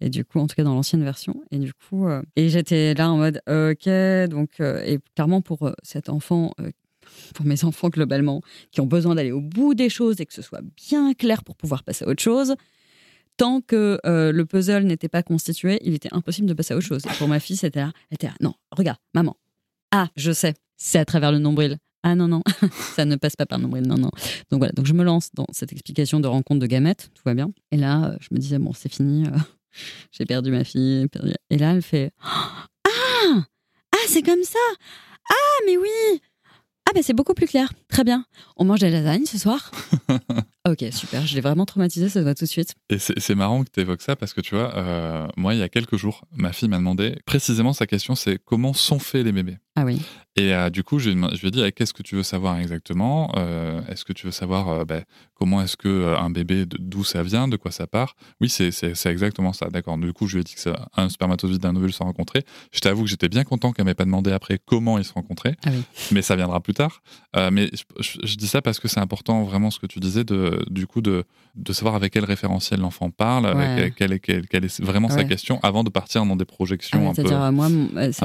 Et 0.03 0.11
du 0.11 0.27
coup, 0.27 0.41
en 0.41 0.47
tout 0.47 0.57
cas 0.57 0.65
dans 0.65 0.75
l'ancienne 0.75 1.05
version. 1.05 1.43
Et 1.51 1.59
du 1.59 1.73
coup, 1.73 2.07
et 2.37 2.51
j'étais 2.51 2.93
là 2.93 3.11
en 3.11 3.17
mode, 3.17 3.41
ok, 3.49 3.89
donc, 4.29 4.61
et 4.61 4.99
clairement 5.15 5.41
pour 5.41 5.71
cet 5.83 6.11
enfant, 6.11 6.53
pour 7.35 7.47
mes 7.47 7.65
enfants 7.65 7.89
globalement, 7.89 8.43
qui 8.71 8.81
ont 8.81 8.87
besoin 8.87 9.15
d'aller 9.15 9.33
au 9.33 9.41
bout 9.41 9.75
des 9.75 9.89
choses 9.89 10.21
et 10.21 10.27
que 10.27 10.35
ce 10.35 10.43
soit 10.43 10.63
bien 10.77 11.15
clair 11.15 11.45
pour 11.45 11.57
pouvoir 11.57 11.83
passer 11.83 12.05
à 12.05 12.09
autre 12.09 12.23
chose, 12.23 12.55
tant 13.37 13.61
que 13.61 13.99
euh, 14.07 14.33
le 14.33 14.47
puzzle 14.47 14.85
n'était 14.85 15.09
pas 15.09 15.23
constitué, 15.23 15.79
il 15.83 15.95
était 15.95 16.13
impossible 16.13 16.47
de 16.47 16.55
passer 16.55 16.75
à 16.75 16.77
autre 16.77 16.87
chose. 16.87 17.03
Et 17.07 17.15
pour 17.19 17.29
ma 17.29 17.41
fille, 17.41 17.57
c'était 17.57 17.81
là, 17.81 17.93
elle 18.11 18.15
était 18.17 18.27
là, 18.27 18.35
non, 18.41 18.55
regarde, 18.71 18.99
maman. 19.15 19.37
Ah, 19.93 20.09
je 20.17 20.33
sais, 20.33 20.55
c'est 20.77 20.99
à 20.99 21.05
travers 21.05 21.33
le 21.33 21.39
nombril. 21.39 21.79
Ah 22.03 22.15
non, 22.15 22.29
non, 22.29 22.43
ça 22.95 23.05
ne 23.05 23.17
passe 23.17 23.37
pas 23.37 23.47
par 23.47 23.59
le 23.59 23.65
nombril, 23.65 23.87
non, 23.87 23.97
non. 23.97 24.11
Donc 24.51 24.61
voilà, 24.61 24.73
donc 24.73 24.87
je 24.87 24.93
me 24.93 25.03
lance 25.03 25.31
dans 25.35 25.47
cette 25.51 25.73
explication 25.73 26.21
de 26.21 26.29
rencontre 26.29 26.61
de 26.61 26.67
gamètes, 26.67 27.11
tout 27.15 27.23
va 27.25 27.35
bien. 27.35 27.51
Et 27.73 27.77
là, 27.77 28.11
euh, 28.11 28.17
je 28.21 28.29
me 28.31 28.39
disais, 28.39 28.59
bon, 28.59 28.73
c'est 28.73 28.93
fini, 28.93 29.27
euh, 29.27 29.31
j'ai 30.13 30.25
perdu 30.25 30.51
ma 30.51 30.65
fille. 30.65 31.07
Et 31.51 31.59
là, 31.59 31.73
elle 31.73 31.83
fait, 31.83 32.13
ah, 32.23 32.69
ah, 32.85 34.07
c'est 34.07 34.23
comme 34.23 34.43
ça. 34.45 34.59
Ah, 35.29 35.63
mais 35.67 35.77
oui. 35.77 36.21
Ah, 36.89 36.93
ben 36.95 37.03
c'est 37.03 37.15
beaucoup 37.15 37.35
plus 37.35 37.47
clair. 37.47 37.73
Très 37.89 38.05
bien. 38.05 38.25
On 38.57 38.65
mange 38.65 38.81
des 38.81 38.91
lasagnes 38.91 39.27
ce 39.27 39.39
soir 39.39 39.71
Ok, 40.69 40.85
super. 40.93 41.27
Je 41.27 41.35
l'ai 41.35 41.41
vraiment 41.41 41.65
traumatisé, 41.65 42.09
ça 42.09 42.21
se 42.21 42.25
voit 42.25 42.35
tout 42.35 42.45
de 42.45 42.51
suite. 42.51 42.75
Et 42.91 42.99
c'est 42.99 43.19
c'est 43.21 43.35
marrant 43.35 43.63
que 43.65 43.71
tu 43.73 43.81
évoques 43.81 44.03
ça 44.03 44.17
parce 44.17 44.33
que 44.35 44.41
tu 44.41 44.55
vois, 44.55 44.77
euh, 44.77 45.27
moi, 45.37 45.55
il 45.55 45.61
y 45.61 45.63
a 45.63 45.69
quelques 45.69 45.97
jours, 45.97 46.23
ma 46.33 46.53
fille 46.53 46.69
m'a 46.69 46.79
demandé 46.79 47.19
précisément 47.25 47.73
sa 47.73 47.87
question 47.87 48.15
c'est 48.15 48.39
comment 48.45 48.73
sont 48.73 48.99
faits 48.99 49.25
les 49.25 49.33
bébés? 49.33 49.59
Ah 49.77 49.85
oui. 49.85 50.01
Et 50.39 50.53
euh, 50.55 50.69
du 50.69 50.83
coup, 50.83 50.99
je, 50.99 51.07
lui 51.07 51.13
ai 51.13 51.15
demandé- 51.15 51.35
je 51.37 51.41
lui 51.41 51.49
ai 51.49 51.51
dit, 51.51 51.63
eh, 51.65 51.73
qu'est-ce 51.73 51.95
que 51.95 52.03
tu 52.03 52.15
veux 52.15 52.23
savoir 52.23 52.59
exactement? 52.59 53.33
Euh, 53.37 53.81
Est-ce 53.89 54.05
que 54.05 54.13
tu 54.13 54.27
veux 54.27 54.33
savoir 54.33 54.69
euh, 54.69 54.85
ben, 54.85 55.03
comment 55.35 55.63
est-ce 55.63 55.77
que 55.79 56.15
un 56.19 56.29
bébé, 56.29 56.65
d'où 56.67 57.05
ça 57.05 57.23
vient, 57.23 57.49
de 57.49 57.57
quoi 57.57 57.71
ça 57.71 57.87
part? 57.87 58.17
Oui, 58.41 58.51
c'est 58.51 58.71
exactement 59.07 59.53
ça, 59.55 59.69
d'accord. 59.71 59.97
Du 59.97 60.13
coup, 60.13 60.27
je 60.27 60.35
lui 60.35 60.41
ai 60.43 60.45
dit 60.45 60.55
que 60.55 60.71
un 60.97 61.09
spermatozoïde 61.09 61.61
d'un 61.61 61.75
ovule 61.75 61.93
se 61.93 62.03
rencontrer. 62.03 62.45
Je 62.73 62.81
t'avoue 62.81 63.05
que 63.05 63.09
j'étais 63.09 63.29
bien 63.31 63.45
content 63.45 63.73
qu'elle 63.73 63.87
m'ait 63.87 63.95
pas 63.95 64.05
demandé 64.05 64.31
après 64.31 64.59
comment 64.65 64.99
ils 64.99 65.05
se 65.05 65.13
rencontraient, 65.15 65.57
Ah 65.65 65.71
oui. 65.73 65.83
mais 66.13 66.21
ça 66.21 66.37
viendra 66.37 66.61
plus 66.61 66.75
tard. 66.75 67.01
Mais 67.53 67.71
je, 67.73 68.03
je- 68.03 68.27
je 68.27 68.37
dis 68.37 68.49
ça 68.49 68.61
parce 68.63 68.79
que 68.79 68.89
c'est 68.89 69.01
important 69.01 69.43
vraiment 69.45 69.71
ce 69.71 69.79
que 69.79 69.87
tu 69.87 70.01
disais, 70.01 70.25
de, 70.25 70.63
du 70.71 70.87
coup, 70.87 71.01
de, 71.01 71.25
de 71.55 71.73
savoir 71.73 71.95
avec 71.95 72.13
quel 72.13 72.25
référentiel 72.25 72.81
l'enfant 72.81 73.11
parle, 73.11 73.47
Ouais. 73.47 73.65
avec 73.81 73.95
quelle, 73.95 74.13
est- 74.13 74.21
quelle- 74.21 74.47
quelle 74.49 74.65
est 74.67 74.81
vraiment 74.83 75.09
sa 75.09 75.25
question, 75.25 75.61
avant 75.63 75.83
de 75.85 75.89
partir 75.91 76.25
dans 76.27 76.37
des 76.37 76.45
projections 76.45 76.99
Ah 77.07 77.11
un 77.11 77.15
peu... 77.15 77.23
C'est-à-dire, 77.23 77.43
euh, 77.43 77.53
moi, 77.53 77.67
un 77.67 77.71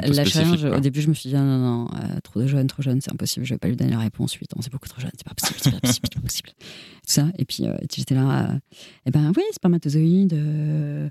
peu 0.01 0.13
la 0.13 0.77
au 0.77 0.79
début, 0.81 1.01
je 1.01 1.07
me 1.07 1.13
suis 1.13 1.29
dit, 1.29 1.35
ah, 1.35 1.41
non, 1.41 1.57
non, 1.57 1.87
euh, 1.93 2.00
trop 2.23 2.39
de 2.41 2.47
jeunes, 2.47 2.67
trop 2.67 2.81
jeunes, 2.81 3.01
c'est 3.01 3.11
impossible, 3.11 3.45
je 3.45 3.53
vais 3.53 3.57
pas 3.57 3.67
lui 3.67 3.75
donner 3.75 3.91
la 3.91 3.99
réponse 3.99 4.33
8 4.33 4.55
ans, 4.55 4.61
c'est 4.61 4.71
beaucoup 4.71 4.87
trop 4.87 4.99
jeune, 5.01 5.11
c'est 5.15 5.27
pas 5.27 5.33
possible, 5.33 5.59
c'est 5.61 5.71
pas 5.71 5.79
possible, 5.79 6.07
c'est 6.11 6.15
pas 6.15 6.21
possible. 6.21 6.49
Tout 6.57 7.13
ça. 7.13 7.27
Et 7.37 7.45
puis, 7.45 7.65
euh, 7.67 7.75
j'étais 7.93 8.15
là, 8.15 8.51
euh, 8.51 8.59
eh 9.05 9.11
ben 9.11 9.31
oui, 9.35 9.43
spermatozoïde, 9.53 10.33
euh, 10.33 11.09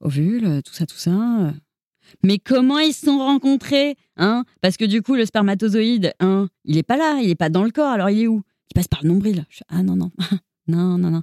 ovule, 0.00 0.44
euh, 0.44 0.60
tout 0.62 0.72
ça, 0.74 0.86
tout 0.86 0.96
ça. 0.96 1.52
Mais 2.24 2.38
comment 2.38 2.78
ils 2.78 2.92
se 2.92 3.06
sont 3.06 3.18
rencontrés 3.18 3.96
hein? 4.16 4.44
Parce 4.60 4.76
que 4.76 4.84
du 4.84 5.02
coup, 5.02 5.14
le 5.14 5.24
spermatozoïde, 5.24 6.12
hein, 6.20 6.48
il 6.64 6.76
est 6.76 6.82
pas 6.82 6.96
là, 6.96 7.20
il 7.22 7.30
est 7.30 7.34
pas 7.34 7.48
dans 7.50 7.64
le 7.64 7.70
corps, 7.70 7.90
alors 7.90 8.10
il 8.10 8.20
est 8.22 8.26
où? 8.26 8.42
Il 8.70 8.74
passe 8.74 8.88
par 8.88 9.00
le 9.02 9.08
nombril. 9.08 9.44
Je 9.50 9.60
ah 9.68 9.82
non, 9.82 9.96
non, 9.96 10.10
non, 10.68 10.98
non, 10.98 11.10
non. 11.10 11.22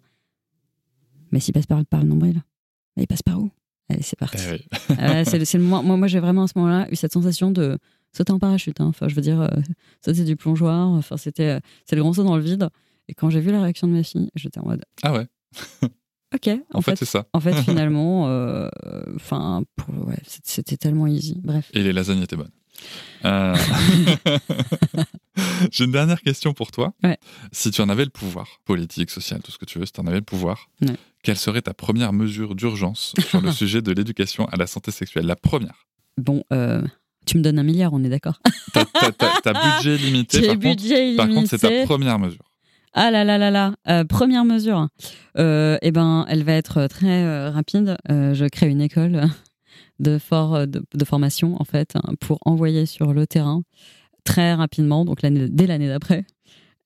Mais 1.32 1.40
s'il 1.40 1.54
passe 1.54 1.66
par, 1.68 1.86
par 1.86 2.02
le 2.02 2.08
nombril, 2.08 2.42
il 2.98 3.08
passe 3.08 3.22
par 3.24 3.40
où? 3.40 3.50
Allez, 3.90 4.02
c'est 4.04 4.18
parti. 4.20 4.38
Eh. 4.40 4.94
Euh, 5.00 5.24
c'est 5.26 5.40
le, 5.40 5.46
c'est 5.46 5.58
le 5.58 5.64
moment- 5.64 5.84
moi, 5.84 5.98
moi 5.98 6.08
j'ai 6.08 6.20
vraiment 6.20 6.44
à 6.44 6.48
ce 6.48 6.54
moment-là 6.58 6.88
eu 6.92 6.96
cette 6.96 7.14
sensation 7.14 7.52
de 7.52 7.78
sauter 8.16 8.32
en 8.32 8.40
parachute. 8.40 8.80
hein. 8.82 8.86
Enfin, 8.88 9.08
je 9.08 9.16
veux 9.16 9.22
dire, 9.22 9.42
euh, 9.42 9.48
sauter 10.04 10.24
du 10.24 10.36
plongeoir. 10.36 10.88
Enfin, 10.90 11.18
c'était 11.18 11.50
euh, 11.50 11.60
c'est 11.86 11.96
le 11.96 12.02
grand 12.02 12.14
saut 12.14 12.24
dans 12.24 12.36
le 12.38 12.44
vide. 12.44 12.70
Et 13.08 13.14
quand 13.14 13.30
j'ai 13.30 13.40
vu 13.40 13.52
la 13.52 13.62
réaction 13.62 13.88
de 13.88 13.94
ma 13.94 14.04
fille, 14.04 14.30
j'étais 14.36 14.60
en 14.60 14.66
mode 14.66 14.84
Ah 15.04 15.14
ouais, 15.14 15.28
OK. 16.36 16.48
En, 16.48 16.78
en 16.78 16.82
fait, 16.82 16.92
fait, 16.92 16.96
c'est 16.98 17.06
ça. 17.06 17.26
en 17.34 17.40
fait, 17.40 17.54
finalement, 17.64 18.28
euh, 18.28 18.70
enfin, 19.16 19.64
ouais, 20.06 20.18
c'était 20.26 20.78
tellement 20.78 21.08
easy. 21.08 21.40
Bref. 21.44 21.70
Et 21.74 21.82
les 21.84 21.94
lasagnes 21.94 22.22
étaient 22.22 22.36
bonnes. 22.36 22.52
Euh, 23.26 23.56
J'ai 25.72 25.86
une 25.86 25.92
dernière 25.92 26.22
question 26.22 26.54
pour 26.54 26.72
toi. 26.72 26.94
Ouais. 27.04 27.18
Si 27.52 27.72
tu 27.72 27.82
en 27.82 27.90
avais 27.90 28.04
le 28.06 28.10
pouvoir, 28.10 28.48
politique, 28.66 29.10
social, 29.10 29.42
tout 29.42 29.52
ce 29.52 29.58
que 29.58 29.66
tu 29.66 29.80
veux, 29.80 29.86
si 29.86 29.92
tu 29.92 30.00
en 30.02 30.08
avais 30.08 30.20
le 30.20 30.26
pouvoir, 30.26 30.70
Ouais. 30.82 30.96
quelle 31.24 31.38
serait 31.38 31.62
ta 31.62 31.74
première 31.74 32.14
mesure 32.14 32.56
d'urgence 32.56 33.14
sur 33.28 33.42
le 33.42 33.52
sujet 33.52 33.82
de 33.82 33.92
l'éducation 33.92 34.46
à 34.48 34.56
la 34.58 34.68
santé 34.68 34.92
sexuelle? 34.92 35.26
La 35.26 35.36
première. 35.36 35.88
Bon, 36.18 36.44
euh, 36.54 36.82
tu 37.30 37.38
me 37.38 37.44
donnes 37.44 37.60
un 37.60 37.64
milliard, 37.64 37.94
on 37.94 38.04
est 38.04 38.10
d'accord. 38.10 38.40
T'as 38.74 39.76
budget 39.78 39.98
limité, 39.98 40.42
par 40.42 40.56
contre, 40.56 40.60
budget 40.60 41.16
par 41.16 41.28
contre, 41.30 41.48
c'est 41.50 41.58
ta 41.60 41.86
première 41.86 42.20
mesure. 42.20 42.42
Ah 42.94 43.12
là 43.12 43.24
là 43.24 43.38
là 43.38 43.52
là, 43.52 43.74
Euh, 43.88 44.04
première 44.04 44.46
mesure. 44.46 44.88
Euh, 45.38 45.78
eh 45.82 45.92
ben, 45.92 46.26
elle 46.28 46.44
va 46.44 46.54
être 46.54 46.88
très 46.88 47.24
euh, 47.24 47.52
rapide. 47.52 47.96
Euh, 48.10 48.34
je 48.34 48.46
crée 48.46 48.68
une 48.68 48.82
école 48.82 49.22
de, 50.00 50.18
for- 50.18 50.66
de, 50.68 50.82
de 50.94 51.06
formation 51.06 51.56
en 51.62 51.66
fait 51.66 51.96
hein, 51.96 52.14
pour 52.20 52.40
envoyer 52.46 52.86
sur 52.88 53.14
le 53.14 53.28
terrain 53.28 53.62
très 54.24 54.54
rapidement, 54.56 55.06
donc 55.06 55.22
l'année- 55.22 55.50
dès 55.50 55.68
l'année 55.68 55.88
d'après, 55.88 56.26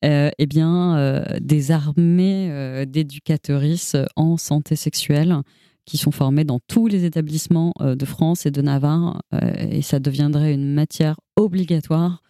eh 0.04 0.46
bien 0.46 1.24
des 1.40 1.72
armées 1.72 2.86
d'éducatrices 2.86 3.96
en 4.18 4.36
santé 4.38 4.76
sexuelle 4.76 5.38
qui 5.86 5.98
sont 5.98 6.12
formées 6.12 6.44
dans 6.44 6.60
tous 6.60 6.88
les 6.88 7.06
établissements 7.06 7.74
euh, 7.82 7.96
de 7.96 8.06
France 8.06 8.46
et 8.46 8.52
de 8.52 8.62
Navarre, 8.62 9.22
euh, 9.34 9.40
et 9.70 9.82
ça 9.82 10.00
deviendrait 10.00 10.54
une 10.54 10.74
matière 10.74 11.20
obligatoire 11.36 12.24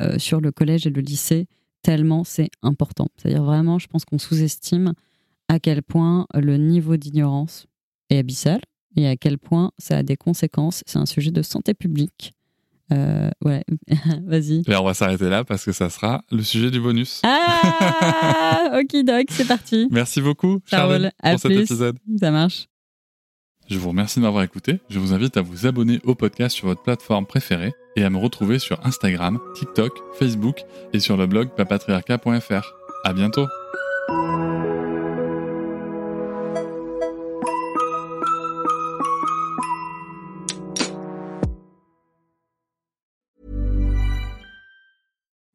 euh, 0.00 0.18
sur 0.18 0.40
le 0.40 0.50
collège 0.50 0.86
et 0.86 0.90
le 0.90 1.02
lycée 1.02 1.46
tellement 1.82 2.24
c'est 2.24 2.48
important. 2.62 3.08
C'est-à-dire 3.16 3.44
vraiment, 3.44 3.78
je 3.78 3.86
pense 3.86 4.04
qu'on 4.04 4.18
sous-estime 4.18 4.94
à 5.48 5.58
quel 5.58 5.82
point 5.82 6.26
le 6.34 6.56
niveau 6.56 6.96
d'ignorance 6.96 7.66
est 8.08 8.18
abyssal 8.18 8.60
et 8.96 9.06
à 9.06 9.16
quel 9.16 9.38
point 9.38 9.70
ça 9.78 9.98
a 9.98 10.02
des 10.02 10.16
conséquences. 10.16 10.82
C'est 10.86 10.98
un 10.98 11.06
sujet 11.06 11.30
de 11.30 11.42
santé 11.42 11.74
publique. 11.74 12.32
Euh, 12.92 13.30
ouais, 13.44 13.64
vas-y. 14.24 14.62
Et 14.66 14.76
on 14.76 14.84
va 14.84 14.94
s'arrêter 14.94 15.28
là 15.28 15.44
parce 15.44 15.64
que 15.64 15.72
ça 15.72 15.90
sera 15.90 16.22
le 16.30 16.42
sujet 16.42 16.70
du 16.70 16.80
bonus. 16.80 17.20
Ah, 17.24 18.78
ok, 18.80 19.04
doc, 19.04 19.26
c'est 19.30 19.46
parti. 19.46 19.88
Merci 19.90 20.20
beaucoup. 20.20 20.60
À 20.70 21.30
pour 21.32 21.40
cet 21.40 21.50
épisode. 21.52 21.98
Ça 22.18 22.30
marche. 22.30 22.66
Je 23.74 23.80
vous 23.80 23.88
remercie 23.88 24.20
de 24.20 24.24
m'avoir 24.24 24.44
écouté. 24.44 24.78
Je 24.88 25.00
vous 25.00 25.12
invite 25.14 25.36
à 25.36 25.42
vous 25.42 25.66
abonner 25.66 25.98
au 26.04 26.14
podcast 26.14 26.54
sur 26.54 26.68
votre 26.68 26.84
plateforme 26.84 27.26
préférée 27.26 27.72
et 27.96 28.04
à 28.04 28.08
me 28.08 28.18
retrouver 28.18 28.60
sur 28.60 28.78
Instagram, 28.86 29.40
TikTok, 29.56 29.90
Facebook 30.16 30.60
et 30.92 31.00
sur 31.00 31.16
le 31.16 31.26
blog 31.26 31.48
papatriarca.fr. 31.56 32.72
À 33.02 33.12
bientôt! 33.12 33.48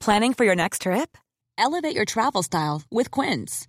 Planning 0.02 0.34
for 0.34 0.44
your 0.44 0.56
next 0.56 0.82
trip? 0.82 1.18
Elevate 1.58 1.96
your 1.96 2.04
travel 2.04 2.44
style 2.44 2.82
with 2.92 3.12
Quince. 3.12 3.69